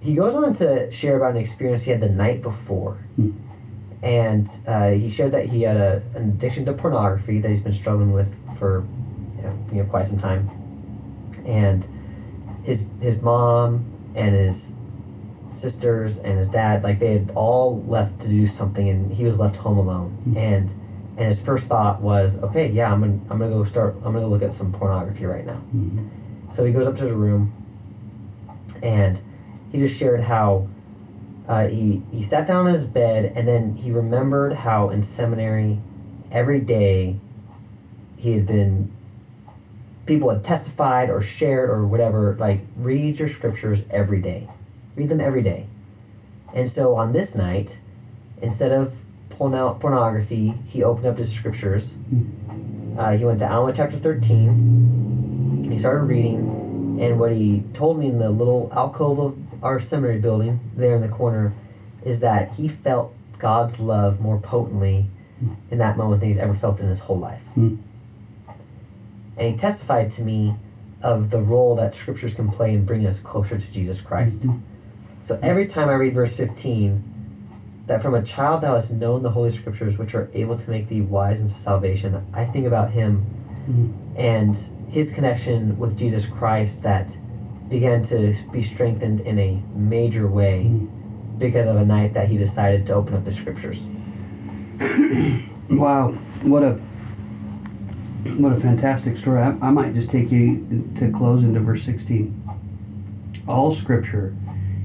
he 0.00 0.14
goes 0.14 0.34
on 0.34 0.52
to 0.54 0.90
share 0.90 1.16
about 1.16 1.30
an 1.30 1.36
experience 1.38 1.84
he 1.84 1.90
had 1.90 2.00
the 2.00 2.08
night 2.08 2.42
before. 2.42 2.98
Hmm. 3.16 3.30
And 4.02 4.48
uh, 4.66 4.90
he 4.90 5.10
shared 5.10 5.32
that 5.32 5.46
he 5.46 5.62
had 5.62 5.76
a, 5.76 6.02
an 6.14 6.30
addiction 6.30 6.64
to 6.66 6.72
pornography 6.72 7.38
that 7.40 7.48
he's 7.48 7.60
been 7.60 7.72
struggling 7.72 8.12
with 8.12 8.34
for 8.58 8.86
you 9.36 9.42
know, 9.42 9.58
you 9.72 9.82
know 9.82 9.84
quite 9.88 10.06
some 10.06 10.18
time 10.18 10.48
and 11.46 11.86
his 12.62 12.86
his 13.00 13.20
mom 13.22 13.84
and 14.14 14.34
his 14.34 14.74
sisters 15.54 16.18
and 16.18 16.38
his 16.38 16.48
dad, 16.48 16.82
like 16.82 16.98
they 16.98 17.12
had 17.14 17.30
all 17.34 17.82
left 17.84 18.20
to 18.20 18.28
do 18.28 18.46
something, 18.46 18.88
and 18.88 19.12
he 19.12 19.24
was 19.24 19.38
left 19.38 19.56
home 19.56 19.78
alone. 19.78 20.16
Mhm. 20.28 20.36
And 20.36 20.70
and 21.16 21.26
his 21.26 21.40
first 21.40 21.68
thought 21.68 22.00
was, 22.00 22.42
okay, 22.42 22.68
yeah, 22.70 22.92
I'm 22.92 23.00
gonna 23.00 23.18
I'm 23.30 23.38
gonna 23.38 23.50
go 23.50 23.64
start. 23.64 23.94
I'm 23.96 24.12
gonna 24.12 24.20
go 24.20 24.28
look 24.28 24.42
at 24.42 24.52
some 24.52 24.72
pornography 24.72 25.26
right 25.26 25.44
now. 25.46 25.60
Mhm. 25.74 26.08
So 26.50 26.64
he 26.64 26.72
goes 26.72 26.86
up 26.86 26.96
to 26.96 27.02
his 27.02 27.12
room, 27.12 27.52
and 28.82 29.20
he 29.72 29.78
just 29.78 29.96
shared 29.98 30.22
how 30.22 30.66
uh, 31.50 31.66
he 31.66 32.02
he 32.12 32.22
sat 32.22 32.46
down 32.46 32.66
on 32.66 32.72
his 32.72 32.86
bed, 32.86 33.32
and 33.34 33.48
then 33.48 33.74
he 33.74 33.90
remembered 33.90 34.52
how 34.62 34.88
in 34.88 35.02
seminary, 35.02 35.80
every 36.30 36.60
day, 36.60 37.18
he 38.16 38.34
had 38.34 38.46
been. 38.46 38.92
People 40.06 40.30
had 40.30 40.44
testified 40.44 41.10
or 41.10 41.20
shared 41.20 41.68
or 41.68 41.84
whatever. 41.86 42.36
Like 42.38 42.60
read 42.76 43.18
your 43.18 43.28
scriptures 43.28 43.84
every 43.90 44.20
day, 44.20 44.48
read 44.94 45.08
them 45.08 45.20
every 45.20 45.42
day, 45.42 45.66
and 46.54 46.68
so 46.68 46.94
on 46.94 47.12
this 47.12 47.34
night, 47.34 47.78
instead 48.40 48.70
of 48.70 49.02
pulling 49.28 49.58
out 49.58 49.80
pornography, 49.80 50.54
he 50.66 50.84
opened 50.84 51.06
up 51.06 51.18
his 51.18 51.32
scriptures. 51.32 51.96
Uh, 52.96 53.16
he 53.16 53.24
went 53.24 53.40
to 53.40 53.50
Alma 53.50 53.72
chapter 53.72 53.96
thirteen. 53.96 55.66
He 55.68 55.78
started 55.78 56.04
reading, 56.04 56.98
and 57.00 57.18
what 57.18 57.32
he 57.32 57.64
told 57.72 57.98
me 57.98 58.06
in 58.06 58.18
the 58.18 58.30
little 58.30 58.68
alcove 58.72 59.18
of 59.18 59.36
our 59.62 59.80
seminary 59.80 60.18
building 60.18 60.60
there 60.74 60.94
in 60.94 61.02
the 61.02 61.08
corner 61.08 61.52
is 62.04 62.20
that 62.20 62.52
he 62.52 62.68
felt 62.68 63.14
God's 63.38 63.78
love 63.80 64.20
more 64.20 64.38
potently 64.38 65.06
in 65.70 65.78
that 65.78 65.96
moment 65.96 66.20
than 66.20 66.28
he's 66.28 66.38
ever 66.38 66.54
felt 66.54 66.80
in 66.80 66.88
his 66.88 67.00
whole 67.00 67.18
life. 67.18 67.42
Hmm. 67.54 67.76
And 69.36 69.48
he 69.52 69.56
testified 69.56 70.10
to 70.10 70.22
me 70.22 70.54
of 71.02 71.30
the 71.30 71.40
role 71.40 71.74
that 71.76 71.94
scriptures 71.94 72.34
can 72.34 72.50
play 72.50 72.74
in 72.74 72.84
bringing 72.84 73.06
us 73.06 73.20
closer 73.20 73.58
to 73.58 73.72
Jesus 73.72 74.00
Christ. 74.02 74.42
Mhm. 74.42 74.60
So 75.22 75.38
every 75.42 75.66
time 75.66 75.88
I 75.88 75.94
read 75.94 76.12
verse 76.14 76.34
15, 76.36 77.02
that 77.86 78.02
from 78.02 78.14
a 78.14 78.22
child 78.22 78.60
thou 78.60 78.74
hast 78.74 78.92
known 78.92 79.22
the 79.22 79.30
holy 79.30 79.50
scriptures 79.50 79.98
which 79.98 80.14
are 80.14 80.28
able 80.34 80.56
to 80.56 80.70
make 80.70 80.88
thee 80.88 81.00
wise 81.00 81.40
unto 81.40 81.54
salvation, 81.54 82.20
I 82.34 82.44
think 82.44 82.66
about 82.66 82.90
him 82.90 83.22
Mhm. 83.68 83.92
and 84.16 84.58
his 84.88 85.12
connection 85.12 85.78
with 85.78 85.96
Jesus 85.96 86.26
Christ 86.26 86.82
that 86.82 87.16
began 87.70 88.02
to 88.02 88.34
be 88.52 88.60
strengthened 88.60 89.20
in 89.20 89.38
a 89.38 89.62
major 89.74 90.26
way 90.28 90.64
Mhm. 90.68 90.88
because 91.38 91.66
of 91.66 91.76
a 91.76 91.84
night 91.86 92.12
that 92.14 92.28
he 92.28 92.36
decided 92.36 92.84
to 92.86 92.94
open 92.94 93.14
up 93.14 93.24
the 93.24 93.30
scriptures. 93.30 93.86
Wow, 95.70 96.12
what 96.42 96.62
a 96.62 96.78
what 98.38 98.52
a 98.52 98.60
fantastic 98.60 99.16
story. 99.16 99.40
I, 99.40 99.56
I 99.62 99.70
might 99.70 99.94
just 99.94 100.10
take 100.10 100.30
you 100.30 100.90
to 100.98 101.10
close 101.10 101.42
into 101.44 101.60
verse 101.60 101.84
16. 101.84 102.34
All 103.46 103.72
scripture 103.72 104.34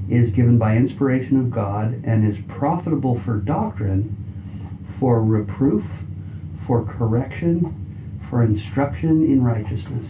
is 0.08 0.30
given 0.30 0.56
by 0.58 0.76
inspiration 0.76 1.36
of 1.36 1.50
God 1.50 2.00
and 2.04 2.24
is 2.24 2.38
profitable 2.48 3.14
for 3.14 3.36
doctrine, 3.36 4.16
for 4.86 5.22
reproof, 5.22 6.04
for 6.54 6.84
correction, 6.84 7.74
for 8.30 8.42
instruction 8.42 9.24
in 9.24 9.42
righteousness. 9.42 10.06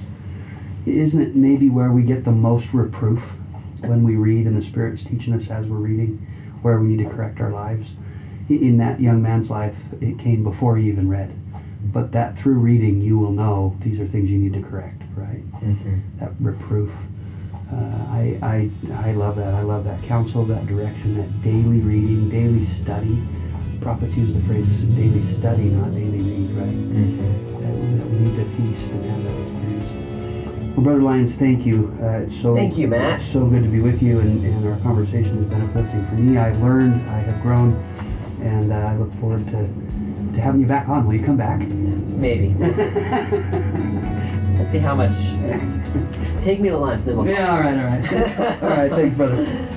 Isn't 0.86 1.20
it 1.20 1.34
maybe 1.34 1.68
where 1.68 1.92
we 1.92 2.04
get 2.04 2.24
the 2.24 2.32
most 2.32 2.72
reproof 2.72 3.38
when 3.80 4.02
we 4.04 4.16
read 4.16 4.46
and 4.46 4.56
the 4.56 4.64
Spirit's 4.64 5.04
teaching 5.04 5.34
us 5.34 5.50
as 5.50 5.66
we're 5.66 5.76
reading, 5.76 6.18
where 6.62 6.80
we 6.80 6.88
need 6.88 7.04
to 7.04 7.10
correct 7.10 7.40
our 7.40 7.50
lives? 7.50 7.94
in 8.48 8.76
that 8.78 9.00
young 9.00 9.22
man's 9.22 9.50
life, 9.50 9.92
it 10.00 10.18
came 10.18 10.44
before 10.44 10.76
he 10.76 10.88
even 10.88 11.08
read. 11.08 11.34
But 11.82 12.12
that 12.12 12.38
through 12.38 12.60
reading, 12.60 13.00
you 13.00 13.18
will 13.18 13.32
know 13.32 13.76
these 13.80 14.00
are 14.00 14.06
things 14.06 14.30
you 14.30 14.38
need 14.38 14.54
to 14.54 14.62
correct, 14.62 15.02
right? 15.14 15.44
Mm-hmm. 15.60 16.18
That 16.18 16.32
reproof. 16.40 17.06
Uh, 17.70 17.76
I, 17.76 18.38
I, 18.42 18.70
I 18.92 19.12
love 19.12 19.36
that. 19.36 19.54
I 19.54 19.62
love 19.62 19.84
that 19.84 20.02
counsel, 20.04 20.44
that 20.46 20.66
direction, 20.66 21.16
that 21.16 21.42
daily 21.42 21.80
reading, 21.80 22.28
daily 22.28 22.64
study. 22.64 23.26
Prophets 23.80 24.16
use 24.16 24.32
the 24.32 24.40
phrase 24.40 24.82
daily 24.82 25.22
study, 25.22 25.64
not 25.64 25.92
daily 25.94 26.22
read, 26.22 26.50
right? 26.50 26.68
Mm-hmm. 26.68 27.62
That, 27.62 27.98
that 27.98 28.10
we 28.10 28.18
need 28.18 28.36
to 28.36 28.44
feast 28.56 28.92
and 28.92 29.04
have 29.04 29.24
that 29.24 29.40
experience. 29.42 29.65
Well, 30.76 30.84
Brother 30.84 31.00
Lyons, 31.00 31.36
thank 31.36 31.64
you. 31.64 31.96
Uh, 32.02 32.24
it's 32.26 32.38
so 32.38 32.54
Thank 32.54 32.76
you, 32.76 32.86
Matt. 32.86 33.22
it's 33.22 33.32
so 33.32 33.46
good 33.48 33.62
to 33.62 33.68
be 33.70 33.80
with 33.80 34.02
you, 34.02 34.20
and, 34.20 34.44
and 34.44 34.68
our 34.68 34.78
conversation 34.80 35.38
has 35.38 35.46
been 35.46 35.62
uplifting 35.62 36.04
for 36.04 36.16
me. 36.16 36.36
I've 36.36 36.60
learned, 36.60 37.08
I 37.08 37.20
have 37.20 37.40
grown, 37.40 37.72
and 38.42 38.70
uh, 38.70 38.76
I 38.76 38.96
look 38.96 39.10
forward 39.14 39.46
to, 39.46 39.52
to 40.34 40.38
having 40.38 40.60
you 40.60 40.66
back 40.66 40.86
on. 40.90 41.06
Will 41.06 41.14
you 41.14 41.24
come 41.24 41.38
back? 41.38 41.60
Maybe. 41.66 42.48
See 44.62 44.76
how 44.76 44.94
much. 44.94 45.14
Take 46.44 46.60
me 46.60 46.68
to 46.68 46.76
lunch, 46.76 47.04
then 47.04 47.16
we'll. 47.16 47.26
Yeah, 47.26 47.52
all 47.52 47.60
right, 47.60 47.78
all 47.78 47.84
right. 47.84 48.62
all 48.62 48.68
right, 48.68 48.90
thanks, 48.92 49.16
brother. 49.16 49.68